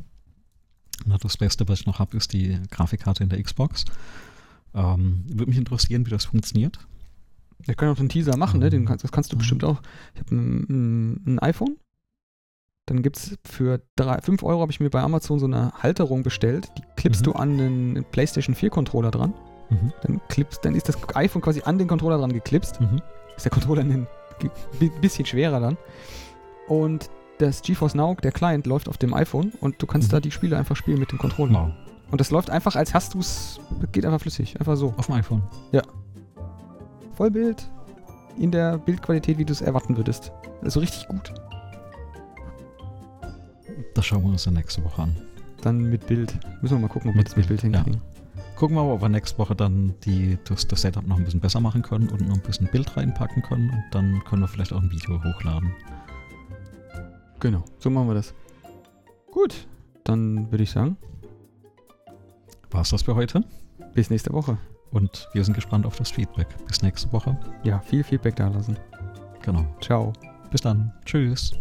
Na, 1.04 1.18
das 1.18 1.36
Beste, 1.36 1.68
was 1.68 1.80
ich 1.80 1.86
noch 1.86 1.98
habe, 1.98 2.16
ist 2.16 2.32
die 2.32 2.58
Grafikkarte 2.70 3.22
in 3.22 3.28
der 3.28 3.42
Xbox. 3.42 3.84
Ähm, 4.74 5.24
Würde 5.28 5.46
mich 5.50 5.58
interessieren, 5.58 6.06
wie 6.06 6.10
das 6.10 6.24
funktioniert. 6.24 6.78
Wir 7.64 7.74
können 7.74 7.92
auch 7.92 7.98
einen 7.98 8.08
Teaser 8.08 8.36
machen, 8.36 8.60
ne? 8.60 8.70
Den, 8.70 8.84
kannst- 8.84 9.04
das 9.04 9.12
kannst 9.12 9.32
du 9.32 9.36
bestimmt 9.36 9.64
auch. 9.64 9.80
Ich 10.14 10.20
habe 10.20 10.34
ein, 10.34 11.22
ein, 11.26 11.38
iPhone. 11.40 11.76
Dann 12.86 13.02
gibt 13.02 13.16
es 13.16 13.36
für 13.44 13.80
5 13.98 14.42
Euro 14.44 14.60
habe 14.60 14.70
ich 14.70 14.78
mir 14.78 14.90
bei 14.90 15.00
Amazon 15.00 15.38
so 15.38 15.46
eine 15.46 15.72
Halterung 15.82 16.22
bestellt. 16.22 16.68
Die 16.78 16.82
klippst 16.96 17.22
Mhm. 17.22 17.24
du 17.24 17.32
an 17.32 17.58
den 17.58 18.04
PlayStation 18.12 18.54
4 18.54 18.70
Controller 18.70 19.10
dran. 19.10 19.34
Mhm. 19.70 19.92
Dann, 20.02 20.20
klippst, 20.28 20.64
dann 20.64 20.74
ist 20.76 20.88
das 20.88 20.96
iPhone 21.16 21.42
quasi 21.42 21.62
an 21.62 21.78
den 21.78 21.88
Controller 21.88 22.18
dran 22.18 22.32
geklipst. 22.32 22.80
Mhm. 22.80 23.00
ist 23.36 23.44
der 23.44 23.50
Controller 23.52 23.82
ein 23.82 24.06
bi- 24.78 24.90
bisschen 25.00 25.26
schwerer 25.26 25.58
dann. 25.60 25.76
Und 26.68 27.10
das 27.38 27.62
GeForce 27.62 27.94
Now, 27.94 28.16
der 28.22 28.32
Client, 28.32 28.66
läuft 28.66 28.88
auf 28.88 28.98
dem 28.98 29.12
iPhone 29.14 29.52
und 29.60 29.80
du 29.82 29.86
kannst 29.86 30.08
Mhm. 30.08 30.12
da 30.12 30.20
die 30.20 30.30
Spiele 30.30 30.56
einfach 30.56 30.76
spielen 30.76 30.98
mit 30.98 31.12
dem 31.12 31.18
Controller. 31.18 31.52
Wow. 31.52 31.70
Und 32.10 32.20
das 32.20 32.30
läuft 32.30 32.50
einfach, 32.50 32.76
als 32.76 32.94
hast 32.94 33.14
du 33.14 33.18
es, 33.18 33.58
geht 33.92 34.04
einfach 34.04 34.20
flüssig, 34.20 34.58
einfach 34.60 34.76
so. 34.76 34.94
Auf 34.96 35.06
dem 35.06 35.16
iPhone. 35.16 35.42
Vollbild 37.14 37.68
in 38.38 38.50
der 38.50 38.78
Bildqualität, 38.78 39.38
wie 39.38 39.44
du 39.44 39.52
es 39.52 39.60
erwarten 39.62 39.96
würdest. 39.96 40.30
Also 40.62 40.80
richtig 40.80 41.08
gut. 41.08 41.32
Das 43.94 44.04
schauen 44.04 44.22
wir 44.22 44.30
uns 44.30 44.44
dann 44.44 44.54
nächste 44.54 44.84
Woche 44.84 45.02
an. 45.02 45.16
Dann 45.62 45.78
mit 45.78 46.06
Bild. 46.06 46.38
Müssen 46.60 46.76
wir 46.76 46.80
mal 46.82 46.88
gucken, 46.88 47.10
ob 47.10 47.14
wir 47.14 47.18
Mit 47.20 47.28
das 47.28 47.36
mit 47.36 47.48
Bild 47.48 47.62
Bild, 47.62 47.72
ja. 47.74 47.82
hinkriegen. 47.82 48.02
Gucken 48.56 48.76
wir 48.76 48.84
mal, 48.84 48.92
ob 48.92 49.00
wir 49.02 49.08
nächste 49.08 49.38
Woche 49.38 49.54
dann 49.56 49.94
die, 50.04 50.38
das, 50.44 50.66
das 50.68 50.82
Setup 50.82 51.06
noch 51.06 51.16
ein 51.18 51.24
bisschen 51.24 51.40
besser 51.40 51.60
machen 51.60 51.82
können 51.82 52.08
und 52.08 52.26
noch 52.28 52.34
ein 52.36 52.42
bisschen 52.42 52.68
Bild 52.68 52.96
reinpacken 52.96 53.42
können. 53.42 53.70
Und 53.70 53.84
dann 53.92 54.22
können 54.28 54.42
wir 54.42 54.48
vielleicht 54.48 54.72
auch 54.72 54.80
ein 54.82 54.90
Video 54.90 55.22
hochladen. 55.22 55.72
Genau, 57.40 57.64
so 57.78 57.90
machen 57.90 58.08
wir 58.08 58.14
das. 58.14 58.34
Gut, 59.30 59.66
dann 60.04 60.50
würde 60.50 60.64
ich 60.64 60.70
sagen, 60.70 60.96
War 62.70 62.82
es 62.82 62.90
das 62.90 63.02
für 63.02 63.14
heute? 63.14 63.44
bis 63.94 64.10
nächste 64.10 64.32
Woche. 64.32 64.58
Und 64.90 65.28
wir 65.32 65.42
sind 65.44 65.54
gespannt 65.54 65.84
auf 65.86 65.96
das 65.96 66.10
Feedback. 66.10 66.48
Bis 66.66 66.82
nächste 66.82 67.12
Woche. 67.12 67.36
Ja, 67.64 67.80
viel 67.80 68.04
Feedback 68.04 68.36
da 68.36 68.48
lassen. 68.48 68.76
Genau. 69.42 69.64
Ciao. 69.80 70.12
Bis 70.50 70.60
dann. 70.62 70.92
Tschüss. 71.04 71.52